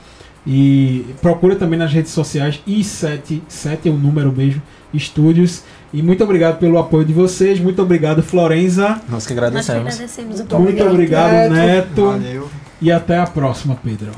E 0.46 1.06
procura 1.22 1.56
também 1.56 1.78
nas 1.78 1.90
redes 1.90 2.12
sociais, 2.12 2.60
i7, 2.68 3.40
7 3.48 3.88
é 3.88 3.90
o 3.90 3.96
número 3.96 4.30
mesmo, 4.30 4.60
Estúdios. 4.92 5.62
E 5.90 6.02
muito 6.02 6.22
obrigado 6.22 6.58
pelo 6.58 6.76
apoio 6.78 7.04
de 7.04 7.14
vocês, 7.14 7.58
muito 7.58 7.80
obrigado 7.80 8.22
Florenza, 8.22 8.88
Nós 8.88 9.00
que 9.00 9.10
Nós 9.10 9.26
que 9.26 9.32
agradecemos. 9.32 9.94
agradecemos 9.94 10.36
Muito 10.40 10.58
muito 10.58 10.84
obrigado 10.84 11.50
Neto. 11.50 11.52
Neto, 11.54 12.06
Valeu. 12.06 12.50
e 12.80 12.92
até 12.92 13.18
a 13.18 13.26
próxima, 13.26 13.78
Pedro. 13.82 14.10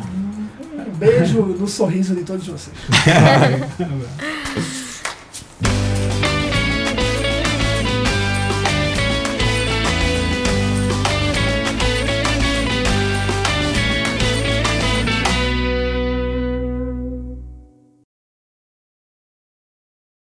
Um 0.77 0.99
beijo 0.99 1.43
no 1.43 1.69
sorriso 1.69 2.15
de 2.15 2.24
todos 2.24 2.47
vocês. 2.49 2.74
Um. 3.81 4.83